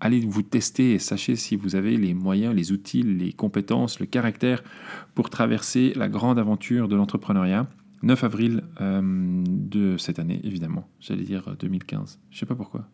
Allez 0.00 0.20
vous 0.20 0.42
tester 0.42 0.92
et 0.92 0.98
sachez 0.98 1.36
si 1.36 1.56
vous 1.56 1.76
avez 1.76 1.96
les 1.96 2.14
moyens, 2.14 2.54
les 2.54 2.72
outils, 2.72 3.02
les 3.02 3.32
compétences, 3.32 4.00
le 4.00 4.06
caractère 4.06 4.62
pour 5.14 5.30
traverser 5.30 5.92
la 5.96 6.08
grande 6.08 6.38
aventure 6.38 6.88
de 6.88 6.96
l'entrepreneuriat. 6.96 7.68
9 8.02 8.24
avril 8.24 8.62
de 8.80 9.96
cette 9.96 10.18
année, 10.18 10.40
évidemment. 10.44 10.88
J'allais 11.00 11.24
dire 11.24 11.48
euh, 11.48 11.54
2015. 11.58 12.20
Je 12.30 12.38
sais 12.38 12.46
pas 12.46 12.54
pourquoi. 12.54 12.88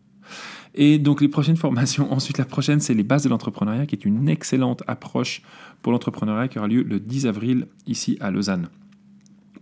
Et 0.75 0.99
donc 0.99 1.21
les 1.21 1.29
prochaines 1.29 1.57
formations, 1.57 2.13
ensuite 2.13 2.39
la 2.39 2.45
prochaine 2.45 2.81
c'est 2.81 2.95
les 2.95 3.03
bases 3.03 3.25
de 3.25 3.29
l'entrepreneuriat 3.29 3.87
qui 3.87 3.97
est 3.97 4.05
une 4.05 4.29
excellente 4.29 4.83
approche 4.87 5.43
pour 5.83 5.93
l'entrepreneuriat 5.93 6.49
qui 6.49 6.59
aura 6.59 6.69
lieu 6.69 6.83
le 6.83 7.01
10 7.01 7.27
avril 7.27 7.67
ici 7.87 8.17
à 8.21 8.31
Lausanne. 8.31 8.69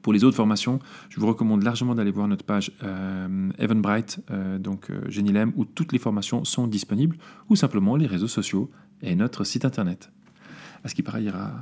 Pour 0.02 0.12
les 0.12 0.24
autres 0.24 0.36
formations, 0.36 0.78
je 1.10 1.20
vous 1.20 1.26
recommande 1.26 1.62
largement 1.62 1.94
d'aller 1.94 2.10
voir 2.10 2.28
notre 2.28 2.44
page 2.44 2.72
euh, 2.82 3.50
Eventbrite, 3.58 4.20
euh, 4.30 4.58
donc 4.58 4.90
euh, 4.90 5.02
Jenny 5.08 5.32
Lem, 5.32 5.52
où 5.56 5.64
toutes 5.64 5.92
les 5.92 5.98
formations 5.98 6.44
sont 6.44 6.66
disponibles, 6.66 7.16
ou 7.50 7.56
simplement 7.56 7.96
les 7.96 8.06
réseaux 8.06 8.28
sociaux 8.28 8.70
et 9.02 9.14
notre 9.16 9.44
site 9.44 9.64
internet. 9.64 10.10
À 10.84 10.88
ce 10.88 10.94
qui 10.94 11.02
paraît, 11.02 11.22
il 11.22 11.26
y 11.26 11.30
aura... 11.30 11.52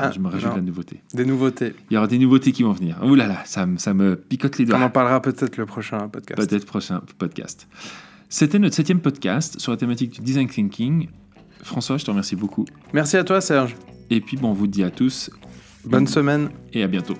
Ah, 0.00 0.10
je 0.12 0.18
me 0.20 0.28
réjouis 0.28 0.46
non. 0.48 0.54
de 0.54 0.60
la 0.60 0.64
nouveauté. 0.64 1.02
Des 1.14 1.24
nouveautés. 1.24 1.74
Il 1.90 1.94
y 1.94 1.96
aura 1.96 2.06
des 2.06 2.18
nouveautés 2.18 2.52
qui 2.52 2.62
vont 2.62 2.72
venir. 2.72 2.98
Ouh 3.04 3.14
là 3.14 3.26
là, 3.26 3.42
ça, 3.44 3.66
me- 3.66 3.78
ça 3.78 3.94
me 3.94 4.16
picote 4.16 4.58
les 4.58 4.64
doigts. 4.64 4.78
On 4.78 4.82
en 4.82 4.90
parlera 4.90 5.20
peut-être 5.22 5.56
le 5.56 5.66
prochain 5.66 6.08
podcast. 6.08 6.40
Peut-être 6.48 6.64
prochain 6.66 7.00
podcast. 7.18 7.66
C'était 8.28 8.58
notre 8.58 8.74
septième 8.76 9.00
podcast 9.00 9.58
sur 9.58 9.72
la 9.72 9.78
thématique 9.78 10.10
du 10.12 10.20
design 10.20 10.48
thinking. 10.48 11.08
François, 11.62 11.96
je 11.96 12.04
te 12.04 12.10
remercie 12.10 12.36
beaucoup. 12.36 12.64
Merci 12.92 13.16
à 13.16 13.24
toi 13.24 13.40
Serge. 13.40 13.74
Et 14.10 14.20
puis, 14.20 14.36
bon, 14.36 14.50
on 14.50 14.54
vous 14.54 14.66
dit 14.66 14.82
à 14.84 14.90
tous 14.90 15.30
Bonne 15.84 16.06
semaine. 16.06 16.50
et 16.72 16.82
à 16.82 16.86
bientôt. 16.88 17.14